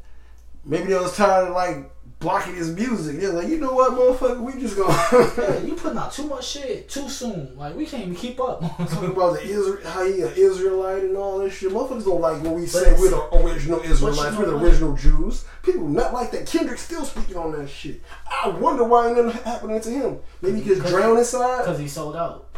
[0.67, 3.21] Maybe they was tired of like blocking his music.
[3.21, 6.47] They're like, you know what, motherfucker, we just yeah, gonna you putting out too much
[6.47, 7.57] shit too soon.
[7.57, 8.61] Like we can't even keep up.
[8.79, 11.71] talking about the Israel, how he an Israelite and all this shit.
[11.71, 15.45] Motherfuckers don't like what we say we're the original Israelites, we're the original Jews.
[15.63, 16.47] People not like that.
[16.47, 18.01] Kendrick still speaking on that shit.
[18.31, 20.19] I wonder why ain't nothing happening to him.
[20.41, 21.59] Maybe he just drowned inside.
[21.59, 22.49] Because he sold out.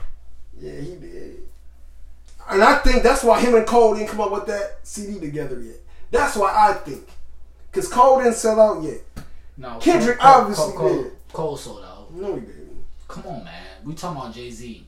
[0.58, 1.36] Yeah, he did.
[2.48, 5.60] And I think that's why him and Cole didn't come up with that CD together
[5.60, 5.76] yet.
[6.10, 7.08] That's why I think.
[7.70, 9.00] Because Cole didn't sell out yet.
[9.58, 11.12] No, Kendrick Cole, obviously Cole, Cole, did.
[11.32, 12.12] Cole sold out.
[12.14, 12.84] No, he didn't.
[13.08, 13.62] Come on, man.
[13.84, 14.86] We talking about Jay Z.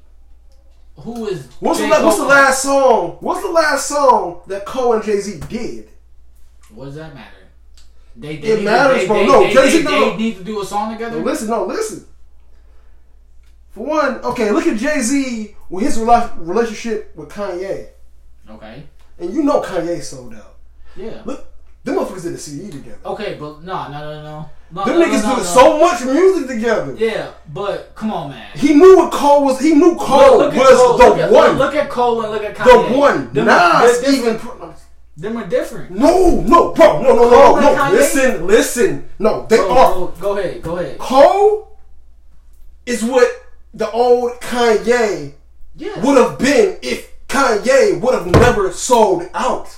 [0.96, 1.46] Who is?
[1.60, 3.16] What's, the, what's the last song?
[3.20, 5.88] What's the last song that Cole and Jay Z did?
[6.74, 7.34] What does that matter?
[8.16, 9.24] They, did It they to- matters, bro.
[9.24, 11.18] No, they, no, they need to do a song together.
[11.18, 12.04] No, listen, no, listen.
[13.70, 17.88] For one, okay, look at Jay Z with his relationship with Kanye,
[18.50, 18.82] Okay.
[19.18, 20.56] and you know Kanye sold out.
[20.96, 21.22] Yeah.
[21.24, 21.46] Look,
[21.88, 22.98] them motherfuckers did a CD together.
[23.04, 24.50] Okay, but no, no, no, no.
[24.72, 26.94] no them no, niggas no, no, did so much music together.
[26.96, 28.50] Yeah, but come on, man.
[28.54, 29.60] He knew what Cole was.
[29.60, 31.58] He knew Cole Look at was Cole, the look one.
[31.58, 32.88] Look at Cole and look at Kanye.
[32.92, 33.32] the one.
[33.32, 34.40] Them, Nas them, even.
[35.16, 35.90] them are different.
[35.92, 37.92] No, no, bro, no, no, Cole no, no.
[37.92, 39.08] Listen, listen.
[39.18, 39.94] No, they Go, are.
[39.94, 40.98] go, go ahead, go ahead.
[40.98, 41.78] Cole
[42.86, 43.28] is what
[43.74, 45.32] the old Kanye
[45.76, 46.04] Yes.
[46.04, 49.68] would have been if Kanye would have never sold out.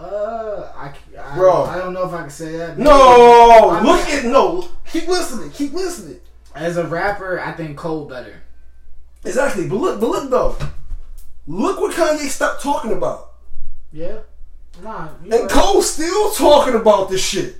[0.00, 1.64] Uh, I, I, Bro.
[1.64, 2.78] I don't know if I can say that.
[2.78, 4.66] No, I'm- look at no.
[4.90, 5.50] Keep listening.
[5.50, 6.20] Keep listening.
[6.54, 8.42] As a rapper, I think Cole better.
[9.24, 10.56] Exactly, but look, but look though.
[11.46, 13.32] Look what Kanye stopped talking about,
[13.92, 14.18] Yeah.
[14.82, 15.08] Nah.
[15.22, 15.48] and right.
[15.50, 17.56] Cole still talking about this shit.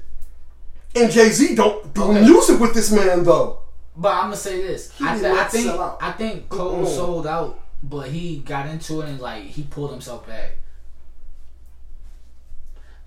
[0.96, 2.20] And Jay Z don't do Okay.
[2.22, 3.58] music with this man though.
[3.96, 4.90] But I'm gonna say this.
[5.00, 5.70] I, th- I think.
[6.00, 10.26] I think Cole sold out, but he got into it and like he pulled himself
[10.26, 10.52] back.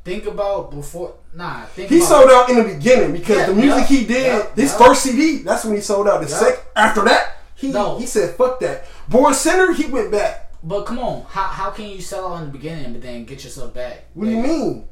[0.04, 1.14] Think about before.
[1.34, 1.66] Nah.
[1.68, 4.46] Think He sold out in the beginning because Yeah, the music yeah, he did, yeah,
[4.56, 4.78] his yeah.
[4.78, 6.22] first CD, that's when he sold out.
[6.22, 6.38] The Yeah.
[6.38, 7.98] sec after that, he No.
[7.98, 8.86] he said fuck that.
[9.08, 10.52] Born Sinner, he went back.
[10.62, 13.44] But come on, how how can you sell out in the beginning but then get
[13.44, 14.06] yourself back?
[14.14, 14.88] What do you mean?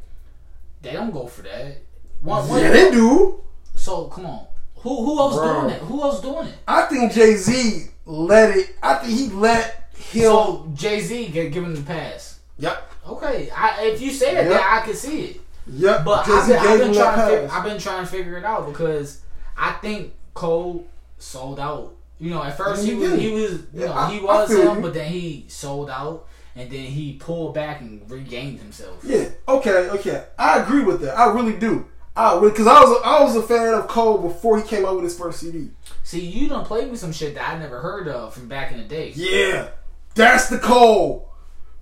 [0.82, 1.82] They don't go for that.
[2.22, 3.42] One, one, Yeah, they do.
[3.76, 4.46] So come on,
[4.78, 5.62] who who else Bro.
[5.62, 5.82] doing it?
[5.82, 6.56] Who else doing it?
[6.68, 8.76] I think Jay Z let it.
[8.82, 10.24] I think he let him.
[10.24, 12.31] So Jay Z get given the pass.
[12.58, 14.50] Yep, Okay, I, if you say it, Yep.
[14.50, 15.42] then I can see it.
[15.68, 16.04] yep.
[16.06, 17.50] But I've been, I've been trying to figure.
[17.52, 19.22] I've been trying to figure it out because
[19.58, 20.86] I think Cole
[21.18, 24.12] sold out You know, at first In he was he was you Yeah, know I-
[24.12, 24.82] he was him, you.
[24.82, 29.04] but then he sold out, and then he pulled back and regained himself.
[29.04, 29.30] Yeah.
[29.48, 29.90] Okay.
[29.90, 30.24] Okay.
[30.38, 31.18] I agree with that.
[31.18, 31.88] I really do.
[32.16, 34.96] I because I was a, I was a fan of Cole before he came out
[34.96, 35.70] with his first CD.
[36.04, 38.78] See, you done played me some shit that I never heard of from back in
[38.80, 39.14] the day.
[39.16, 39.70] Yeah,
[40.14, 41.31] that's the Cole.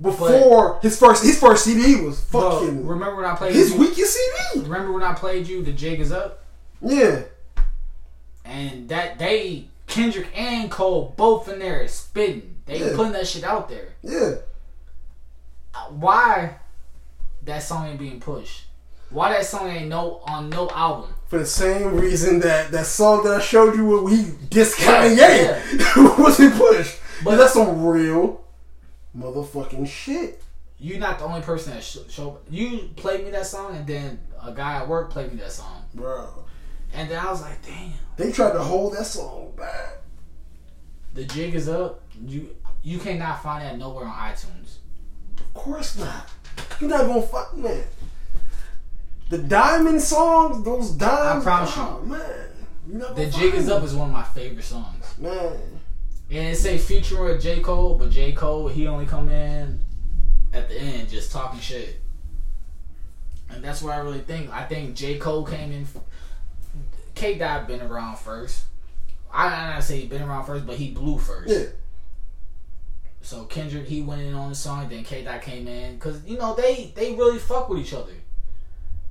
[0.02, 3.80] Before his first his first CD was fucking remember when I played his you?
[3.80, 4.18] weakest
[4.54, 4.62] CD.
[4.62, 5.62] Remember when I played you?
[5.62, 6.44] The jig is up,
[6.82, 7.24] Yeah.
[8.46, 12.56] and that they Kendrick and Cole both in there spitting.
[12.66, 12.96] They Yeah.
[12.96, 13.90] putting that shit out there.
[14.02, 14.36] Yeah.
[15.74, 16.56] Uh, Why
[17.44, 18.66] that song ain't being pushed?
[19.10, 21.14] Why that song ain't no on no album?
[21.28, 25.60] For the same reason that that song that I showed you where he dissed Yeah,
[25.66, 26.98] Kanye wasn't pushed.
[27.24, 28.42] But- But that's some real
[29.20, 30.42] motherfucking shit.
[30.80, 32.40] You're not the only person that sh- show.
[32.50, 35.84] You played me that song, and then a guy at work played me that song,
[35.94, 36.46] Bro.
[36.94, 37.92] and then I was like, damn.
[38.16, 39.98] They tried to hold that song back.
[41.14, 42.02] The jig is up.
[42.26, 44.78] You you cannot find that nowhere on iTunes.
[45.38, 46.30] Of course not.
[46.80, 47.84] You're not gonna fuck man.
[49.30, 51.46] The diamond songs, those diamonds.
[51.46, 51.82] I promise you.
[51.82, 52.50] oh, man.
[52.88, 55.16] You're not The jig is up is one of my favorite songs.
[55.20, 55.79] Man.
[56.30, 59.80] And it say featuring with J Cole, but J Cole he only come in
[60.54, 62.00] at the end just talking shit.
[63.50, 64.52] And that's what I really think.
[64.52, 65.88] I think J Cole came in.
[67.16, 68.66] K Dot been around first.
[69.34, 71.50] I not say he been around first, but he blew first.
[71.50, 71.72] Yeah.
[73.22, 76.38] So Kendrick he went in on the song, then K Dot came in because you
[76.38, 78.14] know they they really fuck with each other.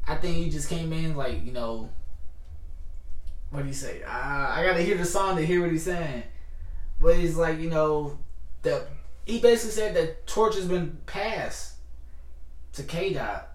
[0.06, 1.90] I think he just came in like you know.
[3.50, 4.02] What do you say?
[4.02, 6.22] Uh, I gotta hear the song to hear what he's saying.
[7.00, 8.18] But he's like you know,
[8.62, 8.86] the
[9.24, 11.74] he basically said that torch has been passed
[12.74, 13.48] to K Dot.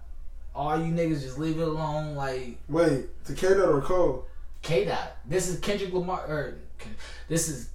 [0.54, 2.14] All you niggas just leave it alone.
[2.14, 4.26] Like Wait, to K Dot or Cole?
[4.62, 5.16] K Dot.
[5.26, 6.58] This is Kendrick Lamar or
[7.28, 7.70] this is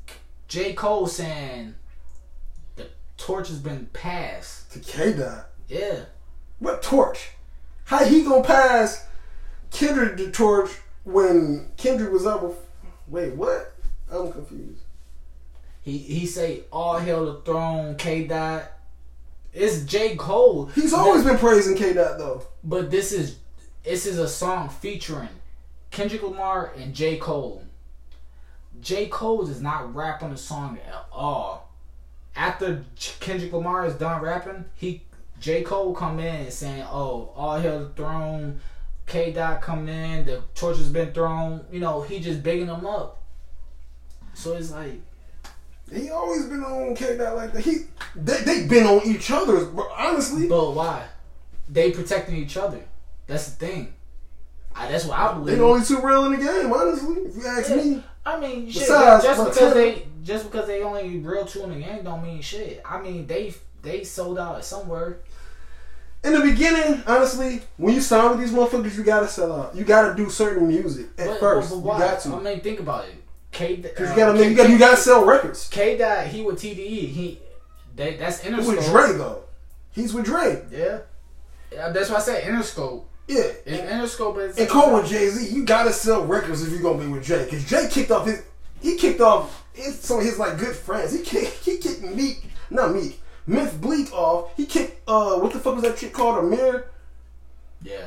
[0.47, 1.75] J Cole saying
[2.75, 4.71] the torch has been passed.
[4.73, 5.49] To K Dot.
[5.67, 6.05] Yeah.
[6.59, 7.31] What torch?
[7.85, 9.07] How he gonna pass
[9.71, 10.71] Kendrick the torch
[11.03, 12.43] when Kendrick was up
[13.07, 13.73] Wait, what?
[14.11, 14.81] I'm confused.
[15.89, 18.71] He he say all hail the throne, K Dot.
[19.51, 20.67] It's J Cole.
[20.67, 22.43] He's always been praising K Dot though.
[22.63, 23.37] But this is
[23.83, 25.29] this is a song featuring
[25.89, 27.63] Kendrick Lamar and J Cole.
[28.81, 31.71] J Cole does not rap on the song at all.
[32.35, 32.85] After
[33.19, 35.01] Kendrick Lamar is done rapping, he
[35.39, 38.61] J Cole come in and saying, "Oh, all hail the throne."
[39.07, 41.65] K Dot come in, the torch has been thrown.
[41.71, 43.23] You know, he just bigging them up.
[44.35, 45.01] So it's like,
[45.93, 47.61] He always been on K Dot like that.
[47.61, 47.77] He
[48.15, 50.47] they they been on each other, bro, honestly.
[50.47, 51.05] but why?
[51.67, 52.81] They protecting each other.
[53.27, 53.93] That's the thing.
[54.75, 55.47] I, that's what I believe.
[55.47, 57.15] They the only two real in the game, honestly.
[57.23, 57.75] If you ask Yeah.
[57.77, 58.03] me.
[58.25, 61.79] I mean, shit, Besides, just because they just because they only real two in the
[61.79, 62.81] game don't mean shit.
[62.85, 65.17] I mean, they they sold out somewhere.
[66.23, 69.75] In the beginning, honestly, when you sign with these motherfuckers, you gotta sell out.
[69.75, 71.69] You gotta do certain music at But, first.
[71.71, 72.35] but, but you got to.
[72.35, 73.15] I mean, think about it.
[73.51, 75.67] K, Cause uh, you gotta K- you gotta, you gotta sell records.
[75.69, 76.77] K dot he with TDE.
[76.77, 77.39] He
[77.95, 78.67] they, that's He's Interscope.
[78.77, 79.43] with Dre though.
[79.91, 80.63] He's with Dre.
[80.71, 80.99] Yeah.
[81.71, 83.03] yeah, that's why I said Interscope.
[83.27, 83.43] Yeah.
[83.65, 86.81] And And, Interscope is and Cole with Jay Z, you gotta sell records if you're
[86.81, 87.47] gonna be with Jay.
[87.49, 88.43] Cause Jay kicked off his,
[88.81, 91.11] he kicked off his, some of his like good friends.
[91.13, 94.55] He kicked, he kicked Meek, not Meek, Memphis Bleek off.
[94.55, 96.43] He kicked, uh, what the fuck was that chick called?
[96.45, 96.89] Amir?
[97.81, 98.05] Yeah.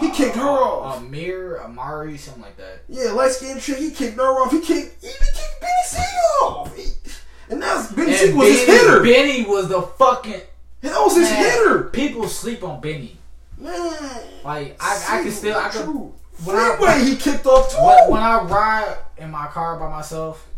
[0.00, 0.98] He kicked her off.
[0.98, 2.82] Amir, Amari, something like that.
[2.88, 3.78] Yeah, light skinned chick.
[3.78, 4.50] He kicked her off.
[4.50, 6.76] He kicked, he even kicked Beanie Sigel off.
[6.76, 6.84] He,
[7.50, 9.02] and that's Benny And was his Benny, hitter.
[9.02, 10.40] Benny was the fucking
[10.80, 11.82] that was his man, hitter.
[11.84, 13.16] People sleep on Benny.
[13.58, 13.72] Man.
[14.44, 16.12] Like I, I can still I can True.
[16.44, 17.82] when I- Freeway, he kicked off too.
[17.82, 20.48] when, when I ride in my car by myself,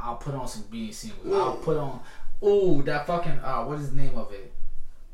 [0.00, 1.32] I'll put on some singles.
[1.32, 2.00] I'll put on
[2.44, 4.52] ooh that fucking uh what is the name of it?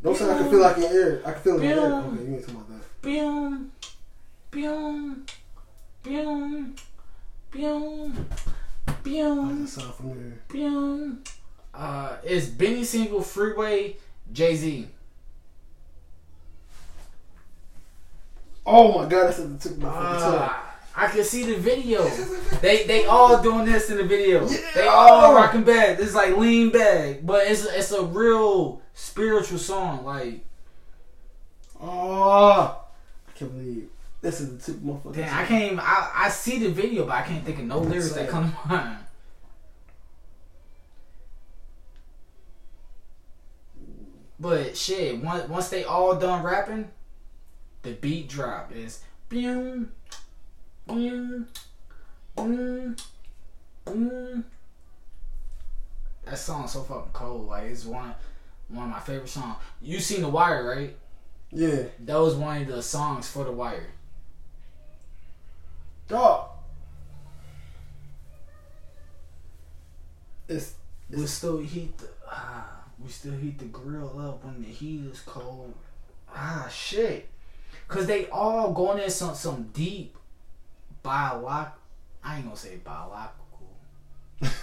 [0.03, 1.23] Don't say I can feel like in air.
[1.25, 1.79] I can feel it in air.
[1.95, 2.74] Okay, you ain't talking about that.
[3.05, 3.71] Boom,
[4.51, 5.27] boom,
[6.03, 6.75] boom,
[7.53, 8.29] boom,
[8.87, 10.39] How boom, does that sound familiar?
[10.49, 11.23] boom.
[11.75, 13.97] Uh, it's Beanie Sigel Freeway
[14.33, 14.89] Jay Z.
[18.65, 20.35] Oh my god, that's at the tip of my fucking tongue.
[20.37, 20.53] Uh,
[20.97, 22.11] I can see the video.
[22.63, 24.49] They they all doing this in the video.
[24.49, 24.57] Yeah.
[24.75, 25.99] They all rocking back.
[26.01, 30.07] It's like lean back, but it's it's a real spiritual song.
[30.07, 30.47] Like
[31.79, 32.84] Oh,
[33.35, 33.89] I can't believe
[34.25, 35.39] this is the tip fucking damn.
[35.39, 35.81] I can't even.
[35.81, 38.69] I, I see the video, but I can't think of no lyrics that come to
[38.69, 38.99] mind.
[44.41, 46.89] But shit, once once they all done rapping,
[47.83, 49.93] the beat drop is boom,
[50.87, 51.49] boom,
[52.35, 52.97] boom,
[53.85, 54.45] boom,
[56.25, 57.49] That song's so fucking cold.
[57.49, 58.15] Like it's one
[58.69, 59.57] one of my favorite songs.
[59.83, 60.97] You seen The Wire, right?
[61.55, 61.85] Yeah.
[62.01, 63.87] That was one of the songs for The Wire.
[66.09, 66.51] Dog.
[70.49, 70.75] It's
[71.09, 75.21] We still heat the ah, we still heat the grill up when the heat is
[75.21, 75.73] cold.
[76.35, 77.31] Ah shit.
[77.89, 80.17] Cause they all going in some some deep
[81.03, 81.79] biological
[82.23, 83.45] I ain't gonna say biological.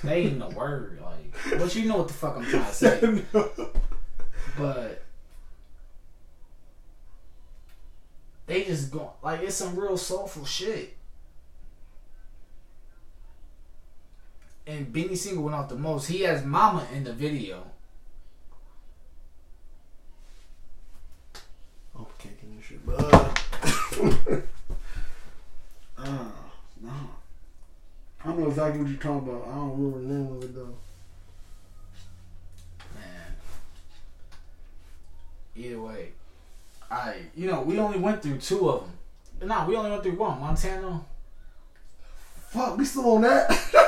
[0.04, 3.24] They ain't the word, like but you know what the fuck I'm trying to say.
[4.58, 5.04] But
[8.52, 10.98] they just go like it's some real soulful shit.
[14.68, 16.08] And Beanie Sigel went off the most.
[16.08, 17.64] He has Mama in the video.
[21.98, 23.02] I'm kicking this shit, but
[25.98, 26.26] uh,
[26.82, 26.92] no.
[28.24, 29.48] I don't know exactly what you're talking about.
[29.48, 30.76] I don't remember the name of it though.
[32.96, 33.36] Man.
[35.56, 36.12] Either way,
[36.90, 38.82] I you know we only went through two of
[39.40, 39.50] them.
[39.50, 40.40] Nah, we only went through one.
[40.40, 41.02] Montana.
[42.50, 43.50] Fuck, we still on that?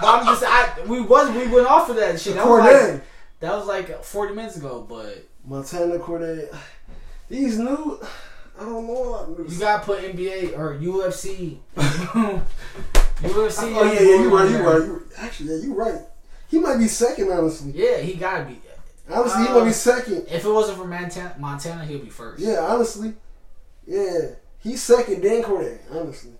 [0.00, 2.34] But I'm just I we was we went off of that shit.
[2.34, 3.02] That was like
[3.40, 4.84] that was like 40 minutes ago.
[4.88, 6.54] But Montana Cordae.
[7.28, 8.00] These new,
[8.58, 11.58] I don't know a lot of you gotta put NBA or UFC.
[11.76, 12.42] UFC.
[13.24, 15.00] Oh yeah, yeah, you right, you right.
[15.18, 16.00] Actually, yeah, you right.
[16.48, 17.72] He might be second, honestly.
[17.74, 18.60] Yeah, he gotta be.
[19.10, 20.26] Honestly, he Uh, might be second.
[20.30, 22.40] If it wasn't for Montana, Montana he'll be first.
[22.42, 23.14] Yeah, honestly.
[23.86, 24.30] Yeah.
[24.60, 26.32] He's second, then Cordae, honestly.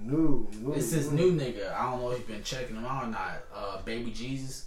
[0.00, 0.72] No, no.
[0.72, 1.16] It's this no.
[1.16, 1.72] new nigga.
[1.74, 3.44] I don't know if you've been checking him out or not.
[3.54, 4.66] Uh, Baby Jesus.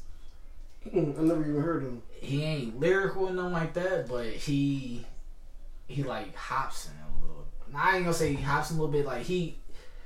[0.86, 2.04] I never even heard of him.
[2.12, 5.06] He ain't lyrical or nothing like that, but he
[5.88, 7.46] he like Hopsin a little.
[7.76, 9.06] I ain't gonna say he Hopsin a little bit.
[9.06, 9.58] Like he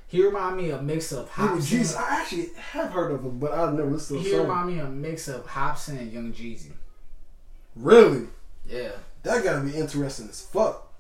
[0.10, 1.66] he remind me of mix of Hopsin.
[1.66, 1.96] Jesus.
[1.96, 4.32] I actually have heard of him, but I've never listened to him.
[4.36, 6.72] He remind me of a mix of Hopsin and Young Jeezy.
[7.76, 8.28] Really?
[8.68, 8.92] Yeah,
[9.24, 10.92] That gotta be interesting as fuck.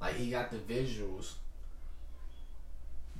[0.00, 1.34] like he got the visuals,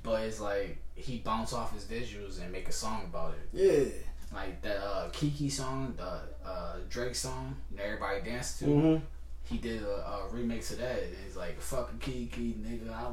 [0.03, 3.49] but it's like he bounce off his visuals and make a song about it.
[3.53, 3.89] Yeah.
[4.33, 8.65] Like that uh, Kiki song, the uh, Drake song, that everybody danced to.
[8.65, 9.05] Mm-hmm.
[9.45, 11.01] He did a, a remix of that.
[11.25, 13.05] He's like, "Fuck a Kiki, nigga." I.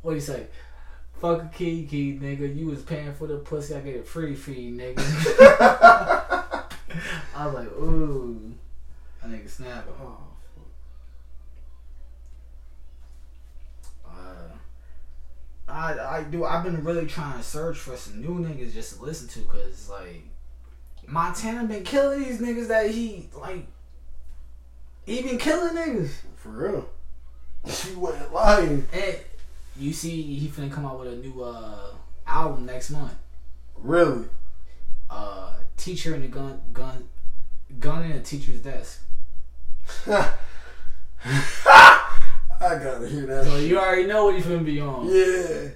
[0.00, 0.46] What do you say?
[1.20, 2.54] Fuck a Kiki, nigga.
[2.56, 3.74] You was paying for the pussy.
[3.74, 4.98] I get it free fee, nigga.
[7.34, 8.54] I was like, ooh,
[9.22, 9.86] that nigga snap.
[10.00, 10.16] Oh,
[14.08, 14.48] Uh,
[15.68, 16.44] I I do.
[16.44, 19.88] I've been really trying to search for some new niggas just to listen to, cause
[19.90, 20.22] like
[21.06, 23.66] Montana been killing these niggas that he like.
[25.04, 26.10] He been killing niggas.
[26.36, 26.88] for real.
[27.66, 28.86] She wasn't lying.
[28.92, 29.16] And
[29.78, 31.92] you see, he finna come out with a new uh
[32.26, 33.14] album next month.
[33.76, 34.26] Really?
[35.08, 37.08] Uh, teacher in the gun, gun,
[37.78, 39.02] gun in a teacher's desk.
[40.06, 40.30] I
[42.60, 43.44] gotta hear that.
[43.44, 45.06] So you already know what he finna be on.
[45.06, 45.70] Yeah.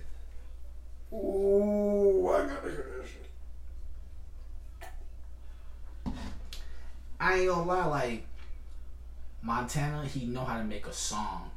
[1.16, 3.30] Ooh, I gotta hear that shit.
[7.20, 8.26] I ain't gonna lie, like
[9.42, 11.50] Montana, he know how to make a song,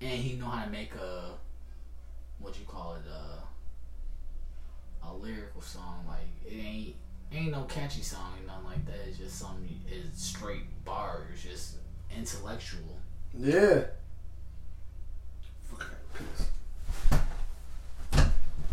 [0.00, 1.34] and he know how to make a
[2.38, 6.04] what you call it, uh, a lyrical song.
[6.06, 6.94] Like it ain't
[7.32, 9.08] ain't no catchy song and nothing like that.
[9.08, 11.76] It's just some it's straight bars, just
[12.16, 12.98] intellectual.
[13.38, 13.84] Yeah.
[15.64, 16.48] Fuck, I gotta piss.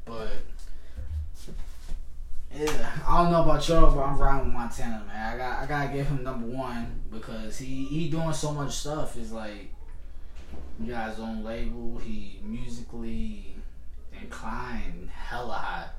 [0.03, 0.31] But
[2.51, 5.35] yeah, I don't know about y'all, but I'm riding with Montana, man.
[5.35, 9.15] I got I gotta give him number one because he he doing so much stuff.
[9.15, 9.71] It's like
[10.81, 11.99] he got his own label.
[11.99, 13.57] He musically
[14.19, 15.89] inclined, hella high.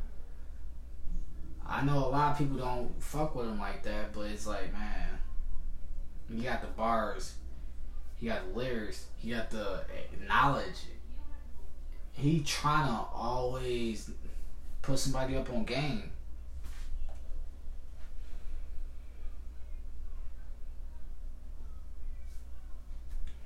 [1.64, 4.72] I know a lot of people don't fuck with him like that, but it's like,
[4.72, 5.10] man,
[6.28, 7.34] he got the bars.
[8.22, 9.06] He got the lyrics.
[9.16, 10.86] He got the eh, knowledge.
[12.12, 14.12] He trying to always
[14.80, 16.12] put somebody up on game.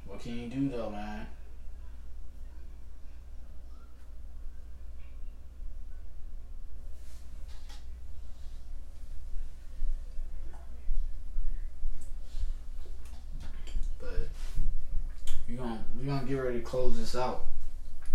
[0.04, 1.26] What can you do though, man?
[13.98, 14.28] But
[15.48, 17.46] we gonna we gonna get ready to close this out.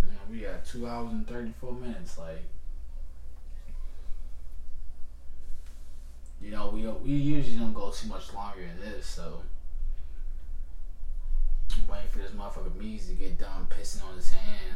[0.03, 2.17] Know, we got two hours and thirty four minutes.
[2.17, 2.43] Like,
[6.41, 9.41] you know, we we usually don't go too much longer than this, so.
[11.73, 14.75] I'm waiting for this motherfucker Mees to get done pissing on his hand.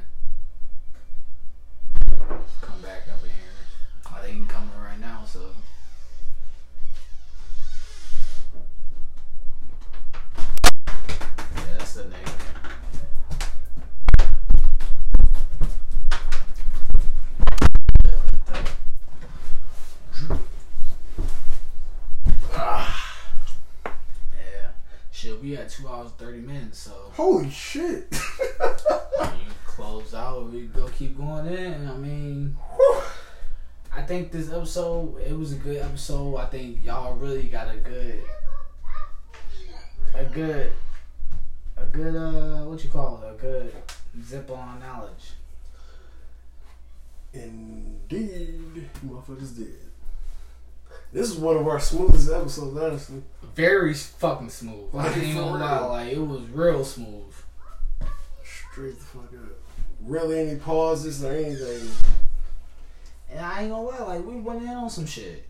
[2.61, 2.94] Come back
[25.75, 28.07] two hours thirty minutes, so Holy shit!
[28.61, 31.87] you close out, we go keep going in.
[31.87, 33.01] I mean, Whew.
[33.93, 36.37] I think this episode it was a good episode.
[36.37, 38.23] I think y'all really got a good,
[40.13, 40.71] a good,
[41.77, 43.35] a good uh, what you call it?
[43.35, 43.73] A good
[44.23, 45.33] zip on knowledge.
[47.33, 49.75] Indeed, you motherfuckers did.
[51.15, 53.23] This is one of our smoothest episodes, honestly.
[53.55, 54.93] Very fucking smooth.
[54.93, 57.33] I Like, ain't for gonna lie, like it was real smooth.
[58.43, 59.57] Straight the fuck up.
[60.01, 61.89] Really, any pauses or anything?
[63.31, 65.47] And I ain't gonna lie, like we went in on some shit.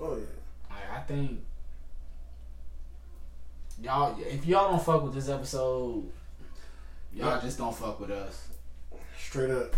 [0.00, 0.22] Oh yeah.
[0.70, 1.40] Like I think
[3.82, 6.08] y'all, if y'all don't fuck with this episode,
[7.12, 8.46] y'all just don't fuck with us.
[9.18, 9.74] Straight up.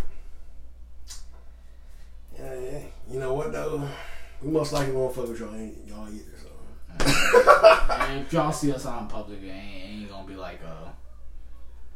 [2.37, 2.79] Yeah, yeah.
[3.09, 3.89] You know what though?
[4.41, 6.37] We most likely won't fuck with y'all, ain't- y'all either.
[6.41, 6.47] So.
[7.91, 10.89] and if y'all see us out in public, it ain't, ain't gonna be like, uh,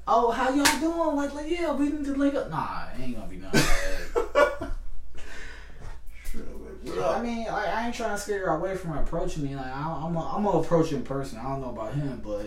[0.07, 1.15] oh, how y'all doing?
[1.15, 2.49] Like, like, yeah, we need to link up.
[2.49, 4.71] Nah, it ain't gonna be nothing like that.
[6.25, 6.53] Straight up,
[6.85, 9.55] like, what I mean, like, I ain't trying to scare her away from approaching me.
[9.55, 11.39] Like, I, I'm, a, I'm gonna approach in person.
[11.39, 12.45] I don't know about him, but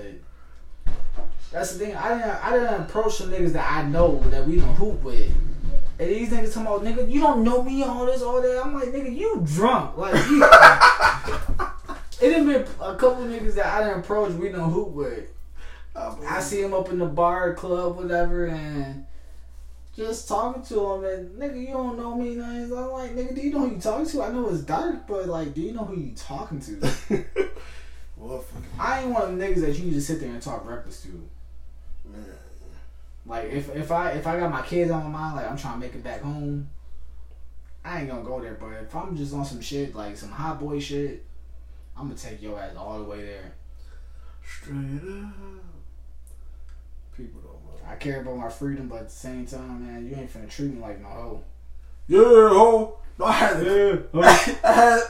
[1.51, 1.97] that's the thing.
[1.97, 5.31] I didn't, I didn't approach some niggas that I know that we don't hoop with.
[5.99, 8.63] And these niggas talking about, nigga, you don't know me, all this, all that.
[8.65, 9.97] I'm like, nigga, you drunk.
[9.97, 10.43] Like, you,
[12.21, 15.31] it done been a couple of niggas that I didn't approach, we don't hoop with.
[15.95, 19.07] I, I see him up in the bar, club, whatever, and
[19.97, 22.77] just talking to him, and nigga, you don't know me, nothing.
[22.77, 24.23] I'm like, nigga, do you know who you talking to?
[24.23, 27.25] I know it's dark, but like, do you know who you talking to?
[28.17, 28.45] Well,
[28.79, 31.09] I ain't one of the niggas that you just sit there and talk reckless to.
[32.07, 32.25] man.
[33.27, 35.75] Like, if if I if I got my kids on my mind, like I'm trying
[35.75, 36.69] to make it back home,
[37.85, 38.55] I ain't gonna go there.
[38.55, 41.25] But if I'm just on some shit, like some hot boy shit,
[41.97, 43.55] I'm gonna take your ass all the way there.
[44.45, 45.35] Straight up.
[47.17, 47.91] People don't know.
[47.91, 50.73] I care about my freedom, but at the same time, man, you ain't finna treat
[50.73, 51.45] me like no hoe.
[52.07, 52.99] Yeah, hoe.
[53.19, 54.11] No, I had it.
[54.15, 55.01] I had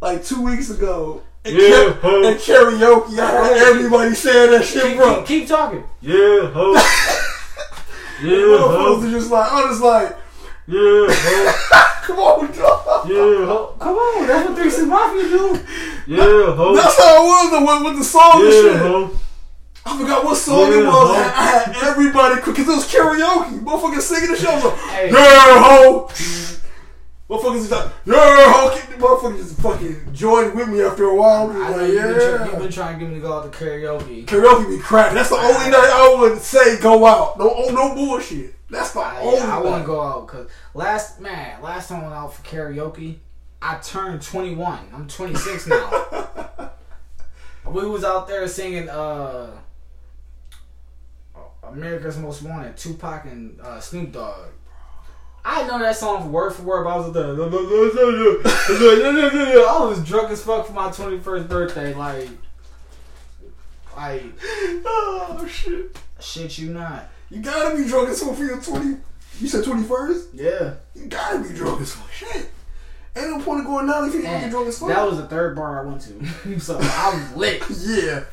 [0.00, 1.22] like two weeks ago.
[1.46, 2.22] In, Yeah, ho.
[2.22, 5.16] in karaoke, I heard everybody saying that shit, Keep, bro.
[5.18, 5.84] keep, keep talking.
[6.00, 6.74] Yeah, ho.
[8.22, 9.06] Yeah, Motherfuckers ho.
[9.06, 10.16] are just like, I was like,
[10.66, 11.52] Yeah, ho.
[12.06, 13.08] come on, dog.
[13.10, 13.76] Yeah, ho.
[13.78, 15.60] Come on, that's what Three Six Mafia do.
[16.06, 16.74] Yeah, ho.
[16.74, 18.76] That's how it was though, with, with the song and Yeah, shit.
[18.80, 19.10] ho.
[19.84, 20.86] I forgot what song it was.
[20.86, 21.14] ho.
[21.14, 23.60] I, I had everybody, because it was karaoke.
[23.60, 24.50] Motherfuckers singing the show.
[24.50, 25.10] I was like, Hey.
[25.12, 26.08] yeah, ho.
[27.28, 28.70] Motherfuckers is like, yeah, ho.
[28.98, 31.50] Motherfuckers just fucking joined with me after a while.
[31.50, 33.52] I know like, you've been, try, you've been trying to get me to go out
[33.52, 34.24] to karaoke.
[34.26, 35.12] Karaoke be crap.
[35.12, 37.38] That's the only night I would say go out.
[37.38, 38.54] No, oh, no bullshit.
[38.70, 39.40] That's the I, only.
[39.40, 43.16] I want to go out because last man, last time I went out for karaoke,
[43.60, 44.78] I turned 21.
[44.94, 46.70] I'm 26 now.
[47.66, 49.50] we was out there singing uh,
[51.64, 54.50] America's Most Wanted, Tupac and uh, Snoop Dogg.
[55.48, 57.24] I know that song word for word, but I was there.
[59.68, 61.94] I was drunk as fuck for my 21st birthday.
[61.94, 62.28] Like,
[63.96, 64.24] like
[64.84, 65.96] Oh shit!
[66.18, 67.08] shit, you not.
[67.30, 68.96] You gotta be drunk as fuck for your twenty.
[69.40, 70.30] You said twenty first.
[70.34, 70.74] Yeah.
[70.96, 72.10] You gotta be drunk as fuck.
[72.10, 72.50] Shit.
[73.14, 74.88] Ain't no point in going out if you ain't drunk as fuck.
[74.88, 76.60] that was the third bar I went to.
[76.60, 77.62] so I was lit.
[77.86, 78.24] yeah.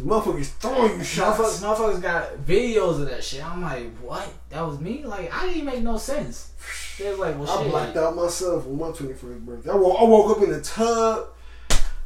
[0.00, 1.38] Motherfuckers throwing you shots.
[1.38, 3.44] Motherfuckers, motherfuckers got videos of that shit.
[3.44, 4.28] I'm like, what?
[4.50, 5.04] That was me?
[5.04, 6.52] Like, I didn't make no sense.
[6.98, 7.70] They was like, well, I shit.
[7.70, 9.70] blacked out myself on my 21st birthday.
[9.70, 11.28] I woke, I woke up in the tub.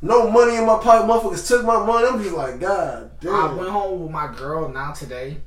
[0.03, 1.07] no money in my pocket.
[1.09, 2.07] Motherfuckers took my money.
[2.07, 3.35] I'm just like, God damn.
[3.35, 5.39] I went home with my girl now today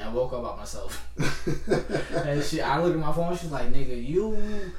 [0.00, 1.06] and woke up by myself.
[2.24, 3.36] and she, I look at my phone.
[3.36, 4.72] She's like, "Nigga, you,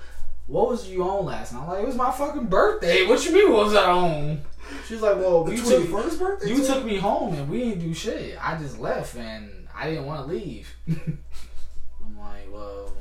[0.47, 1.61] what was you on last?" night?
[1.61, 3.05] I'm like, "It was my fucking birthday.
[3.05, 3.51] What you mean?
[3.51, 4.41] What was I on?"
[4.87, 6.49] She's like, "Well, the you took first birthday.
[6.49, 6.65] you too?
[6.65, 8.37] took me home and we didn't do shit.
[8.43, 12.93] I just left and I didn't want to leave." I'm like, "Well,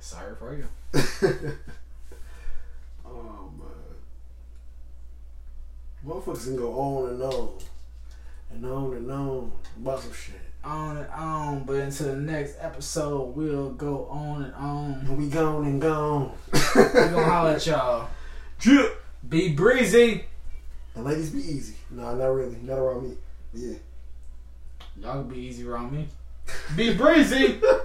[0.00, 0.66] sorry for you."
[3.06, 3.96] oh man,
[6.06, 7.58] motherfuckers can go on and on
[8.52, 10.40] and on and on about some shit.
[10.62, 14.92] On and on, but until the next episode, we'll go on and on.
[15.08, 16.32] And we gone and gone.
[16.52, 18.10] We gonna holler at y'all.
[18.58, 19.02] Drip.
[19.30, 20.24] Be breezy.
[20.96, 21.74] And ladies, be easy.
[21.88, 22.56] Nah, not really.
[22.62, 23.16] Not around me.
[23.54, 23.76] Yeah.
[25.00, 26.08] Y'all can be easy around me.
[26.74, 27.60] Be breezy.